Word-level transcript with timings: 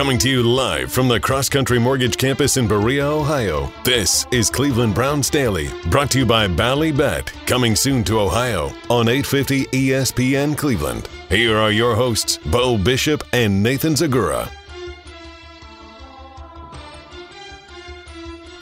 Coming 0.00 0.16
to 0.20 0.30
you 0.30 0.42
live 0.42 0.90
from 0.90 1.08
the 1.08 1.20
Cross 1.20 1.50
Country 1.50 1.78
Mortgage 1.78 2.16
Campus 2.16 2.56
in 2.56 2.66
Berea, 2.66 3.06
Ohio. 3.06 3.70
This 3.84 4.26
is 4.30 4.48
Cleveland 4.48 4.94
Browns 4.94 5.28
Daily, 5.28 5.68
brought 5.90 6.10
to 6.12 6.20
you 6.20 6.24
by 6.24 6.48
Bally 6.48 6.90
Bet. 6.90 7.30
Coming 7.44 7.76
soon 7.76 8.02
to 8.04 8.18
Ohio 8.18 8.72
on 8.88 9.10
850 9.10 9.66
ESPN 9.66 10.56
Cleveland. 10.56 11.06
Here 11.28 11.54
are 11.54 11.70
your 11.70 11.96
hosts, 11.96 12.38
Beau 12.38 12.78
Bishop 12.78 13.24
and 13.34 13.62
Nathan 13.62 13.92
Zegura. 13.92 14.50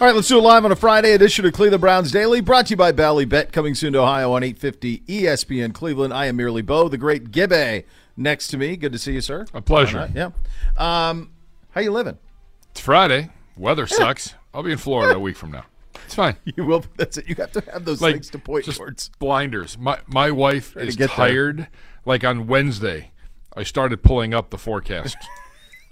All 0.00 0.06
right, 0.08 0.14
let's 0.16 0.26
do 0.26 0.38
it 0.38 0.42
live 0.42 0.64
on 0.64 0.72
a 0.72 0.76
Friday 0.76 1.12
edition 1.12 1.46
of 1.46 1.52
Cleveland 1.52 1.80
Browns 1.80 2.10
Daily, 2.10 2.40
brought 2.40 2.66
to 2.66 2.70
you 2.70 2.76
by 2.76 2.90
Bally 2.90 3.26
Bet, 3.26 3.52
coming 3.52 3.76
soon 3.76 3.92
to 3.92 4.00
Ohio 4.00 4.32
on 4.32 4.42
850 4.42 5.04
ESPN 5.06 5.72
Cleveland. 5.72 6.12
I 6.12 6.26
am 6.26 6.34
merely 6.34 6.62
Beau, 6.62 6.88
the 6.88 6.98
great 6.98 7.30
Gibbe 7.30 7.84
next 8.18 8.48
to 8.48 8.58
me. 8.58 8.76
Good 8.76 8.92
to 8.92 8.98
see 8.98 9.12
you, 9.14 9.20
sir. 9.20 9.46
A 9.54 9.62
pleasure. 9.62 10.10
Yeah. 10.14 10.30
Um, 10.76 11.32
how 11.70 11.80
you 11.80 11.90
living? 11.92 12.18
It's 12.72 12.80
Friday. 12.80 13.30
Weather 13.56 13.86
sucks. 13.86 14.34
I'll 14.52 14.62
be 14.62 14.72
in 14.72 14.78
Florida 14.78 15.14
a 15.16 15.18
week 15.18 15.36
from 15.36 15.52
now. 15.52 15.64
It's 16.04 16.14
fine. 16.14 16.36
You 16.56 16.64
will. 16.64 16.84
That's 16.96 17.16
it. 17.18 17.28
You 17.28 17.34
have 17.36 17.52
to 17.52 17.60
have 17.72 17.84
those 17.84 18.00
Like 18.02 18.14
things 18.14 18.30
to 18.30 18.38
point 18.38 18.64
towards. 18.64 19.10
blinders. 19.18 19.78
My 19.78 19.98
my 20.06 20.30
wife 20.30 20.74
Ready 20.76 20.88
is 20.88 20.96
get 20.96 21.08
there. 21.08 21.16
tired. 21.16 21.68
Like 22.04 22.24
on 22.24 22.46
Wednesday, 22.46 23.12
I 23.56 23.62
started 23.62 24.02
pulling 24.02 24.34
up 24.34 24.50
the 24.50 24.58
forecast. 24.58 25.16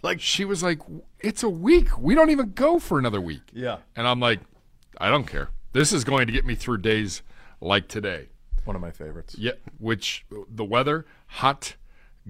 Like, 0.03 0.21
she 0.21 0.45
was 0.45 0.63
like, 0.63 0.79
"It's 1.19 1.43
a 1.43 1.49
week. 1.49 1.99
We 1.99 2.15
don't 2.15 2.31
even 2.31 2.53
go 2.53 2.79
for 2.79 2.97
another 2.99 3.21
week." 3.21 3.41
yeah, 3.53 3.79
And 3.97 4.07
I'm 4.07 4.21
like, 4.21 4.39
"I 5.01 5.09
don't 5.11 5.27
care. 5.27 5.49
This 5.73 5.93
is 5.93 6.05
going 6.05 6.27
to 6.29 6.33
get 6.33 6.45
me 6.45 6.55
through 6.55 6.79
days 6.79 7.23
like 7.61 7.89
today." 7.89 8.29
one 8.65 8.77
of 8.77 8.83
my 8.83 8.91
favorites. 8.93 9.35
Yeah, 9.37 9.53
which 9.79 10.25
the 10.49 10.65
weather 10.65 11.07
hot 11.29 11.75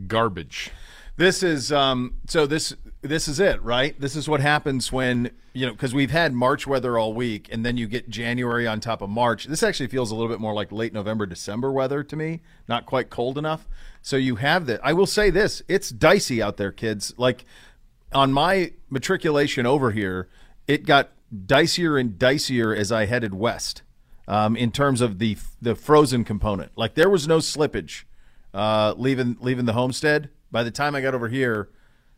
garbage. 0.07 0.71
This 1.17 1.43
is 1.43 1.73
um. 1.73 2.15
So 2.27 2.47
this 2.47 2.75
this 3.01 3.27
is 3.27 3.41
it, 3.41 3.63
right? 3.63 3.99
This 3.99 4.17
is 4.17 4.29
what 4.29 4.41
happens 4.41 4.93
when 4.93 5.31
you 5.55 5.65
know 5.65 5.73
because 5.73 5.95
we've 5.95 6.11
had 6.11 6.35
March 6.35 6.67
weather 6.67 6.99
all 6.99 7.15
week, 7.15 7.49
and 7.51 7.65
then 7.65 7.79
you 7.79 7.87
get 7.87 8.11
January 8.11 8.67
on 8.67 8.81
top 8.81 9.01
of 9.01 9.09
March. 9.09 9.47
This 9.47 9.63
actually 9.63 9.87
feels 9.87 10.11
a 10.11 10.15
little 10.15 10.29
bit 10.29 10.41
more 10.41 10.53
like 10.53 10.71
late 10.71 10.93
November, 10.93 11.25
December 11.25 11.73
weather 11.73 12.03
to 12.03 12.17
me. 12.17 12.43
Not 12.69 12.85
quite 12.85 13.09
cold 13.09 13.39
enough. 13.39 13.67
So 14.03 14.17
you 14.17 14.37
have 14.37 14.67
that. 14.67 14.81
I 14.85 14.93
will 14.93 15.07
say 15.07 15.31
this: 15.31 15.63
it's 15.69 15.89
dicey 15.89 16.43
out 16.43 16.59
there, 16.59 16.73
kids. 16.73 17.15
Like 17.17 17.47
on 18.13 18.31
my 18.31 18.73
matriculation 18.91 19.65
over 19.65 19.93
here, 19.93 20.29
it 20.69 20.85
got 20.85 21.13
dicier 21.35 21.99
and 21.99 22.19
dicier 22.19 22.77
as 22.77 22.93
I 22.93 23.07
headed 23.07 23.35
west. 23.35 23.83
Um, 24.29 24.55
in 24.55 24.71
terms 24.71 25.01
of 25.01 25.19
the 25.19 25.39
the 25.63 25.75
frozen 25.75 26.25
component, 26.25 26.73
like 26.77 26.95
there 26.95 27.09
was 27.09 27.27
no 27.27 27.39
slippage 27.39 28.05
uh, 28.57 28.95
leaving 28.97 29.37
leaving 29.41 29.67
the 29.67 29.73
homestead. 29.75 30.31
By 30.51 30.63
the 30.65 30.71
time 30.71 30.95
I 30.95 31.01
got 31.01 31.15
over 31.15 31.29
here, 31.29 31.69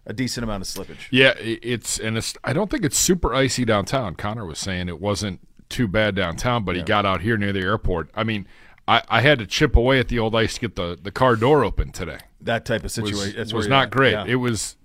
a 0.07 0.13
decent 0.13 0.45
amount 0.45 0.63
of 0.63 0.69
slippage. 0.69 1.09
Yeah, 1.11 1.35
it's 1.39 1.99
and 1.99 2.17
it's. 2.17 2.35
I 2.45 2.53
don't 2.53 2.71
think 2.71 2.85
it's 2.85 2.97
super 2.99 3.35
icy 3.35 3.65
downtown. 3.65 4.15
Connor 4.15 4.47
was 4.47 4.59
saying 4.59 4.89
it 4.89 5.01
wasn't 5.01 5.41
too 5.69 5.89
bad 5.89 6.15
downtown, 6.15 6.65
but 6.65 6.77
he 6.77 6.83
got 6.83 7.05
out 7.05 7.21
here 7.21 7.37
near 7.37 7.53
the 7.53 7.61
airport. 7.61 8.11
I 8.15 8.25
mean, 8.25 8.47
I, 8.87 9.03
I 9.09 9.21
had 9.21 9.39
to 9.41 9.47
chip 9.47 9.77
away 9.77 9.99
at 9.99 10.09
the 10.09 10.19
old 10.19 10.35
ice 10.35 10.55
to 10.55 10.61
get 10.61 10.77
the, 10.77 10.99
the 11.01 11.11
car 11.11 11.37
door 11.37 11.63
open 11.63 11.93
today. 11.93 12.19
That 12.41 12.65
type 12.65 12.79
of 12.81 12.85
Was, 12.85 12.95
situation 12.95 13.39
was 13.55 13.67
you're 13.67 13.69
not 13.69 13.85
at. 13.87 13.91
great. 13.91 14.13
Yeah. 14.13 14.25
It 14.27 14.37
was 14.37 14.77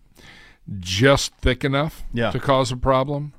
just 0.80 1.34
thick 1.36 1.64
enough 1.64 2.04
Yeah. 2.14 2.32
to 2.32 2.40
cause 2.40 2.72
a 2.72 2.78
problem. 2.78 3.34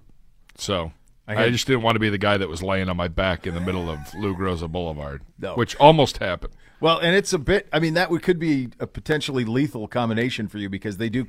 So 0.56 0.92
I 1.28 1.44
I, 1.44 1.50
just 1.50 1.66
didn't 1.66 1.82
want 1.82 1.96
to 1.96 2.00
be 2.00 2.08
the 2.08 2.18
guy 2.18 2.36
that 2.38 2.48
was 2.48 2.62
laying 2.62 2.88
on 2.88 2.96
my 2.96 3.08
back 3.08 3.46
in 3.46 3.54
the 3.54 3.60
middle 3.60 3.90
of 3.90 3.98
Lou 4.14 4.34
Groza 4.34 4.70
Boulevard, 4.70 5.22
No. 5.38 5.54
which 5.54 5.74
almost 5.76 6.18
happened. 6.18 6.54
Well, 6.84 6.98
and 6.98 7.16
it's 7.16 7.32
a 7.32 7.38
bit. 7.38 7.66
I 7.72 7.78
mean, 7.80 7.94
that 7.94 8.10
would 8.10 8.22
could 8.22 8.38
be 8.38 8.68
a 8.78 8.86
potentially 8.86 9.46
lethal 9.46 9.88
combination 9.88 10.48
for 10.48 10.58
you 10.58 10.68
because 10.68 10.98
they 10.98 11.08
do 11.08 11.26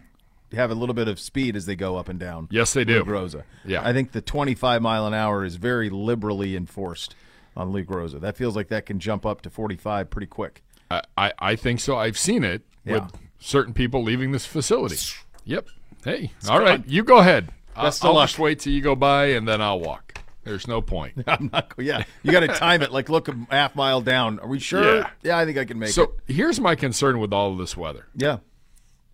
have 0.51 0.69
a 0.69 0.75
little 0.75 0.93
bit 0.93 1.07
of 1.07 1.17
speed 1.17 1.55
as 1.55 1.65
they 1.65 1.77
go 1.77 1.95
up 1.95 2.09
and 2.09 2.19
down. 2.19 2.49
Yes, 2.51 2.73
they 2.73 2.83
do. 2.83 3.01
Lou 3.01 3.05
Groza. 3.05 3.43
Yeah. 3.63 3.81
I 3.81 3.93
think 3.93 4.11
the 4.11 4.19
25 4.19 4.81
mile 4.81 5.07
an 5.07 5.13
hour 5.13 5.45
is 5.45 5.55
very 5.55 5.89
liberally 5.89 6.57
enforced 6.57 7.15
on 7.55 7.71
Lou 7.71 7.85
Groza. 7.85 8.19
That 8.19 8.35
feels 8.35 8.53
like 8.57 8.67
that 8.67 8.85
can 8.85 8.99
jump 8.99 9.25
up 9.25 9.41
to 9.43 9.49
45 9.49 10.09
pretty 10.09 10.27
quick. 10.27 10.61
I, 10.91 11.01
I, 11.17 11.33
I 11.39 11.55
think 11.55 11.79
so. 11.79 11.95
I've 11.97 12.17
seen 12.17 12.43
it 12.43 12.63
Yeah. 12.83 12.95
with 12.95 13.13
certain 13.39 13.73
people 13.73 14.03
leaving 14.03 14.33
this 14.33 14.45
facility. 14.45 14.97
Yep. 15.45 15.69
Hey, 16.03 16.33
all 16.49 16.59
right, 16.59 16.85
you 16.85 17.01
go 17.01 17.19
ahead. 17.19 17.49
Best 17.75 18.03
I'll, 18.03 18.17
I'll 18.17 18.25
just 18.27 18.37
wait 18.39 18.59
till 18.59 18.73
you 18.73 18.81
go 18.81 18.93
by 18.93 19.27
and 19.27 19.47
then 19.47 19.61
I'll 19.61 19.79
walk. 19.79 20.04
There's 20.45 20.67
no 20.67 20.81
point. 20.81 21.21
I'm 21.27 21.49
not. 21.51 21.73
Yeah, 21.77 22.03
you 22.23 22.31
got 22.31 22.39
to 22.41 22.47
time 22.47 22.81
it. 22.81 22.91
Like, 22.93 23.09
look 23.09 23.27
a 23.27 23.35
half 23.49 23.75
mile 23.75 23.99
down. 23.99 24.39
Are 24.39 24.47
we 24.47 24.59
sure? 24.59 25.05
Yeah. 25.23 25.37
I 25.37 25.43
think 25.45 25.57
I 25.57 25.65
can 25.65 25.77
make 25.79 25.89
it. 25.89 25.93
So 25.93 26.13
here's 26.27 26.59
my 26.61 26.75
concern 26.75 27.19
with 27.19 27.33
all 27.33 27.51
of 27.51 27.57
this 27.57 27.75
weather. 27.75 28.07
Yeah, 28.15 28.37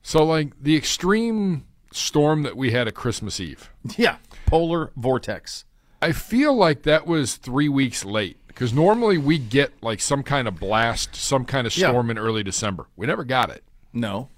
So 0.03 0.23
like 0.23 0.53
the 0.61 0.75
extreme 0.75 1.65
storm 1.91 2.43
that 2.43 2.55
we 2.55 2.71
had 2.71 2.87
at 2.87 2.93
Christmas 2.93 3.39
Eve. 3.39 3.71
yeah. 3.97 4.17
Polar 4.45 4.91
vortex. 4.95 5.65
I 6.01 6.11
feel 6.13 6.53
like 6.55 6.83
that 6.83 7.05
was 7.07 7.35
three 7.35 7.69
weeks 7.69 8.03
late 8.03 8.37
because 8.47 8.73
normally 8.73 9.17
we 9.17 9.37
get 9.37 9.71
like 9.83 10.01
some 10.01 10.23
kind 10.23 10.47
of 10.47 10.59
blast, 10.59 11.15
some 11.15 11.45
kind 11.45 11.65
of 11.67 11.75
Yeah. 11.77 11.89
storm 11.89 12.09
in 12.09 12.17
early 12.17 12.43
December. 12.43 12.87
We 12.95 13.07
never 13.07 13.23
got 13.23 13.49
it. 13.49 13.63
No. 13.93 14.29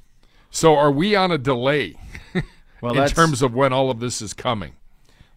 So 0.51 0.75
are 0.75 0.91
we 0.91 1.15
on 1.15 1.31
a 1.31 1.37
delay 1.37 1.95
Well, 2.81 2.97
in 3.01 3.07
terms 3.09 3.41
of 3.41 3.53
when 3.55 3.71
all 3.73 3.89
of 3.89 3.99
this 3.99 4.21
is 4.21 4.33
coming? 4.33 4.73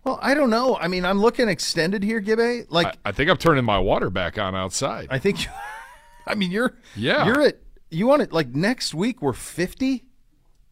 Well, 0.07 0.21
I 0.23 0.35
don't 0.35 0.51
know. 0.51 0.77
I 0.77 0.87
mean, 0.87 1.05
I'm 1.05 1.21
looking 1.21 1.49
extended 1.49 2.05
here, 2.05 2.23
Gibbe. 2.23 2.67
Like, 2.71 2.87
I, 2.87 3.09
I 3.09 3.13
think 3.13 3.29
I'm 3.29 3.37
turning 3.37 3.65
my 3.65 3.81
water 3.81 4.09
back 4.09 4.39
on 4.39 4.55
outside. 4.55 5.09
I, 5.11 5.19
think. 5.19 5.45
You, 5.45 5.51
I 6.29 6.37
mean, 6.37 6.53
you're. 6.53 6.77
Yeah. 6.95 7.27
You're 7.27 7.43
at. 7.43 7.59
You 7.91 8.07
want 8.07 8.23
it 8.23 8.33
like 8.33 8.55
next 8.55 8.95
week? 8.95 9.21
We're 9.21 9.33
50. 9.33 10.05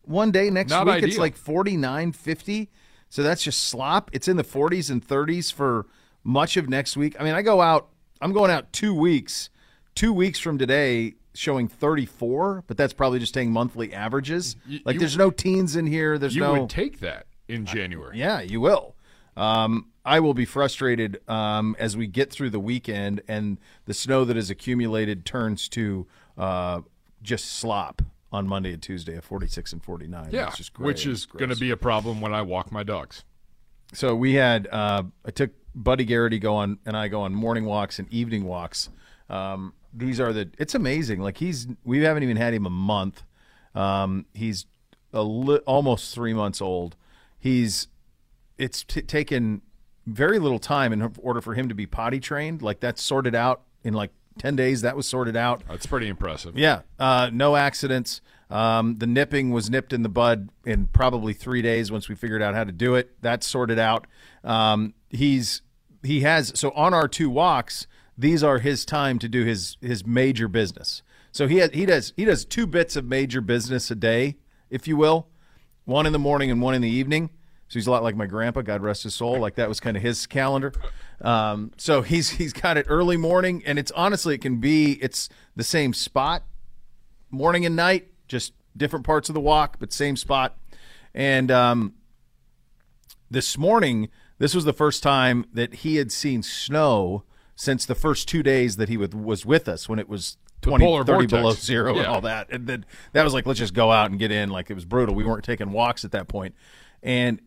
One 0.03 0.31
day 0.31 0.50
next 0.50 0.71
Not 0.71 0.87
week 0.87 1.03
it's 1.03 1.19
like 1.19 1.34
49, 1.37 2.12
50. 2.12 2.71
So 3.09 3.25
that's 3.25 3.43
just 3.43 3.65
slop. 3.65 4.09
It's 4.12 4.28
in 4.28 4.37
the 4.37 4.45
40s 4.45 4.89
and 4.89 5.05
30s 5.05 5.53
for 5.53 5.87
much 6.22 6.56
of 6.56 6.69
next 6.69 6.97
week. 6.97 7.16
I 7.19 7.25
mean, 7.25 7.34
I 7.34 7.43
go 7.43 7.61
out. 7.61 7.89
I'm 8.21 8.33
going 8.33 8.53
out 8.53 8.72
two 8.72 8.95
weeks. 8.95 9.51
Two 9.97 10.12
weeks 10.12 10.39
from 10.39 10.59
today, 10.59 11.15
showing 11.34 11.66
34, 11.66 12.65
but 12.69 12.77
that's 12.77 12.93
probably 12.93 13.19
just 13.19 13.34
taking 13.34 13.53
monthly 13.53 13.93
averages. 13.93 14.55
Like, 14.84 14.95
you- 14.95 15.01
there's 15.01 15.16
no 15.16 15.31
teens 15.33 15.75
in 15.75 15.87
here. 15.87 16.19
There's 16.19 16.37
you 16.37 16.43
no. 16.43 16.55
You 16.55 16.61
would 16.62 16.71
take 16.71 17.01
that 17.01 17.27
in 17.49 17.66
January. 17.66 18.19
Yeah, 18.19 18.41
you 18.41 18.61
will. 18.61 18.94
Um, 19.37 19.91
I 20.05 20.21
will 20.21 20.34
be 20.34 20.45
frustrated 20.45 21.21
um, 21.28 21.75
as 21.78 21.97
we 21.97 22.06
get 22.06 22.31
through 22.31 22.50
the 22.50 22.61
weekend 22.61 23.22
and 23.27 23.59
the 23.87 23.95
snow 23.95 24.25
that 24.25 24.37
is 24.37 24.50
accumulated 24.50 25.25
turns 25.25 25.69
to 25.71 26.06
uh, 26.37 26.83
just 27.22 27.47
slop 27.47 28.03
on 28.31 28.47
Monday 28.47 28.72
and 28.72 28.83
Tuesday 28.83 29.17
at 29.17 29.25
46 29.25 29.72
and 29.72 29.83
49. 29.83 30.28
Yeah, 30.31 30.50
just 30.50 30.78
which 30.78 31.06
is 31.06 31.25
going 31.27 31.50
to 31.50 31.56
be 31.56 31.71
a 31.71 31.77
problem 31.77 32.21
when 32.21 32.34
I 32.34 32.43
walk 32.43 32.71
my 32.71 32.83
dogs. 32.83 33.25
So 33.93 34.15
we 34.15 34.34
had 34.34 34.67
uh, 34.71 35.05
I 35.25 35.31
took 35.31 35.53
Buddy 35.75 36.05
Garrity 36.05 36.39
go 36.39 36.56
on 36.56 36.78
and 36.84 36.97
I 36.97 37.09
go 37.09 37.22
on 37.22 37.34
morning 37.34 37.65
walks 37.65 37.99
and 37.99 38.12
evening 38.12 38.45
walks. 38.45 38.91
Um, 39.31 39.72
these 39.93 40.21
are 40.21 40.33
the 40.33 40.51
it's 40.59 40.75
amazing. 40.75 41.21
Like 41.21 41.39
he's 41.39 41.69
we 41.84 42.01
haven't 42.01 42.25
even 42.25 42.37
had 42.37 42.53
him 42.53 42.66
a 42.66 42.71
month. 42.71 43.22
Um, 43.75 44.27
he's 44.34 44.66
a 45.12 45.22
li- 45.22 45.61
almost 45.66 46.15
three 46.15 46.34
months 46.34 46.61
old. 46.61 46.97
He's 47.39 47.87
it's 48.59 48.84
t- 48.84 49.03
taken 49.03 49.62
very 50.06 50.38
little 50.38 50.59
time 50.59 50.92
in 50.92 51.15
order 51.19 51.41
for 51.41 51.54
him 51.54 51.69
to 51.69 51.75
be 51.75 51.87
potty 51.87 52.20
trained. 52.20 52.62
Like 52.62 52.81
that's 52.81 53.03
sorted 53.03 53.34
out 53.34 53.62
in 53.82 53.94
like 53.94 54.10
ten 54.38 54.56
days. 54.56 54.82
That 54.82 54.97
was 54.97 55.06
sorted 55.06 55.37
out. 55.37 55.62
That's 55.69 55.87
pretty 55.87 56.09
impressive. 56.09 56.59
Yeah, 56.59 56.82
uh, 56.98 57.31
no 57.32 57.56
accidents. 57.56 58.20
Um, 58.50 58.97
the 58.97 59.06
nipping 59.06 59.50
was 59.50 59.70
nipped 59.70 59.92
in 59.92 60.03
the 60.03 60.09
bud 60.09 60.50
in 60.65 60.87
probably 60.88 61.32
three 61.32 61.62
days 61.62 61.91
once 61.91 62.09
we 62.09 62.15
figured 62.15 62.42
out 62.42 62.54
how 62.54 62.65
to 62.65 62.72
do 62.72 62.94
it. 62.94 63.10
That's 63.20 63.47
sorted 63.47 63.78
out. 63.78 64.06
Um, 64.42 64.95
he's 65.09 65.62
he 66.03 66.21
has 66.21 66.53
so 66.54 66.71
on 66.72 66.95
our 66.95 67.09
two 67.09 67.30
walks. 67.30 67.86
These 68.16 68.45
are 68.45 68.59
his 68.59 68.84
time 68.84 69.18
to 69.21 69.28
do 69.28 69.45
his 69.45 69.77
his 69.80 70.07
major 70.07 70.47
business. 70.48 71.03
So 71.33 71.48
he 71.48 71.57
has, 71.57 71.71
he 71.72 71.84
does 71.84 72.12
he 72.16 72.24
does 72.24 72.45
two 72.45 72.66
bits 72.66 72.95
of 72.95 73.04
major 73.07 73.41
business 73.41 73.91
a 73.91 73.97
day, 73.97 74.36
if 74.71 74.86
you 74.86 74.97
will, 74.97 75.27
one 75.84 76.07
in 76.07 76.12
the 76.12 76.18
morning 76.18 76.50
and 76.50 76.62
one 76.62 76.74
in 76.74 76.83
the 76.83 76.89
evening. 76.89 77.30
So 77.74 77.80
he's 77.80 77.88
a 77.88 77.91
lot 77.91 78.04
like 78.04 78.15
my 78.15 78.26
grandpa, 78.26 78.62
God 78.62 78.82
rest 78.82 79.03
his 79.03 79.16
soul. 79.16 79.41
Like 79.41 79.56
that 79.56 79.68
was 79.68 79.80
kind 79.80 79.97
of 79.97 80.03
his 80.04 80.28
calendar. 80.28 80.72
Um, 81.21 81.72
so 81.76 82.03
he's 82.03 82.30
he's 82.30 82.53
got 82.53 82.76
it 82.76 82.86
early 82.88 83.16
morning, 83.16 83.65
and 83.66 83.80
it's 83.80 83.91
honestly 83.91 84.36
it 84.36 84.42
can 84.42 84.59
be 84.59 84.92
it's 85.03 85.28
the 85.56 85.65
same 85.65 85.92
spot, 85.92 86.44
morning 87.32 87.66
and 87.66 87.74
night, 87.74 88.12
just 88.28 88.53
different 88.76 89.04
parts 89.04 89.28
of 89.28 89.34
the 89.34 89.41
walk, 89.41 89.80
but 89.80 89.92
same 89.92 90.16
spot. 90.16 90.56
And 91.15 91.50
um, 91.50 91.94
this 93.28 93.59
morning, 93.59 94.09
this 94.38 94.54
was 94.54 94.65
the 94.65 94.72
first 94.72 95.03
time 95.03 95.44
that 95.53 95.74
he 95.74 95.97
had 95.97 96.12
seen 96.12 96.44
snow 96.44 97.24
since 97.56 97.84
the 97.86 97.97
first 97.97 98.28
two 98.28 98.44
days 98.44 98.76
that 98.76 98.88
he 98.88 98.97
was 98.97 99.44
with 99.44 99.68
us 99.68 99.88
when 99.88 99.98
it 99.98 100.09
was 100.09 100.36
20, 100.60 100.84
30 100.84 101.04
vortex. 101.04 101.32
below 101.32 101.53
zero 101.54 101.98
and 101.98 102.06
all 102.06 102.21
that. 102.21 102.53
And 102.53 102.68
then 102.68 102.86
that 103.15 103.24
was 103.24 103.34
like, 103.34 103.47
let's 103.47 103.59
just 103.59 103.74
go 103.74 103.91
out 103.91 104.12
and 104.12 104.21
get 104.21 104.30
in. 104.30 104.50
Like 104.50 104.71
it 104.71 104.74
was 104.74 104.84
brutal. 104.84 105.16
We 105.16 105.24
weren't 105.24 105.42
taking 105.42 105.72
walks 105.72 106.04
at 106.04 106.12
that 106.12 106.28
point. 106.28 106.54
And 107.03 107.41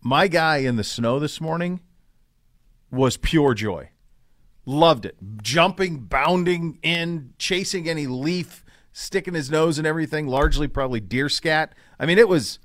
my 0.00 0.28
guy 0.28 0.58
in 0.58 0.76
the 0.76 0.84
snow 0.84 1.18
this 1.18 1.40
morning 1.40 1.80
was 2.90 3.16
pure 3.16 3.54
joy. 3.54 3.90
Loved 4.64 5.04
it. 5.06 5.16
Jumping, 5.42 6.00
bounding 6.00 6.78
in, 6.82 7.32
chasing 7.38 7.88
any 7.88 8.06
leaf, 8.06 8.64
sticking 8.92 9.34
his 9.34 9.50
nose 9.50 9.78
and 9.78 9.86
everything, 9.86 10.26
largely 10.26 10.68
probably 10.68 11.00
deer 11.00 11.28
scat. 11.28 11.74
I 11.98 12.06
mean, 12.06 12.18
it 12.18 12.28
was 12.28 12.58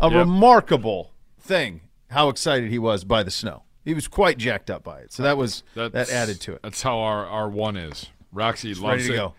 a 0.00 0.08
Yep. 0.10 0.18
remarkable 0.18 1.12
thing 1.38 1.82
how 2.10 2.28
excited 2.28 2.70
he 2.70 2.78
was 2.78 3.04
by 3.04 3.22
the 3.22 3.30
snow. 3.30 3.62
He 3.84 3.94
was 3.94 4.08
quite 4.08 4.38
jacked 4.38 4.70
up 4.70 4.82
by 4.82 5.00
it. 5.00 5.12
So 5.12 5.22
that 5.22 5.36
was 5.36 5.62
that 5.74 5.94
added 6.10 6.40
to 6.42 6.54
it. 6.54 6.60
That's 6.62 6.82
how 6.82 6.98
our, 7.00 7.26
our 7.26 7.48
one 7.48 7.76
is. 7.76 8.06
Roxy 8.32 8.74
loves 8.74 9.08
it. 9.08 9.14
go. 9.14 9.34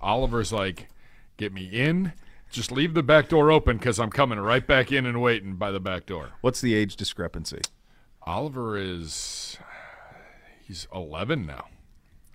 Oliver's 0.00 0.52
like, 0.52 0.88
get 1.36 1.52
me 1.52 1.64
in. 1.66 2.12
Just 2.54 2.70
leave 2.70 2.94
the 2.94 3.02
back 3.02 3.28
door 3.28 3.50
open 3.50 3.78
because 3.78 3.98
I'm 3.98 4.10
coming 4.10 4.38
right 4.38 4.64
back 4.64 4.92
in 4.92 5.06
and 5.06 5.20
waiting 5.20 5.56
by 5.56 5.72
the 5.72 5.80
back 5.80 6.06
door. 6.06 6.30
What's 6.40 6.60
the 6.60 6.72
age 6.72 6.94
discrepancy? 6.94 7.60
Oliver 8.22 8.76
is 8.78 9.58
he's 10.62 10.86
11 10.94 11.46
now. 11.46 11.66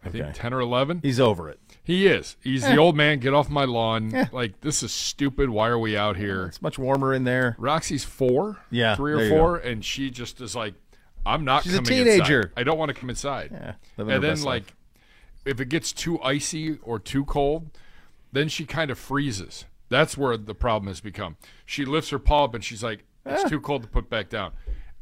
I 0.04 0.10
Okay. 0.10 0.20
think 0.22 0.36
10 0.36 0.54
or 0.54 0.60
11. 0.60 1.00
He's 1.04 1.20
over 1.22 1.48
it. 1.50 1.60
He 1.84 2.06
is. 2.08 2.36
He's 2.44 2.64
the 2.64 2.72
eh. 2.72 2.78
old 2.78 2.98
man. 2.98 3.20
Get 3.20 3.34
off 3.34 3.50
my 3.50 3.64
lawn. 3.64 4.14
Eh. 4.14 4.26
Like 4.34 4.60
this 4.62 4.84
is 4.84 4.92
stupid. 4.92 5.50
Why 5.50 5.70
are 5.70 5.80
we 5.80 5.96
out 5.96 6.18
here? 6.18 6.48
It's 6.48 6.62
much 6.62 6.78
warmer 6.78 7.14
in 7.14 7.24
there. 7.24 7.56
Roxy's 7.58 8.04
four, 8.04 8.58
Yeah, 8.70 8.96
three 8.98 9.14
or 9.14 9.22
you 9.24 9.30
four, 9.30 9.56
and 9.58 9.84
she 9.86 10.10
just 10.10 10.42
is 10.42 10.54
like, 10.54 10.74
I'm 11.26 11.46
not 11.46 11.64
She's 11.64 11.76
a 11.76 11.82
teenager. 11.82 12.42
inside. 12.42 12.54
I 12.58 12.64
don't 12.64 12.78
want 12.78 12.90
to 12.90 12.94
come 12.94 13.10
inside. 13.10 13.52
Yeah, 13.52 13.74
living 13.98 14.16
and 14.16 14.24
then 14.24 14.42
like, 14.42 14.64
life. 14.64 14.76
if 15.46 15.60
it 15.62 15.70
gets 15.70 15.94
too 15.94 16.22
icy 16.22 16.78
or 16.84 17.00
too 17.00 17.24
cold, 17.26 17.70
then 18.34 18.50
she 18.50 18.66
kind 18.66 18.92
of 18.92 19.00
freezes. 19.00 19.64
That's 19.90 20.18
where 20.18 20.38
the 20.38 20.56
problem 20.56 20.88
has 20.88 21.02
become. 21.02 21.38
She 21.66 21.84
lifts 21.86 22.12
her 22.12 22.20
paw 22.20 22.46
up 22.46 22.54
and 22.56 22.64
she's 22.64 22.84
like, 22.84 23.04
it's 23.26 23.44
Ah. 23.44 23.48
too 23.50 23.60
cold 23.60 23.84
to 23.84 23.88
put 23.90 24.10
back 24.10 24.30
down. 24.30 24.54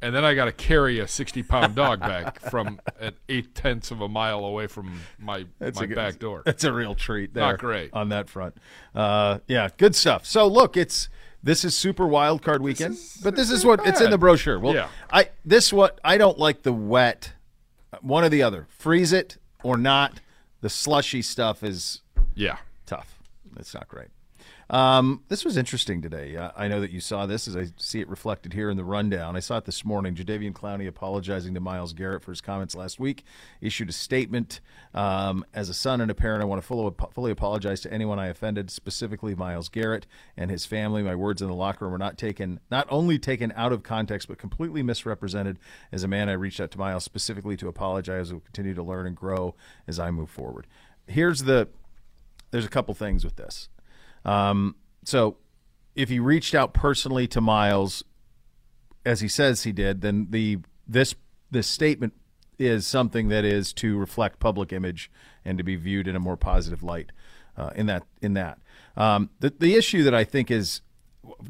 And 0.02 0.14
then 0.14 0.24
I 0.24 0.36
got 0.36 0.46
to 0.46 0.52
carry 0.52 1.00
a 1.00 1.08
60 1.08 1.42
pound 1.44 1.76
dog 1.76 2.00
back 2.00 2.40
from 2.52 2.80
at 3.00 3.16
eight 3.30 3.56
tenths 3.56 3.90
of 3.90 4.00
a 4.02 4.08
mile 4.08 4.46
away 4.46 4.68
from 4.68 5.02
my 5.18 5.46
That's 5.60 5.80
my 5.80 5.88
good- 5.88 5.96
back 5.96 6.20
door. 6.20 6.44
That's 6.46 6.64
a 6.64 6.72
real 6.72 6.94
treat. 6.94 7.34
There 7.34 7.44
Not 7.44 7.60
great. 7.60 7.90
on 7.94 8.10
that 8.10 8.30
front. 8.30 8.56
Uh, 8.94 9.40
yeah, 9.48 9.70
good 9.78 9.96
stuff. 9.96 10.26
So 10.26 10.46
look, 10.48 10.78
it's 10.78 11.10
this 11.42 11.66
is 11.66 11.76
super 11.76 12.06
wild 12.08 12.42
card 12.44 12.62
weekend, 12.62 12.98
but 13.24 13.36
this 13.36 13.50
is 13.50 13.66
what 13.66 13.86
it's 13.88 14.00
in 14.02 14.12
the 14.12 14.18
brochure. 14.18 14.60
Well, 14.60 14.76
Yeah. 14.76 14.90
I 15.12 15.30
this 15.46 15.74
what 15.74 16.00
I 16.04 16.18
don't 16.18 16.38
like 16.38 16.62
the 16.64 16.74
wet. 16.74 17.34
One 18.02 18.24
or 18.24 18.30
the 18.30 18.44
other. 18.44 18.68
Freeze 18.70 19.12
it 19.14 19.38
or 19.64 19.78
not. 19.78 20.20
The 20.62 20.70
slushy 20.70 21.22
stuff 21.24 21.64
is 21.64 22.02
Yeah. 22.36 22.58
tough. 22.86 23.18
It's 23.58 23.74
not 23.74 23.88
great. 23.88 24.10
Um, 24.70 25.24
this 25.30 25.46
was 25.46 25.56
interesting 25.56 26.02
today. 26.02 26.36
Uh, 26.36 26.52
I 26.56 26.68
know 26.68 26.82
that 26.82 26.92
you 26.92 27.00
saw 27.00 27.26
this 27.26 27.48
as 27.48 27.56
I 27.56 27.68
see 27.78 28.02
it 28.02 28.10
reflected 28.10 28.52
here 28.52 28.70
in 28.70 28.76
the 28.76 28.84
rundown. 28.84 29.38
I 29.38 29.40
saw 29.40 29.58
it 29.58 29.66
this 29.66 29.86
morning. 29.86 30.14
Jadeveon 30.14 30.52
Clowney 30.52 30.88
apologizing 30.88 31.54
to 31.54 31.62
Myles 31.62 31.94
Garrett 31.94 32.22
for 32.22 32.32
his 32.32 32.42
comments 32.42 32.76
last 32.76 33.00
week, 33.00 33.24
issued 33.62 33.90
a 33.90 33.94
statement. 33.94 34.60
Um, 34.94 35.46
as 35.54 35.70
a 35.70 35.74
son 35.74 36.02
and 36.02 36.12
a 36.12 36.14
parent, 36.14 36.42
I 36.42 36.46
want 36.46 36.62
to 36.62 36.68
fully, 36.68 36.94
fully 37.14 37.32
apologize 37.32 37.80
to 37.82 37.94
anyone 37.94 38.20
I 38.20 38.28
offended, 38.28 38.70
specifically 38.70 39.36
Myles 39.36 39.70
Garrett 39.70 40.06
and 40.36 40.52
his 40.52 40.66
family. 40.66 41.02
My 41.02 41.16
words 41.16 41.42
in 41.42 41.48
the 41.48 41.54
locker 41.54 41.86
room 41.86 41.94
were 41.94 41.98
not 41.98 42.18
taken, 42.18 42.60
not 42.70 42.88
only 42.90 43.18
taken 43.18 43.54
out 43.56 43.72
of 43.72 43.84
context, 43.84 44.28
but 44.28 44.38
completely 44.38 44.84
misrepresented. 44.84 45.60
As 45.94 46.04
a 46.04 46.10
man, 46.10 46.28
I 46.28 46.34
reached 46.34 46.60
out 46.60 46.72
to 46.72 46.78
Myles 46.78 47.06
specifically 47.06 47.56
to 47.58 47.70
apologize. 47.70 48.32
I 48.32 48.34
will 48.34 48.42
continue 48.42 48.74
to 48.74 48.84
learn 48.84 49.08
and 49.08 49.16
grow 49.16 49.56
as 49.88 49.98
I 49.98 50.12
move 50.12 50.30
forward. 50.30 50.68
Here's 51.08 51.44
the 51.44 51.70
there's 52.52 52.66
a 52.66 52.70
couple 52.70 52.94
things 52.94 53.24
with 53.24 53.36
this. 53.36 53.70
Um, 54.28 54.76
so 55.04 55.38
if 55.96 56.10
he 56.10 56.20
reached 56.20 56.54
out 56.54 56.74
personally 56.74 57.28
to 57.30 57.42
Myles, 57.42 58.04
as 59.06 59.22
he 59.22 59.28
says 59.28 59.64
he 59.64 59.72
did, 59.72 60.02
then 60.02 60.28
the 60.30 60.60
this 60.88 61.16
this 61.50 61.68
statement 61.68 62.14
is 62.60 62.86
something 62.86 63.30
that 63.30 63.46
is 63.46 63.72
to 63.72 63.98
reflect 63.98 64.40
public 64.40 64.74
image 64.74 65.10
and 65.46 65.58
to 65.58 65.64
be 65.64 65.76
viewed 65.76 66.08
in 66.08 66.16
a 66.16 66.20
more 66.20 66.38
positive 66.38 66.84
light. 66.84 67.12
Uh, 67.56 67.72
in 67.76 67.88
that 67.88 68.04
in 68.22 68.34
that 68.34 68.60
um, 68.96 69.30
the 69.40 69.52
the 69.58 69.76
issue 69.76 70.04
that 70.04 70.14
I 70.14 70.24
think 70.24 70.52
is 70.52 70.82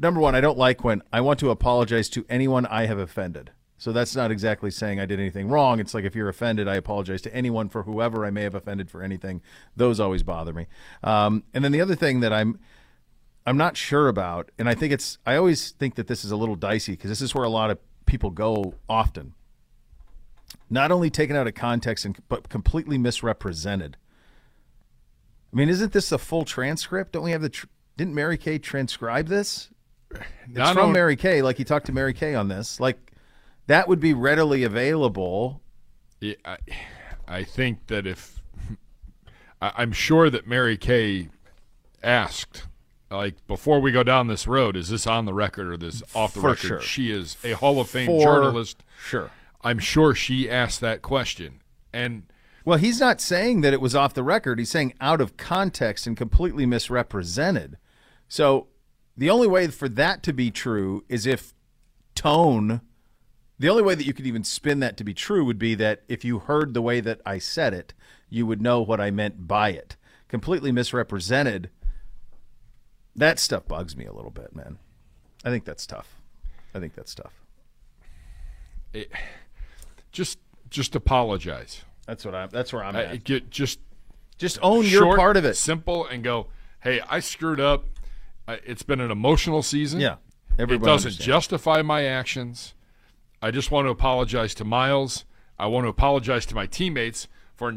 number 0.00 0.20
one, 0.20 0.34
I 0.34 0.40
don't 0.40 0.58
like 0.58 0.84
when 0.84 1.02
I 1.12 1.20
want 1.20 1.38
to 1.40 1.50
apologize 1.50 2.08
to 2.10 2.24
anyone 2.28 2.64
I 2.66 2.86
have 2.86 2.98
offended. 2.98 3.50
So 3.80 3.92
that's 3.92 4.16
not 4.16 4.32
exactly 4.32 4.72
saying 4.72 4.98
I 4.98 5.06
did 5.06 5.20
anything 5.20 5.48
wrong. 5.48 5.78
It's 5.78 5.94
like 5.94 6.04
if 6.04 6.16
you're 6.16 6.28
offended, 6.28 6.66
I 6.66 6.74
apologize 6.74 7.22
to 7.22 7.34
anyone 7.34 7.68
for 7.68 7.84
whoever 7.84 8.26
I 8.26 8.30
may 8.30 8.42
have 8.42 8.56
offended 8.56 8.90
for 8.90 9.02
anything. 9.04 9.40
Those 9.76 10.00
always 10.00 10.24
bother 10.24 10.52
me. 10.52 10.66
Um, 11.04 11.44
and 11.54 11.64
then 11.64 11.70
the 11.70 11.80
other 11.80 11.94
thing 11.94 12.20
that 12.20 12.32
I'm 12.32 12.58
I'm 13.46 13.56
not 13.56 13.76
sure 13.76 14.08
about, 14.08 14.50
and 14.58 14.68
I 14.68 14.74
think 14.74 14.92
it's 14.92 15.18
I 15.24 15.36
always 15.36 15.70
think 15.70 15.94
that 15.94 16.08
this 16.08 16.24
is 16.24 16.32
a 16.32 16.36
little 16.36 16.56
dicey 16.56 16.92
because 16.92 17.08
this 17.08 17.22
is 17.22 17.34
where 17.34 17.44
a 17.44 17.48
lot 17.48 17.70
of 17.70 17.78
people 18.04 18.30
go 18.30 18.74
often. 18.88 19.34
Not 20.68 20.90
only 20.90 21.08
taken 21.08 21.36
out 21.36 21.46
of 21.46 21.54
context 21.54 22.04
and 22.04 22.18
but 22.28 22.48
completely 22.48 22.98
misrepresented. 22.98 23.96
I 25.52 25.56
mean, 25.56 25.68
isn't 25.68 25.92
this 25.92 26.10
a 26.12 26.18
full 26.18 26.44
transcript? 26.44 27.12
Don't 27.12 27.22
we 27.22 27.30
have 27.30 27.42
the? 27.42 27.48
Tr- 27.48 27.66
didn't 27.96 28.14
Mary 28.14 28.36
Kay 28.36 28.58
transcribe 28.58 29.28
this? 29.28 29.70
It's 30.48 30.56
Not 30.56 30.74
from 30.74 30.86
on- 30.86 30.92
Mary 30.92 31.16
Kay. 31.16 31.42
Like 31.42 31.58
he 31.58 31.64
talked 31.64 31.86
to 31.86 31.92
Mary 31.92 32.14
Kay 32.14 32.34
on 32.34 32.48
this. 32.48 32.80
Like 32.80 33.07
that 33.68 33.86
would 33.88 34.00
be 34.00 34.12
readily 34.12 34.64
available. 34.64 35.62
Yeah, 36.20 36.34
I, 36.44 36.56
I 37.28 37.44
think 37.44 37.86
that 37.86 38.06
if 38.06 38.42
I, 39.62 39.72
I'm 39.76 39.92
sure 39.92 40.28
that 40.28 40.46
Mary 40.46 40.76
Kay 40.76 41.28
asked, 42.02 42.64
like 43.10 43.46
before 43.46 43.80
we 43.80 43.92
go 43.92 44.02
down 44.02 44.26
this 44.26 44.46
road, 44.48 44.76
is 44.76 44.88
this 44.88 45.06
on 45.06 45.24
the 45.24 45.32
record 45.34 45.68
or 45.68 45.76
this 45.76 46.02
off 46.14 46.34
the 46.34 46.40
For 46.40 46.48
record? 46.48 46.66
sure. 46.66 46.80
She 46.80 47.10
is 47.12 47.36
a 47.44 47.52
Hall 47.52 47.80
of 47.80 47.88
Fame 47.88 48.06
For 48.06 48.20
journalist. 48.22 48.82
Sure. 49.00 49.30
I'm 49.62 49.78
sure 49.78 50.14
she 50.14 50.50
asked 50.50 50.80
that 50.80 51.02
question, 51.02 51.60
and 51.92 52.24
Well, 52.64 52.78
he's 52.78 53.00
not 53.00 53.20
saying 53.20 53.62
that 53.62 53.72
it 53.72 53.80
was 53.80 53.94
off 53.94 54.14
the 54.14 54.22
record. 54.22 54.58
He's 54.60 54.70
saying 54.70 54.94
out 55.00 55.20
of 55.20 55.36
context 55.36 56.06
and 56.06 56.16
completely 56.16 56.64
misrepresented. 56.64 57.76
So 58.28 58.68
the 59.16 59.30
only 59.30 59.48
way 59.48 59.66
for 59.68 59.88
that 59.88 60.22
to 60.24 60.32
be 60.32 60.50
true 60.50 61.04
is 61.08 61.26
if 61.26 61.54
tone. 62.14 62.80
The 63.58 63.68
only 63.68 63.82
way 63.82 63.94
that 63.94 64.06
you 64.06 64.14
could 64.14 64.26
even 64.26 64.44
spin 64.44 64.80
that 64.80 64.96
to 64.98 65.04
be 65.04 65.14
true 65.14 65.44
would 65.44 65.58
be 65.58 65.74
that 65.76 66.02
if 66.08 66.24
you 66.24 66.38
heard 66.38 66.74
the 66.74 66.82
way 66.82 67.00
that 67.00 67.20
I 67.26 67.38
said 67.38 67.74
it, 67.74 67.92
you 68.30 68.46
would 68.46 68.62
know 68.62 68.80
what 68.80 69.00
I 69.00 69.10
meant 69.10 69.48
by 69.48 69.70
it. 69.70 69.96
Completely 70.28 70.70
misrepresented. 70.70 71.70
That 73.16 73.38
stuff 73.40 73.66
bugs 73.66 73.96
me 73.96 74.04
a 74.04 74.12
little 74.12 74.30
bit, 74.30 74.54
man. 74.54 74.78
I 75.44 75.50
think 75.50 75.64
that's 75.64 75.86
tough. 75.86 76.20
I 76.74 76.78
think 76.78 76.94
that's 76.94 77.14
tough. 77.14 77.32
just 80.12 80.38
just 80.70 80.94
apologize. 80.94 81.82
That's 82.06 82.24
what 82.24 82.34
I'm. 82.34 82.48
That's 82.50 82.72
where 82.72 82.84
I'm 82.84 82.96
I, 82.96 83.04
at. 83.04 83.24
get 83.24 83.50
just 83.50 83.80
Just 84.38 84.58
own 84.62 84.84
your 84.84 85.16
part 85.16 85.36
of 85.36 85.44
it. 85.44 85.56
simple, 85.56 86.06
and 86.06 86.22
go. 86.22 86.48
Hey, 86.80 87.00
I 87.08 87.20
screwed 87.20 87.60
up. 87.60 87.86
It's 88.46 88.82
been 88.82 89.00
an 89.00 89.10
emotional 89.10 89.62
season. 89.62 90.00
Yeah, 90.00 90.16
everybody. 90.58 90.74
it 90.90 90.92
doesn't 90.92 91.08
understands. 91.08 91.26
justify 91.26 91.82
my 91.82 92.04
actions. 92.04 92.74
I 93.40 93.50
just 93.50 93.70
want 93.70 93.86
to 93.86 93.90
apologize 93.90 94.54
to 94.54 94.64
Myles. 94.64 95.24
I 95.58 95.66
want 95.66 95.84
to 95.84 95.88
apologize 95.88 96.46
to 96.46 96.54
my 96.54 96.66
teammates 96.66 97.28
for 97.54 97.72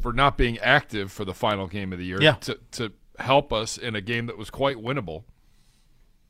for 0.00 0.12
not 0.12 0.38
being 0.38 0.58
active 0.58 1.12
for 1.12 1.24
the 1.24 1.34
final 1.34 1.66
game 1.66 1.92
of 1.92 1.98
the 1.98 2.04
year. 2.04 2.20
Yeah. 2.20 2.34
To 2.34 2.58
to 2.72 2.92
help 3.18 3.52
us 3.52 3.76
in 3.76 3.94
a 3.94 4.00
game 4.00 4.26
that 4.26 4.38
was 4.38 4.50
quite 4.50 4.76
winnable. 4.76 5.24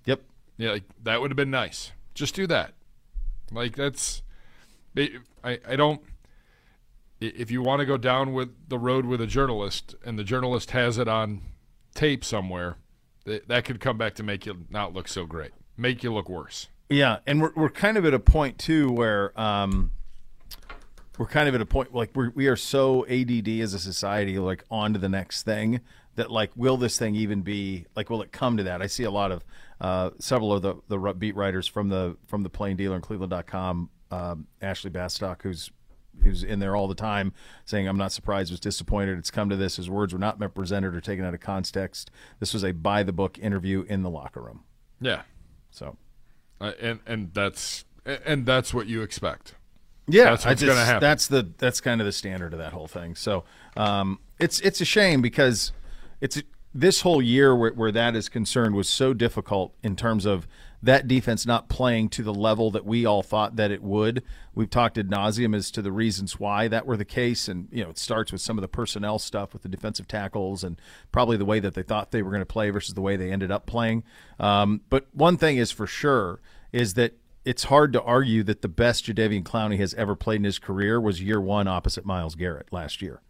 Yep. 0.07 0.23
Yeah, 0.57 0.73
like, 0.73 0.85
that 1.03 1.21
would 1.21 1.31
have 1.31 1.37
been 1.37 1.51
nice. 1.51 1.93
Just 2.15 2.35
do 2.35 2.47
that. 2.49 2.75
Like 3.53 3.77
that's, 3.77 4.23
I 4.97 5.59
I 5.69 5.77
don't. 5.77 6.03
If 7.21 7.51
you 7.51 7.63
want 7.63 7.81
to 7.81 7.87
go 7.87 7.99
down 7.99 8.33
with 8.33 8.51
the 8.69 8.79
road 8.79 9.05
with 9.05 9.21
a 9.21 9.27
journalist, 9.27 9.95
and 10.05 10.19
the 10.19 10.25
journalist 10.25 10.71
has 10.71 10.97
it 10.97 11.07
on 11.07 11.43
tape 11.95 12.25
somewhere, 12.25 12.79
that, 13.25 13.47
that 13.49 13.65
could 13.67 13.79
come 13.79 13.99
back 13.99 14.15
to 14.15 14.23
make 14.23 14.47
you 14.47 14.65
not 14.71 14.95
look 14.95 15.07
so 15.07 15.27
great, 15.27 15.51
make 15.77 16.03
you 16.03 16.13
look 16.13 16.31
worse. 16.31 16.69
Yeah, 16.91 17.19
and 17.25 17.41
we're 17.41 17.53
we're 17.55 17.71
kind 17.71 17.97
of 17.97 18.05
at 18.05 18.15
a 18.15 18.19
point 18.19 18.59
too 18.59 18.91
where 18.91 19.39
um, 19.41 19.93
we're 21.19 21.27
kind 21.27 21.49
of 21.49 21.55
at 21.55 21.61
a 21.61 21.67
point 21.67 21.95
like 21.95 22.11
we're 22.15 22.31
we 22.31 22.49
are 22.49 22.57
so 22.57 23.07
ADD 23.07 23.49
as 23.49 23.75
a 23.75 23.79
society, 23.79 24.39
like 24.39 24.65
on 24.71 24.93
to 24.95 24.99
the 24.99 25.09
next 25.09 25.45
thing. 25.45 25.81
That 26.17 26.31
like, 26.31 26.51
will 26.57 26.77
this 26.77 26.99
thing 26.99 27.15
even 27.15 27.43
be 27.43 27.87
like? 27.95 28.11
Will 28.11 28.23
it 28.23 28.33
come 28.33 28.57
to 28.57 28.65
that? 28.65 28.83
I 28.83 28.89
see 28.89 29.05
a 29.05 29.11
lot 29.11 29.31
of 29.31 29.45
uh, 29.81 30.11
several 30.19 30.53
of 30.53 30.63
the 30.63 30.75
the 30.89 30.99
beat 31.13 31.37
writers 31.37 31.69
from 31.69 31.89
the 31.89 32.17
from 32.27 32.43
the 32.43 32.51
Plain 32.51 32.77
Dealer 32.77 32.97
and 32.97 33.05
Cleveland.com, 33.05 33.89
um, 34.11 34.47
Ashley 34.61 34.91
Bastock, 34.91 35.43
who's 35.43 35.71
who's 36.25 36.43
in 36.43 36.59
there 36.59 36.75
all 36.75 36.89
the 36.89 36.97
time, 36.97 37.33
saying, 37.65 37.87
"I'm 37.87 37.97
not 37.97 38.11
surprised, 38.11 38.51
was 38.51 38.59
disappointed. 38.59 39.17
It's 39.17 39.31
come 39.31 39.49
to 39.51 39.57
this. 39.57 39.77
His 39.77 39.89
words 39.89 40.13
were 40.13 40.19
not 40.19 40.41
represented 40.41 40.97
or 40.97 41.01
taken 41.01 41.25
out 41.25 41.35
of 41.35 41.41
context. 41.41 42.11
This 42.41 42.53
was 42.53 42.65
a 42.65 42.73
by 42.73 43.05
the 43.05 43.13
book 43.13 43.39
interview 43.39 43.85
in 43.89 44.03
the 44.03 44.11
locker 44.11 44.43
room." 44.43 44.65
Yeah, 45.01 45.23
So 45.71 45.97
uh, 46.61 46.73
and 46.81 47.01
and 47.07 47.35
that's 47.35 47.85
and 48.05 48.47
that's 48.47 48.73
what 48.75 48.87
you 48.87 49.03
expect. 49.03 49.55
Yeah, 50.07 50.25
That's 50.25 50.45
what's 50.45 50.61
gonna 50.63 50.73
just- 50.75 50.87
happen. 50.87 51.01
That's 51.01 51.27
the 51.29 51.49
that's 51.59 51.81
kind 51.81 52.01
of 52.01 52.05
the 52.05 52.13
standard 52.13 52.53
of 52.53 52.59
that 52.59 52.73
whole 52.73 52.89
thing. 52.89 53.15
So 53.15 53.45
um, 53.77 54.19
it's 54.39 54.61
it's 54.61 54.81
a 54.81 54.85
shame 54.85 55.23
because 55.23 55.73
it's 56.21 56.43
this 56.75 57.01
whole 57.03 57.21
year 57.23 57.55
where, 57.55 57.73
where 57.73 57.93
that 57.93 58.15
is 58.17 58.29
concerned 58.29 58.75
was 58.75 58.89
so 58.89 59.13
difficult 59.13 59.75
in 59.83 59.97
terms 59.97 60.25
of 60.25 60.47
that 60.83 61.07
defense 61.07 61.45
not 61.45 61.69
playing 61.69 62.09
to 62.09 62.23
the 62.23 62.33
level 62.33 62.71
that 62.71 62.87
we 62.87 63.05
all 63.05 63.23
thought 63.23 63.57
that 63.57 63.71
it 63.71 63.83
would. 63.83 64.23
We've 64.55 64.71
talked 64.71 64.97
ad 64.97 65.11
nauseum 65.11 65.55
as 65.55 65.71
to 65.73 65.83
the 65.83 65.93
reasons 65.93 66.41
why 66.41 66.69
that 66.69 66.87
were 66.87 66.97
the 66.97 67.05
case, 67.05 67.49
and 67.49 67.69
you 67.71 67.85
know 67.85 67.91
it 67.91 67.99
starts 67.99 68.33
with 68.33 68.41
some 68.41 68.57
of 68.57 68.63
the 68.63 68.69
personnel 68.69 69.19
stuff 69.19 69.53
with 69.53 69.63
the 69.63 69.69
defensive 69.69 70.09
tackles 70.09 70.65
and 70.65 70.81
probably 71.13 71.37
the 71.37 71.45
way 71.45 71.61
that 71.61 71.75
they 71.75 71.83
thought 71.83 72.11
they 72.11 72.23
were 72.23 72.31
going 72.31 72.41
to 72.41 72.47
play 72.47 72.71
versus 72.71 72.95
the 72.95 73.01
way 73.03 73.17
they 73.17 73.31
ended 73.31 73.51
up 73.53 73.67
playing. 73.67 74.03
Um, 74.41 74.81
but 74.89 75.07
one 75.13 75.37
thing 75.37 75.57
is 75.59 75.71
for 75.71 75.87
sure 75.87 76.41
is 76.73 76.95
that 76.95 77.15
it's 77.45 77.65
hard 77.65 77.93
to 77.93 78.03
argue 78.03 78.43
that 78.45 78.63
the 78.63 78.69
best 78.69 79.07
Jadeveon 79.07 79.43
Clowney 79.43 79.79
has 79.79 79.95
ever 79.95 80.15
played 80.15 80.37
in 80.37 80.45
his 80.45 80.59
career 80.59 81.01
was 81.01 81.23
year 81.23 81.41
one 81.41 81.67
opposite 81.67 82.05
Myles 82.05 82.35
Garrett 82.35 82.73
last 82.73 83.01
year. 83.01 83.23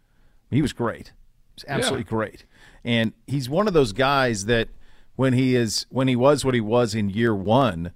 He 0.49 0.61
was 0.61 0.73
great. 0.73 1.07
He 1.07 1.55
was 1.55 1.65
absolutely 1.67 2.05
yeah. 2.05 2.09
great. 2.09 2.45
And 2.83 3.13
he's 3.27 3.49
one 3.49 3.67
of 3.67 3.73
those 3.73 3.93
guys 3.93 4.45
that 4.45 4.69
when 5.15 5.33
he 5.33 5.55
is 5.55 5.85
when 5.89 6.07
he 6.07 6.15
was 6.15 6.43
what 6.43 6.53
he 6.53 6.61
was 6.61 6.93
in 6.93 7.09
year 7.09 7.33
one, 7.33 7.93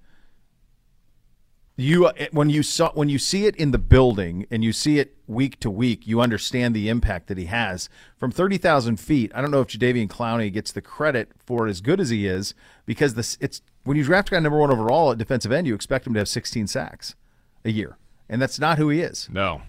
you 1.76 2.10
when 2.32 2.50
you 2.50 2.64
saw 2.64 2.92
when 2.94 3.10
you 3.10 3.20
see 3.20 3.46
it 3.46 3.56
in 3.58 3.72
the 3.72 3.78
building 3.78 4.46
and 4.50 4.64
you 4.64 4.72
see 4.72 5.00
it 5.00 5.18
week 5.28 5.60
to 5.60 5.70
week, 5.70 6.08
you 6.08 6.22
understand 6.22 6.74
the 6.74 6.88
impact 6.88 7.28
that 7.28 7.38
he 7.38 7.46
has 7.46 7.90
from 8.16 8.32
thirty 8.32 8.58
thousand 8.58 9.00
feet. 9.00 9.32
I 9.36 9.42
don't 9.42 9.52
know 9.52 9.62
if 9.62 9.68
Jadeveon 9.68 10.08
Clowney 10.08 10.52
gets 10.54 10.72
the 10.72 10.82
credit 10.82 11.32
for 11.46 11.68
it 11.68 11.70
as 11.70 11.82
good 11.82 12.00
as 12.00 12.10
he 12.10 12.26
is 12.26 12.54
because 12.86 13.16
this 13.16 13.38
it's 13.42 13.62
when 13.86 13.96
you 13.96 14.04
draft 14.04 14.28
a 14.28 14.32
guy 14.32 14.40
number 14.40 14.60
one 14.60 14.72
overall 14.72 15.12
at 15.12 15.18
defensive 15.18 15.52
end, 15.52 15.66
you 15.66 15.74
expect 15.74 16.06
him 16.06 16.14
to 16.14 16.20
have 16.20 16.28
sixteen 16.28 16.68
sacks 16.68 17.16
a 17.64 17.72
year, 17.72 17.98
and 18.28 18.42
that's 18.42 18.60
not 18.60 18.78
who 18.78 18.90
he 18.90 19.00
is. 19.00 19.30
No, 19.32 19.62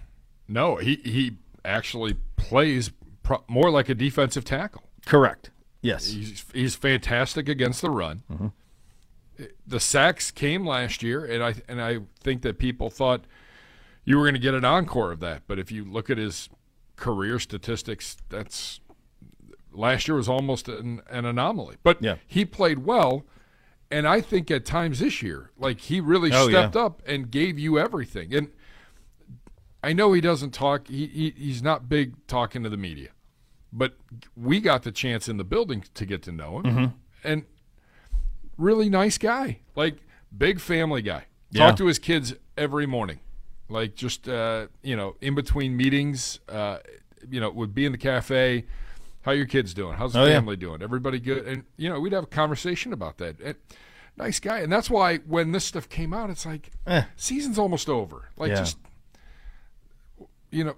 no, 0.47 0.75
he 0.75 0.95
he 1.03 1.37
actually 1.63 2.17
plays 2.35 2.91
pro- 3.23 3.43
more 3.47 3.71
like 3.71 3.87
a 3.89 3.95
defensive 3.95 4.43
tackle. 4.43 4.83
Correct. 5.05 5.51
Yes, 5.81 6.11
he's 6.11 6.43
he's 6.53 6.75
fantastic 6.75 7.47
against 7.47 7.81
the 7.81 7.89
run. 7.89 8.23
Mm-hmm 8.29 8.47
the 9.65 9.79
sacks 9.79 10.31
came 10.31 10.65
last 10.65 11.03
year, 11.03 11.23
and 11.25 11.43
I 11.43 11.55
and 11.67 11.81
I 11.81 11.99
think 12.21 12.41
that 12.41 12.57
people 12.57 12.89
thought 12.89 13.25
you 14.05 14.17
were 14.17 14.23
going 14.23 14.35
to 14.35 14.39
get 14.39 14.53
an 14.53 14.65
encore 14.65 15.11
of 15.11 15.19
that. 15.19 15.43
But 15.47 15.59
if 15.59 15.71
you 15.71 15.85
look 15.85 16.09
at 16.09 16.17
his 16.17 16.49
career 16.95 17.39
statistics, 17.39 18.17
that's 18.29 18.79
last 19.71 20.07
year 20.07 20.15
was 20.17 20.29
almost 20.29 20.67
an, 20.67 21.01
an 21.09 21.25
anomaly. 21.25 21.75
But 21.83 22.01
yeah. 22.01 22.15
he 22.25 22.45
played 22.45 22.79
well, 22.79 23.25
and 23.89 24.07
I 24.07 24.21
think 24.21 24.51
at 24.51 24.65
times 24.65 24.99
this 24.99 25.21
year, 25.21 25.51
like 25.57 25.79
he 25.79 25.99
really 25.99 26.31
oh, 26.31 26.49
stepped 26.49 26.75
yeah. 26.75 26.81
up 26.81 27.01
and 27.05 27.29
gave 27.31 27.57
you 27.57 27.79
everything. 27.79 28.33
And 28.33 28.49
I 29.83 29.93
know 29.93 30.13
he 30.13 30.21
doesn't 30.21 30.51
talk; 30.51 30.87
he, 30.87 31.07
he 31.07 31.33
he's 31.37 31.61
not 31.61 31.87
big 31.87 32.27
talking 32.27 32.63
to 32.63 32.69
the 32.69 32.77
media, 32.77 33.09
but 33.71 33.97
we 34.35 34.59
got 34.59 34.83
the 34.83 34.91
chance 34.91 35.29
in 35.29 35.37
the 35.37 35.43
building 35.43 35.83
to 35.93 36.05
get 36.05 36.21
to 36.23 36.31
know 36.31 36.59
him, 36.59 36.65
mm-hmm. 36.65 36.95
and 37.23 37.45
really 38.57 38.89
nice 38.89 39.17
guy, 39.17 39.59
like 39.75 39.97
big 40.35 40.59
family 40.59 41.01
guy. 41.01 41.25
Yeah. 41.51 41.67
Talk 41.67 41.77
to 41.77 41.85
his 41.85 41.99
kids 41.99 42.33
every 42.57 42.85
morning, 42.85 43.19
like 43.69 43.95
just 43.95 44.27
uh, 44.27 44.67
you 44.83 44.95
know 44.95 45.15
in 45.21 45.35
between 45.35 45.77
meetings. 45.77 46.39
Uh, 46.49 46.79
you 47.29 47.39
know, 47.39 47.49
would 47.49 47.73
be 47.73 47.85
in 47.85 47.91
the 47.91 47.97
cafe. 47.97 48.65
How 49.27 49.33
your 49.33 49.45
kids 49.45 49.73
doing? 49.73 49.97
How's 49.97 50.13
the 50.13 50.21
oh, 50.21 50.25
family 50.25 50.55
yeah. 50.55 50.61
doing? 50.61 50.81
Everybody 50.81 51.19
good? 51.19 51.45
And 51.45 51.65
you 51.75 51.89
know, 51.89 51.99
we'd 51.99 52.13
have 52.13 52.23
a 52.23 52.27
conversation 52.27 52.93
about 52.93 53.17
that. 53.17 53.37
And, 53.41 53.55
nice 54.15 54.39
guy, 54.39 54.59
and 54.59 54.71
that's 54.71 54.89
why 54.89 55.17
when 55.17 55.51
this 55.51 55.65
stuff 55.65 55.89
came 55.89 56.13
out, 56.13 56.29
it's 56.29 56.45
like 56.45 56.71
eh. 56.85 57.03
season's 57.17 57.59
almost 57.59 57.89
over. 57.89 58.29
Like 58.37 58.51
yeah. 58.51 58.55
just 58.55 58.77
you 60.49 60.63
know, 60.63 60.75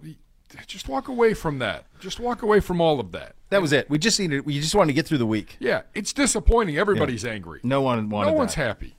just 0.65 0.89
walk 0.89 1.09
away 1.09 1.35
from 1.35 1.59
that. 1.59 1.85
Just 1.99 2.19
walk 2.19 2.41
away 2.41 2.59
from 2.59 2.81
all 2.81 2.99
of 2.99 3.11
that. 3.11 3.35
That 3.51 3.61
was 3.61 3.71
it. 3.71 3.87
We 3.87 3.99
just 3.99 4.19
needed. 4.19 4.47
We 4.47 4.59
just 4.59 4.73
wanted 4.73 4.93
to 4.93 4.95
get 4.95 5.05
through 5.05 5.19
the 5.19 5.27
week. 5.27 5.55
Yeah, 5.59 5.83
it's 5.93 6.11
disappointing. 6.11 6.75
Everybody's 6.75 7.25
yeah. 7.25 7.33
angry. 7.33 7.59
No 7.61 7.83
one 7.83 8.09
wanted. 8.09 8.31
No 8.31 8.33
one's 8.35 8.55
that. 8.55 8.63
happy. 8.63 8.95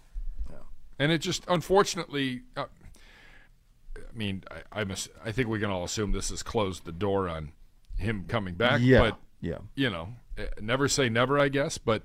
No. 0.48 0.58
And 1.00 1.10
it 1.10 1.18
just, 1.18 1.42
unfortunately, 1.48 2.42
uh, 2.56 2.66
I 3.96 4.16
mean, 4.16 4.44
I, 4.48 4.80
I'm 4.80 4.92
a, 4.92 4.96
I 5.24 5.32
think 5.32 5.48
we 5.48 5.58
can 5.58 5.70
all 5.70 5.82
assume 5.82 6.12
this 6.12 6.30
has 6.30 6.44
closed 6.44 6.84
the 6.84 6.92
door 6.92 7.28
on 7.28 7.50
him 7.98 8.26
coming 8.28 8.54
back. 8.54 8.80
Yeah. 8.80 9.00
But 9.00 9.18
yeah. 9.40 9.58
You 9.74 9.90
know, 9.90 10.08
eh, 10.36 10.46
never 10.60 10.88
say 10.88 11.08
never. 11.08 11.38
I 11.38 11.48
guess, 11.48 11.78
but 11.78 12.02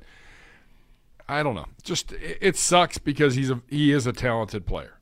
I 1.28 1.44
don't 1.44 1.56
know. 1.56 1.68
Just 1.84 2.12
it, 2.14 2.38
it 2.42 2.58
sucks 2.58 2.98
because 2.98 3.36
he's 3.36 3.50
a 3.50 3.62
he 3.70 3.92
is 3.92 4.08
a 4.08 4.14
talented 4.14 4.66
player. 4.66 4.96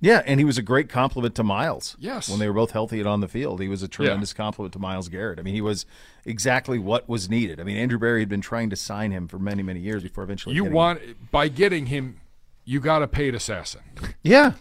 Yeah, 0.00 0.22
and 0.26 0.38
he 0.38 0.44
was 0.44 0.58
a 0.58 0.62
great 0.62 0.90
compliment 0.90 1.34
to 1.36 1.42
Myles. 1.42 1.96
Yes. 1.98 2.28
When 2.28 2.38
they 2.38 2.48
were 2.48 2.54
both 2.54 2.72
healthy 2.72 2.98
and 2.98 3.08
on 3.08 3.20
the 3.20 3.28
field, 3.28 3.60
he 3.60 3.68
was 3.68 3.82
a 3.82 3.88
tremendous 3.88 4.32
yeah. 4.32 4.36
compliment 4.36 4.74
to 4.74 4.78
Myles 4.78 5.08
Garrett. 5.08 5.38
I 5.38 5.42
mean, 5.42 5.54
he 5.54 5.62
was 5.62 5.86
exactly 6.24 6.78
what 6.78 7.08
was 7.08 7.30
needed. 7.30 7.60
I 7.60 7.64
mean, 7.64 7.78
Andrew 7.78 7.98
Berry 7.98 8.20
had 8.20 8.28
been 8.28 8.42
trying 8.42 8.68
to 8.70 8.76
sign 8.76 9.10
him 9.10 9.26
for 9.26 9.38
many, 9.38 9.62
many 9.62 9.80
years 9.80 10.02
before 10.02 10.22
eventually. 10.22 10.54
You 10.54 10.64
want 10.64 11.00
him. 11.00 11.28
by 11.30 11.48
getting 11.48 11.86
him, 11.86 12.20
you 12.64 12.78
got 12.78 13.02
a 13.02 13.08
paid 13.08 13.34
assassin. 13.34 13.82
Yeah. 14.22 14.52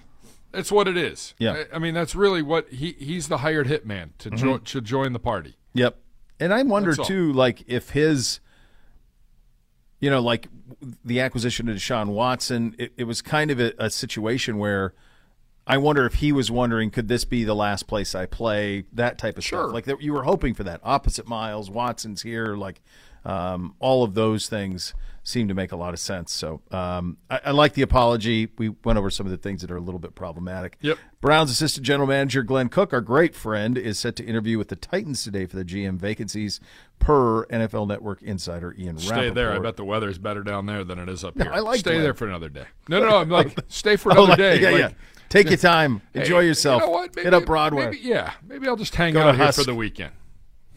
That's 0.51 0.71
what 0.71 0.87
it 0.87 0.95
is. 0.95 1.33
Yeah. 1.37 1.65
I, 1.71 1.75
I 1.75 1.79
mean, 1.79 1.93
that's 1.93 2.15
really 2.15 2.41
what 2.41 2.69
he 2.69 2.93
he's 2.97 3.27
the 3.27 3.39
hired 3.39 3.67
hitman 3.67 4.11
to 4.19 4.29
mm-hmm. 4.29 4.37
jo- 4.37 4.57
to 4.59 4.79
join 4.79 5.11
the 5.11 5.19
party. 5.19 5.57
Yep. 5.73 5.97
And 6.39 6.53
I 6.53 6.63
wonder 6.63 6.95
too, 6.95 7.31
like 7.33 7.63
if 7.67 7.91
his 7.91 8.39
you 9.99 10.09
know, 10.09 10.19
like 10.19 10.49
the 11.03 11.21
acquisition 11.21 11.69
of 11.69 11.75
Deshaun 11.75 12.09
Watson, 12.09 12.75
it, 12.77 12.93
it 12.97 13.03
was 13.05 13.21
kind 13.21 13.49
of 13.51 13.59
a, 13.59 13.73
a 13.79 13.89
situation 13.89 14.57
where 14.57 14.93
I 15.65 15.77
wonder 15.77 16.05
if 16.05 16.15
he 16.15 16.31
was 16.31 16.51
wondering, 16.51 16.91
could 16.91 17.07
this 17.07 17.25
be 17.25 17.43
the 17.43 17.55
last 17.55 17.87
place 17.87 18.13
I 18.13 18.25
play? 18.25 18.85
That 18.93 19.17
type 19.17 19.37
of 19.37 19.43
sure. 19.43 19.63
stuff. 19.63 19.73
Like 19.73 19.85
that, 19.85 20.01
you 20.01 20.13
were 20.13 20.23
hoping 20.23 20.53
for 20.53 20.63
that. 20.63 20.81
Opposite 20.83 21.27
Myles, 21.27 21.69
Watson's 21.69 22.21
here. 22.21 22.55
Like 22.55 22.81
um, 23.25 23.75
all 23.79 24.03
of 24.03 24.13
those 24.13 24.47
things 24.47 24.93
seem 25.25 25.47
to 25.47 25.55
make 25.55 25.71
a 25.71 25.75
lot 25.75 25.91
of 25.91 25.99
sense. 25.99 26.31
So 26.31 26.61
um, 26.71 27.17
I, 27.31 27.41
I, 27.45 27.51
like 27.51 27.73
the 27.73 27.81
apology. 27.81 28.49
We 28.59 28.69
went 28.69 28.99
over 28.99 29.09
some 29.09 29.25
of 29.25 29.31
the 29.31 29.37
things 29.37 29.61
that 29.61 29.71
are 29.71 29.75
a 29.75 29.81
little 29.81 29.99
bit 29.99 30.13
problematic. 30.13 30.77
Yep. 30.81 30.99
Browns 31.19 31.49
assistant 31.49 31.83
general 31.83 32.07
manager 32.07 32.43
Glenn 32.43 32.69
Cook, 32.69 32.93
our 32.93 33.01
great 33.01 33.33
friend, 33.33 33.75
is 33.75 33.97
set 33.97 34.15
to 34.17 34.23
interview 34.23 34.59
with 34.59 34.67
the 34.67 34.75
Titans 34.75 35.23
today 35.23 35.47
for 35.47 35.55
the 35.55 35.65
GM 35.65 35.97
vacancies, 35.97 36.59
per 36.99 37.47
NFL 37.47 37.87
Network 37.87 38.21
insider 38.21 38.75
Ian. 38.77 38.99
Stay 38.99 39.31
there. 39.31 39.51
I 39.51 39.59
bet 39.59 39.77
the 39.77 39.83
weather 39.83 40.09
is 40.09 40.19
better 40.19 40.43
down 40.43 40.67
there 40.67 40.83
than 40.83 40.99
it 40.99 41.09
is 41.09 41.23
up 41.23 41.35
no, 41.35 41.45
here. 41.45 41.53
I 41.53 41.59
like 41.59 41.79
stay 41.79 41.99
there 41.99 42.13
for 42.13 42.27
another 42.27 42.49
day. 42.49 42.65
No, 42.87 42.99
no, 42.99 43.09
no. 43.09 43.17
I'm 43.17 43.29
like 43.29 43.57
stay 43.67 43.95
for 43.95 44.11
another 44.11 44.27
oh, 44.27 44.29
like, 44.29 44.37
day. 44.37 44.61
Yeah, 44.61 44.69
like, 44.69 44.79
yeah. 44.79 44.89
Take 45.29 45.49
your 45.49 45.57
time. 45.57 46.03
Enjoy 46.13 46.41
hey, 46.41 46.47
yourself. 46.47 46.81
You 46.81 46.87
know 46.87 46.91
what? 46.91 47.15
Maybe, 47.15 47.25
Hit 47.25 47.33
up 47.33 47.45
Broadway. 47.45 47.85
Maybe, 47.85 47.97
yeah, 47.97 48.33
maybe 48.47 48.67
I'll 48.67 48.75
just 48.75 48.93
hang 48.93 49.13
Go 49.13 49.23
out 49.23 49.35
here 49.35 49.51
for 49.51 49.63
the 49.63 49.73
weekend. 49.73 50.13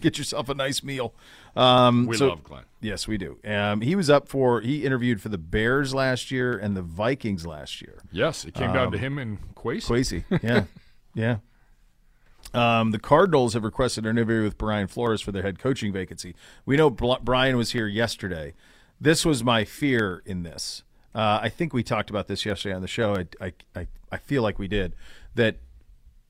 Get 0.01 0.19
yourself 0.19 0.49
a 0.49 0.55
nice 0.55 0.83
meal. 0.83 1.15
Um, 1.57 2.07
we 2.07 2.17
so, 2.17 2.29
love 2.29 2.45
Glenn. 2.45 2.65
Yes, 2.81 3.09
we 3.09 3.19
do. 3.19 3.39
Um, 3.45 3.81
he 3.81 3.97
was 3.97 4.09
up 4.09 4.29
for. 4.29 4.61
He 4.61 4.85
interviewed 4.85 5.21
for 5.21 5.29
the 5.29 5.39
Bears 5.39 5.95
last 5.95 6.31
year 6.31 6.57
and 6.57 6.77
the 6.77 6.83
Vikings 6.83 7.47
last 7.47 7.83
year. 7.83 7.99
Yes, 8.13 8.45
it 8.45 8.55
came 8.55 8.69
um, 8.71 8.75
down 8.75 8.93
to 8.93 8.99
um, 8.99 9.05
him 9.05 9.19
and 9.19 9.55
Kwesi. 9.55 10.25
Kwesi, 10.31 10.43
yeah, 10.43 10.65
yeah. 11.15 11.39
Um, 12.55 12.93
the 12.93 12.99
Cardinals 12.99 13.55
have 13.55 13.65
requested 13.65 14.07
an 14.07 14.11
interview 14.17 14.43
with 14.43 14.57
Brian 14.57 14.87
Flores 14.87 15.21
for 15.21 15.33
their 15.33 15.43
head 15.43 15.59
coaching 15.59 15.93
vacancy. 15.93 16.35
We 16.65 16.77
know 16.77 16.91
Brian 16.91 17.57
was 17.57 17.73
here 17.73 17.87
yesterday. 17.87 18.55
This 19.01 19.25
was 19.25 19.45
my 19.45 19.65
fear 19.65 20.23
in 20.25 20.45
this. 20.45 20.83
Uh, 21.15 21.41
I 21.43 21.49
think 21.49 21.73
we 21.73 21.83
talked 21.83 22.11
about 22.11 22.29
this 22.29 22.47
yesterday 22.47 22.75
on 22.75 22.83
the 22.83 22.89
show. 22.89 23.17
I, 23.17 23.27
I, 23.45 23.53
I, 23.75 23.87
I 24.13 24.17
feel 24.19 24.43
like 24.43 24.59
we 24.59 24.69
did 24.69 24.95
that. 25.35 25.57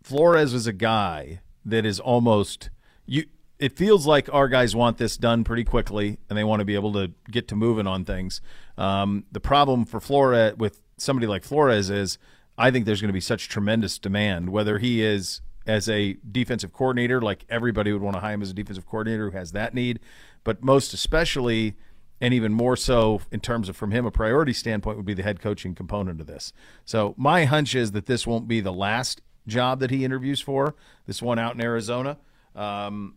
Flores 0.03 0.55
is 0.55 0.67
a 0.67 0.73
guy 0.73 1.41
that 1.65 1.85
is 1.85 2.01
almost 2.01 2.71
you. 3.05 3.27
It 3.59 3.77
feels 3.77 4.07
like 4.07 4.33
our 4.33 4.49
guys 4.49 4.77
want 4.77 4.99
this 4.99 5.17
done 5.17 5.43
pretty 5.43 5.65
quickly, 5.65 6.19
and 6.29 6.39
they 6.39 6.45
want 6.45 6.61
to 6.61 6.65
be 6.65 6.77
able 6.77 6.93
to 6.93 7.13
get 7.31 7.49
to 7.49 7.57
moving 7.57 7.87
on 7.87 8.05
things. 8.05 8.41
Um, 8.77 9.25
the 9.33 9.41
problem 9.41 9.85
for 9.85 10.01
Flores 10.01 10.55
with 10.57 10.81
somebody 10.97 11.27
like 11.27 11.45
Flores 11.45 11.91
is, 11.91 12.19
I 12.57 12.71
think 12.71 12.87
there's 12.87 13.01
going 13.01 13.09
to 13.09 13.15
be 13.15 13.21
such 13.21 13.49
tremendous 13.49 13.99
demand, 13.99 14.51
whether 14.51 14.79
he 14.79 15.03
is 15.03 15.41
as 15.67 15.89
a 15.89 16.17
defensive 16.31 16.73
coordinator, 16.73 17.21
like 17.21 17.45
everybody 17.49 17.93
would 17.93 18.03
want 18.03 18.17
to 18.17 18.21
hire 18.21 18.35
him 18.35 18.43
as 18.43 18.51
a 18.51 18.55
defensive 18.55 18.87
coordinator 18.87 19.31
who 19.31 19.37
has 19.37 19.53
that 19.53 19.75
need, 19.75 20.01
but 20.43 20.65
most 20.65 20.95
especially 20.95 21.77
and 22.21 22.35
even 22.35 22.53
more 22.53 22.77
so 22.77 23.21
in 23.31 23.39
terms 23.39 23.69
of 23.69 23.77
from 23.77 23.93
him 23.93 24.05
a 24.07 24.11
priority 24.11 24.53
standpoint 24.53 24.97
would 24.97 25.07
be 25.07 25.15
the 25.15 25.23
head 25.23 25.41
coaching 25.41 25.75
component 25.75 26.21
of 26.21 26.27
this. 26.27 26.53
So 26.85 27.15
my 27.17 27.45
hunch 27.45 27.75
is 27.75 27.93
that 27.93 28.07
this 28.07 28.27
won't 28.27 28.49
be 28.49 28.61
the 28.61 28.73
last 28.73 29.21
job 29.47 29.81
that 29.81 29.91
he 29.91 30.05
interviews 30.05 30.41
for. 30.41 30.75
This 31.07 31.23
one 31.23 31.39
out 31.39 31.55
in 31.55 31.61
Arizona, 31.61 32.19
um, 32.57 33.15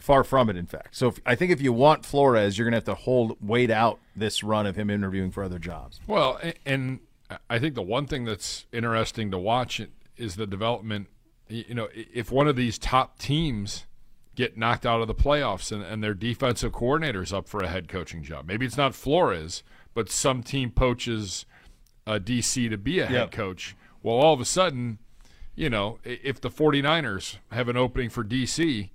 far 0.00 0.24
from 0.24 0.48
it, 0.50 0.56
in 0.56 0.66
fact. 0.66 0.96
So 0.96 1.08
if, 1.08 1.20
I 1.26 1.34
think 1.34 1.52
if 1.52 1.60
you 1.60 1.72
want 1.72 2.04
Flores, 2.04 2.56
you're 2.56 2.64
going 2.64 2.72
to 2.72 2.76
have 2.76 2.84
to 2.84 2.94
hold 2.94 3.36
wait 3.40 3.70
out 3.70 3.98
this 4.16 4.42
run 4.42 4.66
of 4.66 4.76
him 4.76 4.90
interviewing 4.90 5.30
for 5.30 5.42
other 5.42 5.58
jobs. 5.58 6.00
Well, 6.06 6.40
and 6.64 7.00
I 7.48 7.58
think 7.58 7.74
the 7.74 7.82
one 7.82 8.06
thing 8.06 8.24
that's 8.24 8.66
interesting 8.72 9.30
to 9.30 9.38
watch 9.38 9.80
is 10.16 10.36
the 10.36 10.46
development. 10.46 11.08
You 11.48 11.74
know, 11.74 11.88
if 11.94 12.30
one 12.30 12.48
of 12.48 12.56
these 12.56 12.78
top 12.78 13.18
teams 13.18 13.86
get 14.38 14.56
knocked 14.56 14.86
out 14.86 15.00
of 15.00 15.08
the 15.08 15.14
playoffs 15.16 15.72
and, 15.72 15.82
and 15.82 16.02
their 16.02 16.14
defensive 16.14 16.70
coordinator's 16.70 17.32
up 17.32 17.48
for 17.48 17.58
a 17.58 17.66
head 17.66 17.88
coaching 17.88 18.22
job. 18.22 18.46
Maybe 18.46 18.64
it's 18.64 18.76
not 18.76 18.94
Flores, 18.94 19.64
but 19.94 20.08
some 20.08 20.44
team 20.44 20.70
poaches 20.70 21.44
uh, 22.06 22.12
a 22.12 22.20
DC 22.20 22.70
to 22.70 22.78
be 22.78 23.00
a 23.00 23.06
head 23.06 23.14
yep. 23.14 23.30
coach. 23.32 23.74
Well, 24.00 24.14
all 24.14 24.32
of 24.32 24.40
a 24.40 24.44
sudden, 24.44 24.98
you 25.56 25.68
know, 25.68 25.98
if 26.04 26.40
the 26.40 26.50
49ers 26.50 27.38
have 27.50 27.68
an 27.68 27.76
opening 27.76 28.10
for 28.10 28.22
DC, 28.22 28.90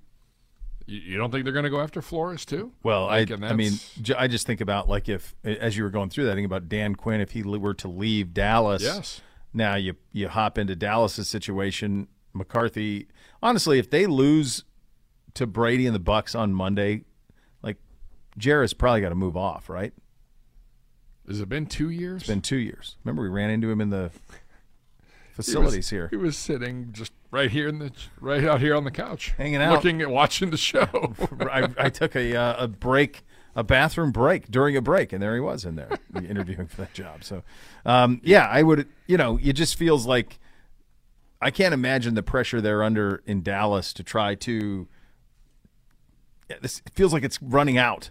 You, 0.86 1.16
don't 1.16 1.30
think 1.30 1.44
they're 1.44 1.52
going 1.52 1.64
to 1.64 1.70
go 1.70 1.80
after 1.80 2.02
Flores 2.02 2.44
too? 2.44 2.72
Well, 2.82 3.06
Like, 3.06 3.30
I, 3.30 3.46
I 3.48 3.52
mean, 3.54 3.72
I 4.18 4.28
just 4.28 4.46
think 4.46 4.60
about 4.60 4.88
like 4.88 5.08
if, 5.08 5.34
as 5.42 5.76
you 5.76 5.82
were 5.84 5.90
going 5.90 6.10
through 6.10 6.26
that, 6.26 6.34
think 6.34 6.44
about 6.46 6.68
Dan 6.68 6.94
Quinn. 6.94 7.20
If 7.22 7.30
he 7.30 7.42
were 7.42 7.74
to 7.74 7.88
leave 7.88 8.34
Dallas, 8.34 8.82
Yes. 8.82 9.20
Now 9.56 9.76
you 9.76 9.94
you 10.12 10.28
hop 10.28 10.58
into 10.58 10.74
Dallas's 10.76 11.28
situation. 11.28 12.08
McCarthy, 12.34 13.06
honestly, 13.42 13.78
if 13.78 13.88
they 13.88 14.06
lose 14.06 14.64
to 15.34 15.46
Brady 15.46 15.86
and 15.86 15.94
the 15.94 16.00
Bucks 16.00 16.34
on 16.34 16.52
Monday, 16.52 17.04
like 17.62 17.76
Jarrett's 18.36 18.74
probably 18.74 19.00
got 19.00 19.10
to 19.10 19.14
move 19.14 19.36
off, 19.36 19.68
right? 19.70 19.92
Has 21.28 21.40
it 21.40 21.48
been 21.48 21.66
two 21.66 21.88
years? 21.90 22.22
It's 22.22 22.28
been 22.28 22.42
two 22.42 22.56
years. 22.56 22.96
Remember, 23.04 23.22
we 23.22 23.28
ran 23.28 23.50
into 23.50 23.70
him 23.70 23.80
in 23.80 23.90
the 23.90 24.10
He 25.00 25.38
was- 25.38 25.46
facilities 25.46 25.90
here. 25.90 26.08
He 26.08 26.16
was 26.16 26.36
sitting 26.36 26.88
just 26.92 27.12
right 27.34 27.50
here 27.50 27.66
in 27.68 27.80
the 27.80 27.90
right 28.20 28.44
out 28.44 28.60
here 28.60 28.74
on 28.76 28.84
the 28.84 28.90
couch, 28.92 29.34
Hanging 29.36 29.56
out. 29.60 29.72
looking 29.74 30.00
at 30.00 30.08
watching 30.08 30.50
the 30.50 30.56
show. 30.56 30.86
I, 31.50 31.68
I 31.76 31.90
took 31.90 32.14
a 32.14 32.36
uh, 32.36 32.64
a 32.64 32.68
break, 32.68 33.24
a 33.56 33.64
bathroom 33.64 34.12
break 34.12 34.48
during 34.50 34.76
a 34.76 34.80
break, 34.80 35.12
and 35.12 35.20
there 35.22 35.34
he 35.34 35.40
was 35.40 35.64
in 35.64 35.74
there 35.74 35.90
interviewing 36.16 36.68
for 36.68 36.76
that 36.82 36.94
job. 36.94 37.24
So, 37.24 37.42
um, 37.84 38.20
yeah, 38.24 38.46
I 38.48 38.62
would. 38.62 38.88
You 39.06 39.16
know, 39.16 39.38
it 39.42 39.54
just 39.54 39.76
feels 39.76 40.06
like 40.06 40.38
I 41.42 41.50
can't 41.50 41.74
imagine 41.74 42.14
the 42.14 42.22
pressure 42.22 42.60
they're 42.60 42.84
under 42.84 43.22
in 43.26 43.42
Dallas 43.42 43.92
to 43.94 44.04
try 44.04 44.36
to. 44.36 44.86
Yeah, 46.48 46.56
This 46.62 46.82
it 46.86 46.92
feels 46.94 47.12
like 47.12 47.24
it's 47.24 47.42
running 47.42 47.78
out. 47.78 48.10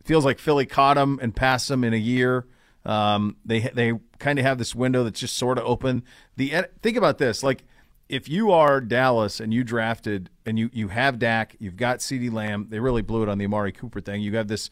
It 0.00 0.06
feels 0.06 0.24
like 0.24 0.38
Philly 0.38 0.66
caught 0.66 0.94
them 0.94 1.18
and 1.20 1.34
passed 1.34 1.68
them 1.68 1.82
in 1.84 1.92
a 1.92 1.98
year. 1.98 2.46
Um, 2.84 3.36
they 3.44 3.60
they 3.60 3.92
kind 4.18 4.38
of 4.38 4.44
have 4.44 4.58
this 4.58 4.74
window 4.74 5.02
that's 5.04 5.18
just 5.20 5.36
sort 5.36 5.58
of 5.58 5.64
open. 5.64 6.04
The 6.36 6.64
think 6.82 6.96
about 6.96 7.18
this, 7.18 7.42
like 7.42 7.64
if 8.08 8.28
you 8.28 8.50
are 8.50 8.80
Dallas 8.80 9.40
and 9.40 9.54
you 9.54 9.64
drafted 9.64 10.30
and 10.44 10.58
you 10.58 10.70
you 10.72 10.88
have 10.88 11.18
Dak, 11.18 11.56
you've 11.58 11.76
got 11.76 11.98
CeeDee 11.98 12.32
Lamb. 12.32 12.66
They 12.68 12.78
really 12.80 13.02
blew 13.02 13.22
it 13.22 13.28
on 13.28 13.38
the 13.38 13.44
Amari 13.44 13.72
Cooper 13.72 14.00
thing. 14.00 14.20
You 14.20 14.34
have 14.34 14.46
got 14.46 14.48
this 14.48 14.70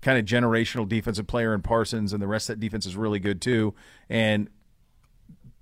kind 0.00 0.18
of 0.18 0.24
generational 0.24 0.88
defensive 0.88 1.26
player 1.26 1.54
in 1.54 1.62
Parsons, 1.62 2.12
and 2.12 2.22
the 2.22 2.26
rest 2.26 2.48
of 2.48 2.56
that 2.56 2.60
defense 2.60 2.86
is 2.86 2.96
really 2.96 3.18
good 3.18 3.40
too. 3.40 3.74
And 4.08 4.48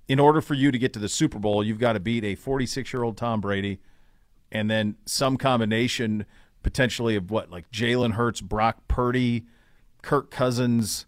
in 0.07 0.19
order 0.19 0.41
for 0.41 0.53
you 0.53 0.71
to 0.71 0.77
get 0.77 0.93
to 0.93 0.99
the 0.99 1.09
Super 1.09 1.39
Bowl, 1.39 1.63
you've 1.63 1.79
got 1.79 1.93
to 1.93 1.99
beat 1.99 2.23
a 2.23 2.35
46 2.35 2.93
year 2.93 3.03
old 3.03 3.17
Tom 3.17 3.41
Brady, 3.41 3.79
and 4.51 4.69
then 4.69 4.95
some 5.05 5.37
combination 5.37 6.25
potentially 6.63 7.15
of 7.15 7.31
what 7.31 7.49
like 7.49 7.69
Jalen 7.71 8.13
Hurts, 8.13 8.41
Brock 8.41 8.87
Purdy, 8.87 9.45
Kirk 10.01 10.31
Cousins, 10.31 11.05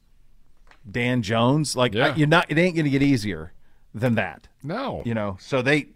Dan 0.89 1.21
Jones. 1.21 1.75
Like 1.75 1.93
Yeah. 1.93 2.15
You're 2.15 2.27
not. 2.27 2.49
It 2.49 2.57
ain't 2.57 2.75
going 2.75 2.85
to 2.85 2.91
get 2.91 3.01
easier 3.03 3.53
than 3.93 4.15
that. 4.15 4.47
No, 4.63 5.01
You 5.05 5.13
know. 5.13 5.37
So 5.39 5.61
they. 5.61 5.87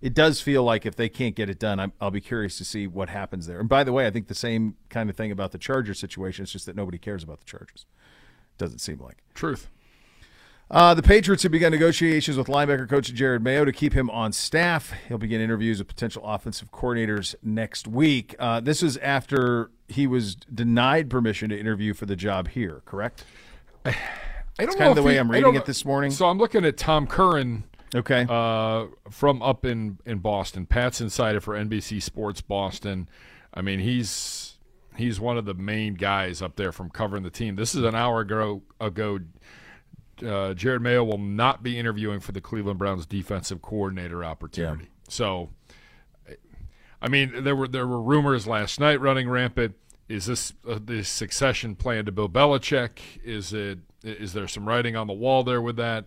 It 0.00 0.14
does 0.14 0.40
feel 0.40 0.64
like 0.64 0.86
if 0.86 0.96
they 0.96 1.10
can't 1.10 1.34
get 1.36 1.50
it 1.50 1.58
done, 1.58 1.78
I'm, 1.78 1.92
I'll 2.00 2.10
be 2.10 2.22
curious 2.22 2.56
to 2.56 2.64
see 2.64 2.86
what 2.86 3.10
happens 3.10 3.46
there. 3.46 3.60
And 3.60 3.68
by 3.68 3.84
the 3.84 3.92
way, 3.92 4.06
I 4.06 4.10
think 4.10 4.28
the 4.28 4.34
same 4.34 4.76
kind 4.88 5.10
of 5.10 5.16
thing 5.16 5.30
about 5.30 5.52
the 5.52 5.58
Chargers 5.58 5.98
situation. 5.98 6.44
It's 6.44 6.52
just 6.52 6.64
that 6.64 6.74
nobody 6.74 6.96
cares 6.96 7.22
about 7.22 7.40
the 7.40 7.44
Chargers. 7.44 7.84
Doesn't 8.56 8.78
seem 8.78 8.98
like. 8.98 9.18
truth. 9.34 9.68
Uh, 10.70 10.94
the 10.94 11.02
Patriots 11.02 11.42
have 11.42 11.50
begun 11.52 11.72
negotiations 11.72 12.38
with 12.38 12.46
linebacker 12.46 12.88
coach 12.88 13.12
Jerod 13.12 13.42
Mayo 13.42 13.64
to 13.64 13.72
keep 13.72 13.92
him 13.92 14.08
on 14.08 14.32
staff. 14.32 14.92
He'll 15.08 15.18
begin 15.18 15.40
interviews 15.40 15.78
with 15.80 15.88
potential 15.88 16.22
offensive 16.24 16.70
coordinators 16.70 17.34
next 17.42 17.88
week. 17.88 18.36
Uh, 18.38 18.60
this 18.60 18.82
is 18.82 18.96
after 18.98 19.70
he 19.88 20.06
was 20.06 20.36
denied 20.36 21.10
permission 21.10 21.50
to 21.50 21.58
interview 21.58 21.92
for 21.92 22.06
the 22.06 22.14
job 22.16 22.48
here, 22.48 22.82
correct? 22.86 23.24
I 23.84 23.94
don't 24.58 24.68
kind 24.68 24.80
know 24.80 24.90
of 24.90 24.96
the 24.96 25.02
way 25.02 25.12
he- 25.14 25.18
I'm 25.18 25.30
reading 25.30 25.56
it 25.56 25.66
this 25.66 25.84
morning. 25.84 26.10
So 26.10 26.26
I'm 26.26 26.38
looking 26.38 26.64
at 26.64 26.76
Tom 26.76 27.06
Curran 27.06 27.64
Okay. 27.94 28.26
uh, 28.28 28.86
from 29.10 29.42
up 29.42 29.64
in 29.64 29.98
in 30.06 30.18
Boston. 30.18 30.66
Pat's 30.66 31.00
insider 31.00 31.40
for 31.40 31.54
NBC 31.54 32.02
Sports 32.02 32.40
Boston. 32.40 33.08
I 33.52 33.62
mean, 33.62 33.80
he's 33.80 34.58
he's 34.96 35.18
one 35.20 35.36
of 35.38 35.44
the 35.44 35.54
main 35.54 35.94
guys 35.94 36.42
up 36.42 36.56
there 36.56 36.72
from 36.72 36.90
covering 36.90 37.22
the 37.22 37.30
team. 37.30 37.56
This 37.56 37.74
is 37.74 37.82
an 37.82 37.94
hour 37.94 38.20
ago 38.20 38.62
ago. 38.80 39.20
Uh, 40.18 40.52
Jerod 40.52 40.82
Mayo 40.82 41.02
will 41.02 41.18
not 41.18 41.62
be 41.62 41.78
interviewing 41.78 42.20
for 42.20 42.32
the 42.32 42.42
Cleveland 42.42 42.78
Browns 42.78 43.06
defensive 43.06 43.62
coordinator 43.62 44.22
opportunity. 44.22 44.90
So, 45.08 45.48
I 47.00 47.08
mean, 47.08 47.42
there 47.42 47.56
were 47.56 47.66
there 47.66 47.86
were 47.86 48.02
rumors 48.02 48.46
last 48.46 48.78
night 48.78 49.00
running 49.00 49.28
rampant. 49.30 49.76
Is 50.08 50.26
this 50.26 50.52
uh, 50.68 50.78
the 50.84 51.04
succession 51.04 51.74
plan 51.74 52.04
to 52.04 52.12
Bill 52.12 52.28
Belichick? 52.28 52.98
Is 53.24 53.52
it 53.52 53.78
is 54.04 54.32
there 54.32 54.46
some 54.46 54.68
writing 54.68 54.94
on 54.94 55.06
the 55.06 55.12
wall 55.14 55.42
there 55.42 55.62
with 55.62 55.76
that? 55.76 56.06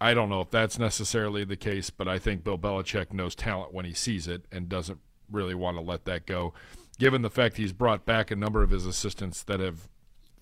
I 0.00 0.14
don't 0.14 0.28
know 0.30 0.40
if 0.40 0.50
that's 0.50 0.78
necessarily 0.78 1.44
the 1.44 1.56
case, 1.56 1.90
but 1.90 2.08
I 2.08 2.18
think 2.18 2.42
Bill 2.44 2.58
Belichick 2.58 3.12
knows 3.12 3.34
talent 3.34 3.74
when 3.74 3.84
he 3.84 3.92
sees 3.92 4.26
it 4.26 4.46
and 4.50 4.68
doesn't 4.68 4.98
really 5.30 5.54
want 5.54 5.76
to 5.76 5.82
let 5.82 6.04
that 6.06 6.26
go, 6.26 6.54
given 6.98 7.22
the 7.22 7.30
fact 7.30 7.56
he's 7.56 7.72
brought 7.72 8.04
back 8.06 8.30
a 8.30 8.36
number 8.36 8.62
of 8.62 8.70
his 8.70 8.86
assistants 8.86 9.42
that 9.42 9.60
have, 9.60 9.88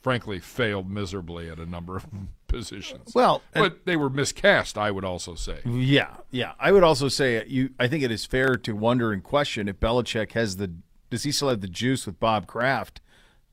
frankly, 0.01 0.39
failed 0.39 0.89
miserably 0.89 1.51
at 1.51 1.59
a 1.59 1.67
number 1.67 1.97
of 1.97 2.07
positions. 2.47 3.15
well, 3.15 3.43
but 3.53 3.85
they 3.85 3.97
were 3.97 4.09
miscast, 4.09 4.79
I 4.79 4.91
would 4.91 5.05
also 5.05 5.35
say. 5.35 5.59
Yeah, 5.67 6.15
yeah. 6.31 6.53
I 6.59 6.73
would 6.73 6.83
also 6.85 7.09
say 7.09 7.39
uh, 7.39 7.45
you. 7.47 7.71
I 7.79 7.89
think 7.89 8.03
it 8.05 8.11
is 8.11 8.25
fair 8.25 8.57
to 8.57 8.73
wonder 8.75 9.13
and 9.13 9.23
question 9.23 9.69
if 9.69 9.79
Belichick 9.81 10.33
has 10.33 10.57
the. 10.57 10.73
Does 11.11 11.25
he 11.25 11.33
still 11.33 11.49
have 11.49 11.63
the 11.63 11.69
juice 11.69 12.07
with 12.07 12.21
Bob 12.21 12.47
Kraft 12.47 13.01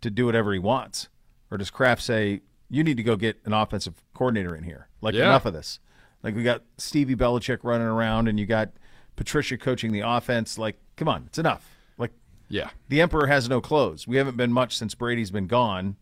to 0.02 0.10
do 0.10 0.26
whatever 0.26 0.54
he 0.54 0.60
wants, 0.60 1.10
or 1.50 1.58
does 1.58 1.70
Kraft 1.72 2.02
say 2.04 2.42
you 2.70 2.84
need 2.84 2.98
to 2.98 3.04
go 3.04 3.16
get 3.16 3.40
an 3.46 3.54
offensive 3.54 3.96
coordinator 4.14 4.56
in 4.56 4.64
here? 4.64 4.88
Like 5.02 5.14
Yeah. 5.16 5.26
enough 5.26 5.46
of 5.46 5.54
this. 5.54 5.80
Like 6.26 6.36
we 6.36 6.42
got 6.42 6.64
Stevie 6.80 7.16
Belichick 7.16 7.60
running 7.62 7.86
around, 7.86 8.28
and 8.28 8.40
you 8.40 8.48
got 8.48 8.72
Patricia 9.16 9.60
coaching 9.60 9.92
the 9.92 10.00
offense. 10.00 10.58
Like, 10.58 10.76
come 10.98 11.08
on, 11.08 11.26
it's 11.28 11.38
enough. 11.38 11.70
Like 12.00 12.12
Yeah. 12.50 12.72
the 12.90 13.00
emperor 13.00 13.28
has 13.28 13.48
no 13.48 13.62
clothes. 13.62 14.08
We 14.08 14.18
haven't 14.18 14.36
been 14.36 14.52
much 14.52 14.76
since 14.76 14.96
Brady's 14.96 15.30
been 15.30 15.46
gone. 15.46 15.98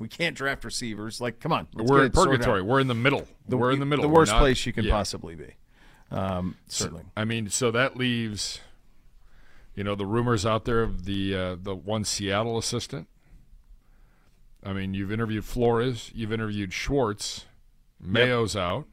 We 0.00 0.08
can't 0.08 0.36
draft 0.36 0.64
receivers. 0.64 1.20
Like, 1.20 1.38
come 1.38 1.52
on, 1.52 1.68
We're 1.74 2.00
in 2.00 2.06
it 2.06 2.14
sorted 2.16 2.34
out. 2.34 2.38
purgatory. 2.38 2.62
We're 2.62 2.80
in 2.80 2.88
the 2.88 2.94
middle. 2.94 3.28
We're 3.48 3.70
in 3.70 3.78
the 3.78 3.86
middle. 3.86 4.02
The 4.02 4.08
worst 4.08 4.32
not- 4.32 4.40
place 4.40 4.66
you 4.66 4.72
can 4.72 4.84
yeah. 4.84 4.90
possibly 4.90 5.36
be. 5.36 5.54
Um, 6.10 6.56
certainly. 6.66 7.04
I 7.16 7.24
mean, 7.24 7.48
so 7.48 7.70
that 7.70 7.96
leaves, 7.96 8.60
you 9.76 9.84
know, 9.84 9.94
the 9.94 10.04
rumors 10.06 10.44
out 10.44 10.64
there 10.64 10.82
of 10.82 11.04
the 11.04 11.34
uh, 11.36 11.56
the 11.62 11.74
one 11.74 12.04
Seattle 12.04 12.58
assistant. 12.58 13.06
I 14.64 14.72
mean, 14.72 14.92
you've 14.92 15.12
interviewed 15.12 15.44
Flores, 15.44 16.10
you've 16.14 16.32
interviewed 16.32 16.72
Schwartz, 16.72 17.46
Mayo's 18.00 18.56
out. 18.56 18.86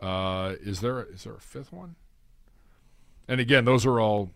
Uh, 0.00 0.54
is 0.60 0.80
there 0.80 1.02
is 1.04 1.24
there 1.24 1.34
a 1.34 1.40
fifth 1.40 1.72
one? 1.72 1.96
And 3.28 3.40
again, 3.40 3.64
those 3.64 3.86
are 3.86 3.98
all. 4.00 4.30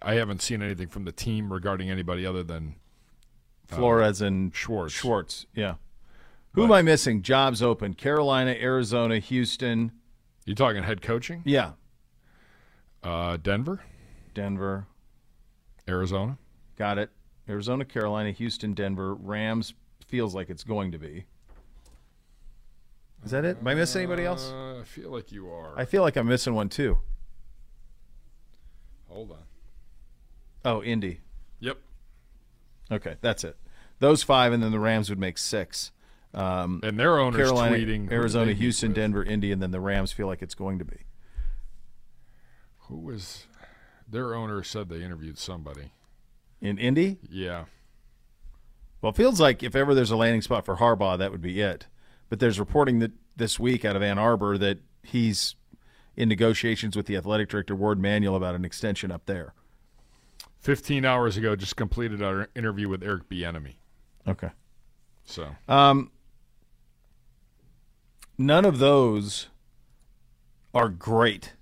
I 0.00 0.14
haven't 0.14 0.40
seen 0.40 0.62
anything 0.62 0.88
from 0.88 1.04
the 1.04 1.12
team 1.12 1.52
regarding 1.52 1.90
anybody 1.90 2.24
other 2.24 2.42
than 2.42 2.76
Flores 3.66 4.22
and 4.22 4.54
Schwartz. 4.54 4.94
Schwartz, 4.94 5.46
yeah. 5.54 5.74
Who 6.52 6.64
am 6.64 6.72
I 6.72 6.80
missing? 6.80 7.20
Jobs 7.20 7.62
open. 7.62 7.92
Carolina, 7.92 8.52
Arizona, 8.52 9.18
Houston. 9.18 9.92
You 10.46 10.54
talking 10.54 10.82
head 10.82 11.02
coaching? 11.02 11.42
Yeah. 11.44 11.72
Uh, 13.02 13.36
Denver, 13.36 13.82
Denver. 14.32 14.86
Arizona. 15.88 16.38
Got 16.76 16.98
it. 16.98 17.10
Arizona, 17.48 17.84
Carolina, 17.84 18.32
Houston, 18.32 18.74
Denver. 18.74 19.14
Rams 19.14 19.74
feels 20.06 20.34
like 20.34 20.50
it's 20.50 20.64
going 20.64 20.92
to 20.92 20.98
be. 20.98 21.26
Is 23.26 23.32
that 23.32 23.44
it? 23.44 23.58
Am 23.60 23.66
I 23.66 23.74
missing 23.74 24.02
anybody 24.02 24.24
else? 24.24 24.52
Uh, 24.52 24.78
I 24.80 24.84
feel 24.84 25.10
like 25.10 25.32
you 25.32 25.50
are. 25.50 25.76
I 25.76 25.84
feel 25.84 26.02
like 26.02 26.14
I'm 26.16 26.28
missing 26.28 26.54
one 26.54 26.68
too. 26.68 27.00
Hold 29.08 29.32
on. 29.32 29.38
Oh, 30.64 30.80
Indy. 30.80 31.22
Yep. 31.58 31.78
Okay, 32.92 33.16
that's 33.20 33.42
it. 33.42 33.56
Those 33.98 34.22
five, 34.22 34.52
and 34.52 34.62
then 34.62 34.70
the 34.70 34.78
Rams 34.78 35.10
would 35.10 35.18
make 35.18 35.38
six. 35.38 35.90
Um, 36.34 36.78
And 36.84 37.00
their 37.00 37.18
owners 37.18 37.36
Carolina, 37.36 37.76
tweeting 37.76 38.12
Arizona, 38.12 38.52
Houston, 38.52 38.90
with. 38.90 38.96
Denver, 38.96 39.24
Indy, 39.24 39.50
and 39.50 39.60
then 39.60 39.72
the 39.72 39.80
Rams 39.80 40.12
feel 40.12 40.28
like 40.28 40.40
it's 40.40 40.54
going 40.54 40.78
to 40.78 40.84
be. 40.84 40.98
Who 42.82 42.96
was 43.00 43.46
their 44.08 44.36
owner 44.36 44.62
said 44.62 44.88
they 44.88 45.02
interviewed 45.02 45.36
somebody. 45.36 45.90
In 46.60 46.78
Indy? 46.78 47.18
Yeah. 47.28 47.64
Well, 49.02 49.10
it 49.10 49.16
feels 49.16 49.40
like 49.40 49.64
if 49.64 49.74
ever 49.74 49.96
there's 49.96 50.12
a 50.12 50.16
landing 50.16 50.42
spot 50.42 50.64
for 50.64 50.76
Harbaugh, 50.76 51.18
that 51.18 51.32
would 51.32 51.42
be 51.42 51.60
it. 51.60 51.88
But 52.28 52.40
there's 52.40 52.58
reporting 52.58 52.98
that 53.00 53.12
this 53.36 53.58
week 53.60 53.84
out 53.84 53.96
of 53.96 54.02
Ann 54.02 54.18
Arbor 54.18 54.58
that 54.58 54.78
he's 55.02 55.54
in 56.16 56.28
negotiations 56.28 56.96
with 56.96 57.06
the 57.06 57.16
athletic 57.16 57.48
director 57.48 57.74
Warde 57.76 58.00
Manuel 58.00 58.34
about 58.36 58.54
an 58.54 58.64
extension 58.64 59.10
up 59.12 59.26
there. 59.26 59.52
15 60.60 61.04
hours 61.04 61.36
ago 61.36 61.54
just 61.54 61.76
completed 61.76 62.22
our 62.22 62.48
interview 62.56 62.88
with 62.88 63.02
Eric 63.02 63.28
Bieniemy. 63.28 63.74
Okay. 64.26 64.50
So, 65.24 65.54
Um, 65.68 66.10
none 68.38 68.64
of 68.64 68.78
those 68.78 69.48
are 70.74 70.88
great. 70.88 71.52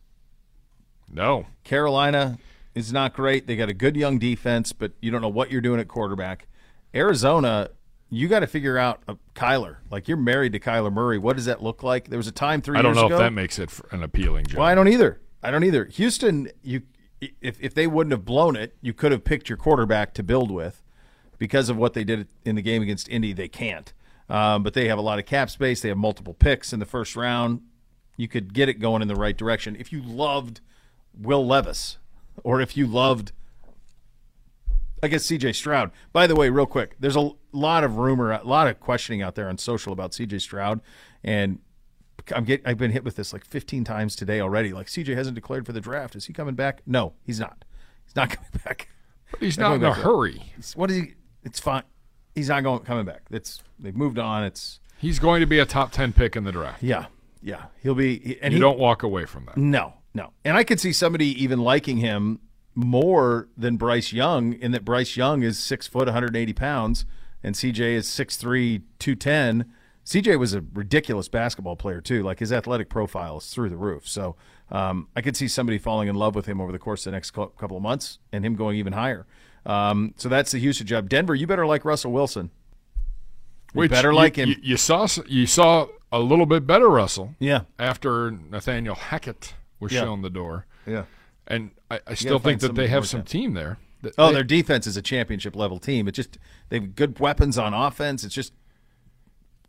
no. 1.11 1.47
Carolina 1.65 2.39
is 2.75 2.93
not 2.93 3.15
great. 3.15 3.47
They 3.47 3.57
got 3.57 3.69
a 3.69 3.75
good 3.75 3.97
young 3.97 4.19
defense, 4.19 4.73
but 4.73 4.93
you 5.01 5.11
don't 5.11 5.23
know 5.23 5.29
what 5.29 5.51
you're 5.51 5.61
doing 5.61 5.81
at 5.81 5.89
quarterback. 5.89 6.47
Arizona, 6.95 7.71
you 8.11 8.29
got 8.29 8.41
to 8.41 8.47
figure 8.47 8.79
out 8.79 9.03
uh, 9.09 9.15
Kyler. 9.35 9.77
Like 9.91 10.09
you're 10.09 10.17
married 10.17 10.53
to 10.53 10.61
Kyler 10.61 10.93
Murray. 10.93 11.19
What 11.19 11.37
does 11.37 11.47
that 11.47 11.63
look 11.63 11.83
like? 11.83 12.09
There 12.09 12.19
was 12.19 12.29
a 12.29 12.33
time 12.33 12.63
three 12.63 12.79
I 12.79 12.83
don't 12.83 12.91
years 12.95 13.03
know 13.03 13.07
ago. 13.07 13.17
if 13.17 13.21
that 13.21 13.33
makes 13.33 13.59
it 13.59 13.71
an 13.91 14.03
appealing 14.03 14.47
job. 14.47 14.59
Well, 14.59 14.69
I 14.69 14.75
don't 14.75 14.89
either. 14.89 15.21
I 15.43 15.51
don't 15.51 15.65
either. 15.65 15.85
Houston, 15.87 16.49
you 16.63 16.83
if 17.21 17.61
if 17.61 17.75
they 17.75 17.87
wouldn't 17.87 18.13
have 18.13 18.25
blown 18.25 18.57
it, 18.57 18.77
you 18.81 18.93
could 18.93 19.13
have 19.13 19.25
picked 19.25 19.49
your 19.49 19.59
quarterback 19.59 20.15
to 20.15 20.23
build 20.23 20.51
with. 20.51 20.83
Because 21.37 21.69
of 21.69 21.77
what 21.77 21.95
they 21.95 22.05
did 22.05 22.29
in 22.45 22.55
the 22.55 22.63
game 22.63 22.81
against 22.81 23.09
Indy, 23.09 23.33
they 23.33 23.49
can't. 23.49 23.93
Um, 24.29 24.63
but 24.63 24.73
they 24.73 24.87
have 24.89 24.99
a 24.99 25.03
lot 25.03 25.19
of 25.19 25.27
cap 25.27 25.51
space. 25.51 25.83
They 25.83 25.89
have 25.89 25.99
multiple 25.99 26.33
picks 26.33 26.73
in 26.73 26.79
the 26.79 26.87
first 26.87 27.17
round. 27.17 27.61
You 28.17 28.29
could 28.29 28.55
get 28.55 28.69
it 28.69 28.75
going 28.75 29.03
in 29.03 29.09
the 29.09 29.17
right 29.17 29.37
direction 29.37 29.77
if 29.79 29.93
you 29.93 30.01
loved 30.01 30.61
Will 31.13 31.45
Levis, 31.45 31.99
or 32.45 32.61
if 32.61 32.77
you 32.77 32.87
loved, 32.87 33.33
I 35.03 35.09
guess 35.09 35.25
C.J. 35.25 35.53
Stroud. 35.55 35.91
By 36.13 36.27
the 36.27 36.37
way, 36.37 36.49
real 36.51 36.67
quick, 36.67 36.95
there's 37.01 37.17
a 37.17 37.31
lot 37.57 37.85
of 37.85 37.97
rumor, 37.97 38.33
a 38.33 38.45
lot 38.45 38.67
of 38.69 38.81
questioning 38.81 39.23
out 39.23 39.35
there 39.35 39.49
on 39.49 39.59
social 39.59 39.93
about 39.93 40.15
C.J. 40.15 40.39
Stroud, 40.41 40.81
and 41.23 41.59
I'm 42.35 42.45
get, 42.45 42.63
I've 42.65 42.79
been 42.79 42.91
hit 42.91 43.05
with 43.05 43.17
this 43.17 43.33
like 43.33 43.45
15 43.45 43.85
times 43.85 44.17
today 44.17 44.41
already. 44.41 44.73
Like 44.73 44.87
CJ 44.87 45.15
hasn't 45.15 45.35
declared 45.35 45.67
for 45.67 45.73
the 45.73 45.81
draft. 45.81 46.17
Is 46.17 46.27
he 46.27 46.33
coming 46.33 46.55
back? 46.55 46.83
No, 46.87 47.15
he's 47.23 47.41
not. 47.41 47.65
He's 48.05 48.17
not 48.17 48.31
coming 48.37 48.51
back. 48.65 48.89
But 49.31 49.41
he's 49.41 49.59
not, 49.59 49.71
not 49.71 49.75
in 49.77 49.85
a 49.85 49.95
hurry. 49.95 50.53
He's, 50.57 50.75
what 50.75 50.91
is 50.91 50.97
he? 50.97 51.15
It's 51.43 51.61
fine. 51.61 51.83
He's 52.35 52.49
not 52.49 52.63
going 52.63 52.81
coming 52.81 53.05
back. 53.05 53.23
It's 53.31 53.63
they've 53.79 53.97
moved 53.97 54.19
on. 54.19 54.45
It's 54.45 54.81
He's 54.99 55.19
going 55.19 55.41
to 55.41 55.47
be 55.47 55.59
a 55.59 55.67
top 55.67 55.93
10 55.93 56.13
pick 56.13 56.37
in 56.37 56.45
the 56.45 56.53
draft. 56.53 56.83
yeah, 56.83 57.07
yeah. 57.43 57.65
He'll 57.83 57.95
be 57.95 58.39
and 58.41 58.53
you 58.53 58.59
he, 58.59 58.61
don't 58.61 58.79
walk 58.79 59.03
away 59.03 59.27
from 59.27 59.45
that. 59.47 59.57
No, 59.57 59.95
no. 60.15 60.33
And 60.45 60.57
I 60.57 60.65
could 60.65 60.81
see 60.81 60.93
somebody 60.93 61.27
even 61.43 61.61
liking 61.61 61.99
him 61.99 62.41
more 62.75 63.49
than 63.57 63.77
Bryce 63.77 64.13
Young 64.13 64.55
in 64.55 64.73
that 64.73 64.85
Bryce 64.85 65.17
Young 65.17 65.43
is 65.43 65.59
six 65.59 65.87
foot, 65.87 66.07
180 66.07 66.53
pounds, 66.55 67.05
and 67.45 67.55
CJ 67.55 67.79
is 67.95 68.09
6'3", 68.09 68.83
210. 68.99 69.73
CJ 70.05 70.39
was 70.39 70.53
a 70.55 70.63
ridiculous 70.75 71.29
basketball 71.29 71.77
player 71.77 72.01
too. 72.01 72.23
Like 72.25 72.41
his 72.41 72.53
athletic 72.53 72.89
profile 72.89 73.39
is 73.39 73.47
through 73.47 73.69
the 73.71 73.77
roof. 73.77 74.09
So 74.09 74.35
um, 74.71 75.07
I 75.15 75.21
could 75.21 75.37
see 75.37 75.47
somebody 75.47 75.79
falling 75.79 76.09
in 76.09 76.15
love 76.17 76.35
with 76.35 76.47
him 76.47 76.61
over 76.61 76.73
the 76.73 76.79
course 76.79 77.07
of 77.07 77.13
the 77.13 77.17
next 77.17 77.31
couple 77.31 77.77
of 77.77 77.83
months, 77.83 78.19
and 78.33 78.45
him 78.45 78.57
going 78.57 78.77
even 78.79 78.93
higher. 78.95 79.27
Um, 79.65 80.13
so 80.17 80.29
that's 80.29 80.51
the 80.51 80.59
Houston 80.59 80.87
job. 80.87 81.09
Denver, 81.09 81.35
you 81.35 81.47
better 81.47 81.67
like 81.67 81.85
Russell 81.85 82.13
Wilson. 82.13 82.51
You 83.75 83.81
Which 83.81 83.91
better 83.91 84.11
you- 84.11 84.17
like 84.17 84.37
him. 84.37 84.49
You, 84.51 84.57
you 84.63 84.77
saw 84.77 85.07
you 85.27 85.47
saw 85.47 85.87
a 86.13 86.19
little 86.21 86.47
bit 86.47 86.67
better 86.67 86.89
Russell 86.89 87.35
yeah, 87.39 87.63
after 87.79 88.31
Nathaniel 88.31 88.95
Hackett 88.95 89.55
was 89.81 89.91
Yeah. 89.93 90.03
shown 90.03 90.23
the 90.23 90.31
door, 90.31 90.67
yeah. 90.87 91.05
and 91.49 91.71
I, 91.91 92.01
I 92.07 92.15
still 92.15 92.39
think 92.39 92.61
that 92.61 92.75
they 92.75 92.87
have 92.89 93.09
some 93.09 93.23
team 93.25 93.55
there. 93.55 93.79
Oh, 94.19 94.29
they- 94.29 94.35
their 94.35 94.45
defense 94.45 94.87
is 94.87 94.97
a 94.97 95.03
championship 95.03 95.55
level 95.57 95.79
team. 95.79 96.09
It's 96.09 96.17
just 96.17 96.39
they 96.69 96.79
have 96.81 96.95
good 96.95 97.19
weapons 97.19 97.59
on 97.59 97.75
offense. 97.75 98.25
It's 98.25 98.35
just 98.35 98.53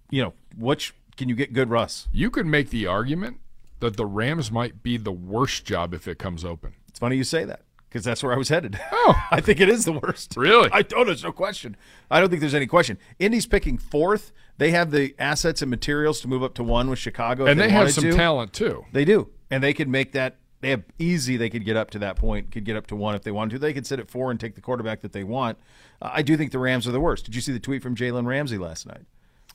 you 0.09 0.21
know 0.21 0.33
which 0.57 0.93
can 1.17 1.29
you 1.29 1.35
get 1.35 1.53
good 1.53 1.69
Russ? 1.69 2.07
you 2.11 2.29
could 2.29 2.45
make 2.45 2.69
the 2.69 2.87
argument 2.87 3.37
that 3.79 3.97
the 3.97 4.05
Rams 4.05 4.51
might 4.51 4.83
be 4.83 4.97
the 4.97 5.11
worst 5.11 5.65
job 5.65 5.93
if 5.93 6.07
it 6.07 6.17
comes 6.17 6.43
open. 6.45 6.73
It's 6.87 6.99
funny 6.99 7.17
you 7.17 7.23
say 7.23 7.43
that 7.45 7.61
because 7.89 8.03
that's 8.03 8.23
where 8.23 8.33
I 8.33 8.37
was 8.37 8.49
headed. 8.49 8.79
Oh. 8.91 9.15
I 9.31 9.41
think 9.41 9.59
it 9.59 9.69
is 9.69 9.85
the 9.85 9.93
worst. 9.93 10.35
Really? 10.35 10.69
I 10.71 10.81
don't. 10.81 11.05
There's 11.05 11.23
no 11.23 11.31
question. 11.31 11.77
I 12.11 12.19
don't 12.19 12.29
think 12.29 12.41
there's 12.41 12.53
any 12.53 12.67
question. 12.67 12.97
Indy's 13.19 13.45
picking 13.45 13.77
fourth. 13.77 14.31
They 14.57 14.71
have 14.71 14.91
the 14.91 15.15
assets 15.19 15.61
and 15.61 15.69
materials 15.71 16.21
to 16.21 16.27
move 16.27 16.43
up 16.43 16.53
to 16.55 16.63
one 16.63 16.89
with 16.89 16.99
Chicago, 16.99 17.45
and 17.45 17.59
they, 17.59 17.69
have 17.69 17.91
some 17.91 18.05
to. 18.05 18.11
talent 18.13 18.53
too. 18.53 18.85
They 18.93 19.05
do, 19.05 19.29
and 19.51 19.63
they 19.63 19.73
could 19.73 19.87
make 19.89 20.13
that. 20.13 20.37
They 20.65 20.71
have 20.71 20.83
easy. 20.97 21.37
They 21.37 21.51
could 21.51 21.63
get 21.63 21.77
up 21.77 21.91
to 21.91 21.99
that 21.99 22.15
point. 22.15 22.49
Could 22.49 22.63
get 22.63 22.75
up 22.75 22.87
to 22.87 22.95
one 22.95 23.13
if 23.13 23.21
they 23.21 23.29
wanted 23.29 23.51
to. 23.51 23.59
They 23.59 23.71
could 23.71 23.85
sit 23.85 23.99
at 23.99 24.09
four 24.09 24.31
and 24.31 24.39
take 24.39 24.55
the 24.55 24.61
quarterback 24.61 25.01
that 25.01 25.13
they 25.13 25.23
want. 25.23 25.59
Uh, 26.01 26.09
I 26.11 26.23
do 26.23 26.35
think 26.35 26.51
the 26.51 26.57
Rams 26.57 26.87
are 26.87 26.91
the 26.91 26.99
worst. 26.99 27.25
Did 27.25 27.35
you 27.35 27.41
see 27.41 27.51
the 27.51 27.59
tweet 27.59 27.83
from 27.83 27.95
Jalen 27.95 28.25
Ramsey 28.25 28.57
last 28.57 28.87
night, 28.87 29.03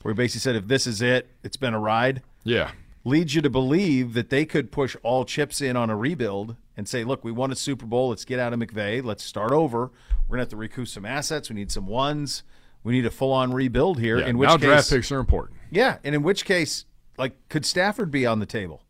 where 0.03 0.13
he 0.13 0.15
basically 0.15 0.39
said, 0.39 0.55
"If 0.55 0.69
this 0.69 0.87
is 0.87 1.01
it, 1.01 1.27
it's 1.43 1.57
been 1.57 1.73
a 1.73 1.79
ride." 1.81 2.21
Yeah. 2.45 2.71
leads 3.03 3.35
you 3.35 3.41
to 3.41 3.49
believe 3.49 4.13
that 4.13 4.29
they 4.29 4.45
could 4.45 4.71
push 4.71 4.95
all 5.03 5.25
chips 5.25 5.59
in 5.59 5.75
on 5.75 5.89
a 5.89 5.97
rebuild 5.97 6.55
and 6.77 6.87
say, 6.87 7.03
look, 7.03 7.25
we 7.25 7.31
won 7.33 7.51
a 7.51 7.55
Super 7.57 7.85
Bowl. 7.85 8.07
Let's 8.09 8.23
get 8.23 8.39
out 8.39 8.53
of 8.53 8.59
McVay. 8.59 9.03
Let's 9.03 9.23
start 9.25 9.51
over. 9.51 9.91
We're 10.29 10.37
going 10.37 10.37
to 10.37 10.43
have 10.43 10.49
to 10.49 10.55
recoup 10.55 10.87
some 10.87 11.05
assets. 11.05 11.49
We 11.49 11.55
need 11.55 11.71
some 11.71 11.87
ones. 11.87 12.43
We 12.85 12.93
need 12.93 13.05
a 13.05 13.11
full 13.11 13.33
on 13.33 13.53
rebuild 13.53 13.99
here. 13.99 14.19
yeah. 14.19 14.27
in 14.27 14.37
which 14.37 14.47
now 14.47 14.55
case, 14.55 14.65
draft 14.65 14.89
picks 14.91 15.11
are 15.11 15.19
important. 15.19 15.59
yeah, 15.71 15.97
and 16.05 16.15
in 16.15 16.23
which 16.23 16.45
case, 16.45 16.85
like, 17.17 17.33
could 17.49 17.65
Stafford 17.65 18.11
be 18.11 18.25
on 18.25 18.39
the 18.39 18.45
table? 18.45 18.81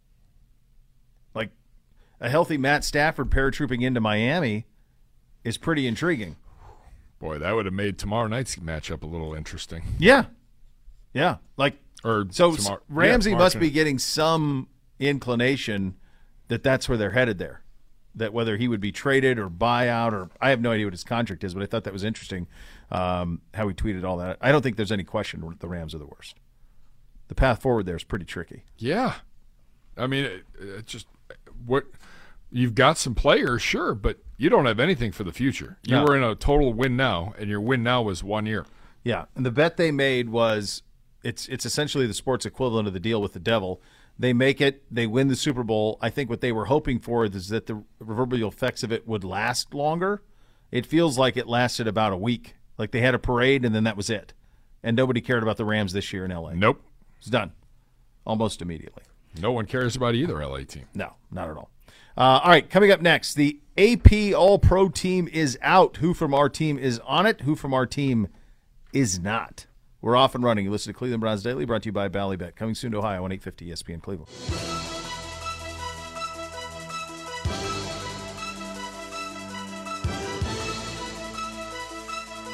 A 2.22 2.30
healthy 2.30 2.58
Matt 2.58 2.84
Stafford 2.84 3.30
paratrooping 3.32 3.82
into 3.82 4.00
Miami 4.00 4.66
is 5.44 5.58
pretty 5.58 5.88
intriguing. 5.88 6.36
Boy, 7.20 7.40
that 7.40 7.52
would 7.54 7.66
have 7.66 7.74
made 7.74 7.98
tomorrow 7.98 8.28
night's 8.28 8.56
matchup 8.58 9.04
a 9.04 9.08
little 9.08 9.34
interesting. 9.34 9.84
Yeah, 10.00 10.26
yeah. 11.14 11.38
Like, 11.58 11.78
Or 12.04 12.26
So 12.32 12.56
tomorrow- 12.56 12.82
Ramsey 12.90 13.32
tomorrow 13.32 13.46
must 13.46 13.60
be 13.60 13.70
getting 13.72 13.98
some 14.00 14.68
inclination 15.00 15.96
that 16.48 16.64
that's 16.64 16.88
where 16.88 16.98
they're 16.98 17.12
headed 17.12 17.38
there. 17.38 17.62
That 18.16 18.34
whether 18.34 18.58
he 18.58 18.68
would 18.68 18.82
be 18.82 18.92
traded 18.92 19.40
or 19.40 19.50
buyout 19.50 20.12
or 20.12 20.30
I 20.42 20.50
have 20.50 20.62
no 20.62 20.72
idea 20.72 20.86
what 20.86 20.94
his 20.94 21.04
contract 21.04 21.44
is, 21.44 21.54
but 21.54 21.64
I 21.64 21.66
thought 21.66 21.86
that 21.86 21.94
was 21.94 22.04
interesting 22.04 22.48
um, 22.92 23.42
how 23.54 23.68
he 23.68 23.74
tweeted 23.74 24.04
all 24.04 24.18
that. 24.18 24.38
I 24.42 24.52
don't 24.52 24.62
think 24.62 24.76
there's 24.76 24.92
any 24.92 25.04
question 25.06 25.44
the 25.60 25.68
Rams 25.68 25.96
are 25.96 26.00
the 26.00 26.06
worst. 26.08 26.36
The 27.30 27.36
path 27.36 27.62
forward 27.62 27.86
there 27.86 27.96
is 27.96 28.04
pretty 28.04 28.26
tricky. 28.26 28.64
Yeah, 28.78 29.14
I 29.96 30.08
mean, 30.08 30.26
it, 30.26 30.44
it 30.60 30.86
just 30.88 31.08
what 31.66 31.86
you've 32.52 32.76
got 32.76 32.98
some 32.98 33.16
players, 33.16 33.62
sure, 33.62 33.94
but 33.96 34.18
you 34.38 34.50
don't 34.50 34.66
have 34.66 34.80
anything 34.80 35.12
for 35.12 35.24
the 35.24 35.32
future. 35.32 35.78
You 35.84 35.96
No. 35.98 36.04
were 36.06 36.18
in 36.18 36.24
a 36.24 36.36
total 36.36 36.74
win 36.74 36.96
now, 36.98 37.34
and 37.38 37.50
your 37.50 37.62
win 37.62 37.84
now 37.84 38.02
was 38.02 38.24
one 38.24 38.46
year. 38.46 38.66
Yeah, 39.04 39.26
and 39.36 39.46
the 39.46 39.52
bet 39.52 39.78
they 39.78 39.92
made 39.92 40.30
was 40.30 40.84
it's 41.24 41.48
it's 41.48 41.66
essentially 41.66 42.08
the 42.08 42.14
sports 42.14 42.46
equivalent 42.46 42.88
of 42.88 42.94
the 42.94 43.00
deal 43.00 43.22
with 43.22 43.34
the 43.34 43.40
devil. 43.40 43.82
They 44.20 44.34
make 44.34 44.62
it, 44.62 44.84
they 44.92 45.08
win 45.08 45.30
the 45.30 45.36
Super 45.36 45.64
Bowl. 45.64 45.98
I 46.02 46.10
think 46.12 46.30
what 46.30 46.42
they 46.42 46.52
were 46.52 46.66
hoping 46.66 47.00
for 47.00 47.26
is 47.26 47.48
that 47.50 47.66
the 47.66 47.84
reverberal 48.04 48.48
effects 48.50 48.84
of 48.84 48.92
it 48.92 49.08
would 49.08 49.24
last 49.24 49.74
longer. 49.74 50.22
It 50.72 50.86
feels 50.86 51.18
like 51.18 51.38
it 51.38 51.48
lasted 51.48 51.88
about 51.88 52.14
a 52.14 52.18
week. 52.18 52.56
Like 52.78 52.92
they 52.92 53.02
had 53.02 53.16
a 53.16 53.20
parade 53.20 53.66
and 53.66 53.74
then 53.74 53.84
that 53.86 53.98
was 53.98 54.10
it. 54.10 54.34
And 54.84 54.96
nobody 54.96 55.22
cared 55.22 55.42
about 55.44 55.58
the 55.58 55.66
Rams 55.66 55.94
this 55.94 56.12
year 56.14 56.26
in 56.26 56.32
LA. 56.32 56.54
Nope, 56.54 56.84
It's 57.20 57.30
done. 57.30 57.52
Almost 58.26 58.62
immediately. 58.62 59.04
No 59.40 59.52
one 59.52 59.66
cares 59.66 59.96
about 59.96 60.16
either 60.16 60.46
LA 60.46 60.60
team. 60.60 60.86
No, 60.94 61.14
not 61.32 61.50
at 61.50 61.58
all. 61.58 61.70
Uh, 62.18 62.42
all 62.44 62.50
right, 62.50 62.70
coming 62.70 62.92
up 62.92 63.02
next, 63.02 63.36
the 63.36 63.60
AP 63.78 64.34
All 64.36 64.60
Pro 64.60 64.90
team 64.90 65.28
is 65.32 65.58
out. 65.62 65.98
Who 65.98 66.14
from 66.14 66.34
our 66.34 66.50
team 66.50 66.78
is 66.78 67.00
on 67.00 67.26
it? 67.26 67.42
Who 67.42 67.56
from 67.56 67.74
our 67.74 67.86
team 67.86 68.28
is 68.94 69.20
not? 69.20 69.66
We're 70.02 70.16
off 70.16 70.36
and 70.36 70.44
running. 70.44 70.66
You 70.66 70.72
listen 70.72 70.92
to 70.94 70.98
Cleveland 70.98 71.22
Browns 71.22 71.44
Daily, 71.44 71.64
brought 71.64 71.84
to 71.84 71.90
you 71.90 71.94
by 71.94 72.10
Ballybet. 72.10 72.56
Coming 72.56 72.76
soon 72.76 72.92
to 72.92 72.98
Ohio 72.98 73.24
on 73.24 73.32
850 73.32 73.70
ESPN 73.70 74.02
Cleveland. 74.02 74.30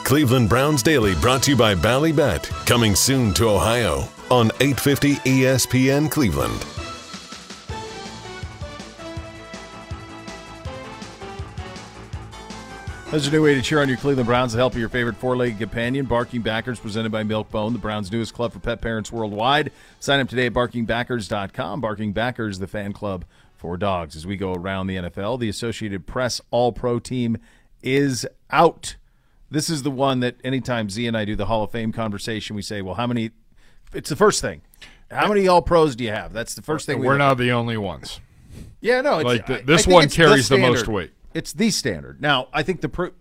Cleveland 0.04 0.48
Browns 0.48 0.84
Daily 0.84 1.16
brought 1.16 1.44
to 1.44 1.52
you 1.52 1.58
by 1.58 1.76
Ballybet. 1.76 2.44
Coming 2.66 2.96
soon 2.96 3.34
to 3.34 3.50
Ohio 3.50 4.08
on 4.32 4.48
850 4.60 5.16
ESPN 5.16 6.10
Cleveland. 6.10 6.66
There's 13.10 13.26
a 13.26 13.32
new 13.32 13.42
way 13.42 13.56
to 13.56 13.62
cheer 13.62 13.82
on 13.82 13.88
your 13.88 13.98
Cleveland 13.98 14.28
Browns 14.28 14.52
to 14.52 14.58
help 14.58 14.76
your 14.76 14.90
favorite 14.90 15.16
four-legged 15.16 15.58
companion. 15.58 16.08
Barking 16.08 16.42
Backers, 16.42 16.78
presented 16.78 17.10
by 17.10 17.24
Milk-Bone, 17.24 17.72
the 17.72 17.80
Browns' 17.80 18.12
newest 18.12 18.34
club 18.34 18.52
for 18.52 18.60
pet 18.60 18.82
parents 18.82 19.13
worldwide. 19.13 19.72
Sign 20.02 20.20
up 20.20 20.28
today 20.28 20.48
at 20.48 20.54
barkingbackers.com. 20.54 21.80
Barking 21.80 22.12
Backers, 22.12 22.60
the 22.60 22.68
fan 22.68 22.92
club 22.92 23.24
for 23.56 23.78
dogs. 23.78 24.18
As 24.18 24.28
we 24.28 24.36
go 24.36 24.54
around 24.54 24.88
the 24.88 24.98
NFL, 24.98 25.40
the 25.40 25.48
Associated 25.48 26.06
Press 26.06 26.42
All-Pro 26.52 27.00
team 27.00 27.38
is 27.82 28.28
out. 28.52 28.98
This 29.50 29.70
is 29.70 29.84
the 29.84 29.92
one 29.92 30.20
that 30.20 30.36
anytime 30.44 30.90
Z 30.90 31.08
and 31.08 31.16
I 31.16 31.24
do 31.24 31.38
the 31.38 31.46
Hall 31.46 31.63
of 31.63 31.72
Fame 31.72 31.94
conversation, 31.94 32.58
we 32.58 32.62
say, 32.62 32.82
well, 32.82 32.96
how 32.96 33.08
many? 33.08 33.32
It's 33.93 34.10
the 34.10 34.15
first 34.15 34.41
thing. 34.41 34.62
How 35.10 35.28
many 35.28 35.47
All-Pros 35.47 35.95
do 35.95 36.04
you 36.04 36.12
have? 36.12 36.34
That's 36.34 36.54
the 36.56 36.62
first 36.62 36.86
thing 36.86 37.00
we 37.00 37.08
We're 37.08 37.17
not 37.17 37.38
the 37.38 37.52
only 37.52 37.78
ones. 37.78 38.19
yeah, 38.82 39.02
no. 39.02 39.19
It's, 39.19 39.26
Like, 39.26 39.45
the- 39.45 39.62
this 39.65 39.88
one 39.88 40.10
carries 40.10 40.50
the 40.50 40.58
most 40.58 40.88
weight. 40.88 41.12
It's 41.34 41.54
the 41.54 41.69
standard. 41.71 42.21
Now, 42.21 42.47
I 42.52 42.63
think 42.63 42.82
the 42.82 42.89
pro, 42.89 43.12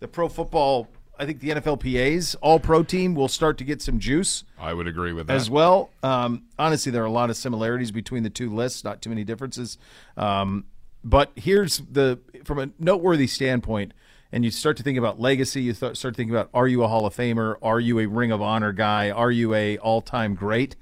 the 0.00 0.08
pro 0.08 0.28
football, 0.28 0.88
I 1.18 1.26
think 1.26 1.40
the 1.40 1.50
NFLPA's 1.50 2.34
All 2.36 2.60
Pro 2.60 2.82
team 2.82 3.14
will 3.14 3.28
start 3.28 3.58
to 3.58 3.64
get 3.64 3.82
some 3.82 3.98
juice 3.98 4.44
I 4.58 4.72
would 4.72 4.86
agree 4.86 5.12
with 5.12 5.26
that. 5.26 5.36
as 5.36 5.50
well. 5.50 5.90
Um, 6.02 6.44
honestly, 6.58 6.92
there 6.92 7.02
are 7.02 7.06
a 7.06 7.10
lot 7.10 7.28
of 7.30 7.36
similarities 7.36 7.90
between 7.90 8.22
the 8.22 8.30
two 8.30 8.54
lists, 8.54 8.84
not 8.84 9.02
too 9.02 9.10
many 9.10 9.24
differences. 9.24 9.78
Um, 10.16 10.64
but 11.04 11.30
here's 11.34 11.78
the 11.90 12.18
from 12.44 12.58
a 12.58 12.70
noteworthy 12.78 13.26
standpoint, 13.26 13.92
and 14.36 14.44
you 14.44 14.50
start 14.50 14.76
to 14.76 14.82
think 14.82 14.98
about 14.98 15.18
legacy. 15.18 15.62
You 15.62 15.72
start 15.72 15.96
thinking 15.96 16.28
about: 16.28 16.50
Are 16.52 16.68
you 16.68 16.84
a 16.84 16.88
Hall 16.88 17.06
of 17.06 17.16
Famer? 17.16 17.56
Are 17.62 17.80
you 17.80 18.00
a 18.00 18.06
Ring 18.06 18.32
of 18.32 18.42
Honor 18.42 18.70
guy? 18.70 19.10
Are 19.10 19.30
you 19.30 19.54
a 19.54 19.78
all 19.78 20.02
time 20.02 20.34
great? 20.34 20.76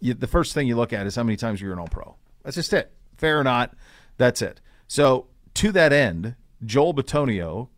You, 0.00 0.12
the 0.12 0.26
first 0.26 0.54
thing 0.54 0.66
you 0.66 0.74
look 0.74 0.92
at 0.92 1.06
is 1.06 1.14
how 1.14 1.22
many 1.22 1.36
times 1.36 1.60
you're 1.60 1.72
an 1.72 1.78
All 1.78 1.86
Pro. 1.86 2.16
That's 2.42 2.56
just 2.56 2.72
it. 2.72 2.92
Fair 3.16 3.38
or 3.38 3.44
not, 3.44 3.76
that's 4.16 4.42
it. 4.42 4.60
So 4.88 5.28
to 5.54 5.70
that 5.70 5.92
end, 5.92 6.34
Joel 6.64 6.94
Bitonio 6.94 7.68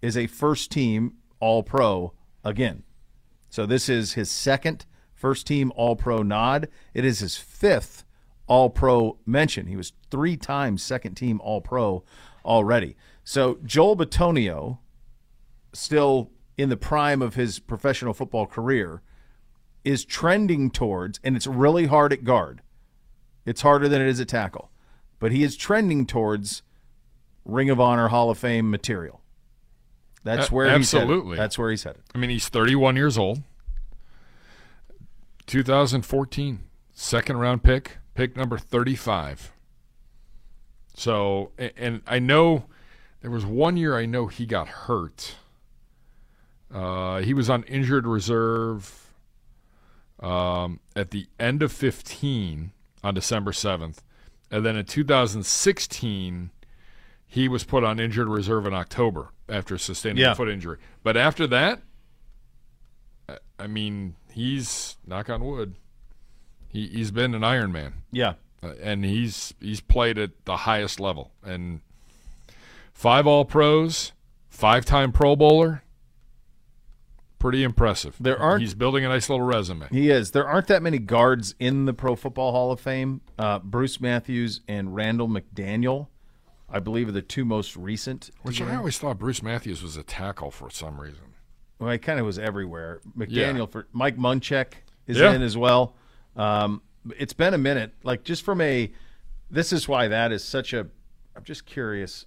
is 0.00 0.16
a 0.16 0.28
first 0.28 0.70
team 0.70 1.14
All 1.40 1.64
Pro 1.64 2.12
again. 2.44 2.84
So 3.50 3.66
this 3.66 3.88
is 3.88 4.12
his 4.12 4.30
second 4.30 4.86
first 5.12 5.44
team 5.44 5.72
All 5.74 5.96
Pro 5.96 6.22
nod. 6.22 6.68
It 6.94 7.04
is 7.04 7.18
his 7.18 7.36
fifth 7.36 8.04
All 8.48 8.70
Pro 8.70 9.18
mention. 9.24 9.66
He 9.66 9.76
was 9.76 9.92
three 10.10 10.36
times 10.36 10.82
second 10.82 11.14
team 11.14 11.40
All 11.42 11.60
Pro 11.60 12.02
already. 12.44 12.96
So 13.24 13.58
Joel 13.64 13.96
Bitonio, 13.96 14.78
still 15.72 16.30
in 16.56 16.70
the 16.70 16.76
prime 16.76 17.22
of 17.22 17.34
his 17.34 17.58
professional 17.58 18.14
football 18.14 18.46
career, 18.46 19.02
is 19.84 20.04
trending 20.04 20.70
towards, 20.70 21.20
and 21.22 21.36
it's 21.36 21.46
really 21.46 21.86
hard 21.86 22.12
at 22.12 22.24
guard. 22.24 22.62
It's 23.46 23.60
harder 23.60 23.88
than 23.88 24.02
it 24.02 24.08
is 24.08 24.20
at 24.20 24.28
tackle, 24.28 24.70
but 25.18 25.30
he 25.32 25.42
is 25.42 25.56
trending 25.56 26.04
towards 26.04 26.62
Ring 27.44 27.70
of 27.70 27.80
Honor 27.80 28.08
Hall 28.08 28.30
of 28.30 28.38
Fame 28.38 28.70
material. 28.70 29.22
That's 30.24 30.50
where 30.52 30.66
absolutely. 30.68 31.36
That's 31.36 31.56
where 31.58 31.70
he's 31.70 31.84
headed. 31.84 32.02
I 32.14 32.18
mean, 32.18 32.28
he's 32.28 32.48
31 32.48 32.96
years 32.96 33.16
old. 33.16 33.42
2014, 35.46 36.60
second 36.92 37.36
round 37.38 37.62
pick, 37.62 37.98
pick 38.18 38.36
number 38.36 38.58
35. 38.58 39.52
So, 40.96 41.52
and 41.76 42.02
I 42.04 42.18
know 42.18 42.64
there 43.20 43.30
was 43.30 43.46
one 43.46 43.76
year 43.76 43.96
I 43.96 44.06
know 44.06 44.26
he 44.26 44.44
got 44.44 44.66
hurt. 44.66 45.36
Uh, 46.74 47.18
he 47.20 47.32
was 47.32 47.48
on 47.48 47.62
injured 47.62 48.08
reserve 48.08 49.12
um, 50.18 50.80
at 50.96 51.12
the 51.12 51.28
end 51.38 51.62
of 51.62 51.70
15 51.70 52.72
on 53.04 53.14
December 53.14 53.52
7th. 53.52 53.98
And 54.50 54.66
then 54.66 54.74
in 54.74 54.84
2016, 54.84 56.50
he 57.24 57.46
was 57.48 57.62
put 57.62 57.84
on 57.84 58.00
injured 58.00 58.26
reserve 58.26 58.66
in 58.66 58.74
October 58.74 59.28
after 59.48 59.78
sustaining 59.78 60.18
Yeah. 60.18 60.32
a 60.32 60.34
foot 60.34 60.48
injury. 60.48 60.78
But 61.04 61.16
after 61.16 61.46
that, 61.46 61.82
I- 63.28 63.38
I 63.60 63.66
mean, 63.68 64.16
he's 64.32 64.96
knock 65.06 65.30
on 65.30 65.44
wood. 65.44 65.76
He 66.68 66.86
he's 66.88 67.10
been 67.10 67.34
an 67.34 67.42
Iron 67.44 67.72
Man, 67.72 67.94
Yeah. 68.12 68.34
uh, 68.62 68.74
and 68.82 69.04
he's 69.04 69.54
he's 69.60 69.80
played 69.80 70.18
at 70.18 70.44
the 70.44 70.58
highest 70.58 71.00
level. 71.00 71.32
And 71.42 71.80
five 72.92 73.26
All 73.26 73.44
Pros, 73.44 74.12
five 74.48 74.84
time 74.84 75.12
Pro 75.12 75.34
Bowler. 75.36 75.82
Pretty 77.38 77.62
impressive. 77.62 78.16
There 78.18 78.36
aren't- 78.38 78.62
He's 78.62 78.74
building 78.74 79.04
a 79.04 79.08
nice 79.08 79.30
little 79.30 79.46
resume. 79.46 79.86
He 79.92 80.10
is. 80.10 80.32
There 80.32 80.46
aren't 80.46 80.66
that 80.66 80.82
many 80.82 80.98
guards 80.98 81.54
in 81.60 81.84
the 81.84 81.94
Pro 81.94 82.16
Football 82.16 82.50
Hall 82.50 82.72
of 82.72 82.80
Fame. 82.80 83.20
Uh, 83.38 83.60
Bruce 83.60 84.00
Matthews 84.00 84.60
and 84.66 84.92
Randall 84.92 85.28
McDaniel, 85.28 86.08
I 86.68 86.80
believe, 86.80 87.08
are 87.08 87.12
the 87.12 87.22
two 87.22 87.44
most 87.44 87.76
recent. 87.76 88.30
Which 88.42 88.60
I 88.60 88.74
always 88.74 88.98
thought 88.98 89.18
Bruce 89.20 89.40
Matthews 89.40 89.84
was 89.84 89.96
a 89.96 90.02
tackle 90.02 90.50
for 90.50 90.68
some 90.68 91.00
reason. 91.00 91.34
Well, 91.78 91.92
he 91.92 91.98
kind 91.98 92.18
of 92.18 92.26
was 92.26 92.40
everywhere. 92.40 93.00
McDaniel 93.16 93.58
Yeah. 93.60 93.66
for 93.66 93.86
Mike 93.92 94.16
Munchak 94.16 94.72
is 95.06 95.18
Yeah. 95.18 95.32
in 95.32 95.40
as 95.42 95.56
well. 95.56 95.94
Um, 96.38 96.82
it's 97.18 97.32
been 97.32 97.52
a 97.54 97.58
minute. 97.58 97.92
Like 98.02 98.24
just 98.24 98.42
from 98.44 98.60
a, 98.60 98.90
this 99.50 99.72
is 99.72 99.88
why 99.88 100.08
that 100.08 100.32
is 100.32 100.44
such 100.44 100.72
a. 100.72 100.86
I'm 101.36 101.44
just 101.44 101.66
curious. 101.66 102.26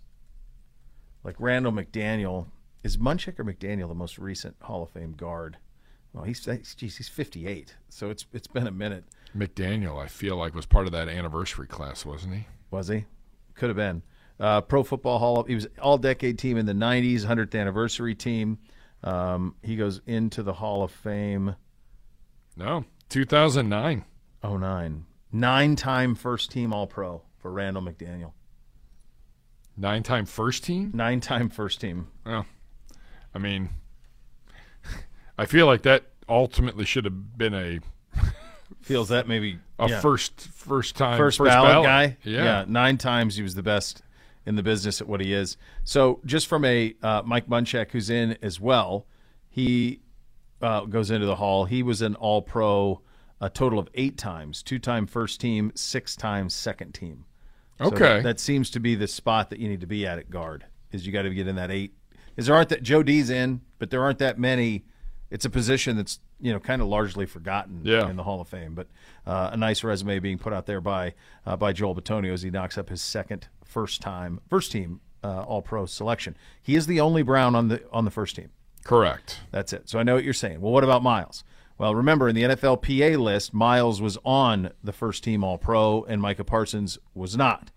Like 1.23 1.35
Randall 1.39 1.71
McDaniel 1.71 2.47
is 2.83 2.97
Munchak 2.97 3.39
or 3.39 3.43
McDaniel 3.43 3.87
the 3.87 3.95
most 3.95 4.17
recent 4.17 4.55
Hall 4.61 4.83
of 4.83 4.89
Fame 4.89 5.13
guard? 5.13 5.57
Well, 6.13 6.23
he's 6.23 6.43
he's- 6.43 6.75
geez, 6.75 6.97
he's 6.97 7.07
58, 7.09 7.75
so 7.89 8.09
it's 8.09 8.25
it's 8.33 8.47
been 8.47 8.67
a 8.67 8.71
minute. 8.71 9.05
McDaniel, 9.37 9.97
I 10.01 10.07
feel 10.07 10.35
like, 10.35 10.53
was 10.53 10.65
part 10.65 10.85
of 10.85 10.91
that 10.91 11.07
anniversary 11.07 11.67
class, 11.67 12.05
wasn't 12.05 12.33
he? 12.33 12.47
Was 12.69 12.89
he? 12.89 13.05
Could 13.55 13.69
have 13.69 13.77
been. 13.77 14.01
Uh, 14.39 14.59
Pro 14.61 14.83
Football 14.83 15.19
Hall. 15.19 15.39
Of, 15.39 15.47
he 15.47 15.55
was 15.55 15.67
all 15.81 15.97
decade 15.97 16.37
team 16.37 16.57
in 16.57 16.65
the 16.65 16.73
'90s, 16.73 17.21
100th 17.21 17.57
anniversary 17.57 18.15
team. 18.15 18.57
Um, 19.03 19.55
he 19.63 19.75
goes 19.77 20.01
into 20.05 20.43
the 20.43 20.53
Hall 20.53 20.83
of 20.83 20.91
Fame. 20.91 21.55
No, 22.57 22.83
2009. 23.11 24.05
09. 24.41 25.05
Nine 25.33 25.75
time 25.75 26.15
first 26.15 26.49
team 26.49 26.73
All 26.73 26.87
Pro 26.87 27.21
for 27.37 27.51
Randall 27.51 27.83
McDaniel. 27.83 28.31
Nine 29.75 30.01
time 30.01 30.25
first 30.25 30.63
team? 30.63 30.91
Nine 30.93 31.19
time 31.19 31.49
first 31.49 31.81
team. 31.81 32.07
Well, 32.25 32.45
I 33.35 33.37
mean, 33.37 33.69
I 35.37 35.45
feel 35.45 35.65
like 35.65 35.81
that 35.81 36.05
ultimately 36.29 36.85
should 36.85 37.03
have 37.03 37.37
been 37.37 37.53
a 37.53 37.79
Feels 38.81 39.09
that 39.09 39.27
maybe 39.27 39.59
a 39.77 39.89
yeah. 39.89 39.99
first 39.99 40.39
first 40.39 40.95
time 40.95 41.17
first, 41.17 41.37
ballot, 41.37 41.83
ballot. 41.83 41.85
guy. 41.85 42.17
Yeah. 42.23 42.63
nine 42.67 42.97
times 42.97 43.35
he 43.35 43.43
was 43.43 43.55
the 43.55 43.63
best 43.63 44.01
in 44.45 44.55
the 44.55 44.63
business 44.63 45.01
at 45.01 45.07
what 45.07 45.19
he 45.19 45.33
is. 45.33 45.57
So 45.83 46.21
just 46.25 46.47
from 46.47 46.63
a 46.63 46.95
uh, 47.03 47.21
Mike 47.25 47.47
Munchak, 47.47 47.91
who's 47.91 48.09
in 48.09 48.37
as 48.41 48.59
well, 48.59 49.05
he 49.49 49.99
uh, 50.61 50.85
goes 50.85 51.11
into 51.11 51.25
the 51.25 51.35
hall. 51.35 51.65
He 51.65 51.83
was 51.83 52.01
an 52.01 52.15
All 52.15 52.41
Pro 52.41 53.01
a 53.39 53.49
total 53.49 53.79
of 53.79 53.89
eight 53.95 54.17
times, 54.17 54.61
two 54.61 54.77
time 54.79 55.07
first 55.07 55.41
team, 55.41 55.71
six 55.75 56.15
times 56.15 56.53
second 56.53 56.93
team. 56.93 57.25
So 57.79 57.85
Okay. 57.87 57.97
that, 58.17 58.23
that 58.23 58.39
seems 58.39 58.69
to 58.71 58.79
be 58.79 58.93
the 58.95 59.07
spot 59.07 59.49
that 59.49 59.57
you 59.59 59.67
need 59.67 59.81
to 59.81 59.87
be 59.87 60.05
at 60.05 60.19
at 60.19 60.29
guard. 60.29 60.65
Is 60.91 61.07
you 61.07 61.11
got 61.13 61.23
to 61.23 61.33
get 61.33 61.47
in 61.47 61.55
that 61.55 61.71
eight. 61.71 61.93
Is 62.37 62.45
there 62.45 62.55
aren't 62.55 62.69
that 62.69 62.83
Joe 62.83 63.01
D's 63.01 63.29
in, 63.29 63.61
but 63.79 63.89
there 63.89 64.03
aren't 64.03 64.19
that 64.19 64.37
many. 64.37 64.85
It's 65.31 65.45
a 65.45 65.49
position 65.49 65.95
that's 65.97 66.19
you 66.39 66.51
know 66.53 66.59
kind 66.59 66.81
of 66.81 66.87
largely 66.87 67.25
forgotten 67.25 67.81
Yeah. 67.83 68.09
in 68.09 68.15
the 68.17 68.23
Hall 68.23 68.41
of 68.41 68.47
Fame. 68.47 68.75
But 68.75 68.87
uh, 69.25 69.49
a 69.53 69.57
nice 69.57 69.83
resume 69.83 70.19
being 70.19 70.37
put 70.37 70.53
out 70.53 70.65
there 70.67 70.81
by 70.81 71.13
uh, 71.45 71.55
by 71.57 71.73
Joel 71.73 71.95
Bitonio 71.95 72.33
as 72.33 72.41
he 72.43 72.51
knocks 72.51 72.77
up 72.77 72.89
his 72.89 73.01
second 73.01 73.47
first 73.63 74.01
time 74.01 74.39
first 74.49 74.71
team 74.71 74.99
uh, 75.23 75.41
All 75.43 75.61
Pro 75.61 75.85
selection. 75.87 76.35
He 76.61 76.75
is 76.75 76.85
the 76.87 76.99
only 76.99 77.23
Brown 77.23 77.55
on 77.55 77.69
the 77.69 77.81
on 77.91 78.05
the 78.05 78.11
first 78.11 78.35
team. 78.35 78.49
Correct. 78.83 79.39
That's 79.51 79.73
it. 79.73 79.89
So 79.89 79.99
I 79.99 80.03
know 80.03 80.15
what 80.15 80.23
you're 80.23 80.33
saying. 80.33 80.61
Well, 80.61 80.71
what 80.71 80.83
about 80.83 81.03
Myles? 81.03 81.43
Well, 81.77 81.95
remember 81.95 82.29
in 82.29 82.35
the 82.35 82.43
NFLPA 82.43 83.17
list, 83.17 83.53
Myles 83.53 84.01
was 84.01 84.17
on 84.23 84.71
the 84.83 84.93
first 84.93 85.23
team 85.23 85.43
All 85.43 85.57
Pro 85.57 86.03
and 86.03 86.21
Micah 86.21 86.43
Parsons 86.43 86.99
was 87.15 87.35
not. 87.35 87.71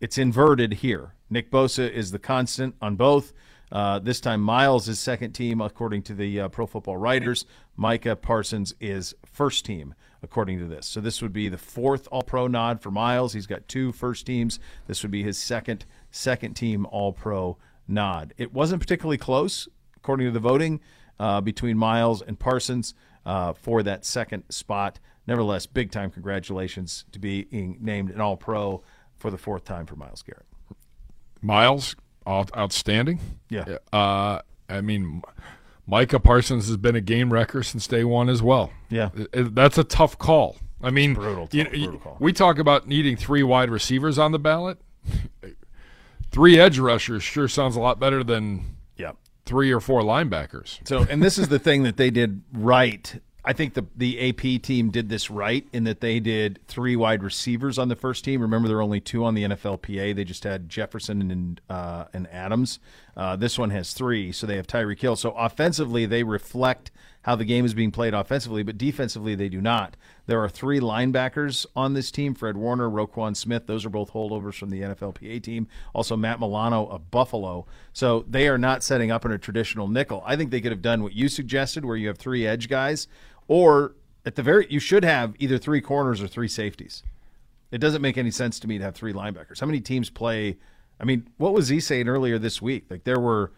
It's 0.00 0.18
inverted 0.18 0.74
here. 0.74 1.14
Nick 1.30 1.50
Bosa 1.50 1.90
is 1.90 2.10
the 2.10 2.18
constant 2.18 2.74
on 2.80 2.96
both. 2.96 3.32
Uh, 3.72 3.98
this 3.98 4.20
time, 4.20 4.42
Myles 4.42 4.86
is 4.86 5.00
second 5.00 5.32
team, 5.32 5.60
according 5.60 6.02
to 6.02 6.14
the 6.14 6.40
uh, 6.40 6.48
Pro 6.48 6.66
Football 6.66 6.98
Writers. 6.98 7.46
Micah 7.74 8.14
Parsons 8.14 8.74
is 8.80 9.14
first 9.24 9.64
team, 9.64 9.94
according 10.22 10.58
to 10.58 10.66
this. 10.66 10.86
So 10.86 11.00
this 11.00 11.22
would 11.22 11.32
be 11.32 11.48
the 11.48 11.56
fourth 11.56 12.06
All 12.12 12.22
Pro 12.22 12.46
nod 12.46 12.82
for 12.82 12.90
Myles. 12.90 13.32
He's 13.32 13.46
got 13.46 13.66
two 13.68 13.90
first 13.90 14.26
teams. 14.26 14.60
This 14.86 15.02
would 15.02 15.10
be 15.10 15.22
his 15.22 15.38
second 15.38 15.86
second 16.10 16.54
team 16.54 16.86
All 16.90 17.12
Pro 17.12 17.56
nod. 17.88 18.34
It 18.36 18.52
wasn't 18.52 18.82
particularly 18.82 19.18
close, 19.18 19.68
according 20.02 20.26
to 20.26 20.32
the 20.32 20.40
voting, 20.40 20.80
uh, 21.20 21.40
between 21.40 21.78
Myles 21.78 22.22
and 22.22 22.38
Parsons 22.38 22.94
uh, 23.24 23.52
for 23.52 23.82
that 23.84 24.04
second 24.04 24.42
spot. 24.50 24.98
Nevertheless, 25.26 25.66
big 25.66 25.92
time 25.92 26.10
congratulations 26.10 27.04
to 27.12 27.20
being 27.20 27.78
named 27.80 28.10
an 28.10 28.20
All 28.20 28.36
Pro 28.36 28.82
for 29.16 29.30
the 29.30 29.38
fourth 29.38 29.64
time 29.64 29.86
for 29.86 29.94
Myles 29.94 30.22
Garrett. 30.22 30.46
Myles, 31.40 31.94
outstanding. 32.26 33.20
Yeah. 33.48 33.78
Uh, 33.92 34.40
I 34.68 34.80
mean, 34.80 35.22
Micah 35.86 36.18
Parsons 36.18 36.66
has 36.66 36.76
been 36.76 36.96
a 36.96 37.00
game 37.00 37.32
wrecker 37.32 37.62
since 37.62 37.86
day 37.86 38.02
one 38.02 38.28
as 38.28 38.42
well. 38.42 38.72
Yeah. 38.90 39.10
That's 39.32 39.78
a 39.78 39.84
tough 39.84 40.18
call. 40.18 40.56
I 40.82 40.90
mean, 40.90 41.14
brutal, 41.14 41.46
tough, 41.46 41.54
you- 41.54 41.64
brutal 41.84 41.98
call. 42.00 42.16
we 42.18 42.32
talk 42.32 42.58
about 42.58 42.88
needing 42.88 43.16
three 43.16 43.44
wide 43.44 43.70
receivers 43.70 44.18
on 44.18 44.32
the 44.32 44.38
ballot. 44.40 44.80
three 46.32 46.58
edge 46.58 46.78
rushers 46.78 47.22
sure 47.22 47.46
sounds 47.48 47.76
a 47.76 47.80
lot 47.80 48.00
better 48.00 48.24
than 48.24 48.76
Yeah. 48.96 49.12
Three 49.44 49.72
or 49.72 49.80
four 49.80 50.02
linebackers. 50.02 50.86
So, 50.86 51.06
and 51.08 51.22
this 51.22 51.38
is 51.38 51.48
the 51.48 51.58
thing 51.58 51.82
that 51.82 51.96
they 51.96 52.10
did 52.10 52.42
right. 52.52 53.20
I 53.44 53.52
think 53.52 53.74
the 53.74 53.84
the 53.96 54.28
AP 54.28 54.62
team 54.62 54.90
did 54.90 55.08
this 55.08 55.28
right 55.28 55.66
in 55.72 55.84
that 55.84 56.00
they 56.00 56.20
did 56.20 56.60
three 56.68 56.94
wide 56.94 57.24
receivers 57.24 57.76
on 57.76 57.88
the 57.88 57.96
first 57.96 58.24
team. 58.24 58.40
Remember, 58.40 58.68
there 58.68 58.76
are 58.78 58.82
only 58.82 59.00
two 59.00 59.24
on 59.24 59.34
the 59.34 59.42
NFLPA. 59.42 60.14
They 60.14 60.24
just 60.24 60.44
had 60.44 60.68
Jefferson 60.68 61.30
and 61.30 61.60
uh, 61.68 62.04
and 62.12 62.28
Adams. 62.28 62.78
Uh, 63.16 63.34
this 63.34 63.58
one 63.58 63.70
has 63.70 63.94
three, 63.94 64.30
so 64.30 64.46
they 64.46 64.56
have 64.56 64.68
Tyreek 64.68 65.00
Hill. 65.00 65.16
So 65.16 65.32
offensively, 65.32 66.06
they 66.06 66.22
reflect 66.22 66.92
how 67.22 67.34
the 67.34 67.44
game 67.44 67.64
is 67.64 67.74
being 67.74 67.90
played 67.90 68.14
offensively, 68.14 68.62
but 68.62 68.78
defensively, 68.78 69.34
they 69.34 69.48
do 69.48 69.60
not. 69.60 69.96
There 70.26 70.40
are 70.40 70.48
three 70.48 70.78
linebackers 70.80 71.66
on 71.74 71.94
this 71.94 72.10
team: 72.10 72.34
Fred 72.34 72.56
Warner, 72.56 72.88
Roquan 72.88 73.36
Smith. 73.36 73.66
Those 73.66 73.84
are 73.84 73.90
both 73.90 74.12
holdovers 74.12 74.54
from 74.54 74.70
the 74.70 74.80
NFLPA 74.80 75.42
team. 75.42 75.66
Also, 75.94 76.16
Matt 76.16 76.38
Milano 76.38 76.86
of 76.86 77.10
Buffalo. 77.10 77.66
So 77.92 78.24
they 78.28 78.48
are 78.48 78.58
not 78.58 78.82
setting 78.82 79.10
up 79.10 79.24
in 79.24 79.32
a 79.32 79.38
traditional 79.38 79.88
nickel. 79.88 80.22
I 80.24 80.36
think 80.36 80.50
they 80.50 80.60
could 80.60 80.72
have 80.72 80.82
done 80.82 81.02
what 81.02 81.14
you 81.14 81.28
suggested, 81.28 81.84
where 81.84 81.96
you 81.96 82.08
have 82.08 82.18
three 82.18 82.46
edge 82.46 82.68
guys, 82.68 83.08
or 83.48 83.94
at 84.24 84.36
the 84.36 84.42
very, 84.42 84.66
you 84.70 84.78
should 84.78 85.04
have 85.04 85.34
either 85.38 85.58
three 85.58 85.80
corners 85.80 86.22
or 86.22 86.28
three 86.28 86.48
safeties. 86.48 87.02
It 87.70 87.78
doesn't 87.78 88.02
make 88.02 88.18
any 88.18 88.30
sense 88.30 88.60
to 88.60 88.68
me 88.68 88.78
to 88.78 88.84
have 88.84 88.94
three 88.94 89.12
linebackers. 89.12 89.60
How 89.60 89.66
many 89.66 89.80
teams 89.80 90.10
play? 90.10 90.58
I 91.00 91.04
mean, 91.04 91.28
what 91.38 91.54
was 91.54 91.68
he 91.68 91.80
saying 91.80 92.08
earlier 92.08 92.38
this 92.38 92.62
week? 92.62 92.84
Like 92.90 93.04
there 93.04 93.18
were 93.18 93.52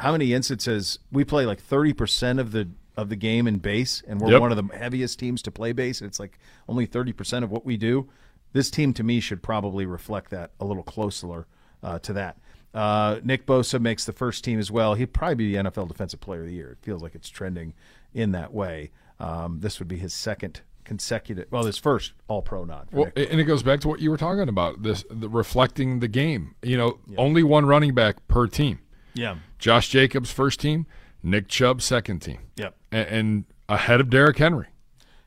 how 0.00 0.12
many 0.12 0.32
instances 0.32 0.98
we 1.12 1.24
play 1.24 1.44
like 1.44 1.60
thirty 1.60 1.92
percent 1.92 2.40
of 2.40 2.52
the 2.52 2.70
of 3.00 3.08
the 3.08 3.16
game 3.16 3.46
in 3.46 3.58
base, 3.58 4.02
and 4.06 4.20
we're 4.20 4.30
Yep. 4.32 4.40
one 4.40 4.52
of 4.52 4.56
the 4.68 4.76
heaviest 4.76 5.18
teams 5.18 5.42
to 5.42 5.50
play 5.50 5.72
base. 5.72 6.00
And 6.00 6.08
it's 6.08 6.20
like 6.20 6.38
only 6.68 6.86
thirty 6.86 7.12
percent 7.12 7.44
of 7.44 7.50
what 7.50 7.64
we 7.64 7.76
do. 7.76 8.08
This 8.52 8.70
team 8.70 8.92
to 8.94 9.02
me 9.04 9.20
should 9.20 9.42
probably 9.42 9.86
reflect 9.86 10.30
that 10.30 10.50
a 10.60 10.64
little 10.64 10.82
closer 10.82 11.46
uh, 11.82 11.98
to 12.00 12.12
that. 12.14 12.36
Uh, 12.74 13.18
Nick 13.24 13.46
Bosa 13.46 13.80
makes 13.80 14.04
the 14.04 14.12
first 14.12 14.44
team 14.44 14.58
as 14.58 14.70
well. 14.70 14.94
He'd 14.94 15.12
probably 15.12 15.34
be 15.36 15.52
the 15.56 15.62
NFL 15.70 15.88
Defensive 15.88 16.20
Player 16.20 16.40
of 16.42 16.46
the 16.46 16.52
Year. 16.54 16.70
It 16.72 16.78
feels 16.82 17.02
like 17.02 17.14
it's 17.14 17.28
trending 17.28 17.74
in 18.14 18.32
that 18.32 18.52
way. 18.52 18.90
Um, 19.18 19.58
this 19.60 19.78
would 19.78 19.88
be 19.88 19.96
his 19.98 20.12
second 20.14 20.60
consecutive, 20.84 21.46
well, 21.52 21.64
his 21.64 21.78
first 21.78 22.12
All 22.26 22.42
Pro 22.42 22.64
nod. 22.64 22.88
Well, 22.92 23.06
Nick. 23.16 23.30
and 23.30 23.40
it 23.40 23.44
goes 23.44 23.62
back 23.62 23.80
to 23.80 23.88
what 23.88 24.00
you 24.00 24.10
were 24.10 24.16
talking 24.16 24.48
about 24.48 24.82
this 24.82 25.04
the 25.10 25.28
reflecting 25.28 26.00
the 26.00 26.08
game. 26.08 26.54
You 26.62 26.76
know, 26.76 26.98
only 27.16 27.42
one 27.42 27.66
running 27.66 27.94
back 27.94 28.26
per 28.28 28.46
team. 28.48 28.80
yeah, 29.14 29.36
Josh 29.58 29.88
Jacobs 29.88 30.32
first 30.32 30.58
team, 30.60 30.86
Nick 31.22 31.46
Chubb 31.48 31.82
second 31.82 32.20
team, 32.20 32.38
yep. 32.56 32.76
And, 32.92 33.08
and 33.08 33.44
ahead 33.68 34.00
of 34.00 34.10
Derrick 34.10 34.38
Henry. 34.38 34.66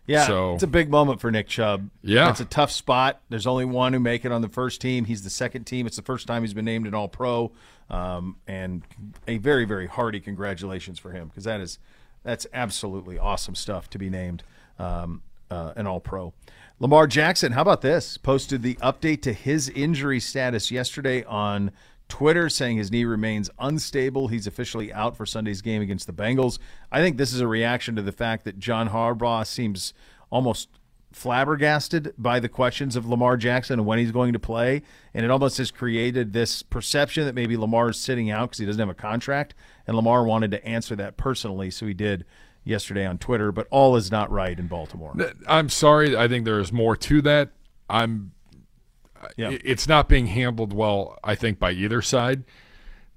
Yeah, 0.05 0.27
So- 0.27 0.53
it's 0.55 0.63
a 0.63 0.67
big 0.67 0.89
moment 0.89 1.21
for 1.21 1.31
Nick 1.31 1.47
Chubb. 1.47 1.89
Yeah. 2.01 2.29
it's 2.29 2.41
a 2.41 2.45
tough 2.45 2.71
spot. 2.71 3.21
There's 3.29 3.47
only 3.47 3.63
one 3.65 3.93
who 3.93 3.99
make 3.99 4.25
it 4.25 4.31
on 4.33 4.41
the 4.41 4.49
first 4.49 4.81
team. 4.81 5.05
He's 5.05 5.23
the 5.23 5.29
second 5.29 5.63
team. 5.63 5.87
It's 5.87 5.95
the 5.95 6.01
first 6.01 6.27
time 6.27 6.43
he's 6.43 6.53
been 6.53 6.65
named 6.65 6.87
an 6.87 6.93
All 6.93 7.07
Pro, 7.07 7.53
um, 7.89 8.35
and 8.47 8.81
a 9.27 9.37
very 9.37 9.63
very 9.65 9.87
hearty 9.87 10.19
congratulations 10.19 10.99
for 10.99 11.11
him 11.11 11.29
because 11.29 11.45
that 11.45 11.61
is 11.61 11.79
that's 12.23 12.45
absolutely 12.53 13.17
awesome 13.17 13.55
stuff 13.55 13.89
to 13.91 13.97
be 13.97 14.09
named 14.09 14.43
um, 14.77 15.21
uh, 15.49 15.71
an 15.77 15.87
All 15.87 15.99
Pro. 16.01 16.33
Lamar 16.79 17.07
Jackson, 17.07 17.53
how 17.53 17.61
about 17.61 17.79
this? 17.81 18.17
Posted 18.17 18.61
the 18.61 18.73
update 18.75 19.21
to 19.21 19.31
his 19.31 19.69
injury 19.69 20.19
status 20.19 20.69
yesterday 20.69 21.23
on 21.23 21.71
Twitter 22.13 22.47
saying 22.47 22.77
his 22.77 22.91
knee 22.91 23.05
remains 23.05 23.49
unstable. 23.57 24.27
He's 24.27 24.45
officially 24.45 24.93
out 24.93 25.17
for 25.17 25.25
Sunday's 25.25 25.63
game 25.63 25.81
against 25.81 26.05
the 26.05 26.13
Bengals. 26.13 26.59
I 26.91 27.01
think 27.01 27.17
this 27.17 27.33
is 27.33 27.41
a 27.41 27.47
reaction 27.47 27.95
to 27.95 28.03
the 28.03 28.11
fact 28.11 28.45
that 28.45 28.59
John 28.59 28.89
Harbaugh 28.89 29.47
seems 29.47 29.95
almost 30.29 30.69
flabbergasted 31.11 32.13
by 32.15 32.39
the 32.39 32.47
questions 32.47 32.95
of 32.95 33.07
Lamar 33.07 33.35
Jackson 33.35 33.79
and 33.79 33.87
when 33.87 33.97
he's 33.97 34.11
going 34.11 34.33
to 34.33 34.37
play. 34.37 34.83
And 35.15 35.25
it 35.25 35.31
almost 35.31 35.57
has 35.57 35.71
created 35.71 36.33
this 36.33 36.61
perception 36.61 37.25
that 37.25 37.33
maybe 37.33 37.57
Lamar 37.57 37.89
is 37.89 37.99
sitting 37.99 38.29
out 38.29 38.49
because 38.49 38.59
he 38.59 38.67
doesn't 38.67 38.79
have 38.79 38.89
a 38.89 38.93
contract. 38.93 39.55
And 39.87 39.95
Lamar 39.95 40.23
wanted 40.23 40.51
to 40.51 40.63
answer 40.63 40.95
that 40.95 41.17
personally, 41.17 41.71
so 41.71 41.87
he 41.87 41.95
did 41.95 42.25
yesterday 42.63 43.07
on 43.07 43.17
Twitter. 43.17 43.51
But 43.51 43.65
all 43.71 43.95
is 43.95 44.11
not 44.11 44.29
right 44.29 44.59
in 44.59 44.67
Baltimore. 44.67 45.15
I'm 45.47 45.67
sorry. 45.67 46.15
I 46.15 46.27
think 46.27 46.45
there 46.45 46.59
is 46.59 46.71
more 46.71 46.95
to 46.95 47.23
that. 47.23 47.53
I'm. 47.89 48.33
Yeah. 49.37 49.57
It's 49.63 49.87
not 49.87 50.09
being 50.09 50.27
handled 50.27 50.73
well. 50.73 51.17
I 51.23 51.35
think 51.35 51.59
by 51.59 51.71
either 51.71 52.01
side. 52.01 52.43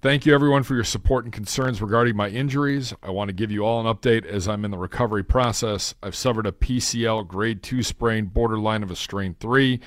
Thank 0.03 0.27
you 0.27 0.35
everyone 0.35 0.63
for 0.63 0.75
your 0.75 0.85
support 0.85 1.25
and 1.25 1.33
concerns 1.33 1.81
regarding 1.81 2.17
my 2.17 2.29
injuries. 2.29 2.95
I 3.03 3.11
want 3.11 3.29
to 3.29 3.33
give 3.33 3.51
you 3.51 3.65
all 3.65 3.81
an 3.81 3.93
update 3.93 4.27
as 4.27 4.47
I'm 4.47 4.65
in 4.65 4.71
the 4.71 4.79
recovery 4.79 5.25
process. 5.25 5.95
I've 6.03 6.15
suffered 6.15 6.47
a 6.47 6.53
PCL 6.53 7.27
grade 7.27 7.63
2 7.63 7.83
sprain, 7.83 8.27
borderline 8.27 8.83
of 8.83 8.91
a 8.91 8.97
strain 8.97 9.37
3. 9.41 9.81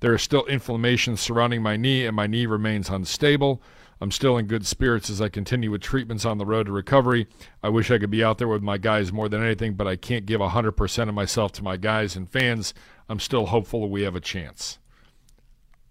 There 0.00 0.14
is 0.14 0.22
still 0.22 0.46
inflammation 0.46 1.16
surrounding 1.16 1.62
my 1.62 1.76
knee 1.76 2.06
and 2.06 2.14
my 2.14 2.26
knee 2.26 2.46
remains 2.46 2.88
unstable. 2.88 3.60
I'm 4.00 4.10
still 4.10 4.36
in 4.36 4.46
good 4.46 4.66
spirits 4.66 5.10
as 5.10 5.20
I 5.20 5.28
continue 5.28 5.70
with 5.70 5.80
treatments 5.80 6.24
on 6.24 6.38
the 6.38 6.46
road 6.46 6.66
to 6.66 6.72
recovery. 6.72 7.26
I 7.62 7.70
wish 7.70 7.90
I 7.90 7.98
could 7.98 8.10
be 8.10 8.22
out 8.22 8.38
there 8.38 8.48
with 8.48 8.62
my 8.62 8.78
guys 8.78 9.12
more 9.12 9.28
than 9.28 9.42
anything, 9.42 9.74
but 9.74 9.86
I 9.86 9.96
can't 9.96 10.26
give 10.26 10.40
100% 10.40 11.08
of 11.08 11.14
myself 11.14 11.52
to 11.52 11.64
my 11.64 11.76
guys 11.76 12.14
and 12.14 12.30
fans. 12.30 12.74
I'm 13.08 13.20
still 13.20 13.46
hopeful 13.46 13.80
that 13.80 13.86
we 13.88 14.02
have 14.02 14.14
a 14.14 14.20
chance. 14.20 14.78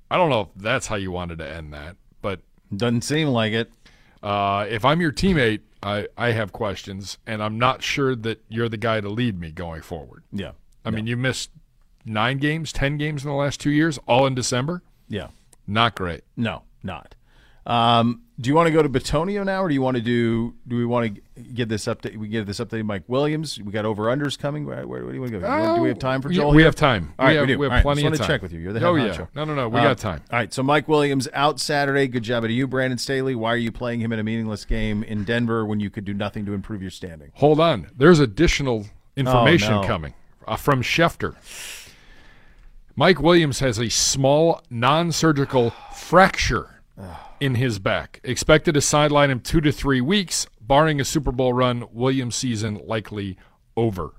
I 0.09 0.17
don't 0.17 0.29
know 0.29 0.41
if 0.41 0.47
that's 0.55 0.87
how 0.87 0.95
you 0.95 1.11
wanted 1.11 1.39
to 1.39 1.47
end 1.49 1.73
that, 1.73 1.95
but 2.21 2.41
Doesn't 2.75 3.01
seem 3.03 3.29
like 3.29 3.53
it. 3.53 3.71
uh, 4.23 4.65
if 4.69 4.85
I'm 4.85 5.01
your 5.01 5.11
teammate, 5.11 5.61
I, 5.83 6.07
I 6.17 6.31
have 6.31 6.51
questions, 6.51 7.17
and 7.27 7.41
I'm 7.43 7.57
not 7.59 7.83
sure 7.83 8.15
that 8.15 8.43
you're 8.49 8.69
the 8.69 8.77
guy 8.77 9.01
to 9.01 9.09
lead 9.09 9.39
me 9.39 9.51
going 9.51 9.81
forward. 9.81 10.23
Yeah. 10.31 10.51
I 10.83 10.89
mean, 10.91 11.05
you 11.07 11.17
missed 11.17 11.49
nine 12.05 12.37
games, 12.37 12.71
ten 12.71 12.97
games 12.97 13.23
in 13.23 13.29
the 13.29 13.35
last 13.35 13.59
two 13.59 13.71
years, 13.71 13.97
all 14.07 14.25
in 14.27 14.35
December. 14.35 14.81
Yeah. 15.09 15.27
Not 15.67 15.95
great. 15.95 16.23
No, 16.37 16.63
not. 16.83 17.15
Um, 17.65 18.21
do 18.39 18.49
you 18.49 18.55
want 18.55 18.67
to 18.67 18.71
go 18.71 18.83
to 18.83 18.89
Bitonio 18.89 19.45
now, 19.45 19.63
or 19.63 19.69
do 19.69 19.73
you 19.73 19.81
want 19.81 19.95
to 19.95 20.01
do? 20.03 20.53
Do 20.67 20.75
we 20.75 20.85
want 20.85 21.15
to 21.35 21.41
give 21.41 21.69
this 21.69 21.85
update? 21.85 22.17
We 22.17 22.27
give 22.27 22.45
this 22.45 22.59
update 22.59 22.69
to 22.79 22.83
Mike 22.83 23.03
Williams. 23.07 23.59
We 23.61 23.71
got 23.71 23.85
over 23.85 24.03
unders 24.03 24.37
coming. 24.37 24.65
Where, 24.65 24.85
where, 24.85 25.01
where 25.03 25.09
do 25.09 25.15
you 25.15 25.21
want 25.21 25.31
to 25.33 25.39
go? 25.39 25.75
do 25.75 25.81
we 25.81 25.87
have 25.87 25.97
time 25.97 26.21
for 26.21 26.29
Joel? 26.29 26.51
we 26.51 26.57
here? 26.57 26.65
have 26.65 26.75
time. 26.75 27.13
All 27.17 27.25
right, 27.25 27.31
we 27.31 27.37
have, 27.37 27.47
we 27.47 27.53
do. 27.55 27.61
have 27.63 27.71
All 27.71 27.75
right, 27.77 27.81
plenty 27.81 28.01
just 28.03 28.13
of 28.13 28.17
time. 28.19 28.27
to 28.27 28.33
check 28.33 28.41
with 28.41 28.51
you. 28.51 28.59
You're 28.59 28.73
the 28.73 28.85
oh 28.85 28.95
head 28.95 29.15
yeah. 29.17 29.25
No, 29.33 29.45
no, 29.45 29.55
no. 29.55 29.69
We 29.69 29.79
Uh, 29.79 29.83
got 29.83 29.97
time. 29.97 30.21
All 30.31 30.37
right, 30.37 30.53
so 30.53 30.61
Mike 30.63 30.87
Williams 30.89 31.27
out 31.33 31.59
Saturday. 31.61 32.07
Good 32.07 32.23
job 32.23 32.43
to 32.43 32.51
you, 32.51 32.67
Brandon 32.67 32.97
Staley. 32.99 33.35
Why 33.35 33.53
are 33.53 33.57
you 33.57 33.71
playing 33.71 34.01
him 34.01 34.11
in 34.11 34.19
a 34.19 34.23
meaningless 34.23 34.65
game 34.65 35.01
in 35.03 35.23
Denver 35.23 35.65
when 35.65 35.79
you 35.79 35.89
could 35.89 36.03
do 36.05 36.13
nothing 36.13 36.45
to 36.45 36.53
improve 36.53 36.81
your 36.81 36.91
standing? 36.91 37.31
Hold 37.35 37.59
on. 37.61 37.87
There's 37.97 38.19
additional 38.19 38.85
information 39.15 39.73
Oh, 39.75 39.81
no. 39.81 39.87
coming 39.87 40.13
uh, 40.45 40.57
from 40.57 40.83
Schefter. 40.83 41.35
Mike 42.97 43.21
Williams 43.21 43.59
has 43.59 43.79
a 43.79 43.89
small 43.89 44.61
non-surgical 44.69 45.71
fracture 45.93 46.81
in 47.39 47.55
his 47.55 47.79
back. 47.79 48.19
Expected 48.23 48.73
to 48.73 48.81
sideline 48.81 49.29
him 49.29 49.39
two 49.39 49.61
to 49.61 49.71
three 49.71 50.01
weeks, 50.01 50.47
barring 50.61 50.99
a 50.99 51.05
Super 51.05 51.31
Bowl 51.31 51.53
run. 51.53 51.85
Williams' 51.91 52.35
season 52.35 52.81
likely 52.85 53.37
over. 53.75 54.13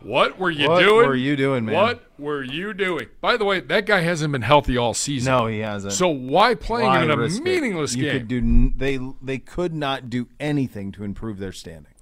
What 0.00 0.38
were 0.38 0.50
you 0.50 0.68
What 0.68 0.80
doing? 0.80 0.96
What 0.96 1.06
were 1.06 1.14
you 1.14 1.36
doing, 1.36 1.64
man? 1.64 1.74
What 1.76 2.04
were 2.18 2.42
you 2.42 2.74
doing? 2.74 3.08
By 3.20 3.36
the 3.36 3.44
way, 3.44 3.60
that 3.60 3.86
guy 3.86 4.00
hasn't 4.00 4.32
been 4.32 4.42
healthy 4.42 4.76
all 4.76 4.94
season. 4.94 5.32
No, 5.32 5.46
he 5.46 5.60
hasn't. 5.60 5.92
So 5.92 6.08
why 6.08 6.54
playing 6.56 6.88
Why 6.88 7.04
in 7.04 7.10
a 7.10 7.16
meaningless 7.16 7.94
you 7.94 8.04
game? 8.04 8.18
Could 8.18 8.28
do, 8.28 8.72
they 8.76 8.98
they 9.22 9.38
could 9.38 9.72
not 9.72 10.10
do 10.10 10.28
anything 10.40 10.90
to 10.92 11.04
improve 11.04 11.38
their 11.38 11.52
standing. 11.52 11.92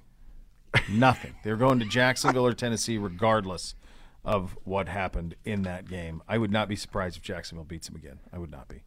Nothing. 0.89 1.35
They're 1.43 1.57
going 1.57 1.79
to 1.79 1.85
Jacksonville 1.85 2.47
or 2.47 2.53
Tennessee 2.53 2.97
regardless 2.97 3.75
of 4.23 4.57
what 4.63 4.87
happened 4.87 5.35
in 5.45 5.63
that 5.63 5.87
game. 5.87 6.21
I 6.27 6.37
would 6.37 6.51
not 6.51 6.67
be 6.67 6.75
surprised 6.75 7.17
if 7.17 7.23
Jacksonville 7.23 7.65
beats 7.65 7.87
them 7.87 7.95
again. 7.95 8.19
I 8.31 8.37
would 8.37 8.51
not 8.51 8.67
be. 8.67 8.83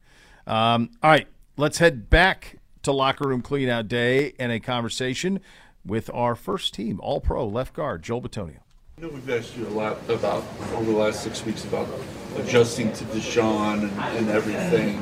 Um, 0.47 0.91
all 1.03 1.11
right, 1.11 1.27
let's 1.57 1.79
head 1.79 2.09
back 2.11 2.59
to 2.83 2.93
locker 2.93 3.27
room 3.27 3.43
cleanout 3.43 3.89
day 3.89 4.35
and 4.39 4.53
a 4.53 4.61
conversation 4.61 5.41
with 5.85 6.11
our 6.15 6.35
first 6.35 6.75
team, 6.75 7.01
All 7.01 7.21
Pro 7.21 7.47
left 7.47 7.75
guard 7.75 8.03
Joel 8.03 8.23
Bitonio. 8.23 8.59
I 8.97 9.01
know 9.01 9.09
we've 9.09 9.29
asked 9.29 9.57
you 9.57 9.67
a 9.67 9.71
lot 9.71 9.99
about 10.09 10.45
over 10.75 10.85
the 10.85 10.97
last 10.97 11.23
six 11.23 11.45
weeks 11.45 11.65
about 11.65 11.89
adjusting 12.37 12.93
to 12.93 13.05
Deshaun 13.07 13.83
and, 13.83 14.01
and 14.17 14.29
everything. 14.29 14.99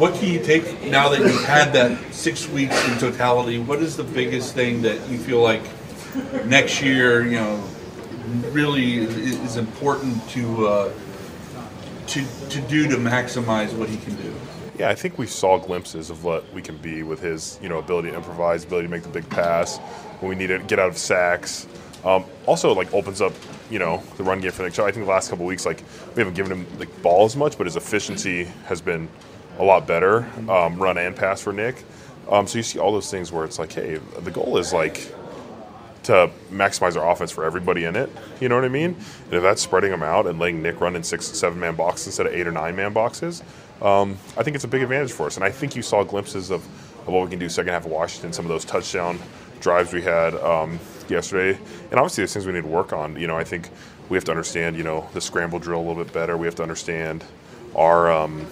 What 0.00 0.14
can 0.14 0.32
you 0.32 0.42
take 0.42 0.82
now 0.84 1.08
that 1.10 1.20
you've 1.20 1.44
had 1.44 1.72
that 1.74 2.14
six 2.14 2.48
weeks 2.48 2.88
in 2.88 2.98
totality? 2.98 3.58
What 3.58 3.80
is 3.80 3.96
the 3.96 4.04
biggest 4.04 4.54
thing 4.54 4.82
that 4.82 5.08
you 5.08 5.18
feel 5.18 5.40
like 5.40 5.62
next 6.46 6.82
year, 6.82 7.24
you 7.24 7.36
know, 7.36 7.62
really 8.52 8.98
is, 8.98 9.56
important 9.56 10.28
to 10.30 10.66
uh, 10.66 10.92
to 12.08 12.24
to 12.50 12.60
do 12.62 12.88
to 12.88 12.96
maximize 12.96 13.72
what 13.76 13.88
he 13.88 13.96
can 13.98 14.14
do? 14.16 14.34
Yeah, 14.78 14.90
I 14.90 14.94
think 14.94 15.16
we 15.16 15.26
saw 15.26 15.58
glimpses 15.58 16.10
of 16.10 16.22
what 16.22 16.52
we 16.52 16.60
can 16.60 16.76
be 16.76 17.02
with 17.02 17.20
his, 17.20 17.58
you 17.62 17.68
know, 17.68 17.78
ability 17.78 18.10
to 18.10 18.16
improvise, 18.16 18.64
ability 18.64 18.88
to 18.88 18.90
make 18.90 19.02
the 19.02 19.08
big 19.08 19.28
pass 19.30 19.78
when 20.20 20.28
we 20.28 20.34
need 20.34 20.48
to 20.48 20.58
get 20.58 20.78
out 20.78 20.88
of 20.88 20.98
sacks. 20.98 21.66
Um, 22.04 22.24
also, 22.44 22.74
like 22.74 22.92
opens 22.92 23.20
up, 23.20 23.32
you 23.70 23.78
know, 23.78 24.02
the 24.16 24.22
run 24.22 24.40
game 24.40 24.52
for 24.52 24.62
Nick. 24.62 24.74
Chubb. 24.74 24.86
I 24.86 24.92
think 24.92 25.06
the 25.06 25.10
last 25.10 25.30
couple 25.30 25.46
weeks, 25.46 25.64
like 25.64 25.82
we 26.14 26.20
haven't 26.20 26.34
given 26.34 26.52
him 26.52 26.66
the 26.78 26.86
ball 27.02 27.24
as 27.24 27.36
much, 27.36 27.56
but 27.56 27.66
his 27.66 27.76
efficiency 27.76 28.44
has 28.66 28.80
been 28.80 29.08
a 29.58 29.64
lot 29.64 29.86
better, 29.86 30.28
um, 30.48 30.76
run 30.76 30.98
and 30.98 31.16
pass 31.16 31.40
for 31.40 31.52
Nick. 31.52 31.82
Um, 32.28 32.46
so 32.46 32.58
you 32.58 32.62
see 32.62 32.78
all 32.78 32.92
those 32.92 33.10
things 33.10 33.32
where 33.32 33.44
it's 33.44 33.58
like, 33.58 33.72
hey, 33.72 33.98
the 34.20 34.30
goal 34.30 34.58
is 34.58 34.72
like 34.72 35.12
to 36.06 36.30
maximize 36.50 36.96
our 36.96 37.10
offense 37.10 37.32
for 37.32 37.44
everybody 37.44 37.84
in 37.84 37.96
it. 37.96 38.10
You 38.40 38.48
know 38.48 38.54
what 38.54 38.64
I 38.64 38.68
mean? 38.68 38.96
And 39.24 39.34
if 39.34 39.42
that's 39.42 39.60
spreading 39.60 39.90
them 39.90 40.02
out 40.02 40.26
and 40.26 40.38
letting 40.38 40.62
Nick 40.62 40.80
run 40.80 40.94
in 40.94 41.02
six, 41.02 41.26
seven 41.26 41.58
man 41.58 41.74
boxes 41.74 42.06
instead 42.06 42.26
of 42.26 42.34
eight 42.34 42.46
or 42.46 42.52
nine 42.52 42.76
man 42.76 42.92
boxes, 42.92 43.42
um, 43.82 44.16
I 44.36 44.42
think 44.42 44.54
it's 44.54 44.64
a 44.64 44.68
big 44.68 44.82
advantage 44.82 45.12
for 45.12 45.26
us. 45.26 45.36
And 45.36 45.44
I 45.44 45.50
think 45.50 45.74
you 45.74 45.82
saw 45.82 46.04
glimpses 46.04 46.50
of, 46.50 46.64
of 47.00 47.08
what 47.08 47.24
we 47.24 47.30
can 47.30 47.38
do 47.38 47.48
second 47.48 47.72
half 47.72 47.84
of 47.84 47.90
Washington, 47.90 48.32
some 48.32 48.44
of 48.44 48.48
those 48.48 48.64
touchdown 48.64 49.18
drives 49.60 49.92
we 49.92 50.00
had 50.00 50.34
um, 50.36 50.78
yesterday. 51.08 51.58
And 51.90 51.94
obviously, 51.94 52.22
there's 52.22 52.32
things 52.32 52.46
we 52.46 52.52
need 52.52 52.62
to 52.62 52.68
work 52.68 52.92
on. 52.92 53.18
You 53.18 53.26
know, 53.26 53.36
I 53.36 53.44
think 53.44 53.68
we 54.08 54.16
have 54.16 54.24
to 54.24 54.30
understand, 54.30 54.76
you 54.76 54.84
know, 54.84 55.08
the 55.12 55.20
scramble 55.20 55.58
drill 55.58 55.80
a 55.80 55.86
little 55.86 56.02
bit 56.02 56.12
better. 56.12 56.36
We 56.36 56.46
have 56.46 56.56
to 56.56 56.62
understand 56.62 57.24
our. 57.74 58.10
Um, 58.10 58.46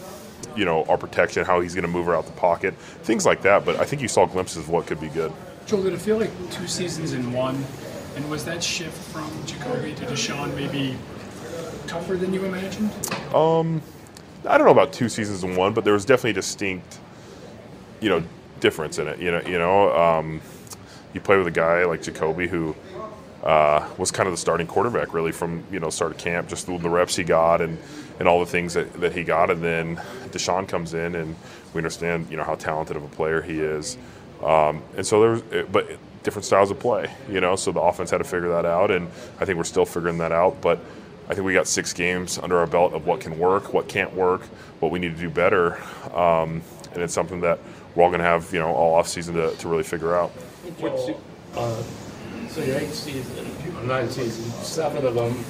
you 0.57 0.65
know, 0.65 0.85
our 0.85 0.99
protection, 0.99 1.45
how 1.45 1.61
he's 1.61 1.75
going 1.75 1.83
to 1.83 1.91
move 1.91 2.07
her 2.07 2.15
out 2.15 2.27
the 2.27 2.33
pocket, 2.33 2.77
things 2.77 3.27
like 3.27 3.43
that. 3.43 3.65
But 3.65 3.81
I 3.81 3.85
think 3.85 4.01
you 4.01 4.07
saw 4.07 4.25
glimpses 4.25 4.59
of 4.59 4.69
what 4.69 4.87
could 4.87 5.01
be 5.01 5.09
good. 5.09 5.33
Joel, 5.67 5.85
did 5.85 5.95
it 5.95 6.01
feel 6.01 6.19
like 6.19 6.31
two 6.51 6.67
seasons 6.67 7.13
in 7.13 7.33
one? 7.33 7.65
And 8.17 8.31
was 8.31 8.45
that 8.45 8.63
shift 8.63 8.97
from 9.11 9.31
Jacoby 9.47 9.95
to 9.95 10.05
Deshaun 10.05 10.55
maybe 10.55 10.97
tougher 11.87 12.17
than 12.17 12.35
you 12.35 12.45
imagined? 12.45 12.91
Um, 13.35 13.83
I 14.47 14.59
don't 14.59 14.67
know 14.67 14.73
about 14.73 14.93
two 14.93 15.09
seasons 15.09 15.43
in 15.43 15.57
one, 15.57 15.73
but 15.73 15.85
there 15.85 15.95
was 15.95 16.05
definitely 16.05 16.31
a 16.31 16.35
distinct, 16.35 16.99
you 18.01 18.11
know, 18.11 18.23
difference 18.61 18.99
in 18.99 19.09
it. 19.09 19.19
You 19.19 19.31
know, 19.31 19.41
you 19.43 19.59
know, 19.59 19.95
um, 19.97 20.41
you 21.15 21.21
play 21.21 21.39
with 21.39 21.47
a 21.47 21.53
guy 21.53 21.85
like 21.85 22.03
Jacoby 22.03 22.47
who 22.47 22.77
uh, 23.43 23.89
was 23.99 24.11
kind 24.11 24.27
of 24.27 24.33
the 24.33 24.39
starting 24.39 24.67
quarterback 24.67 25.13
really 25.13 25.33
from 25.33 25.65
you 25.71 25.81
know 25.81 25.91
start 25.91 26.13
of 26.13 26.19
camp, 26.19 26.49
just 26.49 26.67
the, 26.67 26.91
reps 26.91 27.17
he 27.17 27.25
got 27.25 27.61
and 27.61 27.79
and 28.19 28.29
all 28.29 28.41
the 28.41 28.47
things 28.47 28.75
that, 28.75 28.93
that 29.01 29.13
he 29.13 29.25
got, 29.25 29.51
and 29.51 29.63
then 29.63 29.97
Deshaun 30.31 30.69
comes 30.69 30.95
in 30.95 31.15
and 31.15 31.35
we 31.73 31.79
understand 31.79 32.27
you 32.31 32.37
know 32.37 32.45
how 32.45 32.55
talented 32.55 32.97
of 32.97 33.03
a 33.03 33.09
player 33.09 33.43
he 33.43 33.61
is, 33.61 33.97
um, 34.45 34.83
and 34.97 35.07
so 35.07 35.21
there's 35.21 35.67
but 35.67 35.99
different 36.23 36.45
styles 36.45 36.71
of 36.71 36.79
play, 36.79 37.13
you 37.29 37.41
know, 37.41 37.57
so 37.57 37.73
the 37.73 37.81
offense 37.81 38.11
had 38.11 38.19
to 38.19 38.25
figure 38.25 38.49
that 38.49 38.65
out, 38.65 38.91
and 38.91 39.09
I 39.41 39.45
think 39.45 39.59
we're 39.59 39.65
still 39.65 39.87
figuring 39.87 40.19
that 40.19 40.33
out, 40.33 40.61
but. 40.61 40.79
I 41.27 41.33
think 41.33 41.47
we 41.47 41.55
got 41.55 41.67
six 41.67 41.95
games 41.95 42.39
under 42.39 42.59
our 42.59 42.67
belt 42.67 42.93
of 42.93 43.07
what 43.07 43.21
can 43.21 43.39
work, 43.39 43.73
what 43.73 43.89
can't 43.89 44.13
work, 44.13 44.43
what 44.81 44.93
we 44.93 44.99
need 44.99 45.15
to 45.17 45.19
do 45.19 45.31
better, 45.31 45.83
um, 46.15 46.61
and 46.93 47.03
it's 47.03 47.15
something 47.15 47.41
that 47.41 47.59
we're 47.95 48.03
all 48.03 48.11
going 48.11 48.21
to 48.21 48.27
have, 48.27 48.53
you 48.53 48.59
know, 48.59 48.69
all 48.75 48.95
off 48.95 49.09
season 49.09 49.35
to, 49.35 49.55
to 49.57 49.69
really 49.69 49.83
figure 49.83 50.15
out. 50.15 50.33
Joel, 50.79 51.19
uh, 51.57 51.83
so 52.49 52.63
your 52.63 52.77
eighth 52.77 52.95
season, 52.95 53.87
nine 53.87 54.09
seasons, 54.09 54.55
seven 54.67 55.07
of 55.07 55.15
them, 55.15 55.45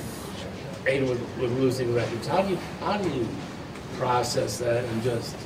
eight 0.87 1.03
with, 1.03 1.21
with 1.39 1.53
losing 1.59 1.95
records. 1.95 2.27
How 2.27 2.43
do 2.43 2.51
you 2.51 2.59
how 2.81 2.99
do 2.99 3.09
you 3.11 3.27
process 3.97 4.59
that 4.59 4.85
and 4.85 5.03
just 5.03 5.37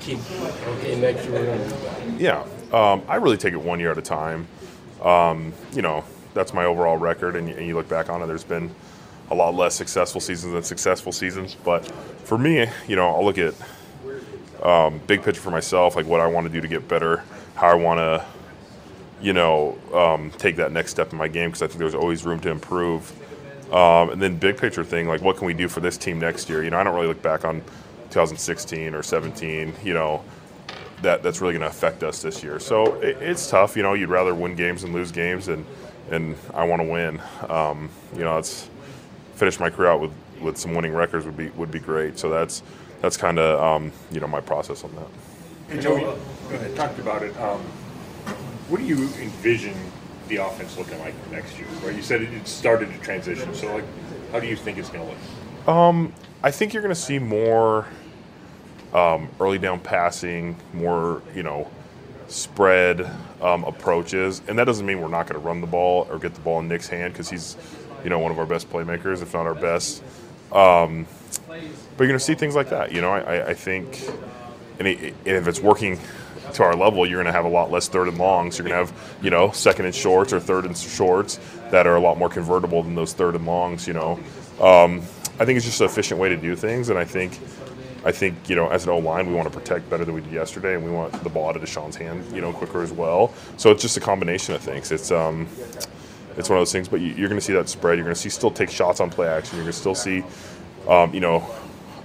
keep 0.00 0.18
okay? 0.40 1.00
Make 1.00 1.18
sure 1.18 1.32
we're 1.32 1.46
gonna 1.46 1.68
do 1.68 1.74
better. 1.76 2.10
Yeah, 2.16 2.46
um, 2.74 3.02
I 3.08 3.16
really 3.16 3.36
take 3.36 3.54
it 3.54 3.60
one 3.60 3.78
year 3.78 3.92
at 3.92 3.98
a 3.98 4.02
time. 4.02 4.48
Um, 5.00 5.52
you 5.72 5.82
know, 5.82 6.04
that's 6.34 6.52
my 6.52 6.64
overall 6.64 6.96
record, 6.96 7.36
and 7.36 7.48
you, 7.48 7.54
and 7.54 7.66
you 7.66 7.74
look 7.76 7.88
back 7.88 8.10
on 8.10 8.20
it. 8.20 8.26
There's 8.26 8.42
been 8.42 8.74
a 9.30 9.34
lot 9.34 9.54
less 9.54 9.76
successful 9.76 10.20
seasons 10.20 10.54
than 10.54 10.62
successful 10.64 11.12
seasons, 11.12 11.54
but 11.54 11.86
for 12.26 12.36
me, 12.36 12.66
you 12.88 12.96
know, 12.96 13.14
I'll 13.14 13.24
look 13.24 13.38
at 13.38 13.54
um, 14.62 15.00
big 15.06 15.22
picture 15.22 15.40
for 15.40 15.52
myself, 15.52 15.94
like 15.94 16.06
what 16.06 16.20
I 16.20 16.26
want 16.26 16.48
to 16.48 16.52
do 16.52 16.60
to 16.60 16.66
get 16.66 16.88
better, 16.88 17.22
how 17.54 17.68
I 17.68 17.74
want 17.74 17.98
to, 17.98 18.24
you 19.22 19.32
know, 19.32 19.78
um, 19.92 20.32
take 20.32 20.56
that 20.56 20.72
next 20.72 20.90
step 20.90 21.12
in 21.12 21.18
my 21.18 21.28
game 21.28 21.50
because 21.50 21.62
I 21.62 21.68
think 21.68 21.78
there's 21.78 21.94
always 21.94 22.24
room 22.24 22.40
to 22.40 22.50
improve. 22.50 23.12
Um, 23.72 24.10
and 24.10 24.20
then 24.20 24.36
big 24.36 24.56
picture 24.56 24.84
thing, 24.84 25.06
like 25.06 25.20
what 25.22 25.36
can 25.36 25.46
we 25.46 25.54
do 25.54 25.68
for 25.68 25.80
this 25.80 25.96
team 25.96 26.18
next 26.18 26.48
year? 26.48 26.64
You 26.64 26.70
know, 26.70 26.78
I 26.78 26.82
don't 26.82 26.94
really 26.94 27.06
look 27.06 27.22
back 27.22 27.44
on 27.44 27.60
2016 28.10 28.94
or 28.94 29.02
17. 29.02 29.74
You 29.84 29.94
know, 29.94 30.24
that 31.04 31.22
that's 31.22 31.40
really 31.40 31.52
going 31.52 31.62
to 31.62 31.68
affect 31.68 32.02
us 32.02 32.20
this 32.20 32.42
year. 32.42 32.58
So 32.58 32.96
it, 32.96 33.18
it's 33.20 33.48
tough. 33.48 33.76
You 33.76 33.82
know, 33.82 33.94
you'd 33.94 34.10
rather 34.10 34.34
win 34.34 34.56
games 34.56 34.82
than 34.82 34.92
lose 34.92 35.12
games, 35.12 35.48
and 35.48 35.64
and 36.10 36.36
I 36.52 36.66
want 36.66 36.82
to 36.82 36.88
win. 36.88 37.20
Um, 37.48 37.88
you 38.14 38.24
know, 38.24 38.36
it's 38.38 38.68
finish 39.36 39.58
my 39.58 39.70
career 39.70 39.90
out 39.90 40.00
with, 40.00 40.12
with 40.40 40.56
some 40.56 40.74
winning 40.74 40.94
records 40.94 41.24
would 41.24 41.36
be 41.36 41.48
would 41.50 41.70
be 41.70 41.78
great. 41.78 42.18
So 42.18 42.28
that's 42.28 42.62
that's 43.00 43.16
kind 43.16 43.38
of 43.38 43.62
um, 43.62 43.92
you 44.10 44.20
know 44.20 44.26
my 44.26 44.40
process 44.40 44.84
on 44.84 44.94
that. 44.96 45.06
And 45.70 45.80
Joe, 45.80 46.18
you 46.50 46.74
talked 46.74 46.98
about 46.98 47.22
it. 47.22 47.36
Um, 47.38 47.60
what 48.68 48.78
do 48.78 48.84
you 48.84 48.96
envision 48.96 49.74
the 50.28 50.36
offense 50.36 50.76
looking 50.76 50.98
like 51.00 51.14
next 51.30 51.58
year? 51.58 51.68
Right, 51.84 51.94
you 51.94 52.02
said 52.02 52.22
it, 52.22 52.46
started 52.48 52.92
to 52.92 52.98
transition. 53.00 53.54
So, 53.54 53.74
like, 53.74 53.84
how 54.32 54.40
do 54.40 54.46
you 54.46 54.56
think 54.56 54.78
it's 54.78 54.88
going 54.88 55.04
to 55.04 55.10
look? 55.10 55.18
I 56.42 56.50
think 56.50 56.72
you're 56.72 56.82
going 56.82 56.94
to 56.94 57.00
see 57.00 57.18
more 57.18 57.86
um, 58.94 59.28
early 59.40 59.58
down 59.58 59.80
passing, 59.80 60.56
more 60.72 61.22
you 61.34 61.42
know 61.42 61.68
spread 62.28 63.08
um, 63.42 63.64
approaches, 63.64 64.40
and 64.48 64.58
that 64.58 64.64
doesn't 64.64 64.86
mean 64.86 65.00
we're 65.00 65.08
not 65.08 65.26
going 65.26 65.40
to 65.40 65.46
run 65.46 65.60
the 65.60 65.66
ball 65.66 66.06
or 66.10 66.18
get 66.18 66.34
the 66.34 66.40
ball 66.40 66.60
in 66.60 66.68
Nick's 66.68 66.88
hand 66.88 67.12
because 67.12 67.28
he's 67.28 67.56
you 68.02 68.10
know 68.10 68.18
one 68.18 68.30
of 68.32 68.38
our 68.38 68.46
best 68.46 68.70
playmakers, 68.70 69.22
if 69.22 69.34
not 69.34 69.46
our 69.46 69.54
best. 69.54 70.02
Um, 70.52 71.06
but 71.96 72.04
you're 72.04 72.08
going 72.08 72.18
to 72.18 72.24
see 72.24 72.34
things 72.34 72.54
like 72.54 72.70
that. 72.70 72.92
You 72.92 73.00
know, 73.00 73.10
I, 73.10 73.50
I- 73.50 73.54
think, 73.54 74.08
and, 74.78 74.88
it, 74.88 74.98
and 75.26 75.36
if 75.36 75.46
it's 75.48 75.60
working 75.60 75.98
to 76.54 76.62
our 76.62 76.74
level, 76.76 77.06
you're 77.06 77.16
going 77.16 77.26
to 77.26 77.32
have 77.32 77.44
a 77.44 77.48
lot 77.48 77.70
less 77.70 77.88
third 77.88 78.08
and 78.08 78.18
longs. 78.18 78.58
You're 78.58 78.68
going 78.68 78.86
to 78.86 78.92
have, 78.92 79.18
you 79.22 79.30
know, 79.30 79.50
second 79.50 79.86
and 79.86 79.94
shorts 79.94 80.32
or 80.32 80.40
third 80.40 80.64
and 80.64 80.76
shorts 80.76 81.38
that 81.70 81.86
are 81.86 81.96
a 81.96 82.00
lot 82.00 82.18
more 82.18 82.28
convertible 82.28 82.82
than 82.82 82.94
those 82.94 83.12
third 83.12 83.34
and 83.34 83.46
longs. 83.46 83.86
You 83.88 83.94
know, 83.94 84.12
um, 84.60 85.00
I 85.38 85.44
think 85.44 85.56
it's 85.56 85.64
just 85.66 85.80
an 85.80 85.86
efficient 85.86 86.20
way 86.20 86.28
to 86.28 86.36
do 86.36 86.54
things, 86.54 86.88
and 86.90 86.98
I 86.98 87.04
think, 87.04 87.38
I 88.04 88.12
think 88.12 88.48
you 88.48 88.56
know, 88.56 88.68
as 88.68 88.84
an 88.84 88.90
O 88.90 88.98
line, 88.98 89.26
we 89.26 89.34
want 89.34 89.50
to 89.50 89.58
protect 89.58 89.88
better 89.88 90.04
than 90.04 90.14
we 90.14 90.20
did 90.20 90.32
yesterday, 90.32 90.74
and 90.74 90.84
we 90.84 90.90
want 90.90 91.12
the 91.22 91.30
ball 91.30 91.48
out 91.48 91.56
of 91.56 91.62
Deshaun's 91.62 91.96
hand, 91.96 92.24
you 92.34 92.40
know, 92.40 92.52
quicker 92.52 92.82
as 92.82 92.92
well. 92.92 93.32
So 93.56 93.70
it's 93.70 93.82
just 93.82 93.96
a 93.96 94.00
combination 94.00 94.54
of 94.54 94.60
things. 94.60 94.92
It's 94.92 95.10
um, 95.10 95.48
it's 96.36 96.48
one 96.48 96.58
of 96.58 96.60
those 96.60 96.72
things, 96.72 96.88
but 96.88 97.00
you, 97.00 97.08
you're 97.08 97.28
going 97.28 97.40
to 97.40 97.44
see 97.44 97.54
that 97.54 97.68
spread. 97.68 97.96
You're 97.96 98.04
going 98.04 98.14
to 98.14 98.20
see 98.20 98.28
still 98.28 98.50
take 98.50 98.70
shots 98.70 99.00
on 99.00 99.10
play 99.10 99.28
action. 99.28 99.56
You're 99.56 99.64
going 99.64 99.72
to 99.72 99.78
still 99.78 99.94
see, 99.94 100.24
um, 100.88 101.14
you 101.14 101.20
know, 101.20 101.48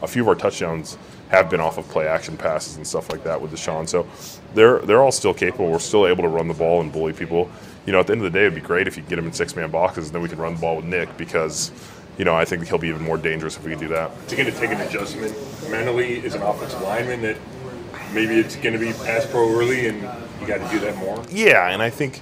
a 0.01 0.07
few 0.07 0.21
of 0.21 0.27
our 0.27 0.35
touchdowns 0.35 0.97
have 1.29 1.49
been 1.49 1.59
off 1.59 1.77
of 1.77 1.87
play 1.89 2.07
action 2.07 2.35
passes 2.37 2.77
and 2.77 2.85
stuff 2.85 3.11
like 3.11 3.23
that 3.23 3.39
with 3.39 3.51
Deshaun. 3.51 3.87
So 3.87 4.07
they're 4.53 4.79
they're 4.79 5.01
all 5.01 5.11
still 5.11 5.33
capable. 5.33 5.71
We're 5.71 5.79
still 5.79 6.07
able 6.07 6.23
to 6.23 6.29
run 6.29 6.47
the 6.47 6.53
ball 6.53 6.81
and 6.81 6.91
bully 6.91 7.13
people. 7.13 7.49
You 7.85 7.93
know, 7.93 7.99
at 7.99 8.07
the 8.07 8.13
end 8.13 8.23
of 8.23 8.31
the 8.31 8.37
day, 8.37 8.45
it'd 8.45 8.55
be 8.55 8.61
great 8.61 8.87
if 8.87 8.97
you 8.97 9.03
get 9.03 9.15
them 9.15 9.25
in 9.25 9.33
six 9.33 9.55
man 9.55 9.71
boxes, 9.71 10.07
and 10.07 10.15
then 10.15 10.21
we 10.21 10.29
could 10.29 10.39
run 10.39 10.55
the 10.55 10.61
ball 10.61 10.75
with 10.75 10.85
Nick 10.85 11.15
because, 11.17 11.71
you 12.19 12.25
know, 12.25 12.35
I 12.35 12.43
think 12.43 12.67
he'll 12.67 12.77
be 12.77 12.89
even 12.89 13.01
more 13.01 13.17
dangerous 13.17 13.55
if 13.55 13.63
we 13.63 13.71
can 13.71 13.79
do 13.79 13.87
that. 13.87 14.11
Is 14.27 14.33
it 14.33 14.35
going 14.35 14.51
to 14.51 14.59
take 14.59 14.71
an 14.71 14.81
adjustment 14.81 15.33
mentally 15.71 16.23
as 16.25 16.35
an 16.35 16.41
offensive 16.41 16.81
lineman 16.81 17.21
that 17.21 17.37
maybe 18.13 18.35
it's 18.35 18.57
going 18.57 18.73
to 18.73 18.79
be 18.79 18.91
pass 18.91 19.25
pro 19.25 19.49
early 19.57 19.87
and 19.87 20.01
you 20.41 20.45
got 20.45 20.57
to 20.57 20.69
do 20.69 20.79
that 20.81 20.97
more? 20.97 21.23
Yeah, 21.31 21.69
and 21.69 21.81
I 21.81 21.89
think 21.89 22.21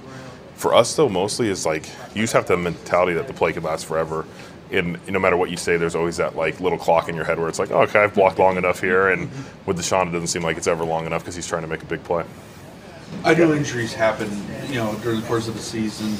for 0.54 0.72
us 0.72 0.94
though, 0.94 1.08
mostly 1.08 1.48
is 1.48 1.66
like 1.66 1.88
you 2.14 2.22
just 2.22 2.32
have 2.32 2.46
to 2.46 2.52
have 2.52 2.62
the 2.62 2.70
mentality 2.70 3.14
that 3.14 3.26
the 3.26 3.34
play 3.34 3.52
could 3.52 3.64
last 3.64 3.86
forever. 3.86 4.24
And 4.70 5.04
no 5.08 5.18
matter 5.18 5.36
what 5.36 5.50
you 5.50 5.56
say, 5.56 5.76
there's 5.76 5.96
always 5.96 6.18
that 6.18 6.36
like 6.36 6.60
little 6.60 6.78
clock 6.78 7.08
in 7.08 7.16
your 7.16 7.24
head 7.24 7.40
where 7.40 7.48
it's 7.48 7.58
like, 7.58 7.72
oh, 7.72 7.80
okay, 7.82 7.98
I've 7.98 8.14
blocked 8.14 8.38
long 8.38 8.56
enough 8.56 8.80
here, 8.80 9.08
and 9.08 9.28
with 9.66 9.78
Deshaun, 9.78 10.08
it 10.08 10.12
doesn't 10.12 10.28
seem 10.28 10.42
like 10.42 10.56
it's 10.58 10.66
ever 10.66 10.84
long 10.84 11.06
enough 11.06 11.22
because 11.22 11.34
he's 11.34 11.46
trying 11.48 11.62
to 11.62 11.68
make 11.68 11.82
a 11.82 11.86
big 11.86 12.04
play. 12.04 12.24
I 13.24 13.34
know 13.34 13.52
injuries 13.54 13.94
happen, 13.94 14.30
you 14.68 14.74
know, 14.74 14.94
during 15.02 15.22
the 15.22 15.26
course 15.26 15.48
of 15.48 15.54
the 15.54 15.62
season, 15.62 16.14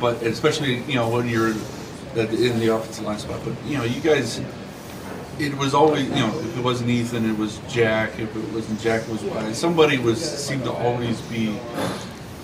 but 0.00 0.20
especially 0.22 0.82
you 0.84 0.94
know 0.94 1.10
when 1.10 1.28
you're 1.28 1.52
at 2.16 2.30
the- 2.30 2.50
in 2.50 2.58
the 2.60 2.74
offensive 2.74 3.04
line 3.04 3.18
spot. 3.18 3.40
But 3.44 3.54
you 3.66 3.78
know, 3.78 3.84
you 3.84 4.00
guys, 4.00 4.40
it 5.38 5.56
was 5.56 5.74
always 5.74 6.04
you 6.08 6.14
know 6.16 6.28
if 6.40 6.56
it 6.58 6.62
wasn't 6.64 6.90
Ethan, 6.90 7.28
it 7.28 7.38
was 7.38 7.58
Jack. 7.68 8.18
If 8.18 8.34
it 8.36 8.52
wasn't 8.54 8.80
Jack, 8.80 9.02
it 9.02 9.08
was 9.08 9.22
Wyatt. 9.22 9.54
Somebody 9.56 9.98
was 9.98 10.20
seemed 10.20 10.64
to 10.64 10.72
always 10.72 11.20
be, 11.22 11.58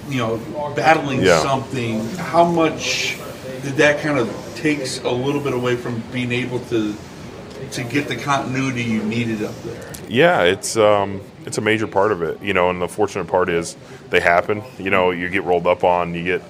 you 0.08 0.18
know, 0.18 0.40
battling 0.76 1.22
Yeah. 1.22 1.40
something. 1.42 2.06
How 2.16 2.44
much 2.44 3.16
did 3.62 3.76
that 3.76 4.00
kind 4.02 4.18
of 4.18 4.30
takes 4.56 5.00
a 5.02 5.10
little 5.10 5.40
bit 5.40 5.52
away 5.52 5.76
from 5.76 6.02
being 6.12 6.32
able 6.32 6.60
to 6.70 6.94
to 7.72 7.82
get 7.82 8.06
the 8.06 8.16
continuity 8.16 8.82
you 8.82 9.02
needed 9.02 9.42
up 9.42 9.54
there? 9.64 9.82
Yeah, 10.08 10.42
it's 10.42 10.76
um, 10.76 11.20
it's 11.44 11.58
a 11.58 11.60
major 11.60 11.86
part 11.88 12.12
of 12.12 12.22
it, 12.22 12.40
you 12.40 12.54
know. 12.54 12.70
And 12.70 12.80
the 12.80 12.86
fortunate 12.88 13.26
part 13.26 13.48
is 13.48 13.76
they 14.10 14.20
happen. 14.20 14.62
You 14.78 14.90
know, 14.90 15.10
you 15.10 15.28
get 15.28 15.42
rolled 15.44 15.66
up 15.66 15.82
on, 15.84 16.14
you 16.14 16.22
get 16.22 16.42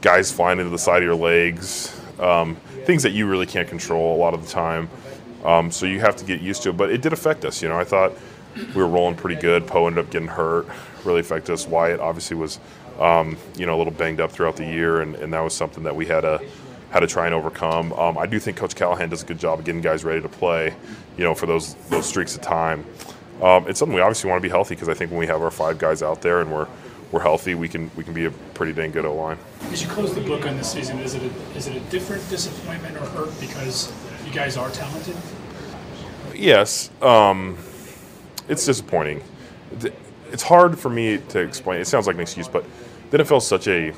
guys 0.00 0.30
flying 0.32 0.58
into 0.58 0.70
the 0.70 0.78
side 0.78 0.98
of 0.98 1.02
your 1.04 1.14
legs, 1.16 1.94
um, 2.20 2.56
things 2.84 3.02
that 3.02 3.12
you 3.12 3.26
really 3.26 3.46
can't 3.46 3.68
control 3.68 4.14
a 4.14 4.18
lot 4.18 4.34
of 4.34 4.44
the 4.44 4.50
time. 4.50 4.88
Um, 5.44 5.70
so 5.70 5.86
you 5.86 6.00
have 6.00 6.16
to 6.16 6.24
get 6.24 6.40
used 6.40 6.62
to 6.64 6.70
it. 6.70 6.76
But 6.76 6.90
it 6.90 7.00
did 7.02 7.12
affect 7.12 7.44
us. 7.44 7.62
You 7.62 7.68
know, 7.68 7.78
I 7.78 7.84
thought 7.84 8.12
we 8.56 8.82
were 8.82 8.88
rolling 8.88 9.16
pretty 9.16 9.40
good. 9.40 9.66
Poe 9.66 9.86
ended 9.86 10.04
up 10.04 10.10
getting 10.10 10.28
hurt, 10.28 10.66
really 11.04 11.20
affected 11.20 11.52
us. 11.52 11.66
Wyatt 11.66 12.00
obviously 12.00 12.36
was, 12.36 12.58
um, 12.98 13.36
you 13.56 13.66
know, 13.66 13.76
a 13.76 13.78
little 13.78 13.92
banged 13.92 14.20
up 14.20 14.32
throughout 14.32 14.56
the 14.56 14.64
year, 14.64 15.00
and, 15.00 15.14
and 15.16 15.32
that 15.32 15.40
was 15.40 15.54
something 15.54 15.84
that 15.84 15.94
we 15.94 16.06
had 16.06 16.22
to 16.22 16.42
had 16.90 17.00
to 17.00 17.06
try 17.06 17.26
and 17.26 17.34
overcome. 17.34 17.92
Um, 17.92 18.16
I 18.16 18.26
do 18.26 18.38
think 18.38 18.56
Coach 18.56 18.74
Callahan 18.74 19.10
does 19.10 19.22
a 19.22 19.26
good 19.26 19.38
job 19.38 19.58
of 19.58 19.64
getting 19.66 19.82
guys 19.82 20.04
ready 20.04 20.22
to 20.22 20.28
play, 20.28 20.74
you 21.18 21.24
know, 21.24 21.34
for 21.34 21.46
those 21.46 21.74
those 21.90 22.06
streaks 22.06 22.34
of 22.34 22.40
time. 22.40 22.84
Um, 23.42 23.68
it's 23.68 23.78
something 23.78 23.94
we 23.94 24.00
obviously 24.00 24.30
want 24.30 24.42
to 24.42 24.46
be 24.46 24.50
healthy 24.50 24.74
because 24.74 24.88
I 24.88 24.94
think 24.94 25.10
when 25.10 25.20
we 25.20 25.26
have 25.26 25.42
our 25.42 25.50
five 25.50 25.78
guys 25.78 26.02
out 26.02 26.22
there 26.22 26.40
and 26.40 26.50
we're 26.50 26.66
we're 27.10 27.20
healthy, 27.20 27.54
we 27.54 27.68
can 27.68 27.90
we 27.96 28.04
can 28.04 28.12
be 28.12 28.26
a 28.26 28.30
pretty 28.30 28.72
dang 28.72 28.90
good 28.90 29.04
O 29.04 29.14
line. 29.14 29.38
As 29.72 29.82
you 29.82 29.88
close 29.88 30.14
the 30.14 30.20
book 30.20 30.46
on 30.46 30.56
this 30.56 30.72
season, 30.72 30.98
is 30.98 31.14
it 31.14 31.22
a, 31.22 31.56
is 31.56 31.66
it 31.66 31.76
a 31.76 31.80
different 31.90 32.28
disappointment 32.28 32.96
or 32.96 33.06
hurt 33.06 33.40
because 33.40 33.92
you 34.26 34.32
guys 34.32 34.56
are 34.56 34.70
talented? 34.70 35.16
Yes, 36.34 36.90
um, 37.02 37.56
it's 38.48 38.64
disappointing. 38.64 39.22
It's 40.30 40.42
hard 40.42 40.78
for 40.78 40.90
me 40.90 41.18
to 41.18 41.38
explain. 41.38 41.80
It 41.80 41.86
sounds 41.86 42.06
like 42.06 42.16
an 42.16 42.22
excuse, 42.22 42.48
but 42.48 42.64
the 43.10 43.18
NFL 43.18 43.38
is 43.38 43.46
such 43.46 43.66
a 43.68 43.94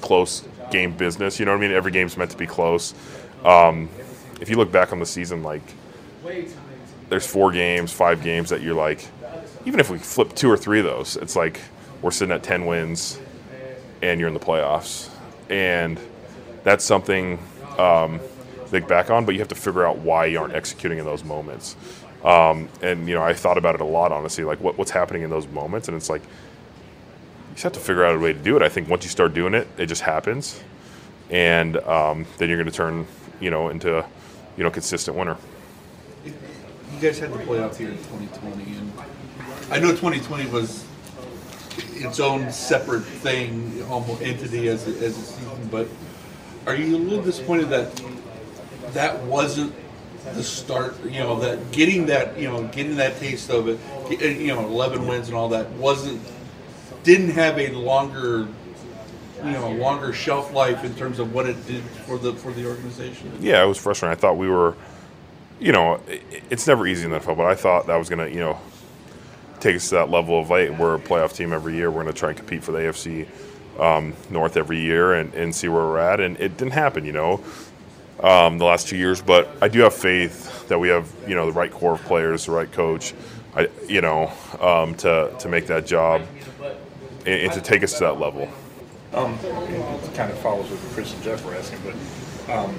close 0.00 0.46
game 0.70 0.96
business. 0.96 1.38
You 1.38 1.46
know 1.46 1.52
what 1.52 1.58
I 1.58 1.60
mean? 1.68 1.70
Every 1.70 1.92
game's 1.92 2.16
meant 2.16 2.30
to 2.32 2.36
be 2.36 2.46
close. 2.46 2.94
Um, 3.44 3.88
if 4.40 4.50
you 4.50 4.56
look 4.56 4.72
back 4.72 4.92
on 4.92 4.98
the 4.98 5.06
season, 5.06 5.42
like 5.42 5.62
there's 7.08 7.26
four 7.26 7.52
games, 7.52 7.92
five 7.92 8.22
games 8.22 8.50
that 8.50 8.62
you're 8.62 8.74
like, 8.74 9.06
even 9.64 9.80
if 9.80 9.90
we 9.90 9.98
flip 9.98 10.34
two 10.34 10.50
or 10.50 10.56
three 10.56 10.80
of 10.80 10.84
those, 10.84 11.16
it's 11.16 11.36
like 11.36 11.60
we're 12.02 12.10
sitting 12.10 12.32
at 12.34 12.42
ten 12.42 12.66
wins, 12.66 13.18
and 14.02 14.20
you're 14.20 14.28
in 14.28 14.34
the 14.34 14.40
playoffs, 14.40 15.10
and 15.48 15.98
that's 16.64 16.84
something 16.84 17.38
um, 17.78 18.20
think 18.66 18.88
back 18.88 19.10
on. 19.10 19.24
But 19.24 19.34
you 19.34 19.40
have 19.40 19.48
to 19.48 19.54
figure 19.54 19.86
out 19.86 19.98
why 19.98 20.26
you 20.26 20.38
aren't 20.40 20.54
executing 20.54 20.98
in 20.98 21.04
those 21.04 21.24
moments. 21.24 21.76
Um, 22.24 22.68
and 22.82 23.08
you 23.08 23.14
know, 23.14 23.22
I 23.22 23.32
thought 23.32 23.58
about 23.58 23.74
it 23.74 23.80
a 23.80 23.84
lot, 23.84 24.12
honestly, 24.12 24.44
like 24.44 24.60
what, 24.60 24.76
what's 24.76 24.90
happening 24.90 25.22
in 25.22 25.30
those 25.30 25.46
moments, 25.48 25.88
and 25.88 25.96
it's 25.96 26.10
like 26.10 26.22
you 26.22 27.54
just 27.54 27.62
have 27.62 27.72
to 27.72 27.80
figure 27.80 28.04
out 28.04 28.16
a 28.16 28.18
way 28.18 28.32
to 28.32 28.38
do 28.38 28.56
it. 28.56 28.62
I 28.62 28.68
think 28.68 28.88
once 28.88 29.04
you 29.04 29.10
start 29.10 29.34
doing 29.34 29.54
it, 29.54 29.68
it 29.78 29.86
just 29.86 30.02
happens, 30.02 30.60
and 31.30 31.76
um, 31.78 32.26
then 32.38 32.48
you're 32.48 32.58
going 32.58 32.70
to 32.70 32.76
turn, 32.76 33.06
you 33.40 33.50
know, 33.50 33.68
into, 33.68 34.04
you 34.56 34.64
know, 34.64 34.70
consistent 34.70 35.16
winner. 35.16 35.36
you 36.24 36.32
guys 37.00 37.18
had 37.18 37.32
the 37.32 37.38
playoff 37.38 37.76
here 37.76 37.90
in 37.90 37.98
2020, 37.98 38.76
and 38.76 38.92
I 39.70 39.78
know 39.78 39.90
2020 39.90 40.46
was 40.46 40.84
its 42.00 42.20
own 42.20 42.50
separate 42.52 43.02
thing, 43.02 43.82
almost 43.88 44.22
entity 44.22 44.68
as 44.68 44.86
a, 44.86 44.90
as 45.04 45.16
a 45.16 45.22
season. 45.22 45.68
But 45.70 45.88
are 46.66 46.74
you 46.74 46.96
a 46.96 46.98
little 46.98 47.22
disappointed 47.22 47.70
that 47.70 48.02
that 48.92 49.22
wasn't 49.24 49.74
the 50.34 50.42
start? 50.42 51.02
You 51.04 51.20
know, 51.20 51.40
that 51.40 51.72
getting 51.72 52.06
that 52.06 52.38
you 52.38 52.48
know 52.48 52.64
getting 52.68 52.96
that 52.96 53.18
taste 53.18 53.50
of 53.50 53.68
it, 53.68 54.20
you 54.20 54.48
know, 54.48 54.60
11 54.66 55.06
wins 55.06 55.28
and 55.28 55.36
all 55.36 55.48
that 55.50 55.70
wasn't 55.72 56.20
didn't 57.02 57.30
have 57.30 57.58
a 57.58 57.70
longer. 57.72 58.48
You 59.38 59.52
know, 59.52 59.70
longer 59.70 60.12
shelf 60.12 60.52
life 60.52 60.82
in 60.82 60.96
terms 60.96 61.20
of 61.20 61.32
what 61.32 61.46
it 61.46 61.64
did 61.64 61.84
for 61.84 62.18
the 62.18 62.32
for 62.32 62.50
the 62.50 62.66
organization. 62.66 63.32
yeah, 63.38 63.62
it 63.62 63.68
was 63.68 63.78
frustrating. 63.78 64.18
I 64.18 64.20
thought 64.20 64.36
we 64.36 64.48
were, 64.48 64.74
you 65.60 65.70
know, 65.70 66.00
it's 66.50 66.66
never 66.66 66.88
easy 66.88 67.04
in 67.04 67.12
the 67.12 67.20
NFL, 67.20 67.36
but 67.36 67.46
I 67.46 67.54
thought 67.54 67.86
that 67.86 67.94
was 67.94 68.08
to, 68.08 68.28
you 68.28 68.40
know, 68.40 68.58
take 69.60 69.76
us 69.76 69.88
to 69.90 69.96
that 69.96 70.10
level 70.10 70.40
of, 70.40 70.48
hey, 70.48 70.70
we're 70.70 70.94
a 70.94 70.98
playoff 70.98 71.34
team 71.34 71.52
every 71.52 71.74
year. 71.74 71.90
We're 71.90 72.02
going 72.02 72.12
to 72.12 72.18
try 72.18 72.30
and 72.30 72.38
compete 72.38 72.62
for 72.62 72.72
the 72.72 72.78
AFC 72.78 73.28
um, 73.78 74.14
north 74.30 74.56
every 74.56 74.80
year 74.80 75.14
and, 75.14 75.32
and 75.34 75.54
see 75.54 75.68
where 75.68 75.84
we're 75.84 75.98
at. 75.98 76.20
And 76.20 76.36
it 76.38 76.56
didn't 76.56 76.72
happen, 76.72 77.04
you 77.04 77.12
know, 77.12 77.42
um, 78.20 78.58
the 78.58 78.64
last 78.64 78.88
two 78.88 78.96
years. 78.96 79.22
But 79.22 79.48
I 79.60 79.68
do 79.68 79.80
have 79.80 79.94
faith 79.94 80.68
that 80.68 80.78
we 80.78 80.88
have, 80.88 81.10
you 81.26 81.34
know, 81.34 81.46
the 81.46 81.52
right 81.52 81.70
core 81.70 81.94
of 81.94 82.02
players, 82.02 82.46
the 82.46 82.52
right 82.52 82.70
coach, 82.70 83.14
I, 83.54 83.68
you 83.88 84.00
know, 84.00 84.32
um, 84.60 84.94
to 84.96 85.34
to 85.38 85.48
make 85.48 85.66
that 85.66 85.86
job 85.86 86.22
and, 87.26 87.42
and 87.42 87.52
to 87.52 87.60
take 87.60 87.82
us 87.82 87.94
to 87.94 88.00
that 88.00 88.20
level. 88.20 88.48
Um, 89.14 89.38
it 89.42 90.14
kind 90.14 90.30
of 90.30 90.38
follows 90.38 90.70
what 90.70 90.78
Chris 90.92 91.14
and 91.14 91.22
Jeff 91.22 91.44
were 91.44 91.54
asking, 91.54 91.78
but 91.82 92.54
um, 92.54 92.74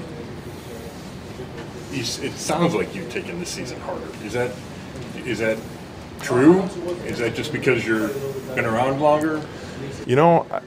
you, 1.92 2.02
it 2.02 2.34
sounds 2.34 2.76
like 2.76 2.94
you've 2.94 3.12
taken 3.12 3.40
this 3.40 3.50
season 3.50 3.80
harder. 3.82 4.08
Is 4.24 4.34
that 4.34 4.52
is 5.26 5.40
that 5.40 5.58
true? 6.22 6.62
Is 7.06 7.20
that 7.20 7.36
just 7.36 7.52
because 7.52 7.86
you're 7.86 8.10
been 8.56 8.66
around 8.66 9.00
longer? 9.00 9.42
You 10.06 10.16
know, 10.16 10.46
I, 10.52 10.62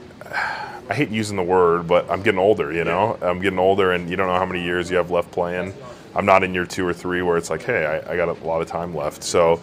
I 0.89 0.93
hate 0.93 1.09
using 1.09 1.35
the 1.35 1.43
word, 1.43 1.87
but 1.87 2.09
I'm 2.09 2.21
getting 2.21 2.39
older. 2.39 2.71
You 2.71 2.83
know, 2.83 3.17
I'm 3.21 3.39
getting 3.39 3.59
older, 3.59 3.91
and 3.91 4.09
you 4.09 4.15
don't 4.15 4.27
know 4.27 4.37
how 4.37 4.45
many 4.45 4.63
years 4.63 4.89
you 4.89 4.97
have 4.97 5.11
left 5.11 5.31
playing. 5.31 5.73
I'm 6.15 6.25
not 6.25 6.43
in 6.43 6.53
year 6.53 6.65
two 6.65 6.85
or 6.85 6.93
three 6.93 7.21
where 7.21 7.37
it's 7.37 7.49
like, 7.49 7.63
hey, 7.63 7.85
I, 7.85 8.13
I 8.13 8.15
got 8.17 8.29
a 8.29 8.33
lot 8.45 8.61
of 8.61 8.67
time 8.67 8.95
left. 8.95 9.23
So 9.23 9.61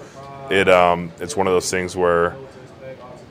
it 0.51 0.69
um, 0.69 1.13
it's 1.21 1.37
one 1.37 1.47
of 1.47 1.53
those 1.53 1.71
things 1.71 1.97
where 1.97 2.37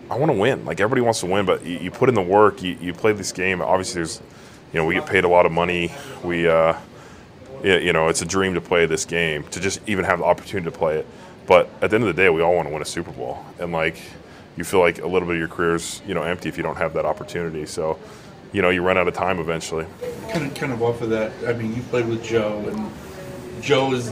I 0.09 0.17
want 0.17 0.31
to 0.31 0.37
win. 0.37 0.65
Like 0.65 0.79
everybody 0.79 1.01
wants 1.01 1.19
to 1.19 1.25
win, 1.25 1.45
but 1.45 1.65
you, 1.65 1.77
you 1.79 1.91
put 1.91 2.09
in 2.09 2.15
the 2.15 2.21
work. 2.21 2.63
You, 2.63 2.77
you 2.79 2.93
play 2.93 3.11
this 3.11 3.31
game. 3.31 3.61
Obviously, 3.61 3.95
there's, 3.95 4.21
you 4.73 4.79
know, 4.79 4.85
we 4.85 4.95
get 4.95 5.05
paid 5.05 5.23
a 5.23 5.27
lot 5.27 5.45
of 5.45 5.51
money. 5.51 5.91
We, 6.23 6.47
uh, 6.47 6.75
you 7.63 7.91
know, 7.91 8.07
it's 8.07 8.21
a 8.21 8.25
dream 8.25 8.53
to 8.53 8.61
play 8.61 8.85
this 8.85 9.05
game 9.05 9.43
to 9.45 9.59
just 9.59 9.81
even 9.87 10.05
have 10.05 10.19
the 10.19 10.25
opportunity 10.25 10.71
to 10.71 10.77
play 10.77 10.97
it. 10.97 11.07
But 11.49 11.67
at 11.81 11.89
the 11.89 11.95
end 11.95 12.03
of 12.07 12.15
the 12.15 12.21
day, 12.21 12.29
we 12.29 12.43
all 12.43 12.55
want 12.55 12.67
to 12.67 12.71
win 12.73 12.83
a 12.83 12.85
Super 12.85 13.11
Bowl, 13.11 13.43
and 13.57 13.71
like 13.71 13.97
you 14.55 14.63
feel 14.63 14.81
like 14.81 14.99
a 14.99 15.07
little 15.07 15.27
bit 15.27 15.33
of 15.33 15.39
your 15.39 15.47
career's 15.47 15.99
you 16.07 16.13
know 16.13 16.21
empty 16.21 16.47
if 16.47 16.57
you 16.57 16.63
don't 16.63 16.77
have 16.77 16.93
that 16.93 17.05
opportunity. 17.05 17.65
So, 17.65 17.97
you 18.53 18.61
know, 18.61 18.69
you 18.69 18.83
run 18.83 18.99
out 18.99 19.07
of 19.07 19.15
time 19.15 19.39
eventually. 19.39 19.87
kind 20.31 20.45
of 20.45 20.53
kind 20.53 20.71
of 20.71 20.83
off 20.83 21.01
of 21.01 21.09
that. 21.09 21.31
I 21.47 21.53
mean, 21.53 21.75
you 21.75 21.81
played 21.81 22.07
with 22.07 22.23
Joe, 22.23 22.63
and 22.71 23.63
Joe 23.63 23.91
is 23.93 24.09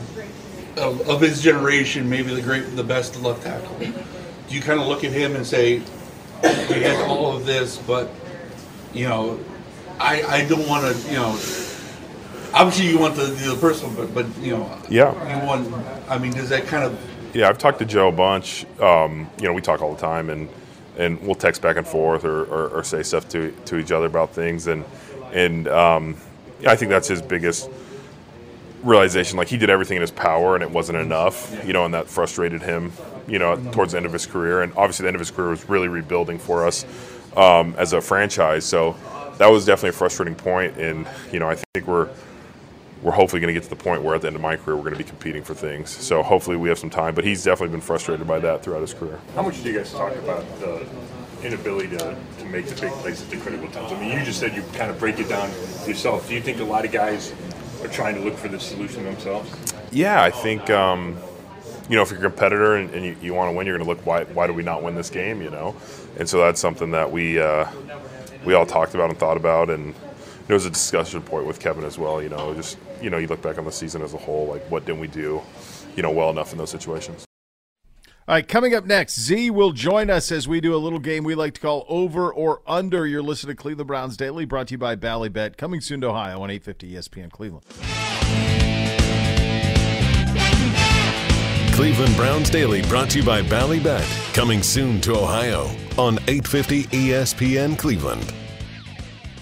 of, 0.78 1.08
of 1.08 1.22
his 1.22 1.40
generation, 1.44 2.10
maybe 2.10 2.34
the 2.34 2.42
great, 2.42 2.76
the 2.76 2.84
best 2.84 3.22
left 3.22 3.44
tackle. 3.44 3.78
Do 3.78 4.56
you 4.56 4.62
kind 4.62 4.80
of 4.80 4.88
look 4.88 5.04
at 5.04 5.12
him 5.12 5.36
and 5.36 5.46
say, 5.46 5.84
"We 6.42 6.82
had 6.82 7.08
all 7.08 7.38
of 7.38 7.46
this, 7.46 7.78
but 7.78 8.10
you 8.94 9.08
know, 9.08 9.40
I 10.00 10.24
I 10.24 10.46
don't 10.48 10.68
want 10.68 10.92
to, 10.92 11.08
you 11.08 11.18
know." 11.18 11.38
Obviously, 12.54 12.88
you 12.88 12.98
want 12.98 13.16
the 13.16 13.26
the 13.26 13.56
personal, 13.62 13.94
but 13.96 14.12
but 14.16 14.26
you 14.42 14.58
know, 14.58 14.76
Yeah. 14.90 15.14
you 15.40 15.46
want. 15.46 15.72
I 16.10 16.18
mean, 16.18 16.32
does 16.32 16.50
that 16.50 16.66
kind 16.66 16.84
of 16.84 16.98
Yeah, 17.34 17.50
I've 17.50 17.58
talked 17.58 17.80
to 17.80 17.86
Joe 17.86 18.08
a 18.08 18.12
bunch. 18.12 18.66
Um, 18.80 19.30
you 19.40 19.46
know, 19.46 19.54
we 19.54 19.62
talk 19.62 19.82
all 19.82 19.94
the 19.94 20.02
time, 20.02 20.30
and 20.30 20.50
and 20.98 21.22
we'll 21.22 21.36
text 21.36 21.62
back 21.62 21.78
and 21.78 21.88
forth 21.88 22.26
or, 22.26 22.44
or, 22.46 22.70
or 22.70 22.84
say 22.84 23.04
stuff 23.04 23.28
to 23.30 23.52
to 23.66 23.78
each 23.78 23.92
other 23.92 24.06
about 24.06 24.32
things, 24.32 24.68
and 24.68 24.84
and 25.34 25.68
um, 25.68 26.16
I 26.66 26.76
think 26.76 26.90
that's 26.90 27.08
his 27.08 27.22
biggest 27.22 27.70
realization. 28.84 29.38
Like 29.38 29.50
he 29.50 29.58
did 29.58 29.70
everything 29.70 29.98
in 29.98 30.02
his 30.02 30.12
power, 30.12 30.56
and 30.56 30.64
it 30.64 30.72
wasn't 30.72 30.98
enough. 31.00 31.66
You 31.66 31.74
know, 31.74 31.86
and 31.86 31.94
that 31.94 32.08
frustrated 32.08 32.62
him. 32.62 32.92
You 33.28 33.40
know, 33.40 33.58
towards 33.72 33.92
the 33.92 33.98
end 33.98 34.06
of 34.06 34.14
his 34.14 34.26
career, 34.26 34.62
and 34.62 34.72
obviously 34.78 35.04
the 35.04 35.10
end 35.10 35.16
of 35.16 35.22
his 35.22 35.32
career 35.32 35.50
was 35.50 35.68
really 35.68 35.90
rebuilding 35.90 36.40
for 36.40 36.66
us 36.66 36.86
um, 37.36 37.76
as 37.78 37.92
a 37.92 38.00
franchise. 38.00 38.64
So 38.64 38.96
that 39.38 39.48
was 39.48 39.66
definitely 39.66 39.90
a 39.90 39.94
frustrating 39.94 40.36
point, 40.36 40.78
and 40.78 41.06
you 41.32 41.40
know, 41.40 41.50
I 41.50 41.56
think 41.56 41.88
we're 41.88 42.10
we're 43.02 43.12
hopefully 43.12 43.40
going 43.40 43.54
to 43.54 43.60
get 43.60 43.64
to 43.64 43.70
the 43.70 43.82
point 43.82 44.02
where 44.02 44.16
at 44.16 44.22
the 44.22 44.28
end 44.28 44.36
of 44.36 44.42
my 44.42 44.56
career 44.56 44.76
we're 44.76 44.84
going 44.84 44.94
to 44.94 45.04
be 45.04 45.10
competing 45.10 45.44
for 45.44 45.54
things. 45.54 45.90
So 45.90 46.24
hopefully 46.24 46.58
we 46.58 46.70
have 46.70 46.80
some 46.80 46.90
time. 46.90 47.14
But 47.16 47.26
he's 47.26 47.44
definitely 47.44 47.74
been 47.74 47.82
frustrated 47.82 48.28
by 48.28 48.40
that 48.40 48.64
throughout 48.64 48.82
his 48.82 48.94
career. 48.94 49.20
How 49.36 49.44
much 49.44 49.62
do 49.62 49.70
you 49.70 49.78
guys 49.78 49.92
talk 49.92 50.16
about 50.16 50.44
the 50.60 50.88
inability 51.44 51.90
to, 51.98 52.18
to 52.40 52.46
make 52.46 52.66
the 52.66 52.80
big 52.82 52.92
plays 52.94 53.22
at 53.22 53.30
the 53.30 53.38
critical 53.38 53.70
times? 53.70 53.92
I 53.92 54.00
mean, 54.00 54.18
you 54.18 54.26
just 54.26 54.40
said 54.40 54.56
you 54.56 54.64
kind 54.74 54.90
of 54.90 55.00
break 55.00 55.20
it 55.20 55.30
down 55.30 55.50
yourself. 55.86 56.28
Do 56.28 56.34
you 56.34 56.42
think 56.42 56.60
a 56.60 56.64
lot 56.64 56.86
of 56.86 56.92
guys 56.92 57.34
are 57.84 57.88
trying 57.88 58.16
to 58.16 58.22
look 58.22 58.36
for 58.36 58.48
the 58.48 58.60
solution 58.60 59.04
themselves? 59.04 59.50
Yeah, 59.92 60.22
I 60.22 60.32
think 60.32 60.70
um, 60.70 61.18
you 61.90 61.96
know 61.96 62.02
if 62.02 62.10
you're 62.10 62.20
a 62.20 62.24
competitor 62.24 62.76
and, 62.76 62.90
and 62.94 63.06
you, 63.06 63.16
you 63.22 63.34
want 63.34 63.52
to 63.52 63.56
win, 63.56 63.68
you're 63.68 63.78
going 63.78 63.88
to 63.88 63.90
look 63.90 64.06
why 64.06 64.24
why 64.26 64.48
do 64.48 64.54
we 64.54 64.64
not 64.64 64.84
win 64.84 64.96
this 64.96 65.10
game? 65.10 65.42
You 65.42 65.50
know, 65.50 65.76
and 66.18 66.28
so 66.28 66.40
that's 66.40 66.60
something 66.60 66.92
that 66.92 67.12
we 67.12 67.40
uh, 67.40 67.70
we 68.44 68.54
all 68.54 68.66
talked 68.66 68.96
about 68.96 69.10
and 69.10 69.18
thought 69.18 69.38
about, 69.38 69.70
and 69.70 69.94
it 70.48 70.54
was 70.54 70.66
a 70.66 70.70
discussion 70.70 71.22
point 71.22 71.46
with 71.46 71.60
Kevin 71.60 71.84
as 71.84 71.98
well. 71.98 72.22
You 72.22 72.30
know, 72.30 72.54
just 72.54 72.78
you 73.02 73.10
know 73.10 73.18
you 73.18 73.28
look 73.28 73.42
back 73.42 73.58
on 73.58 73.66
the 73.66 73.72
season 73.72 74.02
as 74.02 74.14
a 74.14 74.18
whole, 74.18 74.48
like 74.48 74.64
what 74.72 74.86
didn't 74.86 75.02
we 75.02 75.08
do, 75.08 75.42
you 75.96 76.04
know, 76.04 76.12
well 76.12 76.30
enough 76.30 76.52
in 76.52 76.58
those 76.58 76.72
situations. 76.72 77.26
All 78.30 78.36
right, 78.36 78.46
coming 78.46 78.76
up 78.76 78.86
next, 78.86 79.18
Z 79.18 79.52
will 79.52 79.72
join 79.72 80.10
us 80.10 80.34
as 80.34 80.50
we 80.50 80.60
do 80.60 80.76
a 80.76 80.78
little 80.78 81.00
game 81.00 81.24
we 81.24 81.34
like 81.34 81.54
to 81.54 81.62
call 81.62 81.86
Over 81.88 82.30
or 82.30 82.62
Under. 82.68 83.08
You're 83.08 83.22
listening 83.22 83.56
to 83.56 83.62
Cleveland 83.62 83.88
Browns 83.88 84.18
Daily, 84.18 84.44
brought 84.44 84.68
to 84.68 84.74
you 84.74 84.78
by 84.78 84.96
Bally 84.96 85.30
Bet. 85.30 85.58
Coming 85.58 85.80
soon 85.80 86.02
to 86.02 86.08
Ohio 86.08 86.42
on 86.42 86.50
850 86.50 86.92
ESPN 86.92 87.32
Cleveland. 87.32 87.64
Cleveland 91.74 92.16
Browns 92.18 92.50
Daily 92.50 92.82
brought 92.82 93.12
to 93.12 93.20
you 93.20 93.26
by 93.26 93.44
Bally 93.44 93.80
Bet. 93.80 94.04
Coming 94.34 94.62
soon 94.62 95.00
to 95.02 95.14
Ohio 95.14 95.68
on 95.98 96.16
850 96.28 96.84
ESPN 96.86 97.78
Cleveland. 97.78 98.34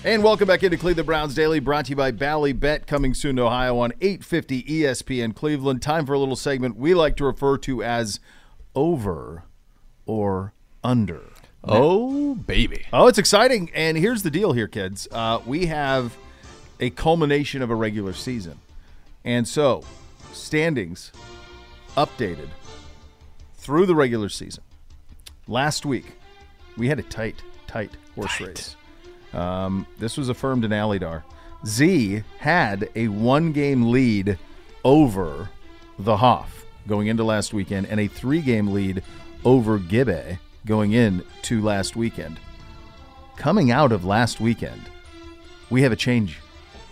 And 0.05 0.23
welcome 0.23 0.47
back 0.47 0.61
into 0.61 0.77
Cleveland 0.77 1.07
Browns 1.07 1.33
Daily, 1.33 1.59
brought 1.59 1.85
to 1.85 1.89
you 1.89 1.95
by 1.95 2.11
Bally 2.11 2.53
Bet, 2.53 2.85
coming 2.85 3.15
soon 3.15 3.37
to 3.37 3.41
Ohio 3.41 3.79
on 3.79 3.91
850 4.01 4.61
ESPN 4.61 5.33
Cleveland. 5.33 5.81
Time 5.81 6.05
for 6.05 6.13
a 6.13 6.19
little 6.19 6.35
segment 6.35 6.77
we 6.77 6.93
like 6.93 7.15
to 7.15 7.25
refer 7.25 7.57
to 7.57 7.81
as 7.81 8.19
Over 8.75 9.45
or 10.05 10.53
Under. 10.83 11.23
Oh, 11.63 12.35
baby. 12.35 12.85
Oh, 12.93 13.07
it's 13.07 13.17
exciting. 13.17 13.71
And 13.73 13.97
here's 13.97 14.21
the 14.21 14.29
deal 14.29 14.53
here, 14.53 14.67
kids. 14.67 15.07
Uh, 15.11 15.39
we 15.43 15.65
have 15.65 16.15
a 16.79 16.91
culmination 16.91 17.63
of 17.63 17.71
a 17.71 17.75
regular 17.75 18.13
season. 18.13 18.59
And 19.23 19.47
so, 19.47 19.83
standings 20.33 21.13
updated 21.97 22.49
through 23.55 23.87
the 23.87 23.95
regular 23.95 24.29
season. 24.29 24.63
Last 25.47 25.83
week, 25.83 26.05
we 26.77 26.89
had 26.89 26.99
a 26.99 27.03
tight, 27.03 27.41
tight 27.65 27.89
horse 28.13 28.39
race. 28.39 28.75
Um, 29.35 29.85
this 29.99 30.17
was 30.17 30.29
affirmed 30.29 30.65
in 30.65 30.71
Alydar. 30.71 31.23
Z 31.65 32.23
had 32.39 32.89
a 32.95 33.07
one 33.09 33.51
game 33.51 33.91
lead 33.91 34.37
over 34.83 35.49
the 35.99 36.17
Hoff 36.17 36.65
going 36.87 37.07
into 37.07 37.23
last 37.23 37.53
weekend 37.53 37.87
and 37.87 37.99
a 37.99 38.07
three 38.07 38.41
game 38.41 38.67
lead 38.67 39.03
over 39.43 39.79
Gibbe 39.79 40.39
going 40.65 40.93
into 40.93 41.61
last 41.61 41.95
weekend. 41.95 42.39
Coming 43.35 43.71
out 43.71 43.91
of 43.91 44.05
last 44.05 44.39
weekend, 44.39 44.81
we 45.69 45.81
have 45.81 45.91
a 45.91 45.97
change 45.97 46.39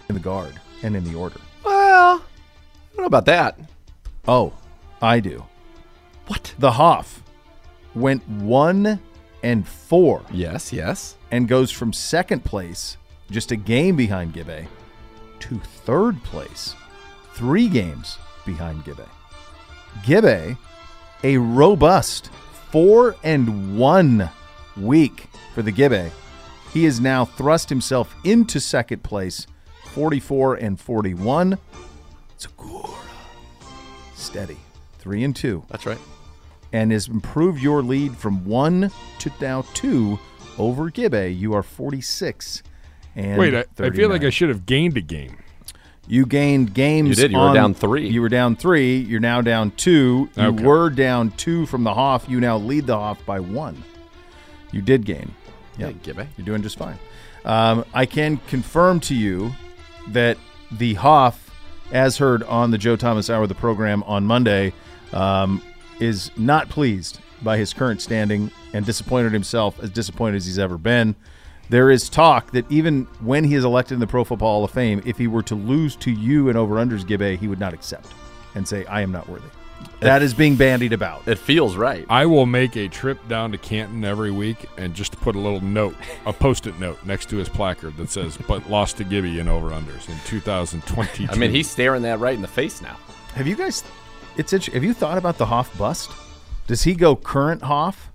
in 0.09 0.15
the 0.15 0.21
guard 0.21 0.59
and 0.81 0.95
in 0.95 1.03
the 1.03 1.15
order. 1.15 1.39
Well, 1.63 2.17
I 2.17 2.95
don't 2.95 3.03
know 3.03 3.05
about 3.05 3.25
that. 3.25 3.57
Oh, 4.27 4.53
I 5.01 5.19
do. 5.19 5.45
What? 6.27 6.53
The 6.59 6.71
Hoff 6.71 7.23
went 7.95 8.27
one 8.27 8.99
and 9.43 9.67
four 9.67 10.23
Yes, 10.31 10.73
yes. 10.73 11.15
and 11.31 11.47
goes 11.47 11.69
from 11.71 11.93
second 11.93 12.43
place, 12.43 12.97
just 13.29 13.51
a 13.51 13.55
game 13.55 13.95
behind 13.95 14.33
Gibbe, 14.33 14.67
to 15.41 15.59
third 15.59 16.23
place, 16.23 16.73
three 17.33 17.67
games 17.67 18.17
behind 18.45 18.83
Gibbe. 18.85 19.07
Gibbe, 20.03 20.57
a 21.23 21.37
robust 21.37 22.27
four 22.71 23.15
and 23.23 23.77
one 23.77 24.29
week 24.75 25.27
for 25.53 25.61
the 25.61 25.71
Gibbe. 25.71 26.09
He 26.73 26.85
has 26.85 26.99
now 26.99 27.23
thrust 27.25 27.69
himself 27.69 28.15
into 28.23 28.59
second 28.59 29.03
place, 29.03 29.45
44 29.91 30.55
and 30.55 30.79
41. 30.79 31.59
Zegura. 32.39 32.89
Steady. 34.15 34.57
Three 34.97 35.23
and 35.23 35.35
two 35.35 35.63
That's 35.69 35.85
right. 35.85 35.97
And 36.73 36.91
has 36.91 37.07
improved 37.07 37.61
your 37.61 37.81
lead 37.81 38.17
from 38.17 38.43
one 38.43 38.91
to 39.19 39.31
now 39.39 39.61
two 39.73 40.19
over 40.57 40.91
Gibbe. 40.91 41.37
You 41.37 41.53
are 41.53 41.63
46 41.63 42.63
and 43.15 43.37
Wait, 43.39 43.53
I, 43.53 43.63
I 43.79 43.89
feel 43.91 44.09
like 44.09 44.23
I 44.23 44.29
should 44.31 44.49
have 44.49 44.65
gained 44.65 44.97
a 44.97 45.01
game. 45.01 45.37
You 46.07 46.25
gained 46.25 46.73
games. 46.73 47.09
You 47.09 47.15
did. 47.15 47.31
You 47.31 47.37
were 47.37 47.53
down 47.53 47.73
three. 47.73 48.09
You 48.09 48.21
were 48.21 48.27
down 48.29 48.55
three. 48.57 48.97
You're 48.97 49.21
now 49.21 49.39
down 49.41 49.71
two. 49.71 50.29
You 50.35 50.43
Okay. 50.47 50.63
were 50.63 50.89
down 50.89 51.31
two 51.31 51.65
from 51.67 51.83
the 51.85 51.93
Hoff. 51.93 52.27
You 52.27 52.41
now 52.41 52.57
lead 52.57 52.87
the 52.87 52.97
Hoff 52.97 53.25
by 53.25 53.39
one. 53.39 53.81
You 54.71 54.81
did 54.81 55.05
gain. 55.05 55.31
Yeah, 55.77 55.87
Yep. 55.87 55.95
Gibbe. 56.03 56.27
You're 56.37 56.45
doing 56.45 56.61
just 56.61 56.77
fine. 56.77 56.97
Um, 57.45 57.85
I 57.93 58.05
can 58.05 58.37
confirm 58.47 58.99
to 59.01 59.15
you 59.15 59.53
that 60.09 60.37
the 60.71 60.95
Hoff, 60.95 61.51
as 61.91 62.17
heard 62.17 62.43
on 62.43 62.71
the 62.71 62.77
Joe 62.77 62.95
Thomas 62.95 63.29
Hour 63.29 63.43
of 63.43 63.49
the 63.49 63.55
program 63.55 64.03
on 64.03 64.25
Monday, 64.25 64.73
um, 65.13 65.61
is 65.99 66.31
not 66.37 66.69
pleased 66.69 67.19
by 67.41 67.57
his 67.57 67.73
current 67.73 68.01
standing 68.01 68.51
and 68.73 68.85
disappointed 68.85 69.33
himself, 69.33 69.79
as 69.81 69.89
disappointed 69.89 70.37
as 70.37 70.45
he's 70.45 70.59
ever 70.59 70.77
been. 70.77 71.15
There 71.69 71.89
is 71.89 72.09
talk 72.09 72.51
that 72.51 72.69
even 72.71 73.05
when 73.19 73.43
he 73.43 73.55
is 73.55 73.63
elected 73.63 73.95
in 73.95 73.99
the 73.99 74.07
Pro 74.07 74.23
Football 74.23 74.49
Hall 74.49 74.63
of 74.63 74.71
Fame, 74.71 75.01
if 75.05 75.17
he 75.17 75.27
were 75.27 75.43
to 75.43 75.55
lose 75.55 75.95
to 75.97 76.11
you 76.11 76.49
and 76.49 76.57
over 76.57 76.75
unders 76.75 77.05
Gibbe, 77.05 77.37
he 77.37 77.47
would 77.47 77.59
not 77.59 77.73
accept 77.73 78.07
and 78.55 78.67
say, 78.67 78.85
I 78.85 79.01
am 79.01 79.11
not 79.11 79.27
worthy. 79.27 79.47
That 79.99 80.21
is 80.21 80.33
being 80.33 80.55
bandied 80.55 80.93
about. 80.93 81.27
It 81.27 81.37
feels 81.37 81.75
right. 81.75 82.05
I 82.09 82.25
will 82.25 82.45
make 82.45 82.77
a 82.77 82.87
trip 82.87 83.25
down 83.27 83.51
to 83.51 83.57
Canton 83.57 84.03
every 84.05 84.31
week 84.31 84.65
and 84.77 84.93
just 84.93 85.19
put 85.19 85.35
a 85.35 85.39
little 85.39 85.61
note, 85.61 85.95
a 86.25 86.31
post-it 86.31 86.79
note 86.79 87.05
next 87.05 87.29
to 87.29 87.37
his 87.37 87.49
placard 87.49 87.97
that 87.97 88.09
says, 88.09 88.37
"But 88.47 88.69
lost 88.69 88.97
to 88.97 89.03
Gibby 89.03 89.39
in 89.39 89.47
over/unders 89.47 90.07
in 90.09 90.15
2022." 90.25 91.27
I 91.29 91.35
mean, 91.35 91.51
he's 91.51 91.69
staring 91.69 92.01
that 92.03 92.19
right 92.19 92.35
in 92.35 92.41
the 92.41 92.47
face 92.47 92.81
now. 92.81 92.97
Have 93.35 93.47
you 93.47 93.55
guys? 93.55 93.83
It's 94.37 94.53
int- 94.53 94.65
have 94.67 94.83
you 94.83 94.93
thought 94.93 95.17
about 95.17 95.37
the 95.37 95.45
Hoff 95.45 95.75
bust? 95.77 96.09
Does 96.67 96.83
he 96.83 96.93
go 96.95 97.15
current 97.15 97.61
Hoff? 97.63 98.11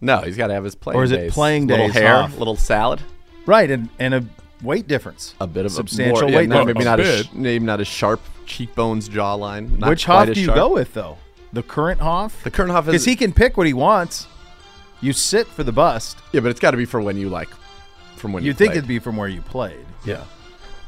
No, 0.00 0.18
he's 0.20 0.36
got 0.36 0.46
to 0.48 0.54
have 0.54 0.64
his 0.64 0.74
playing 0.74 0.98
Or 0.98 1.04
is 1.04 1.10
it 1.10 1.16
days. 1.16 1.34
playing 1.34 1.66
little 1.66 1.86
days 1.88 1.94
hair, 1.96 2.14
off? 2.16 2.38
little 2.38 2.56
salad, 2.56 3.02
Right, 3.46 3.70
and 3.70 3.88
and 3.98 4.14
a 4.14 4.24
weight 4.62 4.86
difference. 4.86 5.34
a 5.40 5.46
bit 5.46 5.66
of 5.66 5.72
substantial 5.72 6.18
a 6.18 6.22
more, 6.22 6.30
yeah, 6.30 6.36
weight 6.38 6.48
no, 6.48 6.56
difference. 6.58 6.76
maybe 6.78 6.84
not 6.84 7.00
A 7.00 7.02
as 7.02 7.26
bit. 7.26 7.34
maybe 7.34 7.64
not 7.64 7.80
as 7.80 7.88
sharp 7.88 8.20
cheekbones, 8.46 9.08
jawline. 9.08 9.78
Not 9.78 9.90
Which 9.90 10.04
Hoff 10.04 10.26
do 10.26 10.38
you 10.38 10.46
sharp. 10.46 10.56
go 10.56 10.68
with 10.72 10.94
though? 10.94 11.18
The 11.52 11.62
current 11.62 12.00
Hoff? 12.00 12.44
The 12.44 12.50
current 12.50 12.70
Hoff 12.72 12.84
is 12.86 12.92
Because 12.92 13.04
he 13.06 13.16
can 13.16 13.32
pick 13.32 13.56
what 13.56 13.66
he 13.66 13.72
wants. 13.74 14.26
You 15.00 15.12
sit 15.12 15.46
for 15.48 15.64
the 15.64 15.72
bust. 15.72 16.18
yeah, 16.32 16.40
but 16.40 16.50
it's 16.50 16.60
got 16.60 16.70
to 16.72 16.76
be 16.76 16.84
for 16.84 17.00
when 17.00 17.16
you 17.16 17.28
like, 17.28 17.48
from 18.16 18.32
when 18.32 18.42
you 18.42 18.48
You'd 18.48 18.58
think 18.58 18.70
played. 18.72 18.78
it'd 18.78 18.88
be 18.88 18.98
from 19.00 19.16
where 19.16 19.28
you 19.28 19.40
played. 19.42 19.84
yeah. 20.04 20.22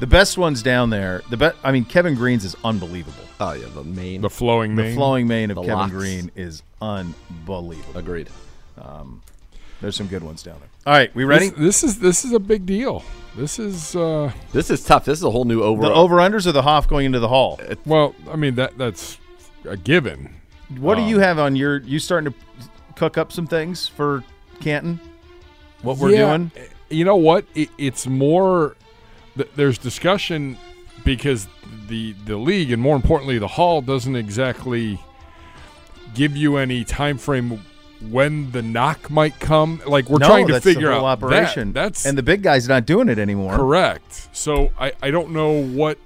The 0.00 0.06
best 0.06 0.36
ones 0.38 0.62
down 0.62 0.90
there. 0.90 1.22
The 1.30 1.36
best. 1.36 1.56
I 1.62 1.72
mean, 1.72 1.84
Kevin 1.84 2.14
Greene's 2.14 2.44
is 2.44 2.56
unbelievable. 2.64 3.22
Oh 3.38 3.52
yeah, 3.52 3.66
the 3.74 3.84
main. 3.84 4.20
the 4.22 4.30
flowing 4.30 4.74
main. 4.74 4.76
The 4.76 4.82
mane. 4.90 4.96
flowing 4.96 5.28
mane 5.28 5.50
of 5.50 5.56
The 5.56 5.62
Kevin 5.62 5.76
locks. 5.76 5.92
Greene 5.92 6.30
is 6.36 6.62
unbelievable. 6.80 7.98
Agreed. 7.98 8.28
There's 9.80 9.96
some 9.96 10.08
good 10.08 10.22
ones 10.22 10.42
down 10.42 10.58
there. 10.60 10.68
All 10.86 10.92
right, 10.92 11.14
we 11.14 11.24
ready? 11.24 11.48
This, 11.50 11.58
this 11.58 11.84
is 11.84 11.98
this 12.00 12.24
is 12.24 12.32
a 12.32 12.38
big 12.40 12.66
deal. 12.66 13.02
This 13.36 13.58
is 13.58 13.96
uh, 13.96 14.30
This 14.52 14.70
is 14.70 14.84
tough. 14.84 15.04
This 15.06 15.18
is 15.18 15.24
a 15.24 15.30
whole 15.30 15.44
new 15.44 15.62
over. 15.62 15.82
the 15.82 15.90
over 15.92 16.16
unders 16.16 16.46
or 16.46 16.52
the 16.52 16.62
Hoff 16.62 16.86
going 16.88 17.06
into 17.06 17.18
the 17.20 17.28
Hall? 17.28 17.58
well, 17.86 18.14
I 18.30 18.36
mean 18.36 18.56
that 18.56 18.76
that's 18.76 19.18
a 19.64 19.76
given. 19.76 20.34
What 20.78 20.96
do 20.96 21.02
Um, 21.02 21.08
you 21.08 21.18
have 21.20 21.38
on 21.38 21.56
your? 21.56 21.78
You 21.80 21.98
starting 21.98 22.32
to 22.32 22.38
cook 22.96 23.16
up 23.18 23.32
some 23.32 23.46
things 23.46 23.88
for 23.88 24.22
Canton? 24.60 25.00
What 25.82 25.96
we're 25.96 26.10
Yeah, 26.10 26.36
doing? 26.36 26.52
You 26.90 27.04
know 27.06 27.16
what? 27.16 27.46
It, 27.54 27.70
it's 27.78 28.06
more. 28.06 28.76
Th- 29.44 29.50
There's 29.56 29.78
discussion 29.78 30.56
because 31.04 31.48
the 31.88 32.14
the 32.24 32.36
league 32.36 32.70
and 32.72 32.80
more 32.82 32.96
importantly 32.96 33.38
the 33.38 33.48
hall 33.48 33.80
doesn't 33.82 34.16
exactly 34.16 35.00
give 36.14 36.36
you 36.36 36.56
any 36.56 36.84
time 36.84 37.18
frame 37.18 37.60
when 38.10 38.50
the 38.52 38.62
knock 38.62 39.10
might 39.10 39.38
come. 39.40 39.80
Like 39.86 40.08
we're 40.08 40.18
no, 40.18 40.26
trying 40.26 40.46
to 40.48 40.60
figure 40.60 40.90
out 40.92 41.20
that. 41.20 41.72
That's 41.72 42.06
and 42.06 42.16
the 42.16 42.22
big 42.22 42.42
guy's 42.42 42.68
not 42.68 42.86
doing 42.86 43.08
it 43.08 43.18
anymore. 43.18 43.56
correct. 43.56 44.28
So 44.32 44.70
I 44.78 44.92
I 45.02 45.10
don't 45.10 45.30
know 45.32 45.62
what. 45.62 45.98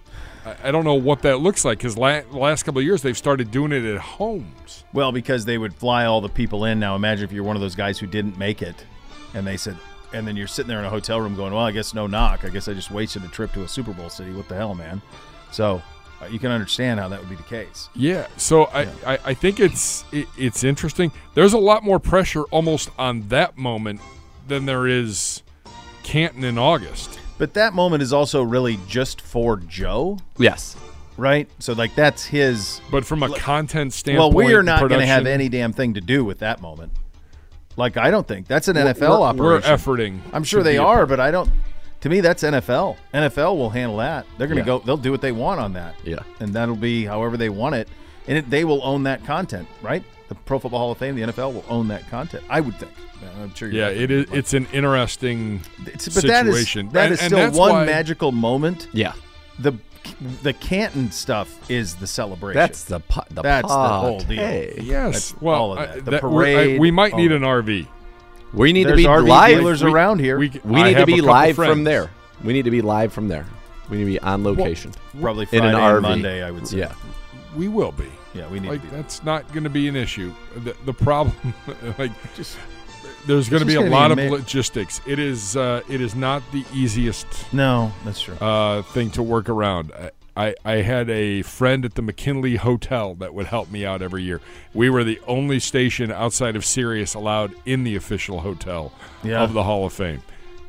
I- 0.62 0.70
don't 0.72 0.84
know 0.84 0.94
what 0.94 1.22
that 1.22 1.38
looks 1.40 1.64
like 1.64 1.78
because 1.78 1.96
la- 1.96 2.20
the 2.20 2.36
last 2.36 2.64
couple 2.64 2.78
of 2.80 2.84
years 2.84 3.00
they've 3.00 3.16
started 3.16 3.50
doing 3.50 3.72
it 3.72 3.82
at 3.84 3.98
homes. 3.98 4.84
Well, 4.92 5.10
because 5.10 5.46
they 5.46 5.56
would 5.56 5.72
fly 5.74 6.04
all 6.04 6.20
the 6.20 6.28
people 6.28 6.66
in. 6.66 6.78
Now, 6.78 6.94
imagine 6.96 7.24
if 7.24 7.32
you're 7.32 7.44
one 7.44 7.56
of 7.56 7.62
those 7.62 7.74
guys 7.74 7.98
who 7.98 8.06
didn't 8.06 8.36
make 8.36 8.60
it, 8.60 8.84
and 9.32 9.46
they 9.46 9.56
said, 9.56 9.78
and 10.14 10.26
then 10.26 10.36
you're 10.36 10.46
sitting 10.46 10.68
there 10.68 10.78
in 10.78 10.84
a 10.84 10.90
hotel 10.90 11.20
room 11.20 11.34
going, 11.36 11.52
"Well, 11.52 11.64
I 11.64 11.72
guess 11.72 11.92
no 11.92 12.06
knock. 12.06 12.44
I 12.44 12.48
guess 12.48 12.68
I 12.68 12.72
just 12.74 12.90
wasted 12.90 13.24
a 13.24 13.28
trip 13.28 13.52
to 13.52 13.62
a 13.64 13.68
Super 13.68 13.92
Bowl 13.92 14.08
city. 14.08 14.32
What 14.32 14.48
the 14.48 14.54
hell, 14.54 14.74
man?" 14.74 15.02
So 15.50 15.82
uh, 16.22 16.26
you 16.26 16.38
can 16.38 16.50
understand 16.50 17.00
how 17.00 17.08
that 17.08 17.20
would 17.20 17.28
be 17.28 17.34
the 17.36 17.42
case. 17.42 17.88
Yeah, 17.94 18.26
so 18.36 18.64
I, 18.66 18.82
I, 19.06 19.18
I 19.26 19.34
think 19.34 19.60
it's 19.60 20.04
it, 20.12 20.26
it's 20.38 20.64
interesting. 20.64 21.12
There's 21.34 21.52
a 21.52 21.58
lot 21.58 21.82
more 21.82 21.98
pressure 21.98 22.42
almost 22.44 22.90
on 22.98 23.28
that 23.28 23.58
moment 23.58 24.00
than 24.48 24.66
there 24.66 24.86
is 24.86 25.42
Canton 26.02 26.44
in 26.44 26.58
August. 26.58 27.18
But 27.36 27.54
that 27.54 27.74
moment 27.74 28.02
is 28.02 28.12
also 28.12 28.42
really 28.42 28.78
just 28.86 29.20
for 29.20 29.56
Joe, 29.56 30.18
Yes. 30.38 30.76
right? 31.16 31.48
So 31.58 31.72
like 31.72 31.94
that's 31.96 32.24
his. 32.24 32.80
But 32.90 33.04
from 33.04 33.22
a 33.22 33.36
content 33.36 33.92
standpoint. 33.92 34.34
Well, 34.34 34.46
we 34.46 34.54
are 34.54 34.62
not 34.62 34.80
going 34.88 35.00
to 35.00 35.06
have 35.06 35.26
any 35.26 35.48
damn 35.48 35.72
thing 35.72 35.94
to 35.94 36.00
do 36.00 36.24
with 36.24 36.38
that 36.38 36.60
moment. 36.60 36.92
Like 37.76 37.96
I 37.96 38.10
don't 38.10 38.26
think 38.26 38.46
that's 38.46 38.68
an 38.68 38.76
NFL 38.76 39.00
we're, 39.00 39.26
operation. 39.26 39.44
We're 39.44 39.60
efforting. 39.60 40.18
I'm 40.32 40.44
sure 40.44 40.62
they 40.62 40.78
are, 40.78 41.06
but 41.06 41.18
I 41.20 41.30
don't. 41.30 41.50
To 42.02 42.08
me, 42.10 42.20
that's 42.20 42.42
NFL. 42.42 42.96
NFL 43.14 43.56
will 43.56 43.70
handle 43.70 43.96
that. 43.96 44.26
They're 44.36 44.46
going 44.46 44.56
to 44.58 44.62
Yeah. 44.62 44.78
go. 44.78 44.78
They'll 44.80 44.96
do 44.98 45.10
what 45.10 45.22
they 45.22 45.32
want 45.32 45.58
on 45.60 45.72
that. 45.72 45.94
Yeah. 46.04 46.18
and 46.40 46.52
that'll 46.52 46.76
be 46.76 47.04
however 47.06 47.36
they 47.36 47.48
want 47.48 47.74
it, 47.76 47.88
and 48.28 48.36
it, 48.38 48.50
they 48.50 48.64
will 48.64 48.80
own 48.84 49.04
that 49.04 49.24
content, 49.24 49.66
right? 49.82 50.04
The 50.28 50.34
Pro 50.34 50.58
Football 50.58 50.80
Hall 50.80 50.92
of 50.92 50.98
Fame, 50.98 51.14
the 51.16 51.22
NFL 51.22 51.52
will 51.54 51.64
own 51.68 51.88
that 51.88 52.08
content. 52.10 52.44
I 52.50 52.60
would 52.60 52.74
think. 52.78 52.92
I'm 53.40 53.54
sure. 53.54 53.70
You're 53.70 53.88
Yeah, 53.90 54.02
it 54.02 54.10
is. 54.10 54.26
It's 54.32 54.52
an 54.52 54.66
interesting 54.72 55.62
It's, 55.86 56.06
but 56.08 56.24
that 56.24 56.46
is 56.46 56.54
situation. 56.54 56.90
that 56.92 57.04
And- 57.06 57.14
is 57.14 57.20
and 57.22 57.32
still 57.32 57.50
one 57.52 57.72
why- 57.72 57.84
magical 57.86 58.32
moment. 58.32 58.88
Yeah. 58.92 59.12
The 59.58 59.74
the 60.42 60.52
Canton 60.52 61.10
stuff 61.10 61.70
is 61.70 61.94
the 61.94 62.06
celebration. 62.06 62.58
That's 62.58 62.84
the 62.84 63.00
po- 63.00 63.24
the 63.30 63.40
That's 63.42 63.66
the 63.68 63.74
whole 63.74 64.18
pot. 64.18 64.28
deal. 64.28 64.36
Hey. 64.38 64.78
Yes, 64.82 65.12
That's 65.30 65.40
well, 65.42 65.54
all 65.54 65.72
of 65.72 65.78
I- 65.78 65.86
The 66.00 66.10
that- 66.10 66.22
we're- 66.22 66.52
I- 66.52 66.54
parade, 66.64 66.80
we 66.80 66.90
might 66.90 67.16
need 67.16 67.32
an 67.32 67.42
RV. 67.42 67.86
We 68.52 68.72
need 68.72 68.86
to 68.86 68.94
be 68.96 69.04
RV 69.06 69.26
live. 69.28 69.56
dealers 69.58 69.82
We- 69.82 69.90
around 69.90 70.18
here. 70.20 70.38
We, 70.38 70.50
We 70.62 70.80
I 70.80 70.84
need 70.90 70.94
to 70.98 71.06
be 71.06 71.12
couple 71.14 71.26
live 71.28 71.56
from 71.56 71.84
there. 71.84 72.10
We 72.44 72.52
need 72.52 72.66
to 72.66 72.70
be 72.70 72.82
live 72.82 73.12
from 73.12 73.28
there. 73.28 73.46
We 73.88 73.96
need 73.98 74.04
to 74.04 74.10
be 74.10 74.20
on 74.20 74.44
location. 74.44 74.92
Probably 75.20 75.46
in 75.52 75.64
an 75.64 75.74
RV. 75.74 76.02
Monday. 76.02 76.42
I 76.42 76.50
would 76.50 76.68
say. 76.68 76.78
Yeah. 76.78 76.92
We 77.56 77.68
will 77.68 77.92
be. 77.92 78.06
yeah, 78.34 78.46
we 78.48 78.60
need 78.60 78.68
like 78.68 78.82
to 78.82 78.88
be. 78.88 78.96
that's 78.96 79.22
not 79.24 79.46
going 79.52 79.64
to 79.64 79.70
be 79.70 79.88
an 79.88 79.96
issue. 79.96 80.32
The, 80.64 80.74
the 80.84 80.92
problem, 80.92 81.36
like, 81.98 82.10
just 82.34 82.56
there's 83.26 83.48
going 83.48 83.60
to 83.60 83.66
be 83.66 83.74
a 83.74 83.80
lot 83.80 84.10
of 84.10 84.18
logistics. 84.18 85.00
It 85.06 85.18
is. 85.18 85.56
Uh, 85.56 85.82
it 85.88 86.00
is 86.00 86.14
not 86.14 86.42
the 86.52 86.64
easiest 86.72 87.52
No, 87.52 87.92
that's 88.04 88.20
true. 88.22 88.34
uh, 88.36 88.82
thing 88.82 89.10
to 89.12 89.22
work 89.22 89.48
around. 89.48 89.92
I, 89.92 90.10
I, 90.36 90.54
I 90.64 90.72
had 90.82 91.08
a 91.10 91.42
friend 91.42 91.84
at 91.84 91.94
the 91.94 92.02
McKinley 92.02 92.56
Hotel 92.56 93.14
that 93.16 93.32
would 93.34 93.46
help 93.46 93.70
me 93.70 93.84
out 93.86 94.02
every 94.02 94.22
year. 94.24 94.40
We 94.72 94.90
were 94.90 95.04
the 95.04 95.20
only 95.28 95.60
station 95.60 96.10
outside 96.10 96.56
of 96.56 96.64
Sirius 96.64 97.14
allowed 97.14 97.54
in 97.64 97.84
the 97.84 97.94
official 97.94 98.40
hotel 98.40 98.92
Yeah. 99.22 99.42
of 99.44 99.52
the 99.52 99.62
Hall 99.62 99.86
of 99.86 99.92
Fame, 99.92 100.22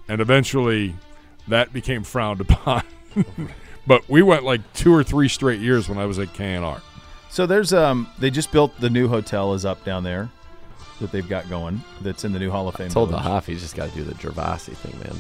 and 0.08 0.22
eventually 0.22 0.96
that 1.48 1.74
became 1.74 2.04
frowned 2.04 2.42
upon. 2.50 2.84
but 3.88 4.08
we 4.10 4.22
went 4.22 4.44
like 4.44 4.62
two 4.74 4.94
or 4.94 5.04
three 5.04 5.28
straight 5.28 5.60
years 5.62 5.90
when 5.90 5.98
I 5.98 6.06
was 6.06 6.20
at 6.20 6.30
KNR. 6.34 6.82
So 7.30 7.46
there's 7.46 7.74
um 7.74 8.08
they 8.20 8.30
just 8.30 8.52
built 8.52 8.80
the 8.80 8.90
new 8.90 9.08
hotel 9.08 9.54
is 9.56 9.66
up 9.66 9.84
down 9.84 10.04
there 10.04 10.30
that 11.02 11.12
they've 11.12 11.28
got 11.28 11.50
going 11.50 11.82
that's 12.02 12.24
in 12.24 12.32
the 12.32 12.40
new 12.40 12.50
Hall 12.52 12.68
of 12.68 12.76
Fame. 12.76 12.90
Told 12.90 13.10
the. 13.12 13.18
Hoff 13.18 13.46
he's 13.48 13.62
just 13.62 13.76
got 13.76 13.90
to 13.90 13.96
do 13.96 14.04
the 14.04 14.14
Gervasi 14.16 14.76
thing, 14.78 14.98
man. 15.00 15.16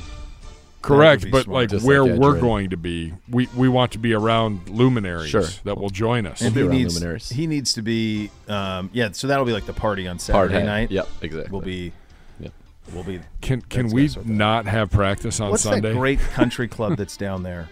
Correct, 0.81 1.25
but 1.31 1.45
smart. 1.45 1.55
like 1.63 1.69
Just 1.69 1.83
where 1.85 2.03
like 2.05 2.19
we're 2.19 2.39
going 2.39 2.69
to 2.69 2.77
be, 2.77 3.11
we 3.29 3.47
we 3.55 3.67
want 3.67 3.91
to 3.93 3.97
be 3.97 4.13
around 4.13 4.69
luminaries 4.69 5.29
Sure. 5.31 5.45
that 5.63 5.79
will 5.79 5.89
join 5.89 6.27
us. 6.27 6.41
and 6.41 6.53
be 6.53 6.61
he 6.61 6.67
needs 6.67 6.93
luminaries. 6.95 7.29
he 7.29 7.47
needs 7.47 7.73
to 7.73 7.81
be 7.81 8.29
um 8.47 8.91
yeah 8.93 9.09
so 9.11 9.25
that'll 9.27 9.45
be 9.45 9.51
like 9.51 9.65
the 9.65 9.73
party 9.73 10.07
on 10.07 10.19
Saturday 10.19 10.53
Part 10.53 10.65
night. 10.65 10.91
Yep, 10.91 11.07
exactly. 11.21 11.51
We'll 11.51 11.61
be 11.61 11.91
Yep. 12.39 12.53
will 12.93 13.03
be 13.03 13.19
Can 13.41 13.61
can 13.63 13.87
we 13.87 14.03
gonna 14.03 14.09
sort 14.09 14.25
that 14.27 14.31
out. 14.31 14.37
not 14.37 14.65
have 14.67 14.91
practice 14.91 15.39
on 15.39 15.49
what's 15.49 15.63
Sunday? 15.63 15.89
that 15.89 15.97
great 15.97 16.19
country 16.33 16.67
club 16.67 16.97
that's 16.97 17.17
down 17.17 17.41
there? 17.41 17.67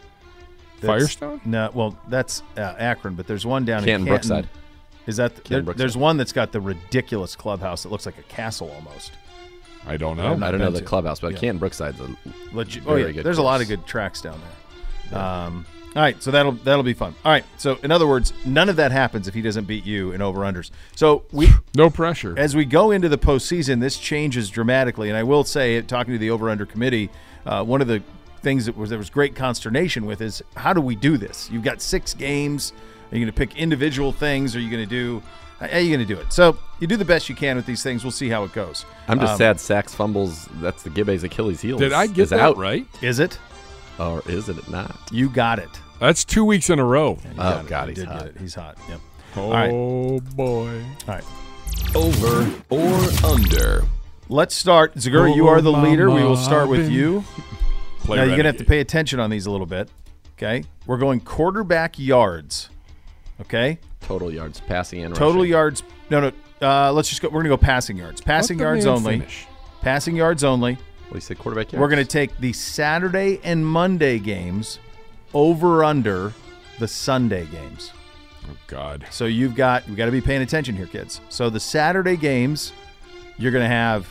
That's- 0.81 0.99
Firestone? 1.01 1.39
No, 1.45 1.69
well 1.71 1.95
that's 2.09 2.41
uh, 2.57 2.61
Akron, 2.79 3.13
but 3.13 3.27
there's 3.27 3.45
one 3.45 3.63
down 3.63 3.83
Canton 3.83 4.07
in 4.07 4.13
Canton. 4.13 4.29
Brookside. 4.41 4.49
Is 5.05 5.17
that 5.17 5.43
there, 5.45 5.61
there's 5.61 5.97
one 5.97 6.17
that's 6.17 6.31
got 6.31 6.51
the 6.51 6.61
ridiculous 6.61 7.35
clubhouse 7.35 7.83
that 7.83 7.89
looks 7.89 8.05
like 8.05 8.17
a 8.17 8.23
castle 8.23 8.71
almost. 8.71 9.11
I 9.85 9.97
don't 9.97 10.15
know. 10.15 10.33
I 10.45 10.49
don't 10.51 10.59
know 10.61 10.71
the 10.71 10.79
to. 10.79 10.85
clubhouse, 10.85 11.19
but 11.19 11.33
Yeah. 11.33 11.39
Canton 11.39 11.59
Brookside's 11.59 11.99
a 11.99 12.55
Legit. 12.55 12.83
Oh 12.85 12.91
Very 12.91 13.07
yeah, 13.07 13.11
good 13.11 13.25
there's 13.25 13.37
a 13.37 13.43
lot 13.43 13.59
of 13.61 13.67
good 13.67 13.85
tracks 13.85 14.21
down 14.21 14.39
there. 15.11 15.19
Um, 15.19 15.65
all 15.95 16.01
right, 16.01 16.21
so 16.23 16.31
that'll 16.31 16.53
that'll 16.53 16.83
be 16.83 16.93
fun. 16.93 17.13
All 17.25 17.31
right, 17.31 17.43
so 17.57 17.77
in 17.83 17.91
other 17.91 18.07
words, 18.07 18.33
none 18.45 18.69
of 18.69 18.77
that 18.77 18.91
happens 18.91 19.27
if 19.27 19.33
he 19.33 19.41
doesn't 19.41 19.65
beat 19.65 19.85
you 19.85 20.11
in 20.13 20.21
over 20.21 20.39
unders. 20.39 20.71
So 20.95 21.23
we, 21.31 21.49
No 21.75 21.89
pressure. 21.89 22.33
as 22.37 22.55
we 22.55 22.63
go 22.65 22.91
into 22.91 23.09
the 23.09 23.17
postseason, 23.17 23.79
this 23.81 23.97
changes 23.97 24.49
dramatically. 24.49 25.09
And 25.09 25.17
I 25.17 25.23
will 25.23 25.43
say, 25.43 25.79
talking 25.81 26.13
to 26.13 26.17
the 26.17 26.29
over 26.31 26.49
under 26.49 26.65
committee, 26.65 27.09
uh, 27.45 27.63
one 27.63 27.81
of 27.81 27.87
the 27.87 28.01
things 28.41 28.65
that 28.65 28.75
was 28.77 28.89
there 28.89 28.97
was 28.99 29.09
great 29.09 29.35
consternation 29.35 30.05
with 30.05 30.21
is 30.21 30.41
how 30.55 30.73
do 30.73 30.81
we 30.81 30.95
do 30.95 31.17
this? 31.17 31.49
You've 31.51 31.63
got 31.63 31.81
six 31.81 32.13
games. 32.13 32.71
Are 33.11 33.15
you 33.17 33.25
going 33.25 33.33
to 33.33 33.37
pick 33.37 33.55
individual 33.57 34.11
things? 34.11 34.55
Are 34.55 34.59
you 34.59 34.69
going 34.69 34.83
to 34.83 34.89
do? 34.89 35.21
How 35.59 35.67
are 35.67 35.79
you 35.79 35.95
going 35.95 36.05
to 36.05 36.13
do 36.15 36.19
it? 36.19 36.33
So 36.33 36.57
you 36.79 36.87
do 36.87 36.97
the 36.97 37.05
best 37.05 37.29
you 37.29 37.35
can 37.35 37.55
with 37.55 37.65
these 37.65 37.83
things. 37.83 38.03
We'll 38.03 38.11
see 38.11 38.27
how 38.29 38.43
it 38.43 38.53
goes. 38.53 38.85
I'm 39.07 39.19
just 39.19 39.33
Um, 39.33 39.37
sad 39.37 39.59
sacks 39.59 39.93
fumbles. 39.93 40.47
That's 40.55 40.83
the 40.83 40.89
Gibbe's 40.89 41.23
Achilles 41.23 41.61
heel. 41.61 41.77
Did 41.77 41.93
I 41.93 42.05
is- 42.05 42.11
get 42.11 42.21
is 42.23 42.29
that 42.31 42.39
out. 42.39 42.57
right? 42.57 42.85
Is 43.01 43.19
it? 43.19 43.37
or 43.99 44.23
is 44.27 44.49
it 44.49 44.69
not? 44.69 44.97
You 45.11 45.29
got 45.29 45.59
it. 45.59 45.69
That's 45.99 46.25
two 46.25 46.43
weeks 46.43 46.69
in 46.71 46.79
a 46.79 46.83
row. 46.83 47.19
You 47.23 47.29
Oh. 47.37 47.63
God, 47.67 47.89
he's 47.89 48.03
hot. 48.03 48.25
it. 48.25 48.35
He's 48.39 48.55
hot. 48.55 48.77
Yep. 48.89 48.99
Oh 49.37 49.51
right. 49.51 50.35
boy. 50.35 50.81
All 51.07 51.13
right. 51.15 51.23
Over 51.95 52.49
or 52.69 52.99
under. 53.23 53.83
Let's 54.29 54.55
start. 54.55 54.95
Zegura, 54.95 55.35
you 55.35 55.47
are 55.47 55.61
the 55.61 55.71
leader. 55.71 56.09
We 56.09 56.23
will 56.23 56.37
start 56.37 56.67
with 56.69 56.89
you. 56.89 57.23
Play 57.99 58.17
now, 58.17 58.23
you're 58.23 58.31
going 58.31 58.43
to 58.43 58.49
have 58.49 58.57
to 58.57 58.65
pay 58.65 58.79
attention 58.79 59.19
on 59.19 59.29
these 59.29 59.45
a 59.45 59.51
little 59.51 59.65
bit. 59.67 59.89
Okay. 60.37 60.63
We're 60.87 60.97
going 60.97 61.19
quarterback 61.21 61.97
yards. 61.99 62.69
Okay. 63.43 63.79
Total 64.01 64.31
yards, 64.31 64.59
passing 64.61 65.03
and 65.03 65.13
Total 65.15 65.41
rushing. 65.41 65.51
yards. 65.51 65.83
No, 66.09 66.19
no. 66.19 66.31
Uh, 66.61 66.91
let's 66.91 67.09
just 67.09 67.21
go. 67.21 67.27
We're 67.29 67.43
going 67.43 67.45
to 67.45 67.49
go 67.49 67.57
passing 67.57 67.97
yards. 67.97 68.21
Passing 68.21 68.59
yards 68.59 68.85
only. 68.85 69.19
finish. 69.19 69.47
Passing 69.81 70.15
yards 70.15 70.43
only. 70.43 70.73
What 70.73 71.09
do 71.11 71.15
you 71.15 71.21
say, 71.21 71.35
quarterback 71.35 71.71
yards? 71.71 71.81
We're 71.81 71.89
going 71.89 72.03
to 72.03 72.09
take 72.09 72.37
the 72.39 72.53
Saturday 72.53 73.39
and 73.43 73.65
Monday 73.65 74.17
games 74.19 74.79
over 75.33 75.83
under 75.83 76.33
the 76.79 76.87
Sunday 76.87 77.45
games. 77.47 77.91
Oh 78.49 78.55
God. 78.67 79.05
So 79.11 79.25
you've 79.25 79.55
got 79.55 79.87
you 79.87 79.95
got 79.95 80.05
to 80.05 80.11
be 80.11 80.21
paying 80.21 80.41
attention 80.41 80.75
here, 80.75 80.87
kids. 80.87 81.21
So 81.29 81.49
the 81.49 81.59
Saturday 81.59 82.17
games, 82.17 82.73
you're 83.37 83.51
going 83.51 83.63
to 83.63 83.73
have 83.73 84.07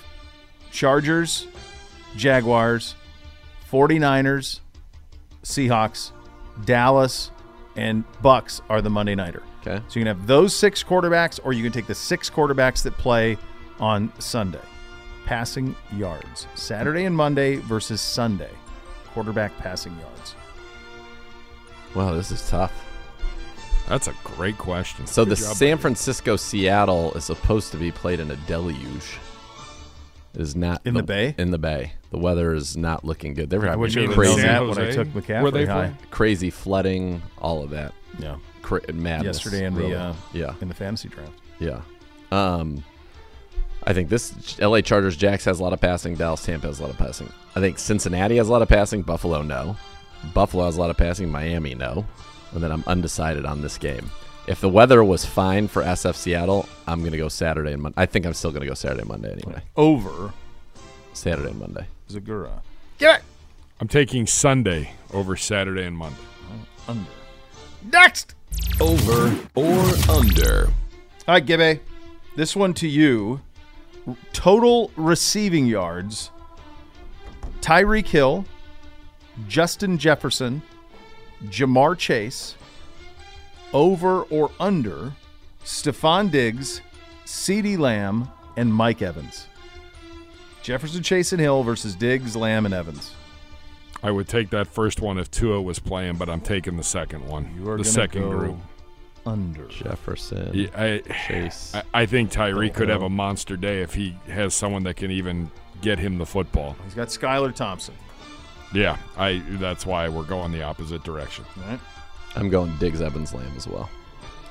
Chargers, 0.71 1.47
Jaguars, 2.17 2.95
49ers, 3.71 4.61
Seahawks, 5.43 6.13
Dallas, 6.65 7.31
and 7.77 8.05
Bucs 8.23 8.61
are 8.69 8.81
the 8.83 8.91
Monday 8.91 9.15
nighter. 9.15 9.43
Okay. 9.61 9.83
So 9.89 10.01
you 10.01 10.05
can 10.05 10.17
have 10.17 10.27
those 10.27 10.55
six 10.55 10.83
quarterbacks, 10.83 11.39
or 11.45 11.53
you 11.53 11.63
can 11.63 11.73
take 11.73 11.87
the 11.87 11.95
six 11.95 12.29
quarterbacks 12.29 12.83
that 12.83 12.97
play 12.99 13.39
on 13.79 14.13
Sunday. 14.19 14.61
Passing 15.25 15.77
yards. 15.97 16.47
Saturday 16.55 17.05
and 17.05 17.17
Monday 17.17 17.57
versus 17.57 18.01
Sunday. 18.01 18.51
Quarterback 19.15 19.57
passing 19.59 19.97
yards. 19.99 20.35
Wow, 21.95 22.15
this 22.15 22.31
is 22.31 22.49
tough. 22.49 22.73
That's 23.89 24.09
a 24.09 24.15
great 24.25 24.59
question. 24.59 25.07
So 25.07 25.25
Good 25.25 25.37
the 25.37 25.43
job, 25.43 25.57
San 25.57 25.73
buddy. 25.73 25.83
Francisco 25.83 26.37
Seattle 26.37 27.13
is 27.15 27.25
supposed 27.25 27.73
to 27.73 27.77
be 27.77 27.93
played 27.93 28.21
in 28.21 28.31
a 28.31 28.37
deluge. 28.37 29.19
It 30.35 30.41
is 30.41 30.57
not 30.57 30.81
In 30.85 30.95
the 30.95 31.03
Bay? 31.03 31.35
In 31.37 31.51
the 31.51 31.59
Bay, 31.59 31.93
the 32.13 32.19
weather 32.19 32.55
is 32.55 32.77
not 32.77 33.05
looking 33.05 33.35
good. 33.35 33.51
They're 33.51 33.69
I 33.69 33.75
wish 33.75 33.97
I 33.97 34.03
having 34.03 34.17
would 34.17 34.27
have 34.27 34.35
crazy, 34.37 34.47
known 34.47 34.47
that 34.47 34.59
San 34.59 34.69
when 34.69 34.79
I 34.79 34.85
Jose? 34.85 34.97
took 34.97 35.09
McCaffrey 35.09 35.43
Where 35.43 35.51
they 35.51 35.67
high. 35.67 35.93
crazy 36.11 36.51
flooding, 36.51 37.23
all 37.39 37.63
of 37.65 37.71
that. 37.71 37.93
Yeah. 38.19 38.37
Cra- 38.61 38.93
madness. 38.93 39.39
Yesterday 39.45 39.65
in 39.65 39.75
really. 39.75 39.91
the 39.93 39.99
uh, 39.99 40.15
yeah, 40.33 40.55
in 40.61 40.69
the 40.69 40.75
fantasy 40.75 41.09
draft. 41.09 41.33
yeah. 41.59 41.81
Um, 42.31 42.85
I 43.85 43.93
think 43.93 44.09
this 44.11 44.57
L.A. 44.61 44.81
Chargers 44.83 45.17
Jacks 45.17 45.45
has 45.47 45.59
a 45.59 45.63
lot 45.63 45.73
of 45.73 45.81
passing. 45.81 46.15
Dallas 46.15 46.45
Tampa 46.45 46.69
has 46.69 46.79
a 46.79 46.83
lot 46.83 46.91
of 46.93 46.99
passing. 46.99 47.33
I 47.57 47.61
think 47.61 47.79
Cincinnati 47.79 48.37
has 48.37 48.49
a 48.49 48.53
lot 48.53 48.63
of 48.63 48.69
passing. 48.69 49.03
Buffalo 49.03 49.43
no. 49.43 49.77
Buffalo 50.33 50.67
has 50.67 50.77
a 50.77 50.81
lot 50.81 50.91
of 50.91 50.97
passing. 50.97 51.29
Miami 51.31 51.75
no. 51.75 52.07
And 52.53 52.63
then 52.63 52.71
I'm 52.71 52.85
undecided 52.87 53.45
on 53.45 53.61
this 53.63 53.79
game. 53.79 54.09
If 54.47 54.61
the 54.61 54.69
weather 54.69 55.03
was 55.03 55.25
fine 55.25 55.67
for 55.69 55.83
SF 55.83 56.15
Seattle, 56.15 56.69
I'm 56.87 57.01
going 57.01 57.13
to 57.13 57.19
go 57.19 57.29
Saturday 57.29 57.73
and 57.73 57.83
Monday. 57.83 58.01
I 58.01 58.07
think 58.07 58.27
I'm 58.27 58.35
still 58.35 58.51
going 58.51 58.61
to 58.63 58.67
go 58.69 58.75
Saturday 58.75 59.01
and 59.01 59.09
Monday 59.09 59.33
anyway. 59.33 59.63
Over 59.77 60.33
Saturday 61.13 61.51
and 61.51 61.59
Monday. 61.59 61.87
Zegura. 62.09 62.61
Get 62.99 63.21
it! 63.21 63.25
I'm 63.81 63.89
taking 63.89 64.27
Sunday 64.27 64.93
over 65.13 65.37
Saturday 65.37 65.85
and 65.85 65.97
Monday. 65.97 66.19
Under. 66.89 67.11
Next. 67.91 68.35
Over 68.81 69.35
or 69.55 69.83
under. 70.09 70.67
All 71.27 71.35
right, 71.35 71.45
Gibbe. 71.45 71.81
This 72.37 72.55
one 72.55 72.75
to 72.75 72.89
you. 72.89 73.41
Total 74.33 74.91
receiving 74.97 75.67
yards. 75.67 76.31
Tyreek 77.61 78.09
Hill, 78.09 78.45
Justin 79.49 79.99
Jefferson, 79.99 80.63
Ja'Marr 81.45 81.97
Chase. 81.97 82.57
Over 83.73 84.23
or 84.23 84.51
under. 84.59 85.13
Stefon 85.65 86.31
Diggs, 86.31 86.81
CeeDee 87.25 87.79
Lamb, 87.79 88.29
and 88.57 88.75
Mike 88.75 89.01
Evans. 89.01 89.47
Jefferson, 90.63 91.03
Chase, 91.03 91.33
and 91.33 91.41
Hill 91.41 91.63
versus 91.63 91.95
Diggs, 91.95 92.37
Lamb, 92.37 92.65
and 92.67 92.75
Evans. 92.75 93.15
I 94.03 94.11
would 94.11 94.29
take 94.29 94.51
that 94.51 94.67
first 94.67 95.01
one 95.01 95.19
if 95.19 95.31
Tua 95.31 95.61
was 95.61 95.79
playing, 95.79 96.17
but 96.17 96.29
I'm 96.29 96.41
taking 96.41 96.77
the 96.77 96.83
second 96.83 97.27
one. 97.27 97.53
You 97.57 97.71
are 97.71 97.79
the 97.79 97.85
second 97.85 98.23
go 98.23 98.31
group. 98.31 98.57
Under. 99.25 99.67
Jefferson. 99.69 100.51
Yeah, 100.53 100.69
I, 100.75 101.03
Chase. 101.29 101.73
I, 101.75 101.83
I 101.95 102.07
think 102.07 102.33
Tyree 102.33 102.71
could 102.71 102.89
have 102.89 103.03
a 103.03 103.09
monster 103.09 103.57
day 103.57 103.83
if 103.83 103.95
he 103.95 104.17
has 104.27 104.55
someone 104.55 104.83
that 104.85 104.97
can 104.97 105.13
even 105.13 105.51
get 105.81 106.01
him 106.01 106.19
the 106.19 106.27
football. 106.27 106.77
He's 106.85 106.95
got 106.95 107.09
Skylar 107.09 107.55
Thompson. 107.55 107.95
Yeah, 108.75 108.97
I. 109.17 109.43
That's 109.51 109.87
why 109.87 110.09
we're 110.09 110.25
going 110.25 110.51
the 110.51 110.63
opposite 110.63 111.05
direction. 111.05 111.45
All 111.59 111.71
right. 111.71 111.81
I'm 112.35 112.49
going 112.49 112.77
Diggs, 112.79 113.01
Evans, 113.01 113.33
Lamb 113.35 113.53
as 113.57 113.69
well. 113.69 113.89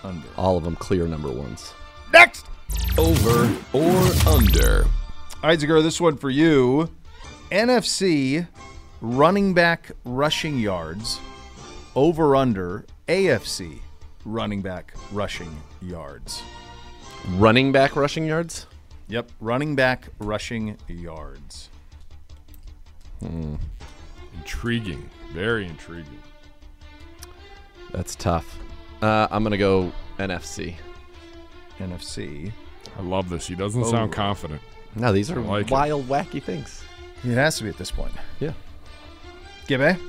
Under. 0.03 0.27
All 0.37 0.57
of 0.57 0.63
them 0.63 0.75
clear 0.77 1.07
number 1.07 1.31
ones. 1.31 1.73
Next. 2.13 2.45
Over 2.97 3.53
or 3.73 4.01
under. 4.27 4.85
All 5.43 5.49
right, 5.49 5.59
Zegura, 5.59 5.81
this 5.81 5.99
one 5.99 6.17
for 6.17 6.29
you. 6.29 6.89
NFC 7.51 8.47
running 9.01 9.53
back 9.53 9.91
rushing 10.05 10.59
yards 10.59 11.19
over 11.95 12.35
under 12.35 12.85
AFC 13.07 13.79
running 14.25 14.61
back 14.61 14.93
rushing 15.11 15.51
yards. 15.81 16.43
Running 17.31 17.71
back 17.71 17.95
rushing 17.95 18.25
yards? 18.25 18.67
Yep, 19.07 19.31
running 19.39 19.75
back 19.75 20.09
rushing 20.19 20.77
yards. 20.87 21.69
Hmm. 23.19 23.55
Intriguing, 24.35 25.09
very 25.33 25.65
intriguing. 25.67 26.19
That's 27.91 28.15
tough. 28.15 28.57
Uh, 29.01 29.27
I'm 29.29 29.43
going 29.43 29.51
to 29.51 29.57
go 29.57 29.91
NFC. 30.17 30.75
NFC. 31.79 32.51
I 32.97 33.01
love 33.01 33.29
this. 33.29 33.47
He 33.47 33.55
doesn't 33.55 33.85
sound 33.85 34.13
confident. 34.13 34.61
No, 34.95 35.11
these 35.13 35.31
are 35.31 35.39
I 35.39 35.43
like 35.43 35.65
it. 35.67 35.71
wild, 35.71 36.07
wacky 36.07 36.41
things. 36.41 36.83
It 37.23 37.35
has 37.35 37.57
to 37.57 37.63
be 37.63 37.69
at 37.69 37.77
this 37.77 37.91
point. 37.91 38.11
Yeah. 38.39 38.53
Gibbe. 39.67 39.99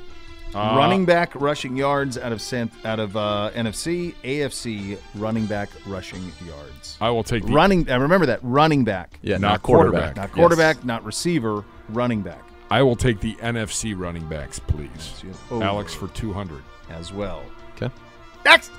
Uh, 0.55 0.75
running 0.77 1.07
back 1.07 1.35
rushing 1.35 1.77
yards 1.77 2.19
out 2.19 2.31
of 2.31 2.43
San, 2.43 2.71
out 2.85 3.01
of 3.01 3.17
uh, 3.17 3.51
NFC, 3.55 4.15
AFC 4.23 4.99
running 5.15 5.47
back 5.47 5.71
rushing 5.87 6.31
yards. 6.47 6.99
I 7.01 7.09
will 7.11 7.23
take 7.25 7.47
the 7.47 7.53
Running. 7.53 7.91
Uh, 7.91 7.99
remember 7.99 8.27
that 8.27 8.41
running 8.43 8.85
back, 8.85 9.19
Yeah, 9.23 9.39
Not 9.39 9.49
not, 9.49 9.63
quarterback. 9.63 10.17
not 10.17 10.27
Yes. 10.29 10.35
quarterback, 10.35 10.85
not 10.85 11.05
receiver, 11.07 11.65
running 11.89 12.21
back. 12.21 12.43
I 12.71 12.83
will 12.83 12.97
take 12.97 13.21
the 13.21 13.35
NFC 13.37 13.95
running 13.99 14.27
backs, 14.29 14.59
please. 14.59 15.23
Over 15.51 15.65
Alex 15.65 15.95
for 15.95 16.09
200. 16.09 16.63
as 16.91 17.13
well. 17.13 17.43
Okay. 17.77 17.91
Next. 18.45 18.71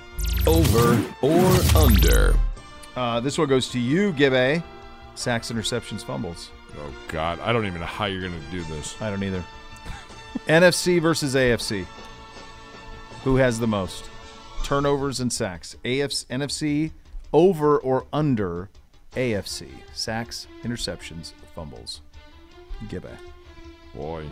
Over 0.45 1.01
or 1.23 1.47
under. 1.75 2.35
Uh, 2.95 3.19
this 3.19 3.39
one 3.39 3.47
goes 3.47 3.69
to 3.69 3.79
you, 3.79 4.13
Gibbe. 4.13 4.61
Sacks, 5.15 5.51
interceptions, 5.51 6.03
fumbles. 6.03 6.49
Oh 6.77 6.93
God, 7.07 7.39
I 7.39 7.53
don't 7.53 7.65
even 7.65 7.79
know 7.79 7.85
how 7.85 8.05
you're 8.05 8.21
going 8.21 8.33
to 8.33 8.51
do 8.51 8.63
this. 8.63 8.99
I 9.01 9.09
don't 9.09 9.23
either. 9.23 9.43
NFC 10.47 11.01
versus 11.01 11.35
AFC. 11.35 11.85
Who 13.23 13.35
has 13.37 13.59
the 13.59 13.67
most 13.67 14.09
turnovers 14.63 15.19
and 15.19 15.31
sacks? 15.31 15.77
AFC, 15.85 16.25
NFC 16.27 16.91
over 17.31 17.77
or 17.77 18.05
under 18.11 18.69
AFC 19.13 19.69
sacks, 19.93 20.47
interceptions, 20.63 21.33
fumbles. 21.55 22.01
Gibbe. 22.87 23.15
Boy, 23.95 24.25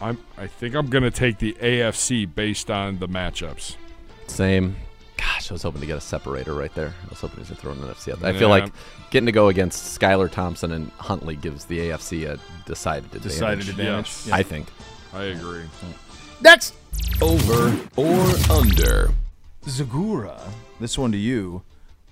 I'm. 0.00 0.18
I 0.36 0.46
think 0.46 0.74
I'm 0.74 0.88
going 0.88 1.04
to 1.04 1.10
take 1.10 1.38
the 1.38 1.54
AFC 1.54 2.32
based 2.32 2.70
on 2.70 2.98
the 2.98 3.08
matchups. 3.08 3.76
Same. 4.26 4.76
Gosh, 5.22 5.52
I 5.52 5.54
was 5.54 5.62
hoping 5.62 5.80
to 5.82 5.86
get 5.86 5.96
a 5.96 6.00
separator 6.00 6.52
right 6.52 6.74
there. 6.74 6.88
I 6.88 7.08
was 7.08 7.20
hoping 7.20 7.36
he 7.36 7.40
was 7.40 7.48
going 7.50 7.56
to 7.56 7.62
throw 7.62 7.72
an 7.72 7.94
NFC 7.94 8.12
out 8.12 8.20
there. 8.20 8.34
I 8.34 8.36
feel 8.36 8.48
like 8.48 8.72
getting 9.10 9.26
to 9.26 9.32
go 9.32 9.48
against 9.48 9.98
Skylar 9.98 10.28
Thompson 10.28 10.72
and 10.72 10.90
Huntley 10.98 11.36
gives 11.36 11.64
the 11.64 11.78
AFC 11.78 12.28
a 12.28 12.40
decided 12.66 13.04
advantage. 13.04 13.22
Decided 13.22 13.68
advantage. 13.68 14.06
Yes. 14.06 14.26
Yeah. 14.26 14.34
I 14.34 14.42
think. 14.42 14.68
I 15.12 15.24
agree. 15.24 15.62
Next. 16.40 16.74
Over 17.20 17.78
or 17.96 18.24
under. 18.50 19.12
Zegura. 19.64 20.40
This 20.80 20.98
one 20.98 21.12
to 21.12 21.18
you. 21.18 21.62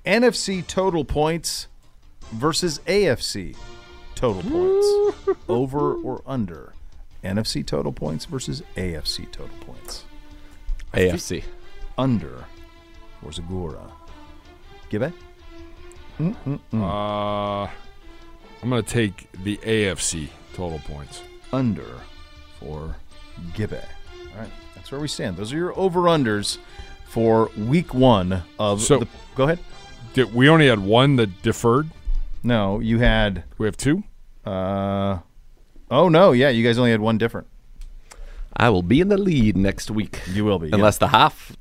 NFC 0.07 0.65
total 0.65 1.05
points 1.05 1.67
versus 2.31 2.81
AFC 2.87 3.57
total 4.15 4.43
points. 4.43 5.39
Over 5.49 5.95
or 5.95 6.23
under. 6.27 6.75
NFC 7.25 7.67
total 7.67 7.93
points 7.93 8.25
versus 8.27 8.63
AFC 8.77 9.31
total 9.33 9.57
points. 9.67 10.05
AFC. 10.95 11.43
Under 11.99 12.45
for 13.23 13.31
Zegura. 13.31 13.91
Gibbe? 14.91 15.13
Uh, 16.73 17.67
I'm 18.63 18.69
going 18.69 18.83
to 18.83 18.89
take 18.89 19.31
the 19.45 19.57
AFC 19.59 20.29
total 20.55 20.79
points. 20.81 21.23
Under 21.53 21.87
for 22.59 22.95
Gibbe. 23.55 23.83
All 24.35 24.41
right. 24.41 24.51
That's 24.75 24.93
where 24.93 25.01
we 25.01 25.09
stand. 25.09 25.37
Those 25.37 25.53
are 25.53 25.57
your 25.57 25.79
over-unders 25.79 26.59
for 27.09 27.51
week 27.57 27.95
one 27.95 28.43
of 28.59 28.83
So- 28.83 28.99
the. 29.01 29.09
Go 29.35 29.45
ahead. 29.45 29.59
Did, 30.13 30.35
we 30.35 30.49
only 30.49 30.67
had 30.69 30.81
one 30.81 31.17
that 31.17 31.41
deferred. 31.43 31.89
No, 32.43 32.81
you 32.81 32.99
had. 32.99 33.45
We 33.59 33.67
have 33.67 33.77
two. 33.77 34.03
Uh, 34.45 35.19
oh, 35.91 36.09
no. 36.09 36.33
Yeah, 36.33 36.49
you 36.49 36.65
guys 36.65 36.79
only 36.79 36.91
had 36.91 37.01
one 37.01 37.17
different. 37.17 37.47
I 38.57 38.71
will 38.71 38.83
be 38.83 39.01
in 39.01 39.09
the 39.09 39.17
lead 39.19 39.57
next 39.57 39.91
week. 39.91 40.19
You 40.33 40.45
will 40.45 40.59
be. 40.59 40.69
yeah. 40.69 40.75
Unless 40.75 40.99
the 40.99 41.09
Hoff 41.09 41.57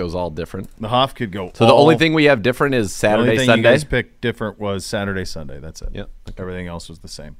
goes 0.00 0.14
all 0.14 0.30
different. 0.30 0.68
The 0.80 0.88
Hoff 0.88 1.14
could 1.14 1.30
go. 1.30 1.50
So 1.54 1.66
the 1.66 1.72
all- 1.72 1.82
only 1.82 1.96
thing 1.96 2.14
we 2.14 2.24
have 2.24 2.42
different 2.42 2.74
is 2.74 2.98
the 3.00 3.08
only 3.08 3.18
Saturday, 3.26 3.36
thing 3.38 3.46
Sunday. 3.46 3.68
you 3.68 3.74
guys 3.74 3.84
picked 3.84 4.20
different 4.22 4.58
was 4.58 4.84
Saturday, 4.86 5.24
Sunday. 5.24 5.58
That's 5.60 5.82
it. 5.82 5.90
Yep. 5.92 6.10
Everything 6.38 6.66
else 6.66 6.88
was 6.88 7.00
the 7.00 7.08
same. 7.08 7.36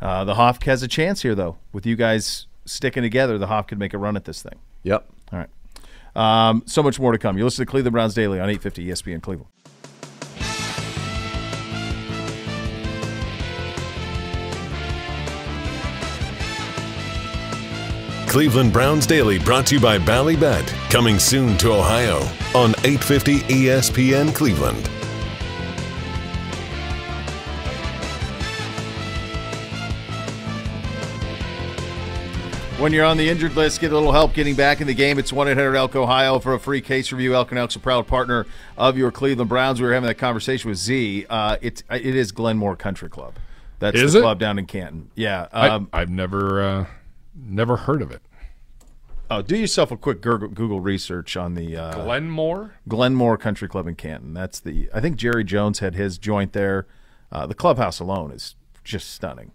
Uh, 0.00 0.24
the 0.24 0.34
Hoff 0.34 0.62
has 0.64 0.82
a 0.82 0.88
chance 0.88 1.22
here, 1.22 1.34
though. 1.34 1.56
With 1.72 1.86
you 1.86 1.96
guys 1.96 2.46
sticking 2.66 3.02
together, 3.02 3.38
the 3.38 3.46
Hoff 3.46 3.66
could 3.66 3.78
make 3.78 3.94
a 3.94 3.98
run 3.98 4.16
at 4.16 4.24
this 4.26 4.42
thing. 4.42 4.58
Yep. 4.82 5.08
All 5.32 5.38
right. 5.38 5.48
Um, 6.14 6.62
so 6.66 6.82
much 6.82 7.00
more 7.00 7.12
to 7.12 7.18
come. 7.18 7.38
You 7.38 7.44
listen 7.44 7.64
to 7.64 7.70
Cleveland 7.70 7.92
Browns 7.92 8.14
Daily 8.14 8.38
on 8.38 8.48
850 8.50 8.86
ESPN 8.88 9.22
Cleveland. 9.22 9.50
Cleveland 18.28 18.74
Browns 18.74 19.06
Daily 19.06 19.38
brought 19.38 19.66
to 19.68 19.74
you 19.76 19.80
by 19.80 19.96
Bally 19.96 20.36
Bet. 20.36 20.66
Coming 20.90 21.18
soon 21.18 21.56
to 21.58 21.72
Ohio 21.72 22.18
on 22.54 22.70
850 22.84 23.38
ESPN 23.38 24.34
Cleveland. 24.34 24.86
When 32.78 32.92
you're 32.92 33.06
on 33.06 33.16
the 33.16 33.28
injured 33.28 33.56
list, 33.56 33.80
get 33.80 33.92
a 33.92 33.94
little 33.94 34.12
help 34.12 34.34
getting 34.34 34.54
back 34.54 34.80
in 34.82 34.86
the 34.86 34.94
game. 34.94 35.18
It's 35.18 35.32
1 35.32 35.48
800 35.48 35.74
Elk 35.74 35.96
Ohio 35.96 36.38
for 36.38 36.52
a 36.52 36.60
free 36.60 36.82
case 36.82 37.10
review. 37.10 37.34
Elk 37.34 37.50
and 37.50 37.58
Elk's 37.58 37.76
a 37.76 37.80
proud 37.80 38.06
partner 38.06 38.46
of 38.76 38.98
your 38.98 39.10
Cleveland 39.10 39.48
Browns. 39.48 39.80
We 39.80 39.88
were 39.88 39.94
having 39.94 40.06
that 40.06 40.18
conversation 40.18 40.68
with 40.68 40.78
Z. 40.78 41.24
Uh, 41.28 41.56
it's, 41.62 41.82
it 41.90 42.14
is 42.14 42.30
Glenmoor 42.30 42.76
Country 42.78 43.08
Club. 43.08 43.34
That's 43.80 43.96
Is 43.96 44.12
the 44.12 44.18
it? 44.18 44.22
club 44.22 44.38
down 44.38 44.58
in 44.58 44.66
Canton. 44.66 45.10
Yeah. 45.14 45.46
Um, 45.50 45.88
I, 45.92 46.02
I've 46.02 46.10
never 46.10 46.62
uh, 46.62 46.86
never 47.48 47.76
heard 47.76 48.02
of 48.02 48.10
it. 48.10 48.22
oh, 49.30 49.42
do 49.42 49.56
yourself 49.56 49.90
a 49.90 49.96
quick 49.96 50.20
Google, 50.20 50.80
research 50.80 51.36
on 51.36 51.54
the 51.54 51.76
uh, 51.76 51.92
Glenmoor. 51.94 52.72
Glenmoor 52.88 53.38
Country 53.38 53.68
Club 53.68 53.86
in 53.86 53.94
Canton. 53.94 54.34
That's 54.34 54.60
the. 54.60 54.88
I 54.94 55.00
think 55.00 55.16
Jerry 55.16 55.44
Jones 55.44 55.78
had 55.80 55.94
his 55.94 56.18
joint 56.18 56.52
there. 56.52 56.86
Uh, 57.30 57.46
the 57.46 57.54
clubhouse 57.54 58.00
alone 58.00 58.30
is 58.32 58.54
just 58.84 59.10
stunning. 59.10 59.52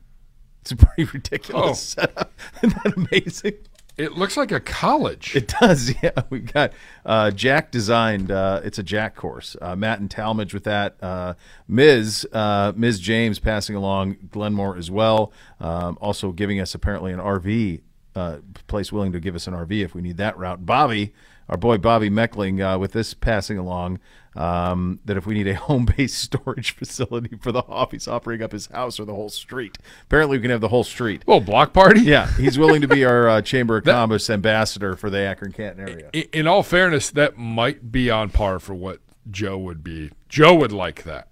It's 0.62 0.72
a 0.72 0.76
pretty 0.78 1.06
ridiculous 1.12 1.70
Oh. 1.70 1.74
setup. 2.02 2.32
Isn't 2.62 2.84
that 2.84 2.94
amazing? 2.96 3.54
It 3.96 4.14
looks 4.14 4.38
like 4.38 4.52
a 4.52 4.60
college. 4.60 5.36
It 5.36 5.54
does, 5.60 5.94
yeah. 6.04 6.12
We 6.30 6.40
got 6.40 6.74
uh, 7.06 7.32
Jack 7.32 7.72
designed. 7.72 8.32
Uh, 8.32 8.62
it's 8.64 8.80
a 8.80 8.84
Jack 8.84 9.16
course. 9.16 9.56
Uh, 9.62 9.76
Matt 9.76 10.00
and 10.00 10.10
Tallmadge 10.10 10.54
with 10.54 10.64
that. 10.64 10.96
Uh, 11.02 11.36
Ms. 11.68 12.28
Uh, 12.32 12.74
Ms. 12.76 13.00
James 13.00 13.40
passing 13.40 13.76
along 13.76 14.16
Glenmoor 14.32 14.78
as 14.78 14.90
well. 14.90 15.32
Um, 15.60 15.98
also 16.02 16.32
giving 16.32 16.60
us 16.60 16.74
apparently 16.74 17.12
an 17.14 17.20
RV 17.20 17.82
uh, 18.16 18.38
place 18.68 18.92
willing 18.92 19.12
to 19.12 19.20
give 19.20 19.36
us 19.36 19.48
an 19.48 19.54
RV 19.54 19.84
if 19.84 19.96
we 19.96 20.02
need 20.02 20.18
that 20.18 20.38
route. 20.38 20.66
Bobby, 20.66 21.14
our 21.50 21.58
boy 21.58 21.78
Bobby 21.78 22.10
Meckling, 22.10 22.62
uh, 22.62 22.78
with 22.80 22.94
this 22.94 23.14
passing 23.14 23.58
along. 23.58 24.00
Um, 24.36 25.00
that 25.06 25.16
if 25.16 25.28
we 25.28 25.36
need 25.36 25.48
a 25.48 25.54
home-based 25.70 26.18
storage 26.18 26.72
facility 26.76 27.38
for 27.40 27.52
the 27.52 27.62
Hoff, 27.62 27.92
he's 27.92 28.08
offering 28.08 28.42
up 28.42 28.52
his 28.52 28.66
house 28.66 29.00
or 29.00 29.06
the 29.06 29.14
whole 29.14 29.30
street. 29.30 29.78
Apparently, 30.06 30.38
we 30.38 30.42
can 30.42 30.50
have 30.50 30.60
the 30.62 30.70
whole 30.70 30.84
street. 30.84 31.22
Well, 31.28 31.40
block 31.40 31.72
party. 31.72 32.02
Yeah, 32.02 32.32
he's 32.38 32.58
willing 32.58 32.82
to 32.82 32.88
be 32.88 33.06
our 33.06 33.30
uh, 33.30 33.42
Chamber 33.44 33.78
of 33.78 33.84
Commerce 33.86 34.32
ambassador 34.32 34.96
for 34.96 35.12
the 35.12 35.20
Akron 35.20 35.52
Canton 35.52 35.88
area. 35.88 36.10
I- 36.16 36.30
In 36.34 36.48
all 36.48 36.64
fairness, 36.64 37.12
that 37.12 37.38
might 37.38 37.92
be 37.92 38.10
on 38.10 38.32
par 38.32 38.58
for 38.60 38.74
what 38.74 39.02
Joe 39.30 39.58
would 39.60 39.84
be. 39.84 40.10
Joe 40.30 40.56
would 40.56 40.72
like 40.72 41.04
that. 41.04 41.28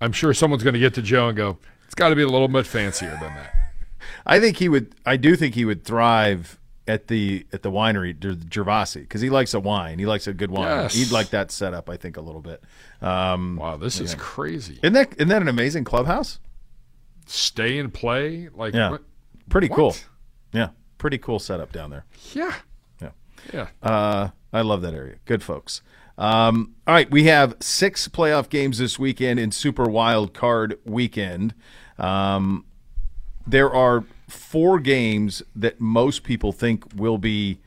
I'm 0.00 0.10
sure 0.12 0.34
someone's 0.34 0.64
going 0.64 0.74
to 0.74 0.80
get 0.80 0.92
to 0.94 1.02
Joe 1.02 1.28
and 1.28 1.36
go, 1.36 1.58
"It's 1.84 1.94
got 1.94 2.08
to 2.08 2.16
be 2.16 2.22
a 2.22 2.28
little 2.28 2.48
bit 2.48 2.66
fancier 2.66 3.10
than 3.10 3.32
that." 3.34 3.54
I 4.26 4.40
think 4.40 4.56
he 4.56 4.68
would. 4.68 4.92
I 5.06 5.16
do 5.16 5.36
think 5.36 5.54
he 5.54 5.64
would 5.64 5.84
thrive 5.84 6.58
at 6.86 7.08
the 7.08 7.46
at 7.52 7.62
the 7.62 7.70
winery, 7.70 8.18
the 8.20 8.34
Gervasi, 8.34 9.00
because 9.00 9.20
he 9.20 9.30
likes 9.30 9.54
a 9.54 9.60
wine. 9.60 9.98
He 9.98 10.06
likes 10.06 10.26
a 10.26 10.34
good 10.34 10.50
wine. 10.50 10.66
Yes. 10.66 10.94
He'd 10.94 11.10
like 11.10 11.30
that 11.30 11.50
setup. 11.50 11.88
I 11.88 11.96
think 11.96 12.16
a 12.16 12.20
little 12.20 12.42
bit. 12.42 12.62
Um, 13.00 13.56
Wow, 13.56 13.76
this 13.76 14.00
is 14.00 14.14
crazy. 14.16 14.78
isn't 14.82 14.92
that 14.92 15.12
isn't 15.16 15.28
that 15.28 15.42
an 15.42 15.48
amazing 15.48 15.84
clubhouse? 15.84 16.38
Stay 17.26 17.78
and 17.78 17.92
play, 17.92 18.48
like 18.54 18.74
Yeah, 18.74 18.90
what? 18.90 19.02
pretty 19.48 19.68
What? 19.68 19.76
cool. 19.76 19.96
Yeah, 20.52 20.68
pretty 20.98 21.16
cool 21.18 21.38
setup 21.38 21.72
down 21.72 21.88
there. 21.90 22.04
Yeah, 22.34 22.54
Yeah. 23.00 23.10
yeah. 23.52 23.66
Uh, 23.82 24.28
I 24.52 24.60
love 24.60 24.82
that 24.82 24.92
area. 24.94 25.16
Good 25.24 25.42
folks. 25.42 25.80
Um, 26.18 26.74
all 26.86 26.94
right, 26.94 27.10
we 27.10 27.24
have 27.24 27.56
six 27.60 28.06
playoff 28.08 28.48
games 28.48 28.78
this 28.78 28.98
weekend 28.98 29.40
in 29.40 29.50
Super 29.50 29.84
Wild 29.84 30.32
Card 30.34 30.78
Weekend. 30.84 31.54
Um, 31.98 32.66
there 33.46 33.72
are 33.72 34.04
four 34.28 34.78
games 34.78 35.42
that 35.54 35.80
most 35.80 36.22
people 36.22 36.52
think 36.52 36.84
will 36.94 37.18
be. 37.18 37.60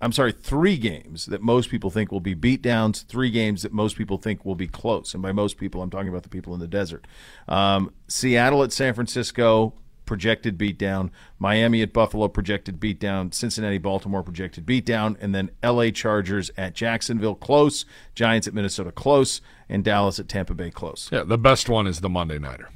I'm 0.00 0.12
sorry, 0.12 0.32
three 0.32 0.78
games 0.78 1.26
that 1.26 1.42
most 1.42 1.70
people 1.70 1.88
think 1.88 2.10
will 2.10 2.20
be 2.20 2.34
beatdowns. 2.34 3.06
Three 3.06 3.30
games 3.30 3.62
that 3.62 3.72
most 3.72 3.96
people 3.96 4.18
think 4.18 4.44
will 4.44 4.56
be 4.56 4.66
close, 4.66 5.14
and 5.14 5.22
by 5.22 5.30
most 5.30 5.58
people, 5.58 5.80
I'm 5.80 5.90
talking 5.90 6.08
about 6.08 6.24
the 6.24 6.28
people 6.28 6.54
in 6.54 6.60
the 6.60 6.66
desert. 6.66 7.06
Um, 7.46 7.92
Seattle 8.08 8.64
at 8.64 8.72
San 8.72 8.94
Francisco, 8.94 9.74
projected 10.04 10.58
beatdown. 10.58 11.10
Miami 11.38 11.82
at 11.82 11.92
Buffalo, 11.92 12.28
projected 12.28 12.80
beatdown. 12.80 13.32
Cincinnati, 13.32 13.78
Baltimore, 13.78 14.22
projected 14.22 14.66
beatdown. 14.66 15.16
And 15.20 15.34
then 15.34 15.50
LA 15.62 15.90
Chargers 15.90 16.50
at 16.56 16.74
Jacksonville, 16.74 17.34
close. 17.34 17.84
Giants 18.14 18.46
at 18.46 18.54
Minnesota, 18.54 18.92
close. 18.92 19.40
And 19.68 19.82
Dallas 19.82 20.18
at 20.18 20.28
Tampa 20.28 20.54
Bay, 20.54 20.70
close. 20.70 21.08
Yeah, 21.10 21.24
the 21.24 21.38
best 21.38 21.68
one 21.68 21.86
is 21.86 22.00
the 22.00 22.10
Monday 22.10 22.38
Nighter. 22.38 22.68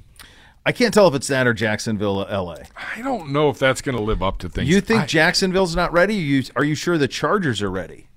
I 0.67 0.73
can't 0.73 0.93
tell 0.93 1.07
if 1.07 1.15
it's 1.15 1.29
that 1.29 1.47
or 1.47 1.55
Jacksonville, 1.55 2.17
LA. 2.29 2.57
I 2.77 3.01
don't 3.01 3.31
know 3.31 3.49
if 3.51 3.59
that's 3.59 3.81
going 3.81 3.97
to 3.97 4.03
live 4.03 4.21
up 4.21 4.39
to 4.39 4.49
things. 4.49 4.69
You 4.69 4.81
think 4.81 5.03
I, 5.03 5.07
Jacksonville's 5.07 5.77
not 5.77 5.93
ready? 5.93 6.17
You, 6.17 6.43
are 6.57 6.65
you 6.65 6.75
sure 6.75 6.99
the 6.99 7.07
Chargers 7.07 7.63
are 7.63 7.71
ready? 7.71 8.09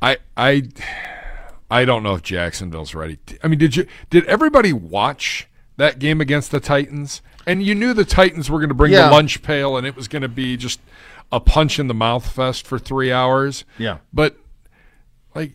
I 0.00 0.16
I 0.34 0.62
I 1.70 1.84
don't 1.84 2.02
know 2.02 2.14
if 2.14 2.22
Jacksonville's 2.22 2.94
ready. 2.94 3.18
I 3.44 3.48
mean, 3.48 3.58
did 3.58 3.76
you 3.76 3.86
did 4.08 4.24
everybody 4.24 4.72
watch 4.72 5.46
that 5.76 5.98
game 5.98 6.20
against 6.22 6.50
the 6.50 6.60
Titans? 6.60 7.20
And 7.46 7.62
you 7.62 7.74
knew 7.74 7.92
the 7.92 8.04
Titans 8.06 8.50
were 8.50 8.58
going 8.58 8.68
to 8.70 8.74
bring 8.74 8.92
Yeah. 8.92 9.06
the 9.08 9.12
lunch 9.12 9.42
pail, 9.42 9.76
and 9.76 9.86
it 9.86 9.96
was 9.96 10.08
going 10.08 10.22
to 10.22 10.28
be 10.28 10.56
just 10.56 10.80
a 11.30 11.38
punch 11.40 11.78
in 11.78 11.86
the 11.86 11.94
mouth 11.94 12.30
fest 12.30 12.66
for 12.66 12.78
three 12.78 13.12
hours. 13.12 13.64
Yeah. 13.76 13.98
But 14.12 14.36
like 15.34 15.52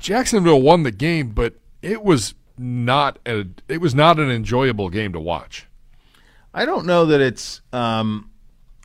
Jacksonville 0.00 0.60
won 0.60 0.82
the 0.82 0.90
game, 0.90 1.30
but 1.30 1.54
it 1.82 2.02
was 2.02 2.34
not 2.56 3.18
a 3.26 3.46
it 3.68 3.80
was 3.80 3.94
not 3.94 4.18
an 4.18 4.30
enjoyable 4.30 4.88
game 4.88 5.12
to 5.12 5.20
watch. 5.20 5.66
I 6.52 6.64
don't 6.64 6.86
know 6.86 7.06
that 7.06 7.20
it's. 7.20 7.60
Um, 7.72 8.30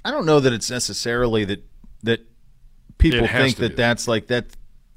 I 0.04 0.12
don't 0.12 0.26
know 0.26 0.40
that 0.40 0.54
it's 0.54 0.72
necessarily 0.72 1.46
that 1.46 1.64
that 2.04 2.26
people 2.98 3.28
think 3.28 3.58
that 3.58 3.76
that's 3.76 4.08
like 4.08 4.28
that. 4.28 4.48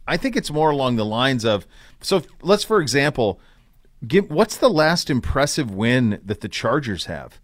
I 0.06 0.16
think 0.16 0.36
it's 0.36 0.50
more 0.50 0.70
along 0.70 0.96
the 0.96 1.04
lines 1.04 1.44
of. 1.44 1.66
So 2.00 2.22
let's, 2.40 2.64
for 2.64 2.80
example, 2.80 3.40
give 4.06 4.30
what's 4.30 4.56
the 4.56 4.70
last 4.70 5.10
impressive 5.10 5.70
win 5.70 6.20
that 6.24 6.40
the 6.40 6.48
Chargers 6.48 7.06
have. 7.06 7.40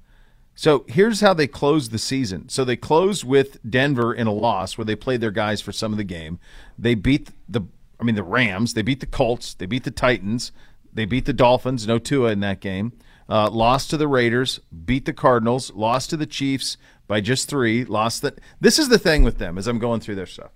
So 0.55 0.85
here's 0.89 1.21
how 1.21 1.35
they 1.35 1.47
closed 1.47 1.93
the 1.93 1.99
season. 1.99 2.49
So 2.49 2.65
they 2.65 2.75
closed 2.75 3.23
with 3.23 3.59
Denver 3.69 4.13
in 4.13 4.27
a 4.27 4.33
loss 4.33 4.77
where 4.77 4.85
they 4.85 4.97
played 4.97 5.21
their 5.21 5.31
guys 5.31 5.61
for 5.61 5.71
some 5.71 5.93
of 5.93 5.99
the 5.99 6.05
game. 6.05 6.41
They 6.77 6.95
beat 6.97 7.31
the 7.49 7.63
I 8.01 8.05
mean 8.05 8.15
the 8.15 8.23
Rams, 8.23 8.75
they 8.75 8.83
beat 8.83 9.01
the 9.01 9.07
Colts, 9.07 9.55
they 9.55 9.67
beat 9.67 9.85
the 9.85 9.91
Titans, 9.91 10.53
they 10.93 11.05
beat 11.05 11.25
the 11.25 11.33
Dolphins, 11.33 11.87
no 11.87 11.99
Tua 11.99 12.33
in 12.33 12.41
that 12.41 12.61
game. 12.61 12.93
Uh, 13.29 13.51
lost 13.51 13.91
to 13.91 13.97
the 13.97 14.09
Raiders, 14.09 14.61
beat 14.85 15.05
the 15.05 15.13
Cardinals, 15.13 15.71
lost 15.75 16.11
to 16.11 16.17
the 16.17 16.27
Chiefs 16.27 16.79
by 17.07 17.21
just 17.21 17.49
3, 17.49 17.85
lost 17.85 18.23
that 18.23 18.39
This 18.61 18.79
is 18.79 18.89
the 18.89 18.99
thing 18.99 19.23
with 19.23 19.39
them 19.39 19.59
as 19.59 19.67
I'm 19.67 19.79
going 19.79 20.01
through 20.01 20.15
their 20.15 20.27
stuff. 20.27 20.51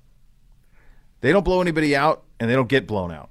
They 1.21 1.33
don't 1.33 1.45
blow 1.45 1.61
anybody 1.61 1.95
out 1.95 2.25
and 2.41 2.51
they 2.51 2.55
don't 2.55 2.69
get 2.69 2.87
blown 2.87 3.13
out. 3.13 3.31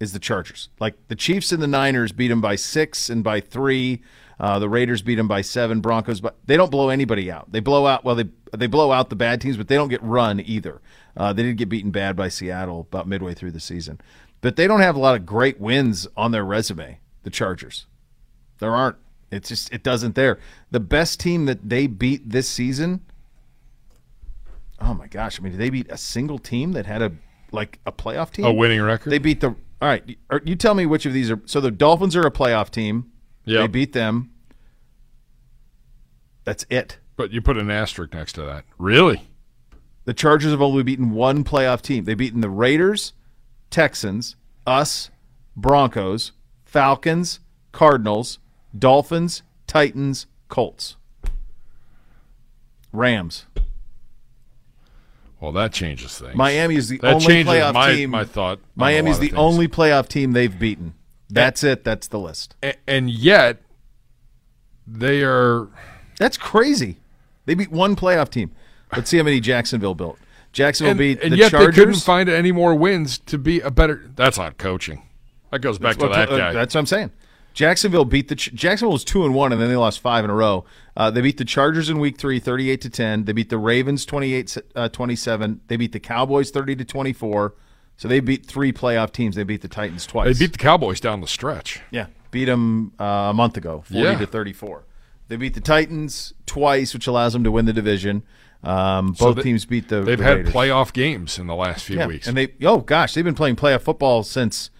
Is 0.00 0.12
the 0.12 0.18
Chargers 0.18 0.68
like 0.80 0.94
the 1.08 1.14
Chiefs 1.14 1.52
and 1.52 1.62
the 1.62 1.68
Niners 1.68 2.12
beat 2.12 2.28
them 2.28 2.40
by 2.40 2.56
six 2.56 3.08
and 3.08 3.22
by 3.22 3.40
three? 3.40 4.02
Uh, 4.38 4.58
the 4.58 4.68
Raiders 4.68 5.02
beat 5.02 5.14
them 5.14 5.28
by 5.28 5.40
seven. 5.40 5.80
Broncos, 5.80 6.20
but 6.20 6.36
they 6.44 6.56
don't 6.56 6.70
blow 6.70 6.88
anybody 6.88 7.30
out. 7.30 7.52
They 7.52 7.60
blow 7.60 7.86
out 7.86 8.04
well. 8.04 8.16
They 8.16 8.24
they 8.56 8.66
blow 8.66 8.92
out 8.92 9.08
the 9.08 9.16
bad 9.16 9.40
teams, 9.40 9.56
but 9.56 9.68
they 9.68 9.76
don't 9.76 9.88
get 9.88 10.02
run 10.02 10.40
either. 10.40 10.80
Uh, 11.16 11.32
they 11.32 11.42
didn't 11.42 11.58
get 11.58 11.68
beaten 11.68 11.90
bad 11.92 12.16
by 12.16 12.28
Seattle 12.28 12.80
about 12.80 13.06
midway 13.06 13.34
through 13.34 13.52
the 13.52 13.60
season, 13.60 14.00
but 14.44 14.56
they 14.56 14.68
don't 14.68 14.80
have 14.80 14.94
a 14.94 15.00
lot 15.00 15.16
of 15.16 15.26
great 15.26 15.58
wins 15.58 16.06
on 16.16 16.30
their 16.30 16.44
resume. 16.44 17.00
The 17.24 17.30
Chargers, 17.30 17.86
there 18.58 18.74
aren't. 18.74 18.96
It's 19.30 19.48
just 19.48 19.72
it 19.72 19.82
doesn't 19.82 20.14
there. 20.14 20.38
The 20.70 20.80
best 20.80 21.18
team 21.18 21.46
that 21.46 21.68
they 21.68 21.86
beat 21.86 22.30
this 22.30 22.48
season 22.48 23.00
Oh 24.80 24.94
my 24.94 25.06
gosh! 25.06 25.38
I 25.38 25.42
mean, 25.42 25.52
did 25.52 25.60
they 25.60 25.70
beat 25.70 25.90
a 25.90 25.96
single 25.96 26.38
team 26.38 26.72
that 26.72 26.86
had 26.86 27.00
a 27.00 27.12
like 27.52 27.78
a 27.86 27.92
playoff 27.92 28.30
team? 28.30 28.44
A 28.44 28.52
winning 28.52 28.82
record? 28.82 29.10
They 29.10 29.18
beat 29.18 29.40
the. 29.40 29.48
All 29.48 29.88
right, 29.88 30.16
er, 30.32 30.42
you 30.44 30.56
tell 30.56 30.74
me 30.74 30.86
which 30.86 31.06
of 31.06 31.12
these 31.12 31.30
are. 31.30 31.40
So 31.46 31.60
the 31.60 31.70
Dolphins 31.70 32.16
are 32.16 32.26
a 32.26 32.30
playoff 32.30 32.70
team. 32.70 33.10
Yeah. 33.44 33.62
They 33.62 33.66
beat 33.68 33.92
them. 33.92 34.30
That's 36.44 36.66
it. 36.68 36.98
But 37.16 37.30
you 37.30 37.40
put 37.40 37.56
an 37.56 37.70
asterisk 37.70 38.12
next 38.12 38.34
to 38.34 38.42
that. 38.42 38.64
Really? 38.78 39.22
The 40.04 40.14
Chargers 40.14 40.50
have 40.50 40.60
only 40.60 40.82
beaten 40.82 41.12
one 41.12 41.44
playoff 41.44 41.80
team. 41.80 42.04
They've 42.04 42.18
beaten 42.18 42.40
the 42.40 42.50
Raiders, 42.50 43.12
Texans, 43.74 44.36
us, 44.68 45.10
Broncos, 45.56 46.30
Falcons, 46.64 47.40
Cardinals, 47.72 48.38
Dolphins, 48.78 49.42
Titans, 49.66 50.26
Colts, 50.48 50.94
Rams. 52.92 53.46
Well, 55.40 55.50
that 55.52 55.72
changes 55.72 56.16
things. 56.20 56.36
Miami 56.36 56.76
is 56.76 56.88
the 56.88 56.98
That 56.98 57.14
only 57.14 57.26
changes 57.26 57.52
playoff 57.52 57.74
my- 57.74 57.92
team. 57.92 58.10
my 58.10 58.24
thought 58.24 58.58
on 58.58 58.64
a 58.76 58.76
Miami's 58.76 59.18
the 59.18 59.26
things. 59.28 59.38
only 59.38 59.66
playoff 59.66 60.06
team 60.06 60.32
they've 60.32 60.56
beaten. 60.56 60.94
That's 61.28 61.64
it. 61.64 61.82
That's 61.82 62.06
the 62.06 62.20
list. 62.20 62.54
And 62.86 63.10
yet 63.10 63.60
they 64.86 65.22
are 65.24 65.66
That's 66.20 66.36
crazy. 66.36 66.98
They 67.46 67.54
beat 67.54 67.72
one 67.72 67.96
playoff 67.96 68.30
team. 68.30 68.52
Let's 68.94 69.10
see 69.10 69.16
how 69.18 69.24
many 69.24 69.40
Jacksonville 69.40 69.96
built. 69.96 70.16
Jacksonville 70.54 70.92
and, 70.92 70.98
beat 70.98 71.20
and 71.22 71.32
the 71.32 71.36
yet 71.36 71.50
Chargers. 71.50 71.74
they 71.76 71.80
couldn't 71.82 72.00
find 72.00 72.28
any 72.30 72.52
more 72.52 72.74
wins 72.74 73.18
to 73.18 73.36
be 73.38 73.60
a 73.60 73.70
better. 73.70 74.10
That's 74.16 74.38
not 74.38 74.56
coaching. 74.56 75.02
That 75.50 75.58
goes 75.60 75.78
back 75.78 75.96
to 75.98 76.06
Well, 76.06 76.14
that 76.14 76.30
uh, 76.30 76.38
guy. 76.38 76.52
That's 76.52 76.74
what 76.74 76.80
I'm 76.80 76.86
saying. 76.86 77.10
Jacksonville 77.52 78.04
beat 78.04 78.26
the 78.28 78.34
Jacksonville 78.34 78.92
was 78.92 79.04
two 79.04 79.24
and 79.24 79.32
one, 79.34 79.52
and 79.52 79.60
then 79.60 79.68
they 79.68 79.76
lost 79.76 80.00
five 80.00 80.24
in 80.24 80.30
a 80.30 80.34
row. 80.34 80.64
Uh, 80.96 81.10
they 81.12 81.20
beat 81.20 81.36
the 81.38 81.44
Chargers 81.44 81.88
in 81.88 82.00
Week 82.00 82.18
Three, 82.18 82.40
38 82.40 82.80
to 82.80 82.90
ten. 82.90 83.24
They 83.26 83.32
beat 83.32 83.48
the 83.50 83.58
Ravens 83.58 84.04
28 84.04 84.56
uh, 84.74 84.88
27. 84.88 85.60
They 85.68 85.76
beat 85.76 85.92
the 85.92 86.00
Cowboys 86.00 86.50
30 86.50 86.74
to 86.76 86.84
24. 86.84 87.54
So 87.96 88.08
they 88.08 88.18
beat 88.18 88.44
three 88.46 88.72
playoff 88.72 89.12
teams. 89.12 89.36
They 89.36 89.44
beat 89.44 89.62
the 89.62 89.68
Titans 89.68 90.04
twice. 90.04 90.36
They 90.36 90.46
beat 90.46 90.52
the 90.52 90.58
Cowboys 90.58 90.98
down 90.98 91.20
the 91.20 91.28
stretch. 91.28 91.80
yeah, 91.92 92.06
beat 92.32 92.46
them 92.46 92.92
uh, 92.98 93.04
a 93.30 93.34
month 93.34 93.56
ago, 93.56 93.84
forty 93.86 94.02
Yeah. 94.02 94.18
to 94.18 94.26
thirty-four. 94.26 94.82
They 95.28 95.36
beat 95.36 95.54
the 95.54 95.60
Titans 95.60 96.34
twice, 96.46 96.92
which 96.92 97.06
allows 97.06 97.34
them 97.34 97.44
to 97.44 97.52
win 97.52 97.66
the 97.66 97.72
division. 97.72 98.24
Um, 98.64 99.14
So 99.14 99.26
both 99.26 99.36
they- 99.36 99.42
teams 99.42 99.64
beat 99.66 99.88
the. 99.88 100.00
They've 100.02 100.18
the 100.18 100.24
had 100.24 100.46
playoff 100.46 100.92
games 100.92 101.38
in 101.38 101.46
the 101.46 101.54
last 101.54 101.84
few 101.84 101.96
Yeah, 101.98 102.06
weeks. 102.06 102.26
and 102.26 102.36
they 102.36 102.54
oh 102.62 102.78
gosh, 102.78 103.14
they've 103.14 103.24
been 103.24 103.34
playing 103.34 103.56
playoff 103.56 103.82
football 103.82 104.22
since 104.22 104.70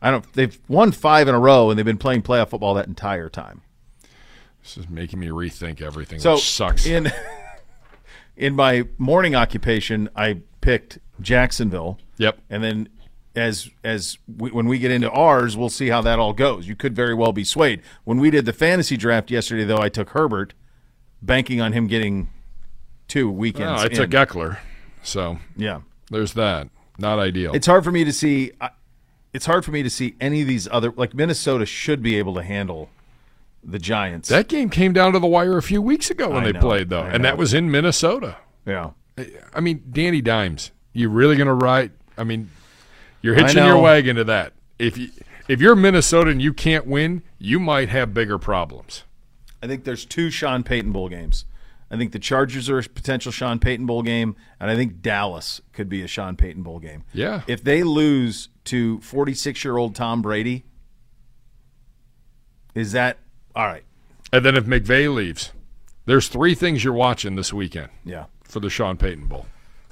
I 0.00 0.10
don't. 0.10 0.30
They've 0.32 0.58
won 0.68 0.92
five 0.92 1.28
in 1.28 1.34
a 1.34 1.38
row, 1.40 1.68
and 1.70 1.78
they've 1.78 1.84
been 1.86 1.98
playing 1.98 2.22
playoff 2.22 2.48
football 2.48 2.74
that 2.74 2.86
entire 2.86 3.28
time. 3.28 3.62
this 4.62 4.76
is 4.78 4.88
making 4.88 5.20
me 5.20 5.28
rethink 5.28 5.80
everything. 5.82 6.18
So 6.18 6.34
which 6.34 6.48
sucks. 6.50 6.86
in 6.86 7.12
in 8.36 8.54
my 8.54 8.84
morning 8.98 9.34
occupation, 9.34 10.08
I 10.16 10.40
picked 10.60 10.98
Jacksonville. 11.20 11.98
Yep. 12.18 12.38
And 12.50 12.62
then 12.64 12.88
as 13.34 13.70
as 13.84 14.18
we, 14.26 14.50
when 14.50 14.66
we 14.66 14.78
get 14.78 14.90
into 14.90 15.10
ours, 15.10 15.56
we'll 15.56 15.68
see 15.68 15.88
how 15.88 16.00
that 16.02 16.18
all 16.18 16.32
goes. 16.32 16.66
You 16.66 16.76
could 16.76 16.94
very 16.96 17.14
well 17.14 17.32
be 17.32 17.44
swayed. 17.44 17.82
When 18.04 18.18
we 18.18 18.30
did 18.30 18.46
the 18.46 18.52
fantasy 18.52 18.96
draft 18.96 19.30
yesterday, 19.30 19.64
though, 19.64 19.78
I 19.78 19.88
took 19.90 20.10
Herbert, 20.10 20.54
banking 21.22 21.60
on 21.60 21.72
him 21.72 21.86
getting 21.86 22.28
two 23.08 23.30
weekends. 23.30 23.72
Well, 23.72 23.80
I 23.80 23.86
in. 23.86 23.92
took 23.92 24.10
Ekeler, 24.10 24.58
so 25.02 25.38
yeah. 25.56 25.80
there's 26.10 26.34
that. 26.34 26.68
Not 26.98 27.18
ideal. 27.18 27.54
It's 27.54 27.66
hard 27.66 27.84
for 27.84 27.92
me 27.92 28.04
to 28.04 28.12
see. 28.12 28.52
It's 29.32 29.46
hard 29.46 29.64
for 29.64 29.70
me 29.70 29.82
to 29.82 29.90
see 29.90 30.14
any 30.20 30.42
of 30.42 30.48
these 30.48 30.66
other 30.68 30.92
like 30.92 31.14
Minnesota 31.14 31.66
should 31.66 32.02
be 32.02 32.16
able 32.16 32.34
to 32.34 32.42
handle 32.42 32.88
the 33.62 33.78
Giants. 33.78 34.28
that 34.28 34.48
game 34.48 34.70
came 34.70 34.92
down 34.92 35.12
to 35.12 35.18
the 35.18 35.26
wire 35.26 35.58
a 35.58 35.62
few 35.62 35.82
weeks 35.82 36.08
ago 36.10 36.28
when 36.30 36.42
I 36.42 36.46
they 36.46 36.52
know, 36.52 36.60
played, 36.60 36.88
though, 36.88 37.00
I 37.00 37.10
and 37.10 37.22
know. 37.22 37.30
that 37.30 37.36
was 37.38 37.52
in 37.52 37.70
Minnesota. 37.70 38.36
yeah. 38.64 38.90
I 39.54 39.60
mean, 39.60 39.82
Danny 39.90 40.20
Dimes, 40.20 40.70
you 40.92 41.08
really 41.08 41.36
going 41.36 41.46
to 41.46 41.54
ride? 41.54 41.92
I 42.18 42.24
mean, 42.24 42.50
you're 43.22 43.34
hitching 43.34 43.64
your 43.64 43.78
wagon 43.78 44.16
to 44.16 44.24
that. 44.24 44.52
If 44.78 44.98
you 44.98 45.08
if 45.48 45.60
you're 45.60 45.76
Minnesota 45.76 46.30
and 46.30 46.40
you 46.42 46.52
can't 46.52 46.86
win, 46.86 47.22
you 47.38 47.58
might 47.58 47.88
have 47.88 48.12
bigger 48.12 48.38
problems. 48.38 49.04
I 49.62 49.66
think 49.66 49.84
there's 49.84 50.04
two 50.04 50.30
Sean 50.30 50.62
Payton 50.62 50.92
bowl 50.92 51.08
games. 51.08 51.44
I 51.90 51.96
think 51.96 52.10
the 52.12 52.18
Chargers 52.18 52.68
are 52.68 52.78
a 52.78 52.82
potential 52.82 53.30
Sean 53.30 53.58
Payton 53.60 53.86
bowl 53.86 54.02
game, 54.02 54.34
and 54.58 54.68
I 54.70 54.74
think 54.74 55.00
Dallas 55.02 55.60
could 55.72 55.88
be 55.88 56.02
a 56.02 56.08
Sean 56.08 56.34
Payton 56.36 56.62
bowl 56.64 56.80
game. 56.80 57.04
Yeah. 57.12 57.42
If 57.46 57.62
they 57.62 57.82
lose 57.84 58.48
to 58.64 59.00
46 59.00 59.64
year 59.64 59.76
old 59.76 59.94
Tom 59.94 60.20
Brady, 60.20 60.64
is 62.74 62.92
that 62.92 63.18
all 63.54 63.66
right? 63.66 63.84
And 64.32 64.44
then 64.44 64.56
if 64.56 64.64
McVay 64.64 65.12
leaves, 65.14 65.52
there's 66.04 66.28
three 66.28 66.54
things 66.54 66.84
you're 66.84 66.92
watching 66.92 67.36
this 67.36 67.52
weekend 67.52 67.90
Yeah. 68.04 68.24
for 68.44 68.60
the 68.60 68.68
Sean 68.70 68.96
Payton 68.96 69.26
Bowl. 69.26 69.46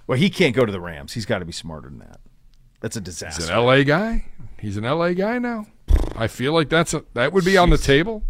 Well, 0.07 0.19
he 0.19 0.29
can't 0.29 0.55
go 0.55 0.67
to 0.67 0.73
the 0.73 0.81
Rams. 0.81 1.15
He's 1.15 1.25
got 1.27 1.39
to 1.39 1.45
be 1.45 1.53
smarter 1.53 1.89
than 1.89 1.99
that. 2.01 2.21
That's 2.81 2.97
a 2.97 3.01
disaster. 3.01 3.43
He's 3.43 3.51
an 3.51 3.57
LA 3.57 3.83
guy. 3.85 4.27
He's 4.59 4.77
an 4.77 4.85
LA 4.85 5.13
guy 5.13 5.39
now. 5.39 5.67
I 6.17 6.27
feel 6.27 6.53
like 6.53 6.69
that's 6.69 6.93
a 6.93 7.05
that 7.15 7.33
would 7.33 7.45
be 7.45 7.57
on 7.57 7.71
the 7.71 7.79
table. 7.79 8.23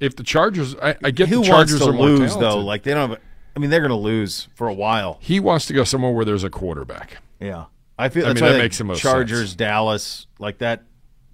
If 0.00 0.16
the 0.16 0.22
Chargers, 0.22 0.76
I, 0.76 0.96
I 1.02 1.10
get 1.10 1.28
Who 1.28 1.40
the 1.40 1.46
Chargers 1.46 1.80
wants 1.80 1.96
to 1.96 2.02
are 2.02 2.06
lose 2.06 2.36
though? 2.36 2.58
Like 2.58 2.82
they 2.82 2.94
don't 2.94 3.10
have. 3.10 3.20
I 3.56 3.60
mean, 3.60 3.70
they're 3.70 3.80
going 3.80 3.90
to 3.90 3.96
lose 3.96 4.48
for 4.54 4.68
a 4.68 4.74
while. 4.74 5.18
he 5.20 5.40
wants 5.40 5.66
to 5.66 5.72
go 5.72 5.82
somewhere 5.82 6.12
where 6.12 6.24
there's 6.24 6.44
a 6.44 6.50
quarterback. 6.50 7.16
Yeah, 7.40 7.66
I 7.98 8.08
feel 8.08 8.26
I 8.26 8.32
mean, 8.32 8.44
that 8.44 8.58
makes 8.58 8.78
the 8.78 8.84
most 8.84 9.00
Chargers, 9.00 9.50
sense. 9.50 9.54
Dallas, 9.54 10.26
like 10.38 10.58
that. 10.58 10.84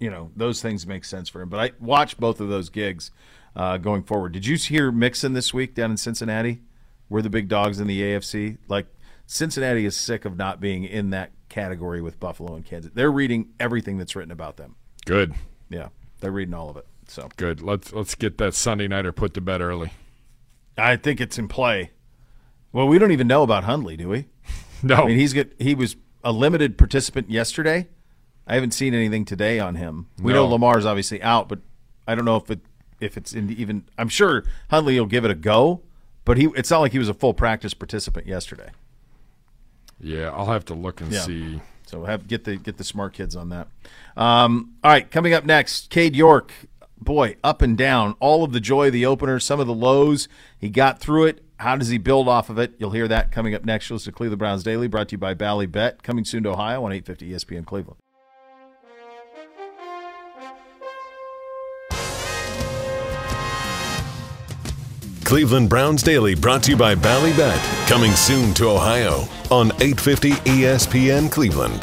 You 0.00 0.10
know, 0.10 0.30
those 0.34 0.60
things 0.60 0.86
make 0.86 1.04
sense 1.04 1.28
for 1.28 1.40
him. 1.40 1.48
But 1.48 1.60
I 1.60 1.72
watched 1.80 2.18
both 2.18 2.40
of 2.40 2.48
those 2.48 2.68
gigs 2.68 3.10
uh, 3.56 3.78
going 3.78 4.02
forward. 4.02 4.32
Did 4.32 4.46
you 4.46 4.56
hear 4.56 4.90
Mixon 4.90 5.32
this 5.32 5.54
week 5.54 5.74
down 5.74 5.90
in 5.90 5.96
Cincinnati? 5.96 6.62
We're 7.08 7.22
the 7.22 7.30
big 7.30 7.48
dogs 7.48 7.80
in 7.80 7.86
the 7.86 8.00
AFC. 8.00 8.58
Like 8.68 8.86
Cincinnati 9.26 9.84
is 9.84 9.96
sick 9.96 10.24
of 10.24 10.36
not 10.36 10.60
being 10.60 10.84
in 10.84 11.10
that 11.10 11.30
category 11.48 12.02
with 12.02 12.18
Buffalo 12.18 12.54
and 12.54 12.64
Kansas. 12.64 12.90
They're 12.94 13.12
reading 13.12 13.50
everything 13.60 13.98
that's 13.98 14.16
written 14.16 14.32
about 14.32 14.56
them. 14.56 14.76
Good, 15.06 15.34
Yeah, 15.68 15.88
they're 16.20 16.32
reading 16.32 16.54
all 16.54 16.70
of 16.70 16.76
it. 16.76 16.86
So 17.06 17.28
good. 17.36 17.60
Let's 17.62 17.92
let's 17.92 18.14
get 18.14 18.38
that 18.38 18.54
Sunday 18.54 18.88
nighter 18.88 19.12
put 19.12 19.34
to 19.34 19.40
bed 19.40 19.60
early. 19.60 19.92
I 20.76 20.96
think 20.96 21.20
it's 21.20 21.38
in 21.38 21.48
play. 21.48 21.90
Well, 22.72 22.88
we 22.88 22.98
don't 22.98 23.12
even 23.12 23.28
know 23.28 23.42
about 23.42 23.64
Huntley, 23.64 23.96
do 23.96 24.08
we? 24.08 24.26
No, 24.82 24.96
I 24.96 25.06
mean, 25.06 25.16
he's 25.16 25.32
get 25.32 25.54
he 25.58 25.74
was 25.74 25.96
a 26.22 26.30
limited 26.30 26.76
participant 26.76 27.30
yesterday. 27.30 27.88
I 28.46 28.54
haven't 28.54 28.72
seen 28.72 28.92
anything 28.92 29.24
today 29.24 29.58
on 29.58 29.76
him. 29.76 30.08
We 30.20 30.34
know 30.34 30.44
No. 30.44 30.50
Lamar's 30.52 30.84
obviously 30.84 31.22
out, 31.22 31.48
but 31.48 31.60
I 32.06 32.14
don't 32.14 32.26
know 32.26 32.36
if 32.36 32.50
it 32.50 32.60
if 33.00 33.16
it's 33.16 33.32
in 33.32 33.50
even. 33.52 33.84
I'm 33.96 34.10
sure 34.10 34.44
Huntley 34.68 34.98
will 35.00 35.06
give 35.06 35.24
it 35.24 35.30
a 35.30 35.34
go, 35.34 35.80
but 36.26 36.36
he 36.36 36.48
it's 36.54 36.70
not 36.70 36.80
like 36.80 36.92
he 36.92 36.98
was 36.98 37.08
a 37.08 37.14
full 37.14 37.32
practice 37.32 37.72
participant 37.72 38.26
yesterday. 38.26 38.70
yeah, 40.00 40.30
I'll 40.30 40.46
have 40.52 40.64
to 40.66 40.74
look 40.74 41.00
and 41.00 41.10
Yeah. 41.12 41.20
see. 41.22 41.60
So 41.86 42.04
have 42.04 42.26
get 42.28 42.44
the 42.44 42.56
get 42.56 42.76
the 42.76 42.84
smart 42.84 43.14
kids 43.14 43.36
on 43.36 43.48
that. 43.50 43.68
Um, 44.18 44.74
all 44.84 44.90
right, 44.90 45.10
coming 45.10 45.32
up 45.32 45.44
next, 45.46 45.88
Cade 45.90 46.14
York. 46.16 46.52
Boy, 47.04 47.36
up 47.44 47.60
and 47.60 47.76
down, 47.76 48.16
all 48.18 48.44
of 48.44 48.52
the 48.52 48.60
joy 48.60 48.86
of 48.86 48.94
the 48.94 49.04
opener, 49.04 49.38
some 49.38 49.60
of 49.60 49.66
the 49.66 49.74
lows. 49.74 50.26
He 50.58 50.70
got 50.70 51.00
through 51.00 51.26
it. 51.26 51.44
How 51.58 51.76
does 51.76 51.88
he 51.88 51.98
build 51.98 52.28
off 52.28 52.48
of 52.48 52.58
it? 52.58 52.74
You'll 52.78 52.92
hear 52.92 53.06
that 53.08 53.30
coming 53.30 53.54
up 53.54 53.64
next. 53.64 53.90
You'll 53.90 53.96
listen 53.96 54.12
to 54.12 54.16
Cleveland 54.16 54.38
Browns 54.38 54.62
Daily, 54.62 54.88
brought 54.88 55.08
to 55.08 55.12
you 55.12 55.18
by 55.18 55.34
Bally 55.34 55.66
Bet, 55.66 56.02
coming 56.02 56.24
soon 56.24 56.42
to 56.44 56.50
Ohio 56.50 56.82
on 56.82 56.92
850 56.92 57.30
ESPN 57.30 57.66
Cleveland. 57.66 57.98
Cleveland 65.24 65.68
Browns 65.68 66.02
Daily 66.02 66.34
brought 66.34 66.62
to 66.64 66.70
you 66.70 66.76
by 66.76 66.94
Bally 66.94 67.32
Bet. 67.32 67.60
Coming 67.88 68.12
soon 68.12 68.54
to 68.54 68.68
Ohio 68.68 69.26
on 69.50 69.68
850 69.80 70.30
ESPN 70.30 71.30
Cleveland. 71.30 71.82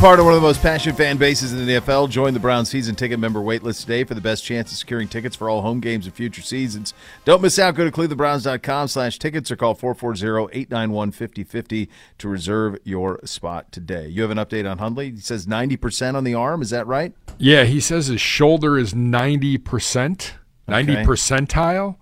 Part 0.00 0.18
of 0.18 0.24
one 0.24 0.34
of 0.34 0.40
the 0.40 0.46
most 0.46 0.62
passionate 0.62 0.96
fan 0.96 1.18
bases 1.18 1.52
in 1.52 1.66
the 1.66 1.74
NFL. 1.74 2.08
Join 2.08 2.32
the 2.32 2.40
Brown 2.40 2.64
season 2.64 2.94
ticket 2.94 3.20
member 3.20 3.40
waitlist 3.40 3.82
today 3.82 4.02
for 4.04 4.14
the 4.14 4.20
best 4.22 4.42
chance 4.42 4.72
of 4.72 4.78
securing 4.78 5.08
tickets 5.08 5.36
for 5.36 5.50
all 5.50 5.60
home 5.60 5.78
games 5.78 6.06
and 6.06 6.14
future 6.14 6.40
seasons. 6.40 6.94
Don't 7.26 7.42
miss 7.42 7.58
out. 7.58 7.74
Go 7.74 7.84
to 7.84 7.90
clevelandbrowns.com 7.90 8.88
slash 8.88 9.18
tickets 9.18 9.50
or 9.50 9.56
call 9.56 9.76
440-891-5050 9.76 11.88
to 12.16 12.28
reserve 12.28 12.78
your 12.82 13.20
spot 13.24 13.70
today. 13.72 14.08
You 14.08 14.22
have 14.22 14.30
an 14.30 14.38
update 14.38 14.66
on 14.68 14.78
Huntley? 14.78 15.10
He 15.10 15.20
says 15.20 15.46
90% 15.46 16.14
on 16.14 16.24
the 16.24 16.32
arm. 16.32 16.62
Is 16.62 16.70
that 16.70 16.86
right? 16.86 17.12
Yeah, 17.36 17.64
he 17.64 17.78
says 17.78 18.06
his 18.06 18.22
shoulder 18.22 18.78
is 18.78 18.94
ninety 18.94 19.58
percent, 19.58 20.32
ninety 20.66 20.92
Okay. 20.92 21.04
percentile, 21.04 21.96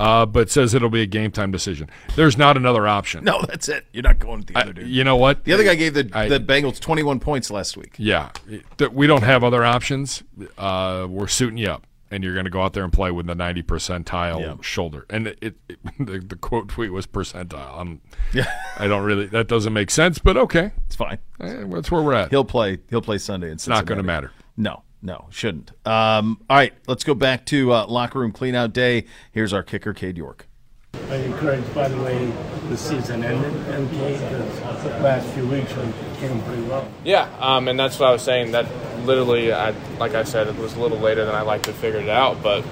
uh, 0.00 0.26
but 0.26 0.50
says 0.50 0.74
it'll 0.74 0.90
be 0.90 1.02
a 1.02 1.06
game 1.06 1.30
time 1.30 1.50
decision. 1.52 1.88
There's 2.16 2.36
not 2.38 2.56
another 2.56 2.88
option. 2.88 3.22
No, 3.24 3.42
that's 3.42 3.68
it. 3.68 3.86
You're 3.92 4.02
not 4.02 4.18
going 4.18 4.38
with 4.38 4.46
the 4.48 4.58
I- 4.58 4.62
other 4.62 4.72
dude. 4.72 4.88
you 4.88 5.04
know 5.04 5.16
what? 5.16 5.44
The 5.44 5.52
other 5.52 5.64
guy 5.64 5.74
gave 5.74 5.94
the, 5.94 6.10
I- 6.12 6.28
the 6.28 6.40
Bengals 6.40 6.80
21 6.80 7.20
points 7.20 7.50
last 7.50 7.76
week. 7.76 7.94
Yeah, 7.98 8.30
th- 8.78 8.90
we 8.90 9.06
don't 9.06 9.22
have 9.22 9.44
other 9.44 9.64
options. 9.64 10.22
Uh, 10.58 11.06
we're 11.08 11.28
suiting 11.28 11.58
you 11.58 11.68
up, 11.68 11.86
and 12.10 12.24
you're 12.24 12.32
going 12.34 12.44
to 12.46 12.50
go 12.50 12.62
out 12.62 12.72
there 12.72 12.82
and 12.84 12.92
play 12.92 13.10
with 13.10 13.26
the 13.26 13.34
90 13.34 13.62
percentile 13.64 14.40
Yeah. 14.40 14.54
shoulder. 14.62 15.04
And 15.10 15.26
it, 15.28 15.38
it, 15.68 15.78
the, 15.98 16.18
the 16.20 16.36
quote 16.36 16.68
tweet 16.68 16.92
was 16.92 17.06
percentile. 17.06 17.78
I'm, 17.78 18.00
Yeah, 18.32 18.50
I 18.78 18.86
don't 18.88 19.04
really. 19.04 19.26
That 19.26 19.48
doesn't 19.48 19.72
make 19.72 19.90
sense, 19.90 20.18
but 20.18 20.36
okay, 20.36 20.72
it's 20.86 20.96
fine. 20.96 21.18
Eh, 21.40 21.64
that's 21.68 21.90
where 21.90 22.02
we're 22.02 22.14
at. 22.14 22.30
He'll 22.30 22.44
play. 22.44 22.78
He'll 22.88 23.02
play 23.02 23.18
Sunday. 23.18 23.50
It's 23.50 23.68
not 23.68 23.84
going 23.84 23.98
to 23.98 24.02
matter. 24.04 24.32
No, 24.56 24.82
no, 25.02 25.26
shouldn't. 25.30 25.70
Um, 25.86 26.40
all 26.48 26.56
right, 26.56 26.74
let's 26.86 27.04
go 27.04 27.14
back 27.14 27.46
to 27.46 27.72
uh, 27.72 27.86
locker 27.86 28.18
room 28.18 28.32
cleanout 28.32 28.72
day. 28.72 29.06
Here's 29.32 29.52
our 29.52 29.62
kicker, 29.62 29.94
Cade 29.94 30.16
York. 30.16 30.46
I'm 30.94 31.22
encouraged 31.22 31.72
by 31.74 31.88
the 31.88 32.02
way 32.02 32.32
the 32.68 32.76
season 32.76 33.24
ended, 33.24 33.52
MK, 33.52 34.12
because 34.12 34.82
the 34.82 35.00
last 35.00 35.26
few 35.28 35.46
weeks 35.46 35.74
we 35.74 35.92
came 36.18 36.40
pretty 36.42 36.62
well. 36.62 36.86
Yeah, 37.04 37.28
um, 37.40 37.68
and 37.68 37.78
that's 37.78 37.98
what 37.98 38.08
I 38.08 38.12
was 38.12 38.22
saying. 38.22 38.52
That 38.52 38.66
literally, 39.06 39.52
I, 39.52 39.70
like 39.98 40.14
I 40.14 40.24
said, 40.24 40.48
it 40.48 40.56
was 40.56 40.74
a 40.76 40.80
little 40.80 40.98
later 40.98 41.24
than 41.24 41.34
I 41.34 41.42
like 41.42 41.62
to 41.64 41.72
figure 41.72 42.00
it 42.00 42.08
out. 42.08 42.42
But 42.42 42.64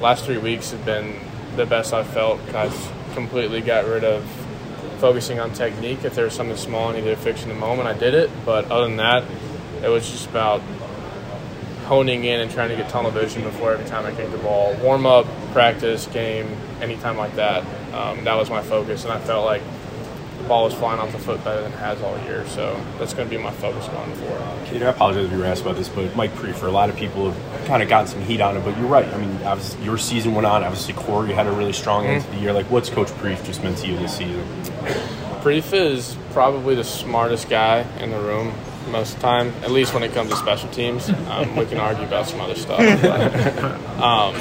last 0.00 0.24
three 0.24 0.38
weeks 0.38 0.70
have 0.70 0.84
been 0.84 1.16
the 1.56 1.66
best 1.66 1.92
I've 1.92 2.08
felt. 2.08 2.40
I've 2.54 2.92
completely 3.14 3.60
got 3.60 3.86
rid 3.86 4.04
of 4.04 4.24
focusing 4.98 5.38
on 5.38 5.52
technique. 5.52 6.04
If 6.04 6.14
there 6.14 6.24
was 6.24 6.34
something 6.34 6.56
small 6.56 6.88
I 6.88 6.94
needed 6.94 7.16
to 7.16 7.22
fix 7.22 7.42
in 7.42 7.48
the 7.48 7.54
moment, 7.54 7.88
I 7.88 7.94
did 7.94 8.14
it. 8.14 8.30
But 8.44 8.70
other 8.70 8.86
than 8.86 8.96
that, 8.96 9.24
it 9.82 9.88
was 9.88 10.08
just 10.10 10.28
about 10.28 10.62
honing 11.86 12.24
in 12.24 12.40
and 12.40 12.50
trying 12.50 12.68
to 12.68 12.76
get 12.76 12.90
tunnel 12.90 13.10
vision 13.12 13.42
before 13.42 13.72
every 13.72 13.86
time 13.86 14.04
I 14.04 14.12
kicked 14.12 14.32
the 14.32 14.38
ball. 14.38 14.74
Warm 14.82 15.06
up, 15.06 15.24
practice, 15.52 16.06
game, 16.08 16.48
anytime 16.80 17.16
like 17.16 17.34
that. 17.36 17.64
Um, 17.94 18.24
that 18.24 18.34
was 18.34 18.50
my 18.50 18.60
focus, 18.62 19.04
and 19.04 19.12
I 19.12 19.20
felt 19.20 19.44
like 19.44 19.62
the 20.38 20.44
ball 20.48 20.64
was 20.64 20.74
flying 20.74 21.00
off 21.00 21.12
the 21.12 21.18
foot 21.18 21.42
better 21.44 21.62
than 21.62 21.72
it 21.72 21.78
has 21.78 22.02
all 22.02 22.18
year. 22.24 22.44
So 22.48 22.78
that's 22.98 23.14
going 23.14 23.28
to 23.28 23.34
be 23.34 23.40
my 23.40 23.52
focus 23.52 23.86
going 23.88 24.12
forward. 24.16 24.66
Cade, 24.66 24.82
I 24.82 24.90
apologize 24.90 25.26
if 25.26 25.32
you 25.32 25.38
were 25.38 25.44
asked 25.44 25.62
about 25.62 25.76
this, 25.76 25.88
but 25.88 26.14
Mike 26.16 26.32
Priefer, 26.32 26.64
a 26.64 26.70
lot 26.70 26.90
of 26.90 26.96
people 26.96 27.30
have 27.30 27.66
kind 27.66 27.82
of 27.82 27.88
gotten 27.88 28.08
some 28.08 28.20
heat 28.22 28.40
on 28.40 28.56
him, 28.56 28.64
but 28.64 28.76
you're 28.76 28.88
right. 28.88 29.06
I 29.06 29.18
mean, 29.18 29.42
obviously, 29.44 29.84
your 29.84 29.96
season 29.96 30.34
went 30.34 30.46
on. 30.46 30.64
Obviously, 30.64 30.94
Corey 30.94 31.32
had 31.32 31.46
a 31.46 31.52
really 31.52 31.72
strong 31.72 32.04
end 32.04 32.24
to 32.24 32.30
the 32.32 32.38
year. 32.38 32.52
Like, 32.52 32.68
what's 32.70 32.90
Coach 32.90 33.08
Preef 33.08 33.44
just 33.44 33.62
meant 33.62 33.78
to 33.78 33.86
you 33.86 33.96
this 33.96 34.16
season? 34.16 34.44
Preef 35.40 35.72
is 35.72 36.16
probably 36.32 36.74
the 36.74 36.84
smartest 36.84 37.48
guy 37.48 37.82
in 38.00 38.10
the 38.10 38.18
room 38.18 38.52
most 38.88 39.14
of 39.14 39.20
the 39.20 39.26
time, 39.26 39.48
at 39.62 39.70
least 39.70 39.94
when 39.94 40.02
it 40.02 40.12
comes 40.12 40.30
to 40.30 40.36
special 40.36 40.68
teams. 40.70 41.08
Um, 41.28 41.56
we 41.56 41.66
can 41.66 41.78
argue 41.78 42.04
about 42.04 42.28
some 42.28 42.40
other 42.40 42.54
stuff. 42.54 42.78
But, 43.02 44.00
um, 44.02 44.34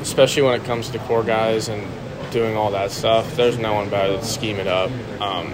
especially 0.00 0.42
when 0.42 0.60
it 0.60 0.64
comes 0.64 0.88
to 0.90 0.98
core 1.00 1.22
guys 1.22 1.68
and 1.68 1.86
doing 2.30 2.56
all 2.56 2.70
that 2.72 2.90
stuff. 2.90 3.36
There's 3.36 3.58
no 3.58 3.74
one 3.74 3.88
better 3.90 4.16
to 4.16 4.24
scheme 4.24 4.56
it 4.56 4.66
up. 4.66 4.90
Um, 5.20 5.52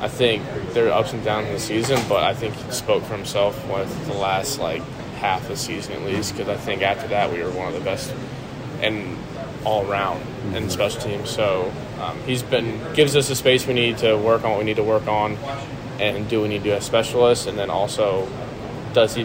I 0.00 0.08
think 0.08 0.42
there 0.72 0.88
are 0.88 0.92
ups 0.92 1.12
and 1.12 1.24
downs 1.24 1.46
in 1.46 1.54
the 1.54 1.60
season, 1.60 1.98
but 2.08 2.22
I 2.22 2.34
think 2.34 2.54
he 2.54 2.70
spoke 2.70 3.02
for 3.04 3.16
himself 3.16 3.56
with 3.68 4.06
the 4.06 4.14
last 4.14 4.58
like 4.58 4.82
half 5.16 5.42
of 5.42 5.48
the 5.48 5.56
season 5.56 5.94
at 5.94 6.02
least. 6.02 6.36
Because 6.36 6.48
I 6.48 6.56
think 6.56 6.82
after 6.82 7.08
that 7.08 7.32
we 7.32 7.42
were 7.42 7.50
one 7.50 7.68
of 7.68 7.74
the 7.74 7.80
best 7.80 8.14
and 8.82 9.16
all 9.64 9.90
around 9.90 10.22
in 10.54 10.68
special 10.70 11.00
teams. 11.00 11.30
So 11.30 11.72
um, 12.00 12.18
he's 12.26 12.42
been 12.42 12.80
gives 12.94 13.16
us 13.16 13.28
the 13.28 13.34
space 13.34 13.66
we 13.66 13.74
need 13.74 13.98
to 13.98 14.16
work 14.16 14.44
on 14.44 14.50
what 14.50 14.58
we 14.58 14.64
need 14.64 14.76
to 14.76 14.84
work 14.84 15.06
on, 15.08 15.36
and 16.00 16.28
do 16.28 16.42
we 16.42 16.48
need 16.48 16.58
to 16.58 16.64
do 16.64 16.72
as 16.72 16.84
specialists, 16.84 17.46
and 17.46 17.58
then 17.58 17.70
also 17.70 18.28
does 18.92 19.14
he 19.14 19.24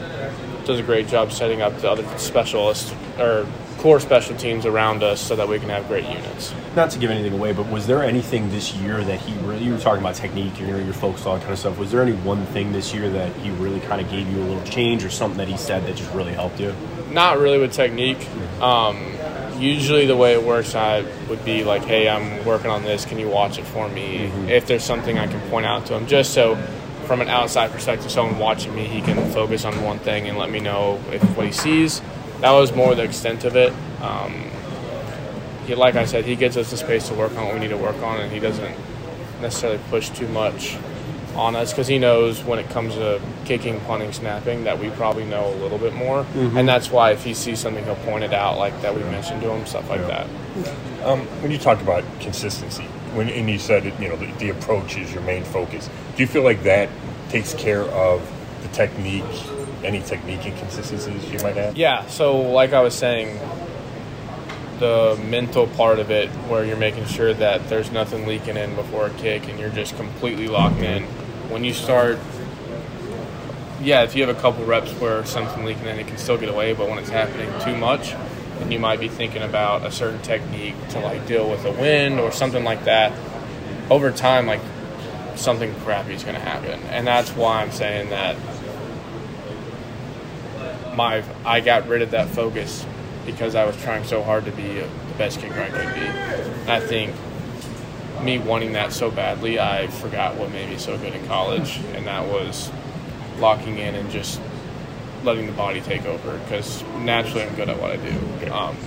does 0.65 0.80
a 0.80 0.84
great 0.84 1.07
job 1.07 1.32
setting 1.32 1.61
up 1.61 1.76
the 1.80 1.89
other 1.89 2.05
specialists 2.17 2.93
or 3.17 3.47
core 3.82 3.99
special 3.99 4.36
teams 4.36 4.67
around 4.67 5.01
us 5.01 5.19
so 5.19 5.36
that 5.36 5.47
we 5.47 5.57
can 5.57 5.69
have 5.69 5.88
great 5.88 6.03
units. 6.03 6.53
Not 6.76 6.91
to 6.91 6.99
give 6.99 7.09
anything 7.09 7.34
away, 7.34 7.51
but 7.51 7.67
was 7.67 7.88
there 7.88 8.03
anything 8.03 8.51
this 8.51 8.76
year 8.76 9.03
that 9.03 9.19
he 9.19 9.34
really, 9.39 9.63
you 9.63 9.72
were 9.72 9.80
talking 9.80 10.01
about 10.01 10.13
technique, 10.13 10.59
you 10.59 10.67
know, 10.67 10.78
your 10.78 10.93
focus 10.93 11.26
on 11.26 11.39
kind 11.39 11.51
of 11.51 11.57
stuff. 11.57 11.80
Was 11.80 11.91
there 11.91 12.03
any 12.03 12.11
one 12.11 12.45
thing 12.47 12.72
this 12.74 12.93
year 12.93 13.09
that 13.09 13.36
he 13.38 13.49
really 13.51 13.80
kind 13.80 13.99
of 13.99 14.09
gave 14.11 14.32
you 14.32 14.38
a 14.38 14.45
little 14.45 14.63
change 14.65 15.03
or 15.03 15.09
something 15.09 15.39
that 15.39 15.47
he 15.47 15.57
said 15.57 15.84
that 15.88 15.95
just 15.95 16.13
really 16.13 16.32
helped 16.32 16.59
you? 16.59 16.76
Not 17.09 17.39
really 17.39 17.57
with 17.57 17.74
technique. 17.74 18.30
Um, 18.61 18.97
usually 19.62 20.05
the 20.05 20.16
way 20.16 20.34
it 20.34 20.43
works 20.43 20.76
I 20.76 21.05
would 21.30 21.45
be 21.45 21.64
like, 21.64 21.84
hey, 21.84 22.09
I'm 22.09 22.43
working 22.45 22.72
on 22.72 22.84
this. 22.84 23.05
Can 23.05 23.20
you 23.20 23.30
watch 23.30 23.57
it 23.57 23.66
for 23.66 23.88
me? 23.88 24.28
Mm-hmm. 24.28 24.49
If 24.49 24.68
there's 24.68 24.84
something 24.84 25.18
I 25.18 25.28
can 25.28 25.39
point 25.49 25.66
out 25.66 25.86
to 25.88 25.95
him, 25.95 26.07
just 26.07 26.34
so 26.34 26.55
from 27.05 27.22
an 27.22 27.30
outside 27.30 27.72
perspective, 27.72 28.12
someone 28.12 28.39
watching 28.39 28.74
me, 28.74 28.86
he 28.86 29.01
can 29.01 29.32
focus 29.32 29.66
on 29.66 29.82
one 29.84 29.99
thing 29.99 30.28
and 30.28 30.38
let 30.38 30.49
me 30.49 30.59
know 30.59 30.99
if 31.12 31.24
what 31.38 31.45
he 31.45 31.51
sees. 31.51 32.01
That 32.39 32.51
was 32.51 32.74
more 32.74 32.95
the 32.95 33.03
extent 33.03 33.43
of 33.43 33.55
it. 33.55 33.72
Um, 34.01 34.49
he, 35.68 35.76
like 35.76 35.95
I 35.95 36.05
said, 36.05 36.26
he 36.26 36.36
gives 36.36 36.57
us 36.57 36.72
the 36.72 36.78
space 36.78 37.07
to 37.09 37.14
work 37.14 37.32
on 37.38 37.45
what 37.45 37.53
we 37.53 37.59
need 37.59 37.70
to 37.70 37.78
work 37.78 37.97
on, 37.97 38.20
and 38.20 38.32
he 38.32 38.39
doesn't 38.39 38.76
necessarily 39.41 39.80
push 39.89 40.09
too 40.09 40.28
much 40.30 40.78
on 41.36 41.56
us 41.56 41.72
because 41.72 41.88
he 41.88 41.98
knows 41.98 42.44
when 42.44 42.60
it 42.60 42.70
comes 42.70 42.96
to 42.96 43.22
kicking, 43.46 43.80
punting, 43.82 44.12
snapping 44.12 44.64
that 44.66 44.78
we 44.80 44.90
probably 44.92 45.24
know 45.26 45.48
a 45.48 45.56
little 45.62 45.78
bit 45.78 45.94
more, 45.94 46.24
Mhm. 46.36 46.58
and 46.58 46.68
that's 46.68 46.92
why 46.92 47.12
if 47.12 47.24
he 47.24 47.34
sees 47.34 47.60
something, 47.60 47.84
he'll 47.86 47.96
point 47.96 48.24
it 48.24 48.34
out 48.34 48.58
like 48.58 48.80
that 48.82 48.94
we 48.96 49.02
mentioned 49.04 49.42
to 49.42 49.50
him, 49.50 49.66
stuff 49.66 49.90
like 49.90 50.06
that. 50.08 50.28
Um, 51.06 51.22
when 51.42 51.52
you 51.52 51.58
talked 51.58 51.82
about 51.82 52.04
consistency, 52.20 52.84
when 53.14 53.30
and 53.30 53.50
you 53.50 53.58
said 53.60 53.86
you 53.86 54.10
know 54.10 54.16
the, 54.16 54.28
the 54.40 54.50
approach 54.50 54.98
is 54.98 55.14
your 55.14 55.24
main 55.24 55.44
focus, 55.44 55.90
do 56.16 56.24
you 56.24 56.28
feel 56.28 56.44
like 56.44 56.64
that 56.64 56.90
takes 57.30 57.54
care 57.54 57.84
of 57.84 58.22
the 58.62 58.68
technique, 58.70 59.24
any 59.84 60.02
technique 60.02 60.46
inconsistencies 60.46 61.32
you 61.32 61.40
might 61.40 61.56
have? 61.56 61.76
Yeah, 61.78 62.06
so 62.08 62.40
like 62.42 62.74
I 62.74 62.82
was 62.82 62.94
saying, 62.94 63.40
the 64.82 65.18
mental 65.30 65.68
part 65.68 66.00
of 66.00 66.10
it, 66.10 66.28
where 66.50 66.66
you're 66.66 66.76
making 66.76 67.06
sure 67.06 67.34
that 67.36 67.70
there's 67.70 67.92
nothing 67.92 68.26
leaking 68.26 68.58
in 68.58 68.76
before 68.76 69.06
a 69.06 69.10
kick 69.12 69.48
and 69.48 69.60
you're 69.60 69.70
just 69.70 69.96
completely 69.96 70.48
locked 70.48 70.80
in. 70.80 71.04
When 71.50 71.64
you 71.64 71.74
start, 71.74 72.18
yeah, 73.80 74.02
if 74.02 74.16
you 74.16 74.26
have 74.26 74.36
a 74.36 74.42
couple 74.42 74.66
reps 74.66 74.92
where 74.94 75.24
something 75.24 75.64
leaking 75.64 75.86
in, 75.86 76.00
it 76.00 76.08
can 76.08 76.18
still 76.18 76.38
get 76.38 76.50
away, 76.50 76.74
but 76.74 76.90
when 76.90 76.98
it's 76.98 77.12
happening 77.12 77.50
too 77.62 77.78
much, 77.78 78.14
then 78.58 78.72
you 78.72 78.80
might 78.80 79.00
be 79.00 79.08
thinking 79.08 79.44
about 79.44 79.86
a 79.86 79.92
certain 79.92 80.22
technique 80.24 80.76
to 80.90 81.00
like 81.00 81.28
deal 81.28 81.50
with 81.50 81.62
the 81.62 81.72
wind 81.72 82.20
or 82.20 82.32
something 82.32 82.64
like 82.64 82.84
that. 82.86 83.14
Over 83.92 84.12
time, 84.12 84.48
like 84.48 84.62
something 85.36 85.76
crappy 85.82 86.16
is 86.16 86.24
going 86.24 86.36
to 86.36 86.42
happen, 86.42 86.82
and 86.90 87.06
that's 87.06 87.30
why 87.32 87.62
I'm 87.62 87.72
saying 87.72 88.10
that 88.10 88.36
my 90.96 91.24
I 91.46 91.60
got 91.62 91.88
rid 91.88 92.02
of 92.02 92.12
that 92.12 92.30
focus 92.30 92.84
because 93.32 93.56
I 93.56 93.66
was 93.66 93.76
trying 93.82 94.04
so 94.04 94.22
hard 94.22 94.46
to 94.46 94.52
be 94.52 94.80
the 94.80 94.88
best 95.18 95.40
kicker 95.40 95.60
I 95.60 95.70
could 95.70 95.94
be. 95.94 96.02
And 96.02 96.70
I 96.70 96.80
think 96.80 97.16
me 98.24 98.38
wanting 98.38 98.74
that 98.74 98.94
so 98.94 99.10
badly, 99.10 99.60
I 99.60 99.88
forgot 99.88 100.36
what 100.36 100.52
made 100.52 100.70
me 100.70 100.78
so 100.78 100.98
good 100.98 101.14
in 101.14 101.26
college, 101.28 101.78
and 101.94 102.08
that 102.08 102.28
was 102.28 102.72
locking 103.40 103.78
in 103.78 103.96
and 103.96 104.10
just 104.12 104.40
letting 105.24 105.48
the 105.48 105.54
body 105.54 105.82
take 105.82 106.06
over. 106.06 106.38
Because 106.40 106.84
naturally, 107.00 107.44
I'm 107.44 107.56
good 107.56 107.70
at 107.70 107.80
what 107.80 107.92
I 107.92 107.98
do, 107.98 108.52
um, 108.52 108.78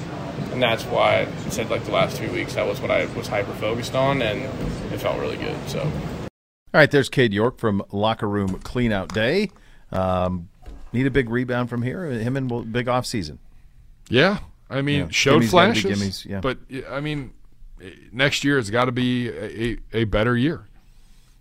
and 0.52 0.62
that's 0.62 0.84
why 0.84 1.22
I 1.22 1.48
said 1.50 1.70
like 1.70 1.84
the 1.84 1.92
last 1.92 2.18
few 2.18 2.30
weeks 2.30 2.54
that 2.54 2.66
was 2.66 2.80
what 2.80 2.90
I 2.90 3.06
was 3.06 3.26
hyper 3.26 3.54
focused 3.54 3.94
on, 3.94 4.22
and 4.22 4.42
it 4.92 4.98
felt 4.98 5.18
really 5.18 5.36
good. 5.36 5.56
So. 5.68 5.80
All 5.80 6.80
right, 6.80 6.90
there's 6.90 7.08
Cade 7.08 7.32
York 7.32 7.58
from 7.58 7.84
Locker 7.92 8.28
Room 8.28 8.58
Cleanout 8.60 9.12
Day. 9.12 9.50
Um, 9.92 10.48
need 10.92 11.06
a 11.06 11.10
big 11.10 11.30
rebound 11.30 11.70
from 11.70 11.82
here. 11.82 12.04
Him 12.06 12.36
and 12.36 12.72
big 12.72 12.88
off 12.88 13.06
season. 13.06 13.38
Yeah, 14.08 14.38
I 14.70 14.82
mean, 14.82 15.00
Yeah. 15.00 15.08
showed 15.10 15.40
Gimme's 15.40 15.50
flashes, 15.50 16.00
gimmes, 16.00 16.26
yeah. 16.26 16.40
but 16.40 16.58
I 16.90 17.00
mean, 17.00 17.32
next 18.12 18.44
year 18.44 18.58
it's 18.58 18.70
got 18.70 18.86
to 18.86 18.92
be 18.92 19.28
a, 19.28 19.78
a 19.92 20.04
better 20.04 20.36
year. 20.36 20.66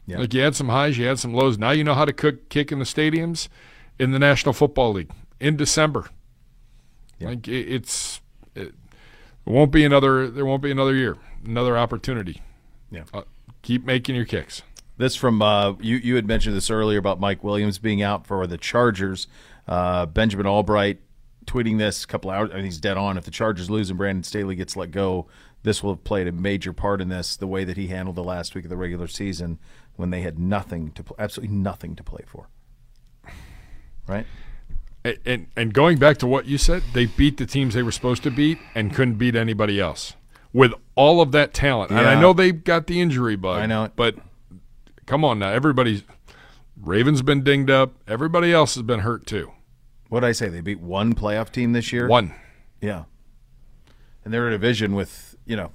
Yeah. 0.05 0.19
Like 0.19 0.33
you 0.33 0.41
had 0.41 0.55
some 0.55 0.69
highs, 0.69 0.97
you 0.97 1.05
had 1.05 1.19
some 1.19 1.33
lows. 1.33 1.57
Now 1.57 1.71
you 1.71 1.83
know 1.83 1.93
how 1.93 2.05
to 2.05 2.13
cook, 2.13 2.49
kick 2.49 2.71
in 2.71 2.79
the 2.79 2.85
stadiums 2.85 3.47
in 3.97 4.11
the 4.11 4.19
National 4.19 4.53
Football 4.53 4.93
League 4.93 5.11
in 5.39 5.55
December. 5.55 6.09
Like 7.21 7.47
it, 7.47 7.73
it's, 7.73 8.19
it, 8.53 8.73
won't 9.45 9.71
be 9.71 9.85
another. 9.85 10.29
There 10.29 10.45
won't 10.45 10.61
be 10.61 10.71
another 10.71 10.93
year, 10.93 11.17
another 11.45 11.77
opportunity. 11.77 12.41
Yeah. 12.91 13.03
Uh, 13.13 13.21
keep 13.61 13.85
making 13.85 14.15
your 14.15 14.25
kicks. 14.25 14.61
This 14.97 15.15
from 15.15 15.41
uh, 15.41 15.73
you. 15.79 15.97
You 15.97 16.15
had 16.15 16.27
mentioned 16.27 16.55
this 16.55 16.69
earlier 16.69 16.99
about 16.99 17.19
Mike 17.19 17.43
Williams 17.43 17.79
being 17.79 18.01
out 18.01 18.27
for 18.27 18.45
the 18.45 18.57
Chargers. 18.57 19.27
Uh, 19.67 20.05
Benjamin 20.05 20.45
Allbright 20.45 20.97
tweeting 21.45 21.77
this 21.77 22.03
a 22.03 22.07
couple 22.07 22.31
hours. 22.31 22.49
I 22.51 22.55
think 22.55 22.65
he's 22.65 22.79
dead 22.79 22.97
on. 22.97 23.17
If 23.17 23.25
the 23.25 23.31
Chargers 23.31 23.69
lose 23.69 23.89
and 23.89 23.97
Brandon 23.97 24.23
Staley 24.23 24.55
gets 24.55 24.75
let 24.75 24.91
go, 24.91 25.27
this 25.63 25.81
will 25.81 25.93
have 25.93 26.03
played 26.03 26.27
a 26.27 26.31
major 26.31 26.73
part 26.73 27.01
in 27.01 27.09
this. 27.09 27.35
The 27.35 27.47
way 27.47 27.63
that 27.63 27.77
he 27.77 27.87
handled 27.87 28.15
the 28.15 28.23
last 28.23 28.55
week 28.55 28.65
of 28.65 28.69
the 28.69 28.77
regular 28.77 29.07
season 29.07 29.59
when 29.95 30.09
they 30.09 30.21
had 30.21 30.39
nothing 30.39 30.91
to, 30.91 31.03
absolutely 31.17 31.55
nothing 31.55 31.95
to 31.95 32.03
play 32.03 32.23
for. 32.25 32.47
Right. 34.07 34.25
And, 35.05 35.17
and 35.25 35.47
and 35.55 35.73
going 35.73 35.97
back 35.97 36.17
to 36.19 36.27
what 36.27 36.45
you 36.45 36.57
said, 36.57 36.83
they 36.93 37.05
beat 37.05 37.37
the 37.37 37.45
teams 37.45 37.73
they 37.73 37.83
were 37.83 37.91
supposed 37.91 38.23
to 38.23 38.31
beat 38.31 38.57
and 38.75 38.93
couldn't 38.93 39.15
beat 39.15 39.35
anybody 39.35 39.79
else 39.79 40.15
with 40.53 40.73
all 40.95 41.21
of 41.21 41.31
that 41.33 41.53
talent. 41.53 41.91
And 41.91 41.99
I 41.99 42.19
know 42.19 42.33
they 42.33 42.51
got 42.51 42.87
the 42.87 43.01
injury 43.01 43.35
bug. 43.35 43.59
I 43.59 43.65
know 43.65 43.85
it. 43.85 43.93
but 43.95 44.15
come 45.05 45.25
on 45.25 45.39
now, 45.39 45.49
everybody's 45.49 46.03
Ravens 46.81 47.21
been 47.21 47.43
dinged 47.43 47.69
up. 47.69 47.93
Everybody 48.07 48.51
else 48.51 48.75
has 48.75 48.83
been 48.83 49.01
hurt 49.01 49.25
too. 49.25 49.51
What 50.13 50.19
did 50.19 50.27
I 50.27 50.33
say? 50.33 50.47
They 50.49 50.61
beat 50.61 50.79
one 50.79 51.15
playoff 51.15 51.51
team 51.51 51.73
this 51.73 51.91
year. 51.91 52.07
One. 52.07 52.35
Yeah. 52.81 53.05
And 54.23 54.31
they're 54.31 54.45
in 54.45 54.53
a 54.53 54.57
division 54.57 54.93
with 54.93 55.35
you 55.47 55.55
know, 55.55 55.71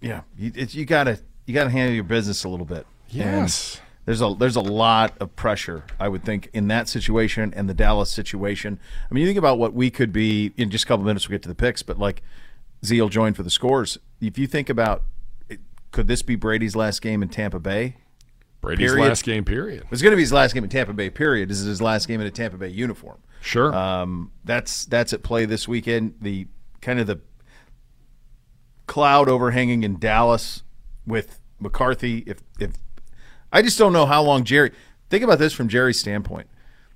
yeah. 0.00 0.22
You, 0.36 0.50
it's, 0.56 0.74
you 0.74 0.84
gotta 0.84 1.20
you 1.46 1.54
gotta 1.54 1.70
handle 1.70 1.94
your 1.94 2.02
business 2.02 2.42
a 2.42 2.48
little 2.48 2.66
bit. 2.66 2.88
And 3.12 3.20
Yes. 3.20 3.80
there's 4.04 4.20
a 4.20 4.34
there's 4.36 4.56
a 4.56 4.60
lot 4.60 5.16
of 5.20 5.36
pressure 5.36 5.84
I 6.00 6.08
would 6.08 6.24
think 6.24 6.50
in 6.52 6.66
that 6.68 6.88
situation 6.88 7.54
and 7.54 7.68
the 7.68 7.74
Dallas 7.74 8.10
situation. 8.10 8.80
I 9.08 9.14
mean, 9.14 9.20
you 9.20 9.28
think 9.28 9.38
about 9.38 9.60
what 9.60 9.74
we 9.74 9.92
could 9.92 10.12
be 10.12 10.52
in 10.56 10.68
just 10.68 10.84
a 10.84 10.88
couple 10.88 11.04
minutes. 11.06 11.28
We'll 11.28 11.34
get 11.36 11.42
to 11.42 11.48
the 11.48 11.54
picks, 11.54 11.84
but 11.84 12.00
like 12.00 12.20
Zeal 12.84 13.08
joined 13.08 13.36
for 13.36 13.44
the 13.44 13.50
scores. 13.50 13.96
If 14.20 14.38
you 14.38 14.48
think 14.48 14.70
about, 14.70 15.04
could 15.92 16.08
this 16.08 16.22
be 16.22 16.34
Brady's 16.34 16.74
last 16.74 17.00
game 17.00 17.22
in 17.22 17.28
Tampa 17.28 17.60
Bay? 17.60 17.94
Brady's 18.62 18.92
Period? 18.92 19.08
last 19.08 19.24
game, 19.24 19.44
period. 19.44 19.84
It's 19.90 20.00
going 20.00 20.12
to 20.12 20.16
be 20.16 20.22
his 20.22 20.32
last 20.32 20.54
game 20.54 20.62
in 20.64 20.70
Tampa 20.70 20.92
Bay. 20.92 21.10
Period. 21.10 21.50
This 21.50 21.58
is 21.58 21.66
his 21.66 21.82
last 21.82 22.06
game 22.08 22.20
in 22.20 22.26
a 22.26 22.30
Tampa 22.30 22.56
Bay 22.56 22.68
uniform. 22.68 23.18
Sure. 23.42 23.74
Um, 23.74 24.30
that's 24.44 24.86
that's 24.86 25.12
at 25.12 25.22
play 25.24 25.44
this 25.44 25.66
weekend. 25.66 26.14
The 26.20 26.46
kind 26.80 27.00
of 27.00 27.08
the 27.08 27.20
cloud 28.86 29.28
overhanging 29.28 29.82
in 29.82 29.98
Dallas 29.98 30.62
with 31.06 31.40
McCarthy. 31.58 32.18
If 32.26 32.38
if 32.60 32.72
I 33.52 33.62
just 33.62 33.78
don't 33.78 33.92
know 33.92 34.06
how 34.06 34.22
long 34.22 34.44
Jerry. 34.44 34.70
Think 35.10 35.24
about 35.24 35.38
this 35.38 35.52
from 35.52 35.68
Jerry's 35.68 35.98
standpoint. 35.98 36.48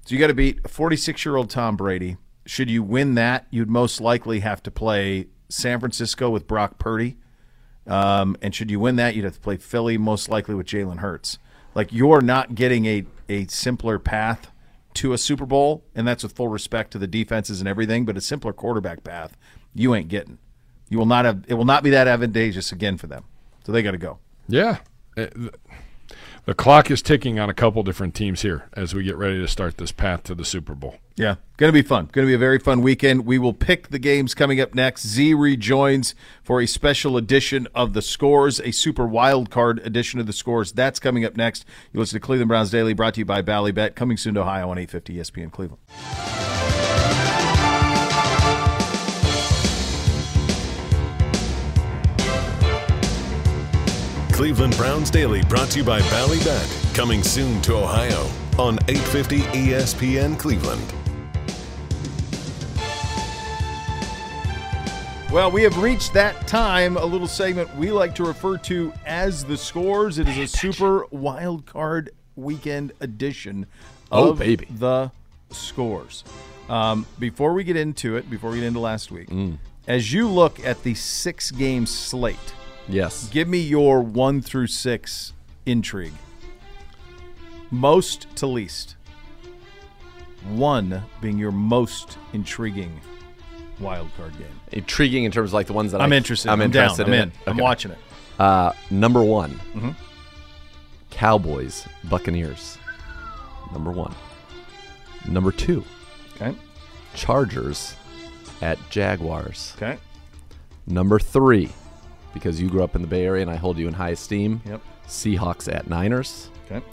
So 0.06 0.14
you 0.14 0.20
got 0.20 0.28
to 0.28 0.34
beat 0.34 0.60
a 0.64 0.68
46 0.68 1.24
year 1.24 1.36
old 1.36 1.50
Tom 1.50 1.76
Brady. 1.76 2.16
Should 2.46 2.70
you 2.70 2.82
win 2.82 3.16
that, 3.16 3.46
you'd 3.50 3.68
most 3.68 4.00
likely 4.00 4.38
have 4.40 4.62
to 4.62 4.70
play 4.70 5.26
San 5.48 5.80
Francisco 5.80 6.30
with 6.30 6.46
Brock 6.46 6.78
Purdy. 6.78 7.16
Um, 7.88 8.36
and 8.40 8.54
should 8.54 8.70
you 8.70 8.78
win 8.78 8.96
that, 8.96 9.16
you'd 9.16 9.24
have 9.24 9.34
to 9.34 9.40
play 9.40 9.56
Philly, 9.56 9.98
most 9.98 10.28
likely 10.28 10.54
with 10.54 10.66
Jalen 10.66 10.98
Hurts. 10.98 11.38
Like 11.76 11.92
you're 11.92 12.22
not 12.22 12.54
getting 12.54 12.86
a 12.86 13.04
a 13.28 13.46
simpler 13.48 13.98
path 13.98 14.50
to 14.94 15.12
a 15.12 15.18
Super 15.18 15.44
Bowl, 15.44 15.84
and 15.94 16.08
that's 16.08 16.22
with 16.22 16.32
full 16.32 16.48
respect 16.48 16.90
to 16.92 16.98
the 16.98 17.06
defenses 17.06 17.60
and 17.60 17.68
everything. 17.68 18.06
But 18.06 18.16
a 18.16 18.22
simpler 18.22 18.54
quarterback 18.54 19.04
path, 19.04 19.36
you 19.74 19.94
ain't 19.94 20.08
getting. 20.08 20.38
You 20.88 20.96
will 20.96 21.04
not 21.06 21.26
have. 21.26 21.44
It 21.46 21.54
will 21.54 21.66
not 21.66 21.84
be 21.84 21.90
that 21.90 22.08
advantageous 22.08 22.72
again 22.72 22.96
for 22.96 23.08
them. 23.08 23.24
So 23.66 23.72
they 23.72 23.82
got 23.82 23.90
to 23.90 23.98
go. 23.98 24.18
Yeah. 24.48 24.78
Th- 25.16 25.30
The 26.46 26.54
clock 26.54 26.92
is 26.92 27.02
ticking 27.02 27.40
on 27.40 27.50
a 27.50 27.54
couple 27.54 27.82
different 27.82 28.14
teams 28.14 28.42
here 28.42 28.68
as 28.74 28.94
we 28.94 29.02
get 29.02 29.16
ready 29.16 29.40
to 29.40 29.48
start 29.48 29.78
this 29.78 29.90
path 29.90 30.22
to 30.24 30.34
the 30.34 30.44
Super 30.44 30.76
Bowl. 30.76 30.94
Yeah, 31.16 31.36
going 31.56 31.70
to 31.70 31.72
be 31.72 31.82
fun. 31.82 32.08
Going 32.12 32.24
to 32.24 32.30
be 32.30 32.34
a 32.34 32.38
very 32.38 32.60
fun 32.60 32.82
weekend. 32.82 33.26
We 33.26 33.36
will 33.36 33.52
pick 33.52 33.88
the 33.88 33.98
games 33.98 34.32
coming 34.32 34.60
up 34.60 34.72
next. 34.72 35.04
Z 35.04 35.34
rejoins 35.34 36.14
for 36.44 36.60
a 36.60 36.66
special 36.66 37.16
edition 37.16 37.66
of 37.74 37.94
the 37.94 38.02
scores, 38.02 38.60
a 38.60 38.70
super 38.70 39.08
wild 39.08 39.50
card 39.50 39.80
edition 39.84 40.20
of 40.20 40.28
the 40.28 40.32
scores. 40.32 40.70
That's 40.70 41.00
coming 41.00 41.24
up 41.24 41.36
next. 41.36 41.64
You 41.92 41.98
listen 41.98 42.20
to 42.20 42.24
Cleveland 42.24 42.46
Browns 42.46 42.70
Daily, 42.70 42.94
brought 42.94 43.14
to 43.14 43.20
you 43.22 43.24
by 43.24 43.42
Bally 43.42 43.72
Bet, 43.72 43.96
coming 43.96 44.16
soon 44.16 44.34
to 44.34 44.42
Ohio 44.42 44.70
on 44.70 44.78
850 44.78 45.14
ESPN 45.16 45.50
Cleveland. 45.50 45.82
Cleveland 54.36 54.76
Browns 54.76 55.10
Daily 55.10 55.42
brought 55.44 55.70
to 55.70 55.78
you 55.78 55.84
by 55.84 56.00
Bally 56.10 56.38
Bet. 56.40 56.68
Coming 56.92 57.22
soon 57.22 57.60
to 57.62 57.74
Ohio 57.74 58.28
on 58.58 58.74
E 58.88 58.92
850 58.92 59.38
ESPN 59.40 60.38
Cleveland. 60.38 60.92
Well, 65.32 65.50
we 65.50 65.62
have 65.62 65.78
reached 65.78 66.12
that 66.12 66.46
time, 66.46 66.98
a 66.98 67.04
little 67.04 67.26
segment 67.26 67.74
we 67.76 67.90
like 67.90 68.14
to 68.16 68.24
refer 68.24 68.58
to 68.58 68.92
as 69.06 69.42
the 69.42 69.56
scores. 69.56 70.18
It 70.18 70.28
is 70.28 70.36
a 70.38 70.46
super 70.46 71.06
wild 71.10 71.64
card 71.64 72.10
weekend 72.36 72.92
edition 73.00 73.64
Oh, 74.12 74.30
of 74.32 74.38
baby. 74.38 74.66
the 74.70 75.10
scores. 75.50 76.24
Um, 76.68 77.06
before 77.18 77.54
we 77.54 77.64
get 77.64 77.76
into 77.76 78.16
it, 78.16 78.28
before 78.30 78.50
we 78.50 78.58
get 78.58 78.66
into 78.66 78.80
last 78.80 79.10
week, 79.10 79.30
Mm. 79.30 79.56
as 79.88 80.12
you 80.12 80.28
look 80.28 80.62
at 80.64 80.82
the 80.82 80.94
six 80.94 81.50
game 81.50 81.86
slate, 81.86 82.36
Yes. 82.88 83.28
give 83.30 83.48
me 83.48 83.58
your 83.58 84.00
one 84.00 84.40
through 84.40 84.68
six 84.68 85.32
intrigue. 85.64 86.12
Most 87.70 88.26
to 88.36 88.46
least. 88.46 88.96
One 90.54 91.02
being 91.20 91.38
your 91.38 91.50
most 91.50 92.16
intriguing 92.32 93.00
wild 93.80 94.08
card 94.16 94.32
game. 94.38 94.46
Intriguing 94.72 95.24
in 95.24 95.32
terms 95.32 95.50
of 95.50 95.54
like 95.54 95.66
the 95.66 95.72
ones 95.72 95.92
that 95.92 96.00
I'm 96.00 96.12
I, 96.12 96.16
interested. 96.16 96.48
I'm, 96.50 96.60
I'm 96.60 96.70
down. 96.70 96.84
interested 96.84 97.06
I'm 97.08 97.12
in. 97.14 97.20
in. 97.22 97.28
it. 97.28 97.34
I'm 97.48 97.56
watching 97.56 97.90
it. 97.90 97.98
Uh, 98.38 98.72
number 98.90 99.22
one, 99.24 99.58
Mhm. 99.74 99.94
Cowboys, 101.10 101.86
Buccaneers. 102.04 102.78
Number 103.72 103.90
one. 103.90 104.14
Number 105.26 105.50
two, 105.50 105.82
Okay. 106.36 106.54
Chargers 107.14 107.96
at 108.62 108.78
Jaguars. 108.90 109.72
Okay. 109.76 109.98
Number 110.86 111.18
three, 111.18 111.70
because 112.36 112.60
you 112.60 112.68
grew 112.68 112.84
up 112.84 112.94
in 112.94 113.00
the 113.00 113.08
Bay 113.08 113.24
Area 113.24 113.40
and 113.40 113.50
I 113.50 113.56
hold 113.56 113.78
you 113.78 113.88
in 113.88 113.94
high 113.94 114.10
esteem. 114.10 114.60
Yep. 114.66 114.82
Seahawks 115.08 115.74
at 115.74 115.88
Niners. 115.88 116.50
Okay. 116.70 116.84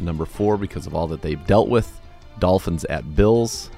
Number 0.00 0.24
four, 0.24 0.56
because 0.56 0.86
of 0.86 0.94
all 0.94 1.08
that 1.08 1.22
they've 1.22 1.44
dealt 1.46 1.68
with, 1.68 2.00
Dolphins 2.38 2.84
at 2.84 3.16
Bills. 3.16 3.68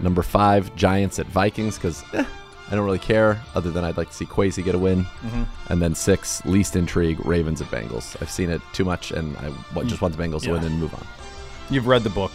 Number 0.00 0.22
five, 0.22 0.74
Giants 0.76 1.18
at 1.18 1.26
Vikings, 1.26 1.76
because 1.76 2.02
eh, 2.14 2.24
I 2.70 2.74
don't 2.74 2.84
really 2.86 2.98
care, 2.98 3.38
other 3.54 3.70
than 3.70 3.84
I'd 3.84 3.96
like 3.98 4.08
to 4.08 4.14
see 4.14 4.24
Quasi 4.24 4.62
get 4.62 4.74
a 4.74 4.78
win. 4.78 5.04
Mhm. 5.22 5.46
And 5.68 5.82
then 5.82 5.94
six, 5.94 6.42
least 6.46 6.74
intrigue, 6.74 7.24
Ravens 7.24 7.60
at 7.60 7.68
Bengals. 7.68 8.16
I've 8.22 8.30
seen 8.30 8.48
it 8.50 8.62
too 8.72 8.84
much, 8.84 9.10
and 9.12 9.36
I 9.36 9.52
just 9.84 10.00
want 10.00 10.16
the 10.16 10.22
Bengals 10.22 10.42
to 10.44 10.52
win 10.52 10.62
Yeah. 10.62 10.68
and 10.68 10.80
move 10.80 10.94
on. 10.94 11.06
You've 11.70 11.86
read 11.86 12.02
the 12.02 12.10
book, 12.10 12.32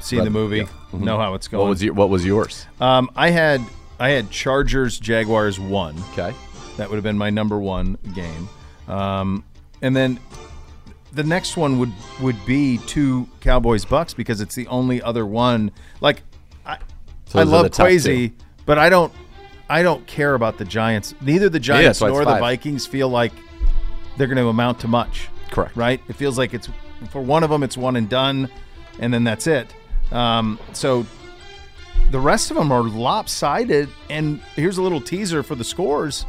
seen 0.00 0.18
Read 0.20 0.26
the 0.26 0.30
the- 0.30 0.38
movie, 0.38 0.56
yeah. 0.58 0.64
Mhm. 0.92 1.00
know 1.00 1.18
how 1.18 1.34
it's 1.34 1.48
going. 1.48 1.62
What 1.62 1.70
was 1.70 1.82
your, 1.82 1.94
What 1.94 2.08
was 2.10 2.24
yours? 2.26 2.66
Um, 2.80 3.10
I 3.16 3.30
had 3.30 3.62
I 4.00 4.10
had 4.10 4.30
Chargers 4.30 4.98
Jaguars 4.98 5.60
one. 5.60 5.94
Okay. 6.12 6.34
That 6.76 6.88
would 6.88 6.96
have 6.96 7.04
been 7.04 7.18
my 7.18 7.30
number 7.30 7.58
one 7.58 7.98
game. 8.14 8.48
Um, 8.88 9.44
and 9.82 9.94
then 9.94 10.18
the 11.12 11.22
next 11.22 11.56
one 11.56 11.78
would 11.78 11.92
would 12.20 12.44
be 12.46 12.78
two 12.86 13.28
Cowboys 13.40 13.84
Bucks 13.84 14.14
because 14.14 14.40
it's 14.40 14.54
the 14.54 14.66
only 14.68 15.02
other 15.02 15.26
one. 15.26 15.70
Like 16.00 16.22
I, 16.64 16.78
So 17.26 17.38
I 17.38 17.42
love 17.42 17.70
Quasi, 17.70 18.32
but 18.64 18.78
I 18.78 18.88
don't 18.88 19.12
I 19.68 19.82
don't 19.82 20.06
care 20.06 20.34
about 20.34 20.58
the 20.58 20.64
Giants. 20.64 21.14
Neither 21.20 21.48
the 21.48 21.60
Giants 21.60 22.00
it's 22.00 22.08
nor 22.08 22.24
the. 22.24 22.38
Vikings 22.38 22.86
feel 22.86 23.08
like 23.08 23.32
they're 24.16 24.26
going 24.26 24.38
to 24.38 24.48
amount 24.48 24.80
to 24.80 24.88
much. 24.88 25.28
Correct. 25.50 25.76
Right? 25.76 26.00
It 26.08 26.14
feels 26.16 26.38
like 26.38 26.54
it's 26.54 26.68
for 27.10 27.20
one 27.20 27.42
of 27.42 27.50
them 27.50 27.62
it's 27.62 27.76
one 27.76 27.96
and 27.96 28.08
done, 28.08 28.48
and 28.98 29.12
then 29.12 29.24
that's 29.24 29.46
it. 29.46 29.74
Um, 30.10 30.58
so 30.72 31.06
the 32.10 32.20
rest 32.20 32.50
of 32.50 32.56
them 32.56 32.70
are 32.72 32.82
lopsided. 32.82 33.88
And 34.10 34.40
here's 34.56 34.78
a 34.78 34.82
little 34.82 35.00
teaser 35.00 35.42
for 35.42 35.54
the 35.54 35.64
scores. 35.64 36.24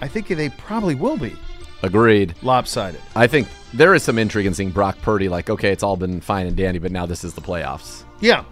I 0.00 0.08
think 0.08 0.28
they 0.28 0.48
probably 0.50 0.94
will 0.94 1.16
be 1.16 1.36
Agreed. 1.82 2.34
lopsided. 2.42 3.00
I 3.16 3.26
think 3.26 3.48
there 3.74 3.94
is 3.94 4.02
some 4.02 4.18
intrigue 4.18 4.46
in 4.46 4.54
seeing 4.54 4.70
Brock 4.70 4.96
Purdy. 5.02 5.28
Like, 5.28 5.48
okay, 5.50 5.70
it's 5.70 5.82
all 5.82 5.96
been 5.96 6.20
fine 6.20 6.46
and 6.46 6.56
dandy, 6.56 6.78
but 6.78 6.92
now 6.92 7.06
this 7.06 7.24
is 7.24 7.34
the 7.34 7.40
playoffs. 7.40 8.04
Yeah. 8.20 8.44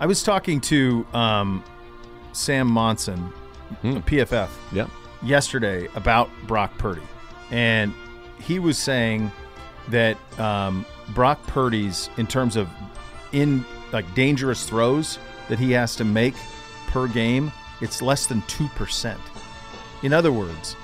I 0.00 0.06
was 0.06 0.22
talking 0.22 0.60
to 0.62 1.06
um, 1.12 1.62
Sam 2.32 2.66
Monson, 2.66 3.32
PFF, 3.82 4.48
Yep. 4.72 4.88
yesterday 5.22 5.88
about 5.94 6.28
Brock 6.46 6.76
Purdy. 6.78 7.02
And 7.50 7.92
he 8.40 8.58
was 8.58 8.78
saying 8.78 9.30
that 9.88 10.16
um, 10.40 10.84
Brock 11.14 11.40
Purdy's, 11.46 12.10
in 12.16 12.26
terms 12.26 12.56
of 12.56 12.68
in 13.32 13.64
like 13.92 14.12
dangerous 14.14 14.68
throws 14.68 15.18
that 15.48 15.58
he 15.58 15.70
has 15.72 15.94
to 15.96 16.04
make 16.04 16.34
per 16.88 17.06
game, 17.06 17.52
it's 17.80 18.02
less 18.02 18.26
than 18.26 18.42
2%. 18.42 19.16
In 20.02 20.12
other 20.12 20.32
words, 20.32 20.74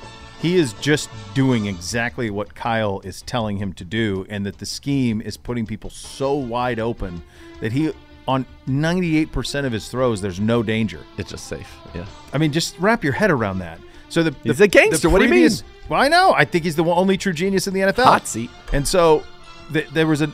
he 0.40 0.56
is 0.56 0.73
just 0.74 1.10
doing 1.35 1.66
exactly 1.66 2.31
what 2.31 2.55
Kyle 2.55 3.01
is 3.01 3.23
telling 3.23 3.56
him 3.56 3.73
to 3.74 3.85
do, 3.85 4.24
and 4.28 4.47
that 4.47 4.59
the 4.59 4.66
scheme 4.66 5.20
is 5.20 5.36
putting 5.36 5.66
people 5.66 5.90
so 5.90 6.35
wide 6.35 6.78
open 6.78 7.23
that 7.60 7.73
he, 7.73 7.93
on 8.28 8.47
98% 8.69 9.65
of 9.65 9.73
his 9.73 9.89
throws, 9.89 10.20
there's 10.20 10.39
no 10.39 10.62
danger. 10.62 11.01
It's 11.16 11.31
just 11.31 11.48
safe. 11.48 11.73
Yeah. 11.94 12.06
I 12.32 12.39
mean, 12.39 12.52
just 12.52 12.78
wrap 12.78 13.02
your 13.02 13.15
head 13.15 13.31
around 13.31 13.59
that. 13.60 13.81
So 14.10 14.23
the 14.23 14.35
He's 14.44 14.59
the, 14.59 14.65
a 14.65 14.69
gangster. 14.69 15.09
the 15.09 15.10
What 15.10 15.19
do 15.19 15.24
you 15.24 15.31
mean? 15.31 15.51
Well, 15.89 16.01
I 16.01 16.09
know. 16.09 16.32
I 16.35 16.44
think 16.44 16.65
he's 16.65 16.77
the 16.77 16.85
only 16.85 17.16
true 17.16 17.32
genius 17.32 17.66
in 17.66 17.74
the 17.74 17.81
NFL. 17.81 18.05
Hot 18.05 18.27
seat. 18.27 18.51
And 18.73 18.86
so 18.86 19.24
th- 19.73 19.89
there 19.89 20.06
was 20.06 20.23
a, 20.23 20.32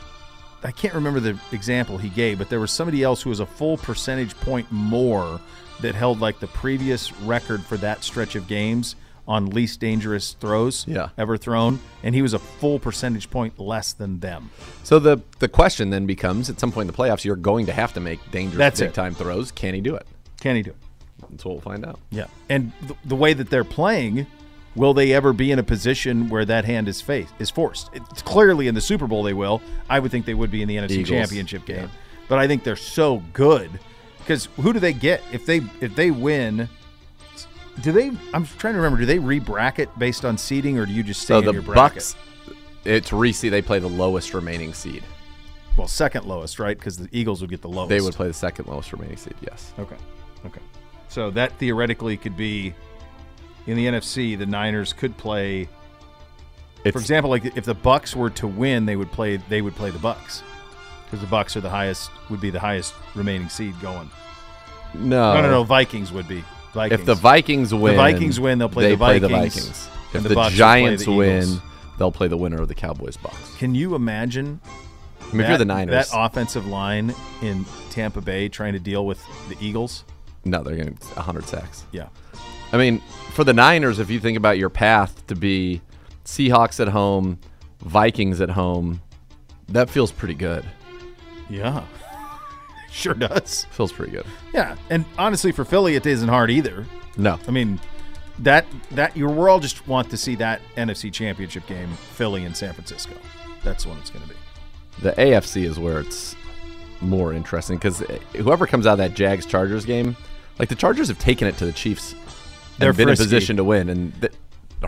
I 0.63 0.71
can't 0.71 0.93
remember 0.93 1.19
the 1.19 1.39
example 1.51 1.97
he 1.97 2.09
gave, 2.09 2.37
but 2.37 2.49
there 2.49 2.59
was 2.59 2.71
somebody 2.71 3.03
else 3.03 3.21
who 3.21 3.29
was 3.29 3.39
a 3.39 3.45
full 3.45 3.77
percentage 3.77 4.35
point 4.41 4.71
more 4.71 5.39
that 5.81 5.95
held 5.95 6.19
like 6.19 6.39
the 6.39 6.47
previous 6.47 7.11
record 7.21 7.63
for 7.63 7.77
that 7.77 8.03
stretch 8.03 8.35
of 8.35 8.47
games 8.47 8.95
on 9.27 9.47
least 9.47 9.79
dangerous 9.79 10.33
throws 10.39 10.85
Yeah. 10.87 11.09
ever 11.17 11.35
thrown, 11.37 11.79
and 12.03 12.13
he 12.13 12.21
was 12.21 12.33
a 12.33 12.39
full 12.39 12.77
percentage 12.79 13.29
point 13.29 13.59
less 13.59 13.91
than 13.93 14.19
them. 14.19 14.51
So 14.83 14.99
the 14.99 15.21
the 15.39 15.47
question 15.47 15.89
then 15.89 16.05
becomes: 16.05 16.49
at 16.49 16.59
some 16.59 16.71
point 16.71 16.87
in 16.89 16.95
the 16.95 16.97
playoffs, 16.97 17.23
you're 17.25 17.35
going 17.35 17.65
to 17.65 17.73
have 17.73 17.93
to 17.93 17.99
make 17.99 18.19
dangerous 18.31 18.57
That's 18.57 18.79
big 18.79 18.89
it. 18.89 18.93
time 18.93 19.13
throws. 19.15 19.51
Can 19.51 19.73
he 19.73 19.81
do 19.81 19.95
it? 19.95 20.05
Can 20.41 20.55
he 20.55 20.61
do 20.61 20.71
it? 20.71 20.77
That's 21.31 21.43
what 21.45 21.53
we'll 21.53 21.61
find 21.61 21.85
out. 21.85 21.99
Yeah. 22.11 22.25
And 22.49 22.71
th- 22.81 22.99
the 23.03 23.15
way 23.15 23.33
that 23.33 23.49
they're 23.49 23.63
playing, 23.63 24.27
will 24.75 24.93
they 24.93 25.11
ever 25.13 25.33
be 25.33 25.51
in 25.51 25.57
a 25.57 25.63
position 25.63 26.29
where 26.29 26.45
that 26.45 26.65
hand 26.65 26.87
is 26.87 27.01
faced 27.01 27.33
is 27.39 27.49
forced? 27.49 27.89
It's 27.93 28.21
clearly 28.21 28.67
in 28.67 28.75
the 28.75 28.81
Super 28.81 29.07
Bowl 29.07 29.23
they 29.23 29.33
will. 29.33 29.61
I 29.89 29.99
would 29.99 30.11
think 30.11 30.25
they 30.27 30.33
would 30.35 30.51
be 30.51 30.61
in 30.61 30.67
the 30.67 30.75
NFC 30.75 30.91
Eagles. 30.91 31.09
Championship 31.09 31.65
game. 31.65 31.89
But 32.27 32.37
I 32.39 32.47
think 32.47 32.63
they're 32.63 32.75
so 32.75 33.23
good 33.33 33.71
because 34.19 34.45
who 34.57 34.71
do 34.73 34.79
they 34.79 34.93
get 34.93 35.21
if 35.31 35.45
they 35.47 35.61
if 35.81 35.95
they 35.95 36.11
win? 36.11 36.69
Do 37.81 37.91
they? 37.91 38.11
I'm 38.33 38.45
trying 38.45 38.73
to 38.73 38.79
remember. 38.79 38.97
Do 38.97 39.05
they 39.05 39.19
re-bracket 39.19 39.97
based 39.99 40.23
on 40.25 40.37
seeding, 40.37 40.77
or 40.79 40.85
do 40.85 40.93
you 40.93 41.03
just 41.03 41.21
stay 41.21 41.33
So 41.33 41.39
in 41.39 41.45
the 41.45 41.53
your 41.53 41.61
bracket? 41.61 41.95
Bucks, 41.95 42.15
it's 42.85 43.09
reseed. 43.11 43.51
They 43.51 43.61
play 43.61 43.79
the 43.79 43.89
lowest 43.89 44.33
remaining 44.33 44.73
seed. 44.73 45.03
Well, 45.77 45.87
second 45.87 46.25
lowest, 46.25 46.57
right? 46.59 46.77
Because 46.77 46.97
the 46.97 47.09
Eagles 47.11 47.41
would 47.41 47.49
get 47.49 47.61
the 47.61 47.67
lowest. 47.67 47.89
They 47.89 47.99
would 47.99 48.13
play 48.13 48.27
the 48.27 48.33
second 48.33 48.67
lowest 48.67 48.93
remaining 48.93 49.17
seed. 49.17 49.35
Yes. 49.41 49.73
Okay. 49.77 49.97
Okay. 50.45 50.61
So 51.09 51.31
that 51.31 51.51
theoretically 51.59 52.15
could 52.15 52.37
be 52.37 52.73
in 53.67 53.75
the 53.75 53.85
NFC. 53.87 54.37
The 54.37 54.45
Niners 54.45 54.93
could 54.93 55.17
play. 55.17 55.67
It's, 56.85 56.93
For 56.93 56.99
example, 56.99 57.29
like 57.29 57.57
if 57.57 57.65
the 57.65 57.73
Bucks 57.73 58.15
were 58.15 58.29
to 58.31 58.47
win, 58.47 58.85
they 58.85 58.95
would 58.95 59.11
play. 59.11 59.37
They 59.37 59.61
would 59.61 59.75
play 59.75 59.89
the 59.89 59.99
Bucks 59.99 60.43
because 61.05 61.19
the 61.19 61.27
Bucks 61.27 61.57
are 61.57 61.61
the 61.61 61.69
highest. 61.69 62.09
Would 62.29 62.39
be 62.41 62.51
the 62.51 62.59
highest 62.59 62.93
remaining 63.15 63.49
seed 63.49 63.73
going. 63.81 64.09
no, 64.93 65.33
no, 65.33 65.41
no, 65.41 65.49
no. 65.49 65.63
Vikings 65.63 66.13
would 66.13 66.27
be. 66.27 66.43
Vikings. 66.75 66.99
If 66.99 67.05
the 67.07 67.15
Vikings 67.15 67.73
win, 67.73 67.93
the 67.93 67.97
Vikings 67.97 68.39
win, 68.39 68.59
they'll 68.59 68.69
play 68.69 68.83
they 68.83 68.91
the 68.91 68.97
play 68.97 69.19
the 69.19 69.27
Vikings, 69.27 69.55
Vikings. 69.55 69.89
If 70.13 70.23
the 70.23 70.29
the, 70.29 70.35
Bucks 70.35 70.45
will 70.45 70.49
play 70.49 70.57
Giants 70.57 71.07
win, 71.07 71.61
they'll 71.97 72.11
play 72.11 72.27
the 72.27 72.37
winner 72.37 72.61
of 72.61 72.67
the 72.67 72.75
Cowboys 72.75 73.17
box. 73.17 73.55
Can 73.57 73.73
you 73.73 73.95
imagine? 73.95 74.61
I 75.21 75.31
mean, 75.31 75.41
if 75.41 75.49
you're 75.49 75.57
the 75.57 75.65
Niners, 75.65 76.09
that 76.11 76.17
offensive 76.17 76.67
line 76.67 77.15
in 77.41 77.65
Tampa 77.89 78.21
Bay 78.21 78.47
trying 78.47 78.73
to 78.73 78.79
deal 78.79 79.05
with 79.07 79.19
the 79.49 79.57
Eagles. 79.59 80.05
no, 80.45 80.61
they're 80.61 80.75
going 80.75 80.95
to 80.95 81.07
100 81.15 81.45
sacks. 81.47 81.85
Yeah. 81.91 82.09
I 82.71 82.77
mean, 82.77 83.01
for 83.33 83.43
the 83.43 83.53
Niners, 83.53 83.97
if 83.99 84.09
you 84.11 84.19
think 84.19 84.37
about 84.37 84.57
your 84.59 84.69
path 84.69 85.25
to 85.27 85.35
be 85.35 85.81
Seahawks 86.25 86.79
at 86.79 86.89
home, 86.89 87.39
Vikings 87.79 88.41
at 88.41 88.49
home, 88.51 89.01
that 89.69 89.89
feels 89.89 90.11
pretty 90.11 90.35
good. 90.35 90.63
Yeah. 91.49 91.83
Sure 92.95 93.13
does. 93.13 93.65
Feels 93.71 93.91
pretty 93.91 94.11
good. 94.11 94.25
Yeah, 94.53 94.75
and 94.89 95.05
honestly, 95.17 95.51
for 95.51 95.65
Philly, 95.65 95.95
it 95.95 96.05
isn't 96.05 96.29
hard 96.29 96.49
either. 96.49 96.85
No, 97.17 97.39
I 97.47 97.51
mean, 97.51 97.79
that 98.39 98.65
that 98.91 99.15
you 99.15 99.27
we're 99.27 99.49
all 99.49 99.59
just 99.59 99.87
want 99.87 100.09
to 100.09 100.17
see 100.17 100.35
that 100.35 100.61
NFC 100.77 101.11
Championship 101.11 101.65
game, 101.67 101.89
Philly 102.13 102.43
and 102.45 102.55
San 102.55 102.73
Francisco. 102.73 103.15
That's 103.63 103.85
when 103.85 103.97
it's 103.97 104.09
going 104.09 104.23
to 104.23 104.29
be. 104.29 104.35
the 105.01 105.11
AFC 105.13 105.63
is 105.65 105.79
where 105.79 105.99
it's 105.99 106.35
more 107.01 107.33
interesting 107.33 107.77
because 107.77 107.99
whoever 108.35 108.65
comes 108.67 108.85
out 108.87 108.93
of 108.93 108.97
that 108.99 109.13
Jags 109.13 109.45
Chargers 109.45 109.85
game, 109.85 110.15
like 110.59 110.69
the 110.69 110.75
Chargers 110.75 111.07
have 111.09 111.19
taken 111.19 111.47
it 111.47 111.57
to 111.57 111.65
the 111.65 111.71
Chiefs, 111.73 112.15
They're 112.77 112.93
been 112.93 113.07
frisky. 113.07 113.23
in 113.23 113.25
position 113.27 113.57
to 113.57 113.63
win, 113.63 113.89
and 113.89 114.13
th- 114.21 114.33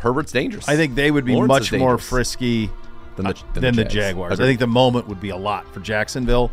Herbert's 0.02 0.32
dangerous. 0.32 0.68
I 0.70 0.76
think 0.76 0.96
they 0.96 1.10
would 1.12 1.26
be 1.26 1.34
Lawrence 1.34 1.50
much 1.50 1.74
more 1.74 1.98
frisky 1.98 2.70
than 3.16 3.26
the, 3.26 3.32
uh, 3.32 3.34
than 3.54 3.64
than 3.64 3.76
the, 3.76 3.84
Jags. 3.84 3.94
Jaguars. 3.94 4.40
I 4.40 4.44
think 4.46 4.60
the 4.60 4.68
moment 4.68 5.08
would 5.08 5.20
be 5.22 5.30
a 5.30 5.38
lot 5.38 5.72
for 5.74 5.80
Jacksonville. 5.80 6.52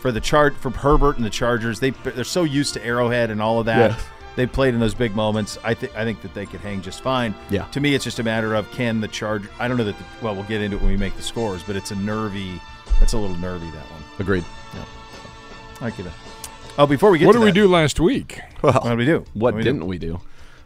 For 0.00 0.12
the 0.12 0.20
chart 0.20 0.56
for 0.56 0.70
Herbert 0.70 1.16
and 1.16 1.24
the 1.24 1.30
Chargers, 1.30 1.80
they 1.80 1.90
they're 1.90 2.24
so 2.24 2.44
used 2.44 2.74
to 2.74 2.84
Arrowhead 2.84 3.30
and 3.30 3.42
all 3.42 3.58
of 3.58 3.66
that 3.66 3.90
Yes. 3.92 4.04
they 4.36 4.46
played 4.46 4.74
in 4.74 4.80
those 4.80 4.94
big 4.94 5.16
moments. 5.16 5.58
I 5.64 5.74
think 5.74 5.96
I 5.96 6.04
think 6.04 6.22
that 6.22 6.34
they 6.34 6.46
could 6.46 6.60
hang 6.60 6.82
just 6.82 7.00
fine. 7.00 7.34
Yeah. 7.50 7.64
To 7.72 7.80
me, 7.80 7.94
it's 7.94 8.04
just 8.04 8.18
a 8.20 8.22
matter 8.22 8.54
of 8.54 8.70
can 8.70 9.00
the 9.00 9.08
charge. 9.08 9.42
I 9.58 9.66
don't 9.66 9.76
know 9.76 9.84
that. 9.84 9.98
The, 9.98 10.04
well, 10.22 10.34
we'll 10.34 10.44
get 10.44 10.60
into 10.62 10.76
it 10.76 10.82
when 10.82 10.90
we 10.92 10.96
make 10.96 11.16
the 11.16 11.22
scores, 11.22 11.62
but 11.64 11.74
it's 11.76 11.90
a 11.90 11.96
nervy. 11.96 12.60
That's 13.00 13.12
a 13.12 13.18
little 13.18 13.36
nervy 13.36 13.66
that 13.72 13.84
one. 13.90 14.02
Agreed. 14.20 14.44
Yeah. 14.74 14.84
I 15.80 15.90
give 15.90 16.06
it. 16.06 16.12
Oh, 16.78 16.86
before 16.86 17.10
we 17.10 17.18
get 17.18 17.26
What 17.26 17.32
to 17.32 17.38
did 17.40 17.44
we 17.44 17.52
do 17.52 17.66
last 17.68 17.98
week? 18.00 18.40
Well, 18.62 18.72
What 18.74 18.88
did 18.90 18.98
we 18.98 19.04
do? 19.04 19.24
What 19.34 19.50
did 19.52 19.56
we 19.58 19.62
didn't 19.64 19.86
we 19.86 19.98
do? 19.98 20.20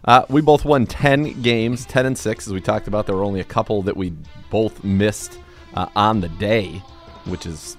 Uh, 0.04 0.24
we 0.28 0.40
both 0.40 0.64
won 0.64 0.84
10 0.86 1.40
games, 1.42 1.84
10 1.86 2.06
and 2.06 2.18
6, 2.18 2.46
as 2.46 2.52
we 2.52 2.60
talked 2.60 2.88
about. 2.88 3.06
There 3.06 3.14
were 3.16 3.22
only 3.24 3.40
a 3.40 3.44
couple 3.44 3.82
that 3.82 3.96
we 3.96 4.12
both 4.50 4.82
missed 4.82 5.38
uh, 5.74 5.86
on 5.94 6.20
the 6.20 6.28
day, 6.28 6.82
which 7.24 7.46
is 7.46 7.76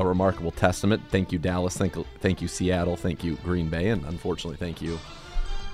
a 0.00 0.06
remarkable 0.06 0.50
testament. 0.50 1.02
Thank 1.10 1.32
you, 1.32 1.38
Dallas. 1.38 1.76
Thank, 1.76 1.94
thank 2.20 2.40
you, 2.42 2.48
Seattle. 2.48 2.96
Thank 2.96 3.22
you, 3.24 3.36
Green 3.36 3.68
Bay. 3.68 3.88
And 3.88 4.04
unfortunately, 4.06 4.56
thank 4.56 4.80
you 4.82 4.98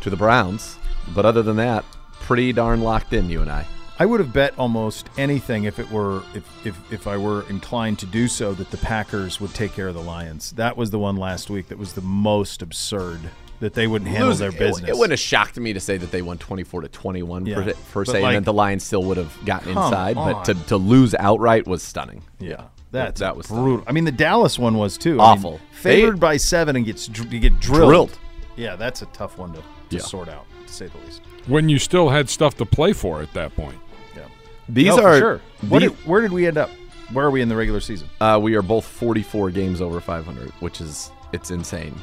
to 0.01 0.11
the 0.11 0.17
Browns. 0.17 0.77
But 1.15 1.25
other 1.25 1.43
than 1.43 1.57
that, 1.57 1.85
pretty 2.21 2.53
darn 2.53 2.81
locked 2.83 3.13
in, 3.13 3.31
you 3.31 3.41
and 3.43 3.51
I. 3.51 3.67
I 3.99 4.05
would 4.05 4.21
have 4.21 4.33
bet 4.33 4.59
almost 4.59 5.09
anything 5.17 5.65
if 5.65 5.79
it 5.79 5.91
were 5.91 6.23
if, 6.35 6.67
if 6.67 6.93
if 6.93 7.07
I 7.07 7.17
were 7.17 7.49
inclined 7.49 7.99
to 8.01 8.07
do 8.07 8.29
so 8.29 8.53
that 8.53 8.71
the 8.71 8.77
Packers 8.77 9.41
would 9.41 9.55
take 9.55 9.73
care 9.73 9.89
of 9.89 9.95
the 9.95 10.03
Lions. 10.03 10.51
That 10.53 10.77
was 10.77 10.91
the 10.91 10.99
one 10.99 11.17
last 11.17 11.49
week 11.49 11.69
that 11.69 11.79
was 11.79 11.95
the 11.95 12.03
most 12.03 12.61
absurd 12.61 13.21
that 13.61 13.73
they 13.73 13.87
wouldn't 13.87 14.11
handle 14.11 14.29
Lose- 14.29 14.39
their 14.39 14.51
it- 14.51 14.59
business. 14.59 14.91
It, 14.91 14.97
wouldn't 14.99 15.13
have 15.13 15.19
shocked 15.21 15.57
me 15.57 15.73
to 15.73 15.81
say 15.81 15.97
that 15.97 16.11
they 16.11 16.21
won 16.21 16.37
24 16.37 16.83
to 16.83 16.89
21 16.89 17.47
Yeah. 17.47 17.55
per, 17.63 17.73
per 17.91 18.05
se, 18.05 18.21
like- 18.21 18.37
and 18.37 18.45
that 18.45 18.51
the 18.51 18.53
Lions 18.53 18.85
still 18.85 19.03
would 19.05 19.17
have 19.17 19.35
gotten 19.47 19.71
inside. 19.71 20.19
on. 20.19 20.31
But 20.35 20.45
to, 20.45 20.55
to 20.67 20.77
lose 20.77 21.15
outright 21.15 21.67
was 21.67 21.83
stunning. 21.83 22.23
Yeah, 22.39 22.65
that's 22.97 23.21
that 23.21 23.37
was 23.37 23.47
brutal. 23.47 23.85
I 23.87 23.93
mean, 23.93 24.05
the 24.05 24.13
Dallas 24.13 24.59
one 24.59 24.77
was 24.79 24.97
too 24.99 25.13
I 25.21 25.35
mean, 25.35 25.39
Awful. 25.39 25.61
favored 25.73 26.17
They- 26.17 26.21
by 26.21 26.37
seven 26.37 26.77
and 26.77 26.85
gets 26.85 27.09
you 27.09 27.39
get 27.41 27.59
drilled. 27.61 27.89
Drilled. 27.89 28.19
Yeah, 28.57 28.77
that's 28.77 29.03
a 29.03 29.07
tough 29.07 29.39
one 29.39 29.53
to, 29.53 29.59
to 29.61 29.65
Yeah. 29.91 30.01
sort 30.01 30.29
out, 30.29 30.45
to 30.67 30.73
say 30.73 30.87
the 30.87 30.99
least. 31.07 31.21
When 31.47 31.69
you 31.69 31.79
still 31.79 32.09
had 32.09 32.29
stuff 32.31 32.57
to 32.57 32.67
play 32.67 32.93
for 32.93 33.23
at 33.23 33.33
that 33.35 33.55
point. 33.55 33.77
Yeah, 34.17 34.23
These 34.69 34.97
No, 34.97 35.05
are 35.05 35.19
sure. 35.19 35.41
What 35.69 35.81
the- 35.81 35.89
did, 35.91 36.07
where 36.07 36.21
did 36.23 36.33
we 36.33 36.47
end 36.47 36.59
up? 36.59 36.71
Where 37.13 37.27
are 37.27 37.31
we 37.31 37.41
in 37.41 37.49
the 37.49 37.55
regular 37.55 37.81
season? 37.81 38.09
Uh, 38.21 38.39
we 38.43 38.57
are 38.57 38.63
both 38.63 38.85
44 38.85 39.51
games 39.51 39.81
over 39.81 40.01
500, 40.01 40.51
which 40.61 40.81
is 40.81 41.11
it's 41.33 41.51
insane 41.53 41.95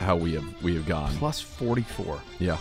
how 0.00 0.16
we 0.16 0.34
have 0.34 0.44
we 0.62 0.74
have 0.74 0.86
gone. 0.86 1.14
Plus 1.18 1.40
forty 1.40 1.82
four. 1.82 2.18
Yeah, 2.40 2.56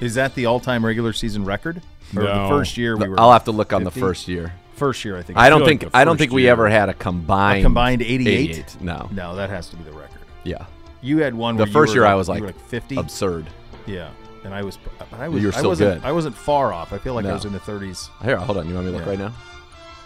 Is 0.00 0.14
that 0.14 0.34
the 0.36 0.46
all 0.46 0.60
time 0.60 0.84
regular 0.86 1.12
season 1.12 1.44
record? 1.44 1.82
Or 2.16 2.22
the 2.22 2.34
No. 2.34 2.48
first 2.48 2.76
year 2.76 2.96
we 2.96 3.08
were? 3.08 3.18
I'll 3.18 3.32
have 3.32 3.44
to 3.44 3.50
look 3.52 3.72
on 3.72 3.82
the 3.82 3.90
first 3.90 4.28
year. 4.28 4.52
First 4.76 5.04
year, 5.04 5.16
I 5.16 5.22
think. 5.22 5.38
I 5.38 5.48
don't 5.48 5.60
feel 5.60 5.66
like 5.68 5.80
think 5.80 5.94
I 5.94 6.04
don't 6.04 6.16
think 6.18 6.32
we 6.32 6.48
ever 6.48 6.68
had 6.68 6.88
a 6.88 6.94
combined 6.94 7.60
A 7.60 7.62
combined 7.62 8.02
88? 8.02 8.76
No, 8.80 9.08
No, 9.12 9.34
that 9.36 9.50
has 9.50 9.68
to 9.70 9.76
be 9.76 9.82
the 9.84 9.92
record. 9.92 10.20
yeah, 10.44 10.66
You 11.00 11.18
had 11.18 11.34
one. 11.34 11.56
The 11.56 11.66
first 11.66 11.94
year 11.94 12.04
I 12.04 12.14
was 12.14 12.28
you 12.28 12.34
like, 12.34 12.58
fifty. 12.68 12.96
absurd. 12.96 13.46
Yeah, 13.86 14.10
and 14.44 14.54
I 14.54 14.62
was. 14.62 14.78
But 15.10 15.18
I 15.20 15.28
was. 15.28 15.42
You're 15.42 15.52
I 15.54 15.56
still 15.58 15.70
wasn't, 15.70 16.02
good. 16.02 16.06
I 16.08 16.12
wasn't 16.12 16.36
far 16.36 16.72
off. 16.72 16.92
I 16.92 16.98
feel 16.98 17.14
like 17.14 17.24
I 17.26 17.32
was 17.32 17.44
in 17.44 17.52
the 17.52 17.58
thirties. 17.60 18.10
Here, 18.22 18.36
hold 18.36 18.58
on. 18.58 18.68
You 18.68 18.74
want 18.74 18.86
me 18.86 18.92
to 18.92 18.98
look 18.98 19.06
Yeah. 19.06 19.10
right 19.12 19.18
now? 19.18 19.32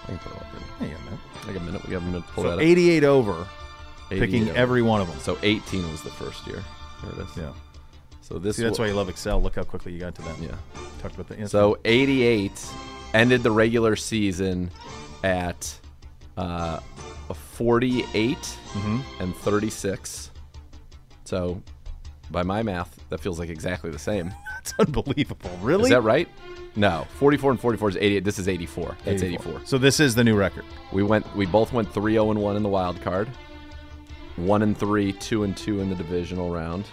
I 0.05 0.07
can 0.07 0.19
put 0.19 0.33
it 0.33 0.39
up. 0.39 0.47
Hang 0.79 0.95
on, 0.95 1.05
man. 1.07 1.19
Like 1.47 1.57
a 1.57 1.61
minute. 1.61 1.87
We 1.87 1.95
have 1.95 2.03
a 2.03 2.07
minute. 2.07 2.27
to 2.27 2.33
Pull 2.33 2.45
So 2.45 2.51
that 2.51 2.57
up. 2.57 2.63
eighty-eight 2.63 3.05
over, 3.05 3.47
88 4.11 4.21
picking 4.21 4.49
over. 4.51 4.59
every 4.59 4.83
one 4.83 5.01
of 5.01 5.09
them. 5.09 5.19
So 5.21 5.37
18 5.43 5.91
was 5.91 6.03
the 6.03 6.11
first 6.11 6.47
year. 6.47 6.63
There 7.03 7.13
it 7.25 7.29
is. 7.29 7.37
Yeah. 7.37 7.53
So 8.21 8.39
this. 8.39 8.57
See, 8.57 8.63
that's 8.63 8.79
why 8.79 8.87
you 8.87 8.95
love 8.95 9.09
Excel. 9.09 9.43
Look 9.43 9.57
how 9.57 9.63
quickly 9.65 9.93
you 9.93 9.99
got 10.01 10.15
to 10.17 10.23
that. 10.23 10.39
Yeah. 10.41 10.49
Talked 11.03 11.15
about 11.17 11.29
the. 11.29 11.49
So 11.49 11.79
88 11.85 12.53
ended 13.15 13.43
the 13.43 13.51
regular 13.51 13.97
season 13.97 14.71
at 15.25 15.73
uh, 16.37 16.81
a 17.29 17.35
48 17.35 18.37
Mhm. 18.39 19.03
and 19.21 19.35
36. 19.37 20.31
So 21.25 21.63
by 22.31 22.43
my 22.43 22.63
math, 22.63 22.99
that 23.09 23.21
feels 23.21 23.39
like 23.39 23.49
exactly 23.51 23.91
the 23.91 23.99
same. 23.99 24.33
That's 24.57 24.75
unbelievable. 24.79 25.51
Really? 25.61 25.85
Is 25.85 25.89
that 25.91 26.03
right? 26.03 26.29
No, 26.77 27.07
44 27.19 27.51
and 27.53 27.61
44 27.61 27.89
is 27.91 27.97
88. 27.97 28.25
This 28.25 28.39
is 28.39 28.47
84. 28.49 28.97
That's 29.05 29.23
84. 29.23 29.63
So 29.65 29.77
this 29.77 29.99
is 29.99 30.15
the 30.15 30.23
new 30.23 30.37
record. 30.37 30.65
We 30.93 31.03
went. 31.03 31.27
We 31.35 31.45
both 31.47 31.73
went 31.73 31.93
3-0 31.93 32.31
and 32.31 32.41
1 32.41 32.57
in 32.57 32.63
the 32.63 32.69
wild 32.69 33.01
card. 33.03 33.29
One 34.37 34.63
and 34.63 34.79
three, 34.79 35.13
two 35.15 35.43
and 35.43 35.57
two 35.57 35.81
in 35.81 35.89
the 35.91 35.97
divisional 35.97 36.51
round. 36.51 36.85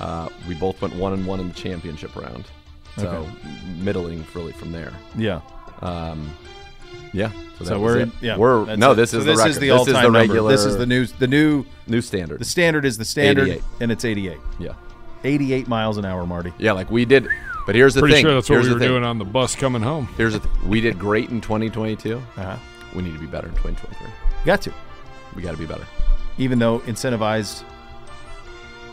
Uh, 0.00 0.28
we 0.48 0.54
both 0.56 0.82
went 0.82 0.94
one 0.96 1.12
and 1.14 1.24
one 1.26 1.40
in 1.40 1.48
the 1.48 1.54
championship 1.54 2.14
round. 2.16 2.44
So 2.96 3.08
Okay. 3.08 3.30
middling 3.80 4.24
really 4.34 4.52
from 4.52 4.72
there. 4.72 4.92
Yeah. 5.16 5.40
Um, 5.82 6.30
yeah. 7.12 7.30
So, 7.58 7.64
So 7.64 7.70
that 7.74 7.80
we're 7.80 8.10
yeah. 8.20 8.36
We're 8.36 8.64
that's 8.64 8.78
no. 8.78 8.92
it. 8.92 8.94
This 8.96 9.10
So 9.10 9.18
is 9.18 9.24
this 9.24 9.40
the 9.42 9.48
is 9.48 9.58
the 9.58 9.68
this 9.68 9.78
all-time 9.78 9.94
is 9.94 9.96
the 9.96 10.02
number. 10.02 10.18
regular. 10.18 10.50
This 10.50 10.64
is 10.64 10.76
the 10.76 10.86
new 10.86 11.06
the 11.06 11.26
new 11.26 11.64
new 11.86 12.00
standard. 12.00 12.38
The 12.40 12.44
standard 12.44 12.84
is 12.84 12.98
the 12.98 13.04
standard, 13.04 13.48
88. 13.48 13.62
and 13.80 13.92
it's 13.92 14.04
eighty-eight. 14.04 14.38
Yeah. 14.58 14.72
Eighty-eight 15.24 15.66
miles 15.68 15.96
an 15.98 16.04
hour, 16.04 16.26
Marty. 16.26 16.52
Yeah, 16.58 16.72
like 16.72 16.90
we 16.90 17.04
did. 17.04 17.28
But 17.66 17.74
here's 17.74 17.94
the 17.94 18.00
Pretty 18.00 18.14
thing. 18.16 18.24
sure 18.24 18.34
that's 18.34 18.48
what 18.48 18.60
we 18.60 18.68
the 18.68 18.74
were 18.74 18.78
thing. 18.78 18.88
doing 18.88 19.04
on 19.04 19.18
the 19.18 19.24
bus 19.24 19.56
coming 19.56 19.82
home. 19.82 20.06
Here's 20.16 20.34
the 20.34 20.38
th- 20.40 20.50
we 20.64 20.80
did 20.80 20.98
great 20.98 21.30
in 21.30 21.40
2022. 21.40 22.16
Uh-huh. 22.16 22.56
We 22.94 23.02
need 23.02 23.12
to 23.14 23.18
be 23.18 23.26
better 23.26 23.48
in 23.48 23.54
2023. 23.54 24.06
Got 24.44 24.62
to. 24.62 24.72
We 25.34 25.42
got 25.42 25.50
to 25.52 25.56
be 25.58 25.66
better. 25.66 25.84
Even 26.38 26.58
though 26.60 26.78
incentivized, 26.80 27.64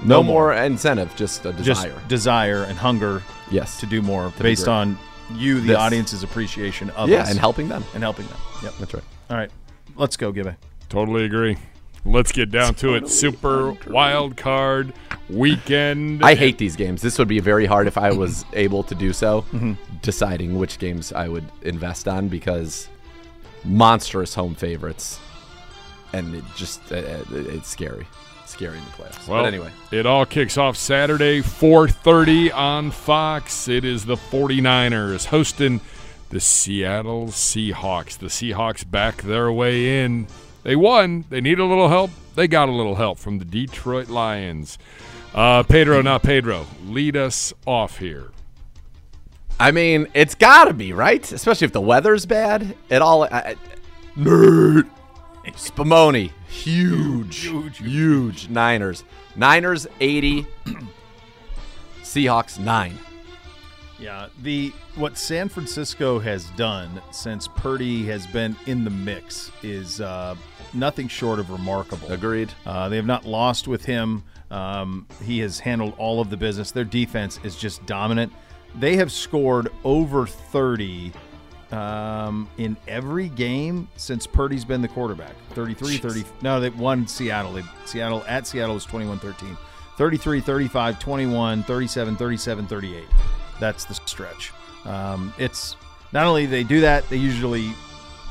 No, 0.06 0.18
No 0.18 0.24
more. 0.24 0.48
more. 0.48 0.54
incentive, 0.54 1.16
just 1.16 1.46
a 1.46 1.54
desire. 1.54 1.92
just 1.94 2.08
desire 2.08 2.64
and 2.64 2.78
hunger. 2.78 3.22
Yes. 3.52 3.80
To 3.80 3.86
do 3.86 4.02
more 4.02 4.32
To 4.38 4.44
based 4.44 4.68
on 4.68 4.98
you, 5.36 5.60
the 5.62 5.68
This. 5.70 5.78
audience's 5.78 6.24
appreciation 6.24 6.90
of 6.92 7.10
Yeah, 7.10 7.22
us. 7.22 7.30
and 7.32 7.40
helping 7.40 7.70
them. 7.70 7.84
and 7.94 8.04
helping 8.04 8.28
them. 8.28 8.38
Yep. 8.64 8.74
That's 8.80 8.94
right. 8.94 9.04
All 9.30 9.38
right, 9.38 9.52
let's 9.96 10.18
go, 10.18 10.32
Gibby. 10.32 10.52
Totally 10.90 11.26
agree. 11.26 11.58
Let's 12.06 12.32
get 12.34 12.52
down 12.52 12.74
to 12.76 12.96
it. 12.96 13.08
Super 13.10 13.78
wild 13.88 14.36
card 14.36 14.92
weekend. 15.30 16.24
I 16.24 16.36
hate 16.36 16.58
these 16.58 16.76
games. 16.76 17.02
This 17.02 17.18
would 17.18 17.30
be 17.30 17.40
very 17.40 17.66
hard 17.66 17.88
if 17.88 17.98
I 17.98 18.12
was 18.12 18.44
able 18.54 18.84
to 18.84 18.96
do 18.96 19.14
so, 19.14 19.44
Mm-hmm. 19.54 19.74
deciding 20.02 20.60
which 20.60 20.80
games 20.80 21.14
I 21.14 21.30
would 21.30 21.46
invest 21.62 22.08
on 22.10 22.28
because 22.28 22.90
monstrous 23.64 24.34
home 24.34 24.56
favorites, 24.56 25.20
and 26.12 26.36
it 26.36 26.44
just 26.58 26.82
uh, 26.92 26.96
uh, 26.98 27.24
it's 27.32 27.70
scary, 27.70 28.06
scary 28.54 28.78
in 28.78 28.86
the 28.86 28.92
playoffs. 28.92 29.28
Well, 29.28 29.42
but 29.42 29.48
anyway, 29.48 29.72
it 29.92 30.06
all 30.06 30.26
kicks 30.26 30.58
off 30.58 30.78
Saturday, 30.78 31.42
4:30 31.42 32.54
on 32.54 32.92
Fox. 32.92 33.68
It 33.68 33.84
is 33.84 34.06
the 34.06 34.16
49ers 34.16 35.26
hosting 35.26 35.82
the 36.30 36.40
Seattle 36.40 37.28
Seahawks. 37.28 38.18
The 38.18 38.28
Seahawks 38.28 38.90
back 38.90 39.24
their 39.24 39.52
way 39.52 40.04
in. 40.04 40.28
They 40.64 40.76
won. 40.76 41.26
They 41.30 41.42
need 41.42 41.60
a 41.60 41.66
little 41.66 41.90
help. 41.90 42.12
They 42.36 42.48
got 42.48 42.70
a 42.70 42.72
little 42.72 42.96
help 42.96 43.18
from 43.20 43.40
the 43.40 43.46
Detroit 43.46 44.08
Lions. 44.08 44.78
Uh, 45.34 45.64
Pedro, 45.64 46.02
not 46.02 46.24
Pedro. 46.24 46.68
Lead 46.86 47.18
us 47.18 47.54
off 47.66 47.98
here. 47.98 48.30
I 49.60 49.72
mean 49.72 50.08
it's 50.14 50.36
got 50.36 50.66
to 50.66 50.74
be 50.74 50.94
right, 50.94 51.32
especially 51.32 51.66
if 51.66 51.74
the 51.74 51.82
weather's 51.82 52.26
bad. 52.26 52.76
It 52.90 53.02
all. 53.02 53.24
I, 53.24 53.28
I, 53.32 53.56
nerd. 54.16 54.90
Spumoni, 55.52 56.32
huge, 56.54 57.40
huge, 57.40 57.78
huge 57.80 58.50
Niners. 58.50 59.04
Niners 59.36 59.88
eighty. 60.00 60.46
Seahawks 62.04 62.60
nine. 62.60 62.98
Yeah, 64.00 64.28
the 64.42 64.72
what 64.96 65.18
San 65.18 65.50
Francisco 65.50 66.20
has 66.20 66.46
done 66.52 67.02
since 67.12 67.48
Purdy 67.48 68.06
has 68.06 68.28
been 68.28 68.56
in 68.66 68.84
the 68.84 68.90
mix 68.90 69.52
is 69.64 70.02
uh, 70.02 70.36
nothing 70.74 71.08
short 71.08 71.40
of 71.40 71.50
remarkable. 71.50 72.12
Agreed. 72.12 72.52
Uh, 72.66 72.90
they 72.90 72.98
have 72.98 73.06
not 73.06 73.26
lost 73.26 73.68
with 73.68 73.86
him. 73.86 74.24
Um, 74.52 75.08
he 75.24 75.40
has 75.40 75.60
handled 75.60 75.96
all 75.98 76.22
of 76.22 76.30
the 76.30 76.38
business. 76.38 76.72
Their 76.72 76.84
defense 76.84 77.40
is 77.44 77.56
just 77.56 77.86
dominant. 77.86 78.32
They 78.76 78.96
have 78.98 79.12
scored 79.12 79.70
over 79.84 80.28
30 80.28 81.12
um, 81.74 82.48
in 82.58 82.78
every 82.88 83.30
game 83.30 83.88
since 83.98 84.28
Purdy's 84.28 84.66
been 84.66 84.82
the 84.82 84.88
quarterback. 84.88 85.34
33, 85.52 85.98
30. 85.98 86.24
No, 86.42 86.60
they 86.60 86.70
won 86.70 87.08
Seattle. 87.08 87.54
They, 87.54 87.64
Seattle 87.86 88.24
at 88.28 88.46
Seattle 88.48 88.76
was 88.76 88.86
21 88.86 89.20
13. 89.20 89.58
33, 89.98 90.40
35, 90.42 91.00
21, 91.00 91.64
37, 91.64 92.16
37, 92.16 92.68
38. 92.68 93.04
That's 93.60 93.86
the 93.86 93.94
stretch. 93.94 94.52
Um, 94.86 95.34
it's 95.38 95.76
not 96.12 96.26
only 96.26 96.46
they 96.46 96.64
do 96.64 96.82
that, 96.82 97.08
they 97.10 97.18
usually 97.18 97.72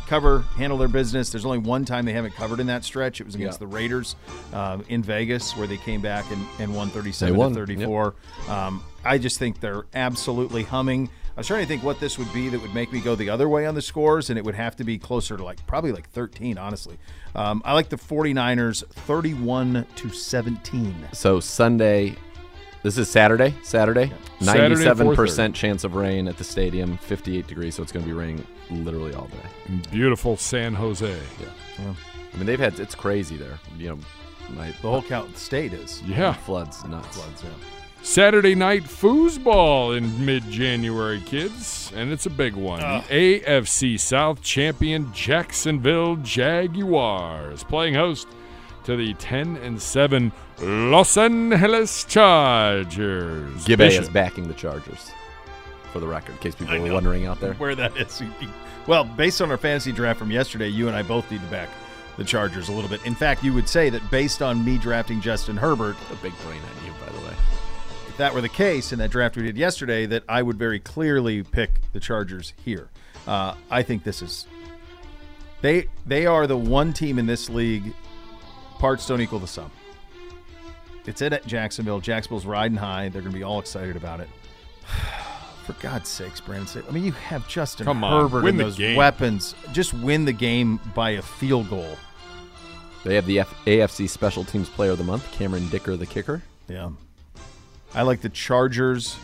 cover, 0.09 0.41
handle 0.57 0.77
their 0.77 0.89
business. 0.89 1.31
There's 1.31 1.45
only 1.47 1.59
one 1.59 1.85
time 1.85 2.05
they 2.05 2.13
haven't 2.13 2.35
covered 2.35 2.61
in 2.61 2.67
that 2.67 2.85
stretch. 2.85 3.21
It 3.21 3.25
was 3.25 3.35
against 3.35 3.57
Yeah. 3.61 3.67
the 3.67 3.75
Raiders 3.75 4.17
um, 4.53 4.85
in 4.89 5.03
Vegas, 5.03 5.57
where 5.57 5.67
they 5.67 5.79
came 5.79 6.01
back 6.03 6.31
and, 6.31 6.45
and 6.59 6.75
won 6.75 6.91
37 6.91 7.33
They 7.33 7.39
won, 7.39 7.51
to 7.55 7.61
34. 7.61 8.15
Um, 8.49 8.83
I 9.05 9.19
just 9.19 9.39
think 9.39 9.61
they're 9.61 9.85
absolutely 9.95 10.65
humming. 10.65 11.09
I 11.35 11.41
was 11.41 11.47
trying 11.47 11.63
to 11.63 11.67
think 11.67 11.83
what 11.83 11.99
this 11.99 12.19
would 12.19 12.31
be 12.33 12.49
that 12.51 12.61
would 12.61 12.75
make 12.75 12.93
me 12.93 13.01
go 13.01 13.15
the 13.15 13.31
other 13.31 13.49
way 13.49 13.65
on 13.67 13.75
the 13.75 13.81
scores, 13.83 14.29
and 14.29 14.39
it 14.39 14.45
would 14.45 14.55
have 14.55 14.77
to 14.77 14.85
be 14.85 14.99
closer 14.99 15.37
to 15.37 15.43
like 15.45 15.65
probably 15.67 15.91
like 15.93 16.09
13, 16.11 16.59
honestly. 16.59 16.99
Um, 17.35 17.63
I 17.65 17.73
like 17.73 17.89
the 17.89 17.97
49ers 17.97 18.87
31 18.87 19.87
to 19.97 20.11
17. 20.11 21.09
So 21.13 21.41
Sunday, 21.41 22.17
this 22.83 22.99
is 22.99 23.09
Saturday. 23.09 23.55
Saturday, 23.63 24.13
Saturday, 24.41 24.69
ninety-seven 24.69 25.07
4:30. 25.09 25.17
percent 25.17 25.55
chance 25.55 25.85
of 25.85 25.95
rain 25.95 26.29
at 26.29 26.37
the 26.37 26.45
stadium. 26.45 26.99
Fifty-eight 26.99 27.47
degrees, 27.47 27.77
so 27.77 27.83
it's 27.83 27.93
going 27.93 28.05
to 28.05 28.09
be 28.09 28.13
raining 28.17 28.47
literally 28.71 29.15
all 29.15 29.29
day. 29.29 29.81
Beautiful 29.91 30.37
San 30.37 30.75
Jose. 30.75 31.17
Yeah. 31.41 31.95
I 32.35 32.37
mean, 32.37 32.47
they've 32.47 32.59
had 32.61 32.79
it's 32.79 32.95
crazy 32.95 33.37
there. 33.37 33.59
You 33.79 33.89
know, 33.91 33.99
my 34.51 34.67
The 34.67 34.91
whole 34.91 35.03
count 35.03 35.37
state 35.39 35.73
is. 35.73 36.03
Yeah. 36.03 36.33
floods 36.35 36.85
nuts. 36.85 37.17
Floods, 37.17 37.43
yeah. 37.45 37.51
Saturday 38.03 38.55
night 38.57 38.83
foosball 38.83 39.97
in 39.97 40.25
mid-January, 40.27 41.21
kids, 41.25 41.93
and 41.95 42.11
it's 42.11 42.27
a 42.27 42.31
big 42.31 42.55
one. 42.55 42.81
Ah. 42.83 43.05
The 43.09 43.41
AFC 43.41 43.99
South 43.99 44.43
champion 44.43 45.13
Jacksonville 45.13 46.17
Jaguars 46.17 47.63
playing 47.63 47.95
host 47.95 48.27
to 48.85 48.97
the 48.97 49.15
10 49.15 49.57
and 49.59 49.81
7 49.81 50.33
Los 50.61 51.17
Angeles 51.17 52.03
Chargers. 52.05 53.65
Gibbe 53.65 53.79
Bishop. 53.79 54.03
is 54.03 54.09
backing 54.09 54.49
the 54.49 54.55
Chargers, 54.55 55.13
for 55.93 56.01
the 56.01 56.07
record, 56.09 56.33
in 56.33 56.39
case 56.39 56.57
people 56.57 56.81
were 56.81 56.93
wondering 56.93 57.27
out 57.27 57.41
there. 57.41 57.55
where 57.55 57.75
that 57.75 57.97
is. 57.97 58.23
Well, 58.89 59.05
based 59.05 59.41
on 59.41 59.49
our 59.53 59.57
fantasy 59.57 59.93
draft 59.93 60.19
from 60.19 60.33
yesterday, 60.33 60.67
you 60.67 60.89
and 60.89 60.97
I 60.97 61.05
both 61.05 61.31
need 61.31 61.41
to 61.41 61.47
back 61.47 61.69
the 62.17 62.25
Chargers 62.25 62.69
a 62.69 62.73
little 62.73 62.91
bit. 62.91 63.01
In 63.07 63.15
fact, 63.15 63.45
you 63.45 63.55
would 63.55 63.69
say 63.69 63.91
that 63.91 64.03
based 64.11 64.43
on 64.43 64.65
me 64.65 64.77
drafting 64.77 65.21
Justin 65.21 65.57
Herbert, 65.57 65.95
A 66.11 66.17
big 66.17 66.33
brain 66.43 66.59
on 66.59 66.85
you, 66.85 66.91
by 66.99 67.07
the 67.07 67.12
way. 67.12 67.12
If 68.13 68.19
that 68.19 68.35
were 68.35 68.43
the 68.43 68.49
case 68.51 68.93
in 68.93 68.99
that 68.99 69.11
draft 69.11 69.37
we 69.39 69.43
did 69.43 69.57
yesterday, 69.57 70.05
that 70.05 70.23
I 70.29 70.43
would 70.43 70.59
very 70.59 70.79
clearly 70.79 71.43
pick 71.43 71.71
the 71.95 72.01
Chargers 72.01 72.53
here. 72.63 72.91
Uh, 73.27 73.55
I 73.71 73.83
think 73.83 74.05
this 74.05 74.21
is 74.21 74.47
they 75.63 75.87
they 76.05 76.27
are 76.27 76.47
the 76.47 76.57
one 76.57 76.93
team 76.93 77.19
in 77.19 77.25
this 77.25 77.49
league. 77.49 77.95
Parts 78.79 79.07
don't 79.07 79.23
equal 79.23 79.39
the 79.39 79.47
sum. 79.47 79.71
It's 81.07 81.23
at 81.23 81.47
Jacksonville. 81.47 82.01
Jacksonville's 82.01 82.45
riding 82.45 82.77
high. 82.77 83.09
They're 83.09 83.23
going 83.23 83.33
to 83.33 83.39
be 83.39 83.45
all 83.45 83.59
excited 83.61 83.97
about 83.97 84.21
it. 84.21 84.29
For 85.65 85.73
God's 85.75 86.09
sakes, 86.11 86.41
Brandon. 86.41 86.85
I 86.87 86.91
mean, 86.93 87.05
you 87.05 87.13
have 87.13 87.49
Justin 87.49 87.87
Come 87.87 88.05
on, 88.05 88.23
Herbert 88.25 88.43
win 88.43 88.51
and 88.57 88.61
those 88.61 88.77
game. 88.77 88.97
weapons. 88.97 89.55
Just 89.73 89.95
win 89.95 90.25
the 90.27 90.33
game 90.33 90.81
by 90.95 91.11
a 91.11 91.23
field 91.23 91.71
goal. 91.71 91.97
They 93.05 93.15
have 93.15 93.27
the 93.27 93.41
F- 93.41 93.55
AFC 93.65 94.09
Special 94.09 94.45
Teams 94.45 94.69
Player 94.69 94.91
of 94.91 94.99
the 94.99 95.05
Month, 95.05 95.31
Cameron 95.33 95.69
Dicker, 95.69 95.97
the 95.97 96.07
kicker. 96.07 96.43
Yeah. 96.69 96.91
I 97.95 98.03
like 98.03 98.21
the 98.21 98.29
Chargers 98.31 99.17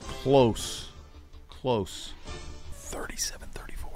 close. 0.00 0.88
Close. 1.48 2.12
37 2.72 3.48
34. 3.54 3.90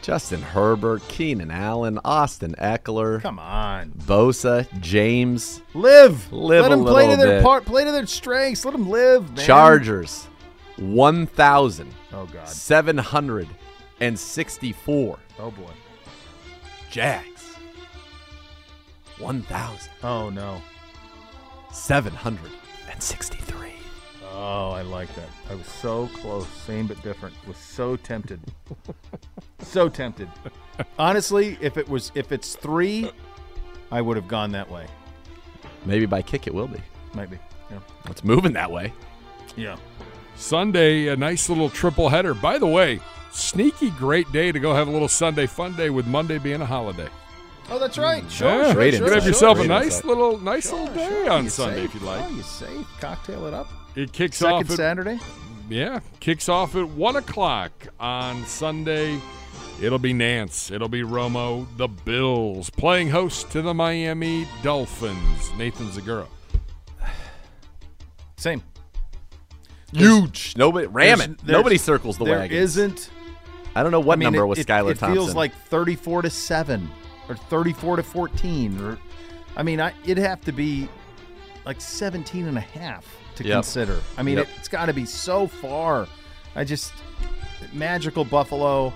Justin 0.00 0.42
Herbert, 0.42 1.06
Keenan 1.08 1.50
Allen, 1.50 1.98
Austin 2.04 2.54
Ekeler, 2.58 3.20
Come 3.22 3.38
on. 3.38 3.90
Bosa, 3.90 4.66
James, 4.80 5.60
Live. 5.74 6.32
Live 6.32 6.62
Let 6.62 6.72
a 6.72 6.76
them 6.76 6.84
play 6.84 7.08
to 7.10 7.16
their 7.16 7.36
bit. 7.38 7.42
part, 7.44 7.64
play 7.64 7.84
to 7.84 7.92
their 7.92 8.06
strengths. 8.06 8.64
Let 8.64 8.72
them 8.72 8.88
live, 8.88 9.28
man. 9.36 9.44
Chargers, 9.44 10.26
1,764. 10.76 11.86
Oh 12.14 12.26
god. 12.26 12.48
764. 12.48 15.18
Oh 15.38 15.50
boy. 15.50 15.70
Jags, 16.90 17.54
1,000. 19.18 19.92
Oh 20.02 20.30
no. 20.30 20.60
Oh, 24.34 24.70
I 24.70 24.82
like 24.82 25.14
that. 25.14 25.28
I 25.50 25.54
was 25.54 25.66
so 25.66 26.08
close, 26.14 26.46
same 26.48 26.86
but 26.86 27.02
different. 27.02 27.34
Was 27.46 27.56
so 27.56 27.96
tempted. 27.96 28.40
so 29.60 29.88
tempted. 29.88 30.28
Honestly, 30.98 31.56
if 31.60 31.76
it 31.76 31.88
was 31.88 32.12
if 32.14 32.32
it's 32.32 32.56
3, 32.56 33.10
I 33.90 34.00
would 34.00 34.16
have 34.16 34.28
gone 34.28 34.52
that 34.52 34.70
way. 34.70 34.86
Maybe 35.86 36.06
by 36.06 36.22
kick 36.22 36.46
it 36.46 36.54
will 36.54 36.68
be. 36.68 36.80
Might 37.14 37.30
be. 37.30 37.38
Yeah. 37.70 37.78
It's 38.06 38.24
moving 38.24 38.52
that 38.52 38.70
way. 38.70 38.92
Yeah. 39.56 39.76
Sunday, 40.36 41.08
a 41.08 41.16
nice 41.16 41.48
little 41.48 41.70
triple 41.70 42.08
header. 42.08 42.34
By 42.34 42.58
the 42.58 42.66
way, 42.66 43.00
sneaky 43.32 43.90
great 43.90 44.30
day 44.32 44.50
to 44.52 44.58
go 44.58 44.74
have 44.74 44.88
a 44.88 44.90
little 44.90 45.08
Sunday 45.08 45.46
fun 45.46 45.76
day 45.76 45.90
with 45.90 46.06
Monday 46.06 46.38
being 46.38 46.62
a 46.62 46.66
holiday. 46.66 47.08
Oh, 47.70 47.78
that's 47.78 47.96
right. 47.98 48.22
Mm, 48.24 48.30
sure, 48.30 48.48
Yeah, 48.48 48.62
sure, 48.64 48.72
sure, 48.72 48.84
you 48.84 48.92
could 48.92 49.02
have 49.02 49.12
insight. 49.14 49.26
yourself 49.28 49.58
a 49.60 49.64
nice 49.66 49.84
insight. 49.84 50.04
little, 50.04 50.38
nice 50.38 50.68
Sure, 50.68 50.78
little 50.80 50.94
day 50.94 51.08
sure. 51.08 51.30
on 51.30 51.48
Sunday 51.48 51.76
safe? 51.76 51.84
if 51.86 51.94
you'd 51.94 52.02
like. 52.02 52.24
Oh, 52.24 52.28
you 52.30 52.42
safe. 52.42 52.86
Cocktail 53.00 53.46
it 53.46 53.54
up. 53.54 53.68
It 53.94 54.12
kicks 54.12 54.36
Second 54.38 54.54
off 54.54 54.70
at 54.70 54.76
Saturday. 54.76 55.18
Yeah, 55.70 56.00
kicks 56.20 56.48
off 56.48 56.74
at 56.76 56.88
one 56.88 57.16
o'clock 57.16 57.72
on 58.00 58.44
Sunday. 58.46 59.18
It'll 59.80 59.98
be 59.98 60.12
Nance. 60.12 60.70
It'll 60.70 60.88
be 60.88 61.00
Romo. 61.02 61.66
The 61.78 61.88
Bills 61.88 62.68
playing 62.70 63.08
host 63.10 63.50
to 63.52 63.62
the 63.62 63.72
Miami 63.72 64.46
Dolphins. 64.62 65.50
Nathan 65.56 65.86
Zegura. 65.88 66.26
Same. 68.36 68.62
Huge. 69.92 70.54
Nobody 70.56 70.86
ram 70.86 71.18
There's- 71.18 71.20
it. 71.32 71.38
there's- 71.44 71.58
Nobody 71.58 71.78
circles 71.78 72.18
the 72.18 72.24
There 72.24 72.38
wagons. 72.38 72.76
isn't. 72.76 73.10
I 73.74 73.82
don't 73.82 73.92
know 73.92 74.00
what 74.00 74.14
I 74.14 74.16
mean, 74.18 74.24
number 74.26 74.40
it, 74.42 74.46
was 74.46 74.58
it- 74.58 74.66
Skylar 74.66 74.92
it, 74.92 74.98
Thompson. 74.98 75.14
feels 75.14 75.34
like 75.34 75.54
34 75.68 76.22
to 76.22 76.30
7 76.30 76.90
or 77.28 77.36
34 77.36 77.96
to 77.96 78.02
14 78.02 78.80
or 78.80 78.98
I 79.56 79.62
mean, 79.62 79.80
I, 79.80 79.92
it'd 80.04 80.18
have 80.18 80.40
to 80.42 80.52
be 80.52 80.88
like 81.66 81.80
17 81.80 82.46
and 82.48 82.56
a 82.56 82.60
half 82.62 83.04
to 83.36 83.44
Yep. 83.44 83.54
consider. 83.54 84.00
I 84.16 84.22
mean, 84.22 84.38
Yep. 84.38 84.46
it, 84.48 84.54
it's 84.58 84.68
got 84.68 84.86
to 84.86 84.92
be 84.94 85.04
so 85.04 85.46
far. 85.46 86.06
I 86.56 86.64
just 86.64 86.92
magical 87.72 88.24
Buffalo. 88.24 88.92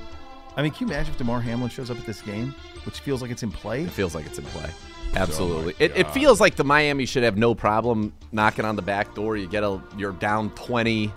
I 0.57 0.62
mean, 0.62 0.73
can 0.73 0.89
you 0.89 0.94
imagine 0.94 1.12
if 1.12 1.19
Damar 1.19 1.40
Hamlin 1.40 1.69
shows 1.70 1.90
up 1.90 1.98
at 1.98 2.07
this 2.07 2.23
game, 2.23 2.55
which 2.85 3.01
feels 3.01 3.20
like 3.23 3.31
it's 3.31 3.43
in 3.43 3.51
play? 3.51 3.82
It 3.82 3.90
feels 3.90 4.15
like 4.15 4.27
it's 4.27 4.39
in 4.39 4.44
play. 4.47 4.70
Oh 5.15 5.19
Absolutely. 5.19 5.74
my 5.78 5.85
it, 5.85 5.93
it 5.97 6.11
feels 6.11 6.40
like 6.40 6.57
the 6.57 6.65
Miami 6.65 7.07
should 7.07 7.23
have 7.23 7.36
no 7.36 7.55
problem 7.55 8.12
knocking 8.32 8.65
on 8.65 8.77
the 8.77 8.82
back 8.82 9.15
door. 9.15 9.36
You 9.36 9.47
get 9.47 9.62
a 9.62 9.81
you're 9.97 10.12
down 10.12 10.51
20, 10.51 11.12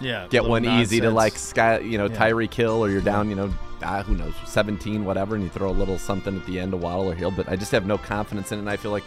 Yeah. 0.00 0.26
get 0.30 0.42
little 0.42 0.50
one 0.50 0.64
easy 0.66 1.00
to 1.00 1.10
like 1.10 1.36
sky, 1.36 1.78
you 1.78 1.96
know, 1.98 2.06
Yeah. 2.06 2.16
Tyreek 2.16 2.52
Hill, 2.52 2.82
or 2.84 2.90
you're 2.90 3.00
down, 3.02 3.28
you 3.30 3.36
know, 3.36 3.54
ah, 3.82 4.02
who 4.02 4.14
knows, 4.14 4.34
17, 4.46 5.04
whatever, 5.04 5.34
and 5.34 5.44
you 5.44 5.50
throw 5.50 5.70
a 5.70 5.72
little 5.72 5.98
something 5.98 6.36
at 6.36 6.46
the 6.46 6.58
end 6.58 6.72
to 6.72 6.76
Waddle 6.76 7.10
or 7.10 7.14
Hill. 7.14 7.30
But 7.30 7.48
I 7.48 7.56
just 7.56 7.72
have 7.72 7.86
no 7.86 7.98
confidence 7.98 8.52
in 8.52 8.58
it, 8.58 8.62
and 8.62 8.70
I 8.70 8.76
feel 8.76 8.90
like 8.90 9.04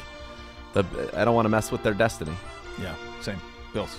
the 0.73 0.85
I 1.13 1.25
don't 1.25 1.35
want 1.35 1.45
to 1.45 1.49
mess 1.49 1.71
with 1.71 1.83
their 1.83 1.93
destiny. 1.93 2.35
Yeah, 2.81 2.95
same. 3.21 3.39
Bills. 3.73 3.97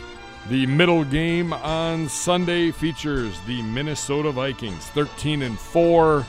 The 0.48 0.66
middle 0.66 1.04
game 1.04 1.52
on 1.54 2.08
Sunday 2.08 2.70
features 2.70 3.40
the 3.46 3.62
Minnesota 3.62 4.30
Vikings, 4.30 4.84
13 4.88 5.42
and 5.42 5.58
4. 5.58 6.26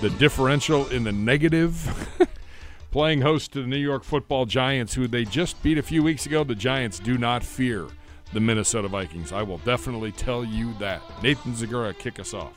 The 0.00 0.10
differential 0.10 0.86
in 0.88 1.04
the 1.04 1.12
negative. 1.12 2.08
Playing 2.90 3.22
host 3.22 3.52
to 3.52 3.62
the 3.62 3.66
New 3.66 3.78
York 3.78 4.04
Football 4.04 4.46
Giants, 4.46 4.94
who 4.94 5.08
they 5.08 5.24
just 5.24 5.62
beat 5.62 5.78
a 5.78 5.82
few 5.82 6.02
weeks 6.02 6.26
ago. 6.26 6.44
The 6.44 6.54
Giants 6.54 6.98
do 6.98 7.18
not 7.18 7.42
fear 7.42 7.86
the 8.32 8.40
Minnesota 8.40 8.88
Vikings. 8.88 9.32
I 9.32 9.42
will 9.42 9.58
definitely 9.58 10.12
tell 10.12 10.44
you 10.44 10.74
that. 10.78 11.02
Nathan 11.22 11.52
Zegura, 11.52 11.96
kick 11.96 12.20
us 12.20 12.34
off. 12.34 12.52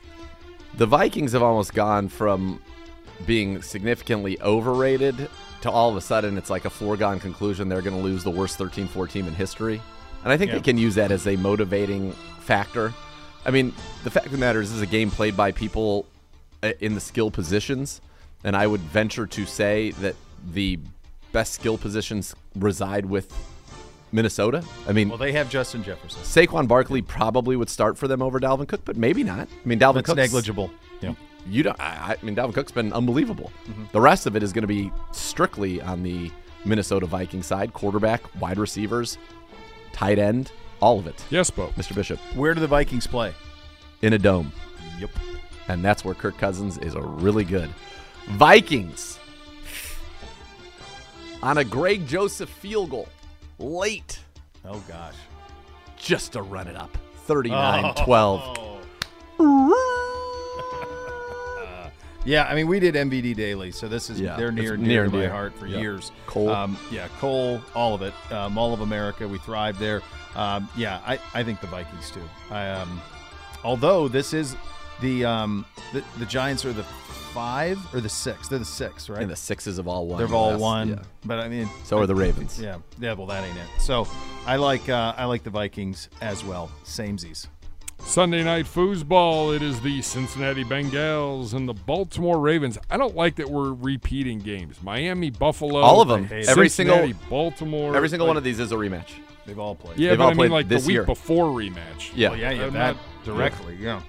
The 0.76 0.86
Vikings 0.86 1.32
have 1.32 1.42
almost 1.42 1.74
gone 1.74 2.08
from 2.08 2.60
being 3.26 3.62
significantly 3.62 4.40
overrated 4.40 5.28
to 5.60 5.70
all 5.70 5.90
of 5.90 5.96
a 5.96 6.00
sudden 6.00 6.36
it's 6.38 6.50
like 6.50 6.64
a 6.64 6.70
foregone 6.70 7.20
conclusion 7.20 7.68
they're 7.68 7.82
going 7.82 7.96
to 7.96 8.02
lose 8.02 8.24
the 8.24 8.30
worst 8.30 8.58
13-4 8.58 9.08
team 9.10 9.28
in 9.28 9.34
history. 9.34 9.80
And 10.24 10.32
I 10.32 10.36
think 10.36 10.50
Yeah. 10.50 10.56
they 10.58 10.62
can 10.62 10.78
use 10.78 10.94
that 10.96 11.12
as 11.12 11.26
a 11.26 11.36
motivating 11.36 12.12
factor. 12.40 12.92
I 13.44 13.50
mean, 13.50 13.72
the 14.02 14.10
fact 14.10 14.26
of 14.26 14.32
the 14.32 14.38
matter 14.38 14.60
is 14.60 14.70
this 14.70 14.76
is 14.76 14.82
a 14.82 14.86
game 14.86 15.10
played 15.10 15.36
by 15.36 15.52
people 15.52 16.06
uh, 16.62 16.72
in 16.80 16.94
the 16.94 17.00
skill 17.00 17.30
positions, 17.30 18.00
and 18.44 18.56
I 18.56 18.66
would 18.66 18.80
venture 18.80 19.26
to 19.26 19.46
say 19.46 19.90
that 20.00 20.14
the 20.52 20.78
best 21.32 21.52
skill 21.54 21.76
positions 21.78 22.34
reside 22.56 23.06
with 23.06 23.32
Minnesota. 24.12 24.62
I 24.86 24.92
mean, 24.92 25.08
Well, 25.08 25.18
they 25.18 25.32
have 25.32 25.48
Justin 25.50 25.82
Jefferson. 25.82 26.20
Saquon 26.22 26.68
Barkley 26.68 27.00
probably 27.02 27.56
would 27.56 27.70
start 27.70 27.96
for 27.98 28.06
them 28.06 28.20
over 28.22 28.38
Dalvin 28.38 28.68
Cook, 28.68 28.82
but 28.84 28.96
maybe 28.96 29.22
not. 29.24 29.48
I 29.48 29.68
mean, 29.68 29.78
Dalvin 29.78 29.94
That's 29.94 30.06
Cook's 30.06 30.16
negligible. 30.16 30.70
Yeah. 31.00 31.14
you 31.48 31.62
don't. 31.62 31.80
I, 31.80 32.16
I 32.20 32.24
mean, 32.24 32.36
Dalvin 32.36 32.54
Cook's 32.54 32.72
been 32.72 32.92
unbelievable. 32.92 33.50
Mm-hmm. 33.68 33.84
The 33.92 34.00
rest 34.00 34.26
of 34.26 34.36
it 34.36 34.42
is 34.42 34.52
going 34.52 34.62
to 34.62 34.68
be 34.68 34.92
strictly 35.12 35.80
on 35.80 36.02
the 36.02 36.30
Minnesota 36.64 37.06
Viking 37.06 37.42
side: 37.42 37.72
quarterback, 37.72 38.22
wide 38.40 38.58
receivers, 38.58 39.16
tight 39.92 40.18
end, 40.18 40.52
all 40.80 40.98
of 40.98 41.06
it. 41.06 41.24
Yes, 41.30 41.50
Beau. 41.50 41.68
Mr. 41.76 41.94
Bishop 41.94 42.18
Where 42.34 42.54
do 42.54 42.60
the 42.60 42.66
Vikings 42.68 43.06
play? 43.06 43.32
in 44.02 44.12
a 44.12 44.18
dome, 44.18 44.52
Yep. 44.98 45.10
and 45.68 45.84
that's 45.84 46.04
where 46.04 46.14
Kirk 46.14 46.36
Cousins 46.38 46.76
is 46.78 46.94
a 46.94 47.00
really 47.00 47.44
good. 47.44 47.70
Vikings 48.30 49.18
on 51.42 51.58
a 51.58 51.64
Greg 51.64 52.06
Joseph 52.06 52.48
field 52.48 52.90
goal 52.90 53.08
late, 53.58 54.20
Oh 54.64 54.82
gosh. 54.88 55.14
just 55.96 56.32
to 56.32 56.42
run 56.42 56.66
it 56.68 56.76
up, 56.76 56.96
39-12. 57.26 58.78
Yeah, 62.24 62.44
I 62.44 62.54
mean, 62.54 62.68
we 62.68 62.78
did 62.78 62.94
MVD 62.94 63.34
daily, 63.34 63.72
so 63.72 63.88
this 63.88 64.08
is 64.08 64.20
Yeah, 64.20 64.36
they're 64.36 64.52
near 64.52 64.76
near 64.76 65.06
to 65.06 65.10
my 65.10 65.26
heart 65.26 65.58
for 65.58 65.66
years. 65.66 66.12
Cole. 66.26 66.50
um, 66.50 66.78
yeah, 66.88 67.08
Cole, 67.18 67.60
all 67.74 67.94
of 67.96 68.02
it, 68.02 68.14
uh, 68.30 68.48
Mall 68.48 68.72
of 68.72 68.80
America. 68.80 69.26
We 69.26 69.38
thrive 69.38 69.76
there. 69.80 70.02
Um, 70.36 70.68
yeah, 70.76 71.00
I, 71.04 71.18
I 71.34 71.42
think 71.42 71.60
the 71.60 71.66
Vikings 71.66 72.12
too. 72.12 72.22
I, 72.48 72.70
um, 72.70 73.02
although 73.64 74.06
this 74.06 74.32
is 74.32 74.54
the 75.00 75.24
um, 75.24 75.66
the, 75.92 76.04
the 76.20 76.26
Giants 76.26 76.64
are 76.64 76.72
the 76.72 76.84
five 77.32 77.78
or 77.94 78.00
the 78.00 78.08
six. 78.08 78.48
They're 78.48 78.58
the 78.58 78.64
six, 78.64 79.08
right? 79.08 79.22
And 79.22 79.30
the 79.30 79.36
sixes 79.36 79.78
of 79.78 79.88
all 79.88 80.06
one. 80.06 80.18
They've 80.20 80.32
all 80.32 80.52
Yes, 80.52 80.60
won, 80.60 80.88
yeah. 80.90 80.96
but 81.24 81.38
I 81.40 81.48
mean, 81.48 81.68
So 81.84 81.98
are 81.98 82.06
the 82.06 82.14
Ravens. 82.14 82.60
yeah, 82.60 82.78
yeah. 83.00 83.12
Well, 83.14 83.26
that 83.28 83.44
ain't 83.44 83.56
it. 83.56 83.66
So 83.80 84.06
I 84.46 84.56
like 84.56 84.88
uh, 84.88 85.14
I 85.16 85.24
like 85.24 85.42
the 85.42 85.50
Vikings 85.50 86.08
as 86.20 86.44
well. 86.44 86.70
Samesies. 86.84 87.46
Sunday 88.04 88.42
night 88.42 88.64
foosball. 88.66 89.54
It 89.54 89.62
is 89.62 89.80
the 89.80 90.02
Cincinnati 90.02 90.64
Bengals 90.64 91.54
and 91.54 91.68
the 91.68 91.72
Baltimore 91.74 92.40
Ravens. 92.40 92.76
I 92.90 92.96
don't 92.96 93.14
like 93.14 93.36
that 93.36 93.48
we're 93.48 93.72
repeating 93.72 94.40
games. 94.40 94.82
Miami, 94.82 95.30
Buffalo, 95.30 95.78
All 95.80 96.00
of 96.00 96.08
them. 96.08 96.28
Every 96.48 96.68
single- 96.68 97.12
Baltimore. 97.30 97.94
Every 97.94 98.08
single 98.08 98.26
like- 98.26 98.30
one 98.32 98.36
of 98.38 98.42
these 98.44 98.58
is 98.58 98.72
a 98.72 98.74
rematch. 98.74 99.10
They've 99.46 99.58
all 99.58 99.74
played. 99.76 99.98
Yeah, 99.98 100.10
They've 100.10 100.18
but 100.18 100.24
all 100.24 100.30
I 100.30 100.32
mean 100.32 100.38
played 100.38 100.50
like 100.50 100.68
the 100.68 100.76
week 100.78 100.88
year. 100.88 101.04
before 101.04 101.46
rematch. 101.52 102.10
Yeah. 102.14 102.30
Well, 102.30 102.38
yeah, 102.38 102.50
yeah, 102.50 102.64
I'm 102.66 102.72
that 102.74 102.96
not- 102.96 103.24
directly. 103.24 103.76
Yeah. 103.80 104.00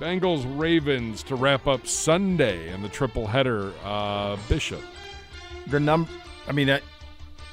Bengals 0.00 0.44
Ravens 0.58 1.22
to 1.24 1.36
wrap 1.36 1.66
up 1.66 1.86
Sunday 1.86 2.70
and 2.70 2.82
the 2.82 2.88
triple 2.88 3.26
header. 3.26 3.72
Uh, 3.84 4.38
Bishop. 4.48 4.80
the 5.66 5.78
number. 5.78 6.10
I 6.48 6.52
mean, 6.52 6.70
uh, 6.70 6.80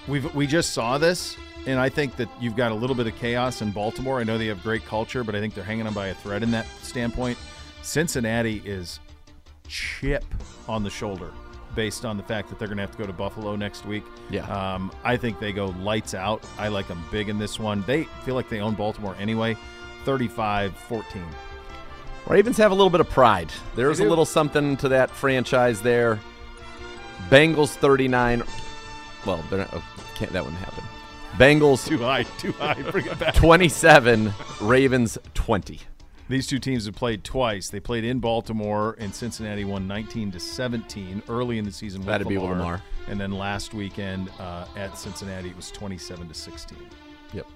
we've 0.08 0.34
we 0.34 0.48
just 0.48 0.72
saw 0.72 0.98
this, 0.98 1.36
and 1.66 1.78
I 1.78 1.90
think 1.90 2.16
that 2.16 2.30
you've 2.40 2.56
got 2.56 2.72
a 2.72 2.76
little 2.76 2.96
bit 2.96 3.06
of 3.06 3.16
chaos 3.18 3.62
in 3.62 3.72
Baltimore. 3.72 4.22
I 4.22 4.24
know 4.24 4.38
they 4.38 4.48
have 4.48 4.64
great 4.64 4.86
culture, 4.86 5.26
but 5.26 5.36
I 5.36 5.42
think 5.42 5.56
they're 5.56 5.64
hanging 5.66 5.88
on 5.88 5.94
by 5.94 6.08
a 6.08 6.14
thread 6.14 6.42
in 6.42 6.52
that 6.52 6.66
standpoint. 6.82 7.38
Cincinnati 7.82 8.62
is 8.64 9.02
chip 9.68 10.24
on 10.70 10.84
the 10.84 10.90
shoulder 10.90 11.32
based 11.76 12.06
on 12.06 12.16
the 12.16 12.24
fact 12.24 12.48
that 12.48 12.58
they're 12.58 12.70
going 12.70 12.78
to 12.78 12.82
have 12.82 12.92
to 12.92 12.98
go 12.98 13.06
to 13.06 13.14
Buffalo 13.14 13.58
next 13.58 13.86
week. 13.86 14.04
Yeah. 14.30 14.46
Um, 14.46 14.90
I 15.04 15.18
think 15.18 15.40
they 15.40 15.52
go 15.52 15.66
lights 15.82 16.14
out. 16.14 16.46
I 16.58 16.70
like 16.70 16.88
them 16.88 17.04
big 17.12 17.28
in 17.28 17.38
this 17.38 17.60
one. 17.60 17.84
They 17.86 18.06
feel 18.24 18.36
like 18.36 18.48
they 18.48 18.62
own 18.62 18.74
Baltimore 18.74 19.18
anyway. 19.20 19.58
35 20.06 20.74
14. 20.74 21.22
Ravens 22.28 22.58
have 22.58 22.72
a 22.72 22.76
little 22.76 22.90
bit 22.90 23.00
of 23.00 23.10
pride. 23.10 23.52
There's 23.76 24.02
a 24.02 24.04
little 24.04 24.26
something 24.26 24.76
to 24.78 24.90
that 24.90 25.10
franchise 25.10 25.82
there. 25.82 26.20
Bengals 27.30 27.70
39. 27.70 28.44
Well, 29.26 29.44
they're 29.50 29.60
not, 29.60 29.70
oh, 29.74 29.84
can't 30.16 30.32
that 30.34 30.44
wouldn't 30.44 30.62
happen. 30.62 30.84
Bengals 31.38 31.88
Too 31.88 32.00
high, 32.00 32.24
too 32.24 32.52
high. 32.54 32.82
Bring 32.92 33.06
it 33.06 33.18
back. 33.18 33.34
27, 33.36 34.34
Ravens 34.60 35.18
20. 35.36 35.80
These 36.30 36.48
two 36.48 36.60
teams 36.60 36.86
have 36.86 36.96
played 36.96 37.24
twice. 37.24 37.70
They 37.70 37.80
played 37.80 38.04
in 38.04 38.20
Baltimore, 38.20 38.98
and 39.00 39.16
Cincinnati 39.16 39.64
won 39.64 39.88
19 39.88 40.32
to 40.32 40.40
17 40.40 41.24
early 41.30 41.58
in 41.58 41.64
the 41.64 41.72
season. 41.72 42.02
With 42.02 42.08
That'd 42.08 42.28
be 42.28 42.38
with 42.38 42.50
Lamar. 42.50 42.82
And 43.08 43.20
then 43.20 43.32
last 43.32 43.74
weekend 43.74 44.30
uh, 44.40 44.66
at 44.76 44.98
Cincinnati, 44.98 45.50
it 45.50 45.56
was 45.56 45.72
27 45.72 46.28
to 46.28 46.34
16. 46.34 46.78
Yep. 47.34 47.48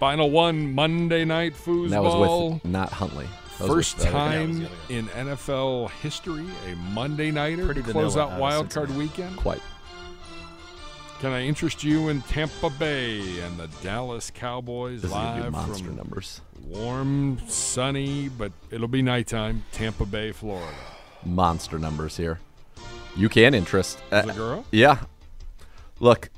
Final 0.00 0.30
one 0.30 0.72
Monday 0.74 1.26
night 1.26 1.52
foosball. 1.52 1.90
That 1.90 2.02
was 2.02 2.52
with 2.54 2.64
not 2.64 2.90
Huntley. 2.90 3.26
That 3.58 3.64
was 3.68 3.72
First 3.72 3.98
with 3.98 4.06
the 4.06 4.16
other 4.16 4.18
guy. 4.18 4.34
time 4.46 4.68
in 4.88 5.06
NFL 5.08 5.90
history, 6.02 6.46
a 6.70 6.76
Monday 6.76 7.30
nighter 7.30 7.64
Pretty 7.66 7.82
to 7.82 7.90
close 7.90 8.16
out 8.16 8.32
out 8.32 8.40
wild 8.40 8.70
card 8.70 8.90
weekend. 8.96 9.36
Quite. 9.36 9.60
Can 11.20 11.32
I 11.32 11.42
interest 11.42 11.82
you 11.82 12.08
in 12.10 12.22
Tampa 12.22 12.70
Bay 12.70 13.40
and 13.40 13.58
the 13.58 13.66
Dallas 13.82 14.30
Cowboys 14.30 15.02
This 15.02 15.10
is 15.10 15.16
gonna 15.16 15.36
be 15.36 15.42
live 15.42 15.52
monster 15.52 15.84
from 15.86 15.96
numbers. 15.96 16.40
warm, 16.64 17.40
sunny, 17.48 18.28
but 18.28 18.52
it'll 18.70 18.86
be 18.86 19.02
nighttime, 19.02 19.64
Tampa 19.72 20.06
Bay, 20.06 20.30
Florida. 20.30 20.72
Monster 21.24 21.76
numbers 21.80 22.16
here. 22.16 22.38
You 23.16 23.28
can 23.28 23.52
interest. 23.54 23.98
Uh, 24.12 24.22
Is 24.28 24.36
girl? 24.36 24.64
Yeah. 24.70 24.98
Look, 25.98 26.30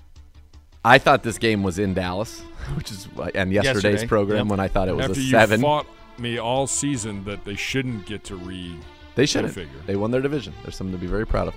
I 0.82 0.97
thought 0.97 1.22
this 1.24 1.36
game 1.36 1.62
was 1.62 1.78
in 1.78 1.92
Dallas, 1.92 2.40
which 2.74 2.90
is 2.90 3.06
and 3.34 3.52
yesterday's 3.52 3.84
Yesterday, 3.84 4.06
program 4.06 4.38
yep. 4.38 4.47
when 4.47 4.60
I 4.60 4.68
thought 4.68 4.88
it 4.88 4.97
was 4.97 5.05
After 5.10 5.20
a 5.20 5.22
you 5.22 5.30
seven. 5.30 5.60
fought 5.60 5.86
me 6.20 6.38
all 6.38 6.66
season 6.66 7.24
that 7.24 7.44
they 7.44 7.55
shouldn't 7.56 8.06
get 8.06 8.22
to 8.24 8.36
read 8.36 8.76
they 9.14 9.26
shouldn't. 9.26 9.52
figure. 9.55 9.78
They 9.86 9.97
won 9.97 10.10
their 10.10 10.20
division. 10.20 10.52
There's 10.62 10.76
something 10.76 10.94
to 10.97 11.01
be 11.01 11.06
very 11.09 11.26
proud 11.26 11.48
of. 11.48 11.55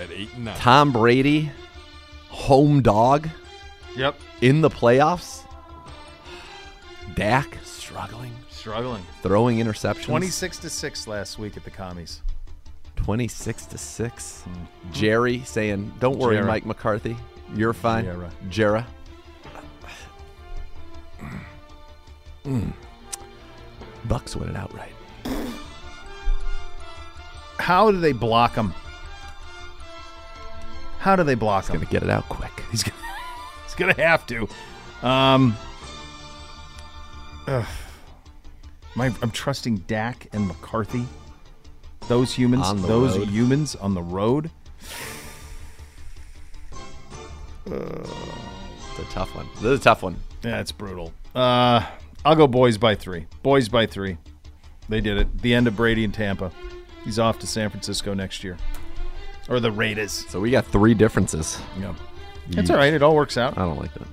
at 0.00 0.10
eight 0.12 0.32
and 0.34 0.44
nine. 0.46 0.56
Tom 0.56 0.92
Brady, 0.92 1.50
home 2.28 2.80
dog 2.80 3.28
Yep. 3.96 4.18
in 4.40 4.60
the 4.60 4.70
playoffs. 4.70 5.42
Dak 7.16 7.58
struggling, 7.64 8.32
Struggling. 8.48 9.02
throwing 9.22 9.58
interceptions. 9.58 10.04
26 10.04 10.58
to 10.58 10.70
6 10.70 11.06
last 11.08 11.38
week 11.38 11.56
at 11.56 11.64
the 11.64 11.70
commies. 11.70 12.22
26 12.96 13.66
to 13.66 13.78
6. 13.78 14.44
Jerry 14.92 15.42
saying, 15.44 15.92
Don't 15.98 16.18
worry, 16.18 16.36
Jarrah. 16.36 16.46
Mike 16.46 16.66
McCarthy. 16.66 17.16
You're 17.54 17.72
fine. 17.72 18.04
Jarrah. 18.04 18.30
Jarrah. 18.48 18.86
Mm. 22.44 22.72
Bucks 24.06 24.34
win 24.36 24.48
it 24.48 24.56
outright. 24.56 24.92
How 27.58 27.90
do 27.90 28.00
they 28.00 28.12
block 28.12 28.54
him? 28.54 28.72
How 30.98 31.16
do 31.16 31.22
they 31.24 31.34
block 31.34 31.66
him? 31.68 31.74
Gonna 31.76 31.86
get 31.90 32.02
it 32.02 32.10
out 32.10 32.28
quick. 32.28 32.50
He's 32.70 32.82
gonna, 32.82 32.96
he's 33.64 33.74
gonna 33.74 33.94
have 33.94 34.26
to. 34.26 34.48
Um, 35.02 35.56
ugh. 37.46 37.66
My, 38.94 39.06
I'm 39.22 39.30
trusting 39.30 39.76
Dak 39.86 40.28
and 40.32 40.46
McCarthy. 40.48 41.06
Those 42.08 42.34
humans, 42.34 42.66
On 42.66 42.80
the 42.82 42.88
those 42.88 43.16
road. 43.18 43.28
humans 43.28 43.76
on 43.76 43.94
the 43.94 44.02
road. 44.02 44.50
It's 47.66 48.98
a 48.98 49.04
tough 49.10 49.34
one. 49.34 49.46
This 49.56 49.64
is 49.64 49.80
a 49.80 49.82
tough 49.82 50.02
one. 50.02 50.16
Yeah, 50.42 50.60
it's 50.60 50.72
brutal. 50.72 51.12
Uh, 51.34 51.86
I'll 52.24 52.36
go 52.36 52.46
boys 52.46 52.76
by 52.78 52.94
three. 52.94 53.26
Boys 53.42 53.68
by 53.68 53.86
three. 53.86 54.18
They 54.88 55.00
did 55.00 55.18
it. 55.18 55.38
The 55.42 55.54
end 55.54 55.66
of 55.68 55.76
Brady 55.76 56.04
in 56.04 56.12
Tampa. 56.12 56.50
He's 57.04 57.18
off 57.18 57.38
to 57.38 57.46
San 57.46 57.70
Francisco 57.70 58.12
next 58.12 58.44
year, 58.44 58.58
or 59.48 59.58
the 59.60 59.72
Raiders. 59.72 60.12
So 60.28 60.38
we 60.40 60.50
got 60.50 60.66
three 60.66 60.92
differences. 60.92 61.58
Yeah, 61.78 61.94
that's 62.50 62.68
all 62.68 62.76
right. 62.76 62.92
It 62.92 63.02
all 63.02 63.14
works 63.14 63.38
out. 63.38 63.56
I 63.56 63.62
don't 63.62 63.78
like 63.78 63.94
that. 63.94 64.06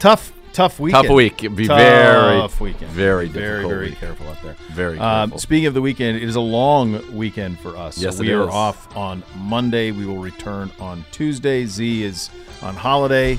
Tough, 0.00 0.32
tough 0.52 0.80
weekend. 0.80 1.04
Tough 1.06 1.14
week. 1.14 1.44
It'd 1.44 1.56
be 1.56 1.68
tough 1.68 1.78
very- 1.78 2.48
weekend. 2.72 2.90
very 2.90 3.28
very, 3.28 3.68
very 3.68 3.90
week. 3.90 3.98
careful 3.98 4.26
out 4.28 4.42
there. 4.42 4.56
Very 4.72 4.98
Um, 4.98 5.38
speaking 5.38 5.66
of 5.66 5.74
the 5.74 5.80
weekend, 5.82 6.16
it 6.16 6.24
is 6.24 6.34
a 6.34 6.40
long 6.40 7.14
weekend 7.16 7.60
for 7.60 7.76
us. 7.76 7.96
Yes, 7.96 8.16
so 8.16 8.22
we 8.22 8.32
are 8.32 8.42
is. 8.48 8.48
off 8.54 8.96
on 8.96 9.22
Monday. 9.36 9.92
We 9.92 10.04
will 10.04 10.18
return 10.18 10.72
on 10.80 11.04
Tuesday. 11.12 11.64
Z 11.64 12.02
is 12.02 12.28
on 12.60 12.74
holiday. 12.74 13.38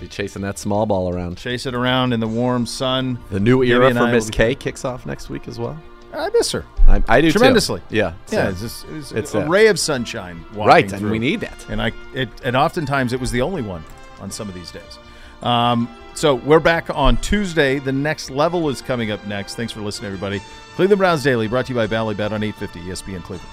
Be 0.00 0.06
chasing 0.08 0.42
that 0.42 0.58
small 0.58 0.86
ball 0.86 1.12
around. 1.12 1.38
Chase 1.38 1.66
it 1.66 1.74
around 1.74 2.12
in 2.12 2.20
the 2.20 2.28
warm 2.28 2.66
sun. 2.66 3.18
The 3.30 3.40
new 3.40 3.62
era 3.64 3.92
for 3.92 4.06
Miss 4.06 4.30
K 4.30 4.54
kicks 4.54 4.84
off 4.84 5.06
next 5.06 5.28
week 5.28 5.48
as 5.48 5.58
well. 5.58 5.76
I 6.14 6.30
miss 6.30 6.50
her. 6.52 6.64
I, 6.86 7.02
I 7.08 7.20
do 7.20 7.28
too. 7.28 7.38
tremendously. 7.38 7.82
Yeah. 7.90 8.14
Yeah, 8.30 8.44
so- 8.44 8.48
it's, 8.50 8.60
just, 8.60 8.86
it's, 8.90 9.12
It's 9.12 9.34
a 9.34 9.40
that. 9.40 9.48
ray 9.48 9.66
of 9.66 9.78
sunshine. 9.78 10.44
Right, 10.54 10.90
and 10.92 11.10
we 11.10 11.18
need 11.18 11.40
that. 11.40 11.68
And 11.68 11.82
I, 11.82 11.92
it, 12.14 12.28
and 12.44 12.56
oftentimes 12.56 13.12
it 13.12 13.20
was 13.20 13.30
the 13.30 13.42
only 13.42 13.60
one 13.62 13.84
on 14.20 14.30
some 14.30 14.48
of 14.48 14.54
these 14.54 14.70
days. 14.70 14.98
Um, 15.42 15.88
so 16.14 16.34
we're 16.36 16.60
back 16.60 16.88
on 16.90 17.16
Tuesday. 17.18 17.78
The 17.78 17.92
next 17.92 18.30
level 18.30 18.68
is 18.70 18.80
coming 18.80 19.10
up 19.10 19.24
next. 19.26 19.54
Thanks 19.56 19.72
for 19.72 19.80
listening, 19.80 20.06
everybody. 20.06 20.40
Cleveland 20.76 20.98
Browns 20.98 21.22
Daily, 21.22 21.46
brought 21.46 21.66
to 21.66 21.72
you 21.72 21.76
by 21.76 21.86
Bally 21.86 22.14
Bet 22.14 22.32
on 22.32 22.42
850 22.42 22.88
ESPN 22.90 23.22
Cleveland. 23.22 23.52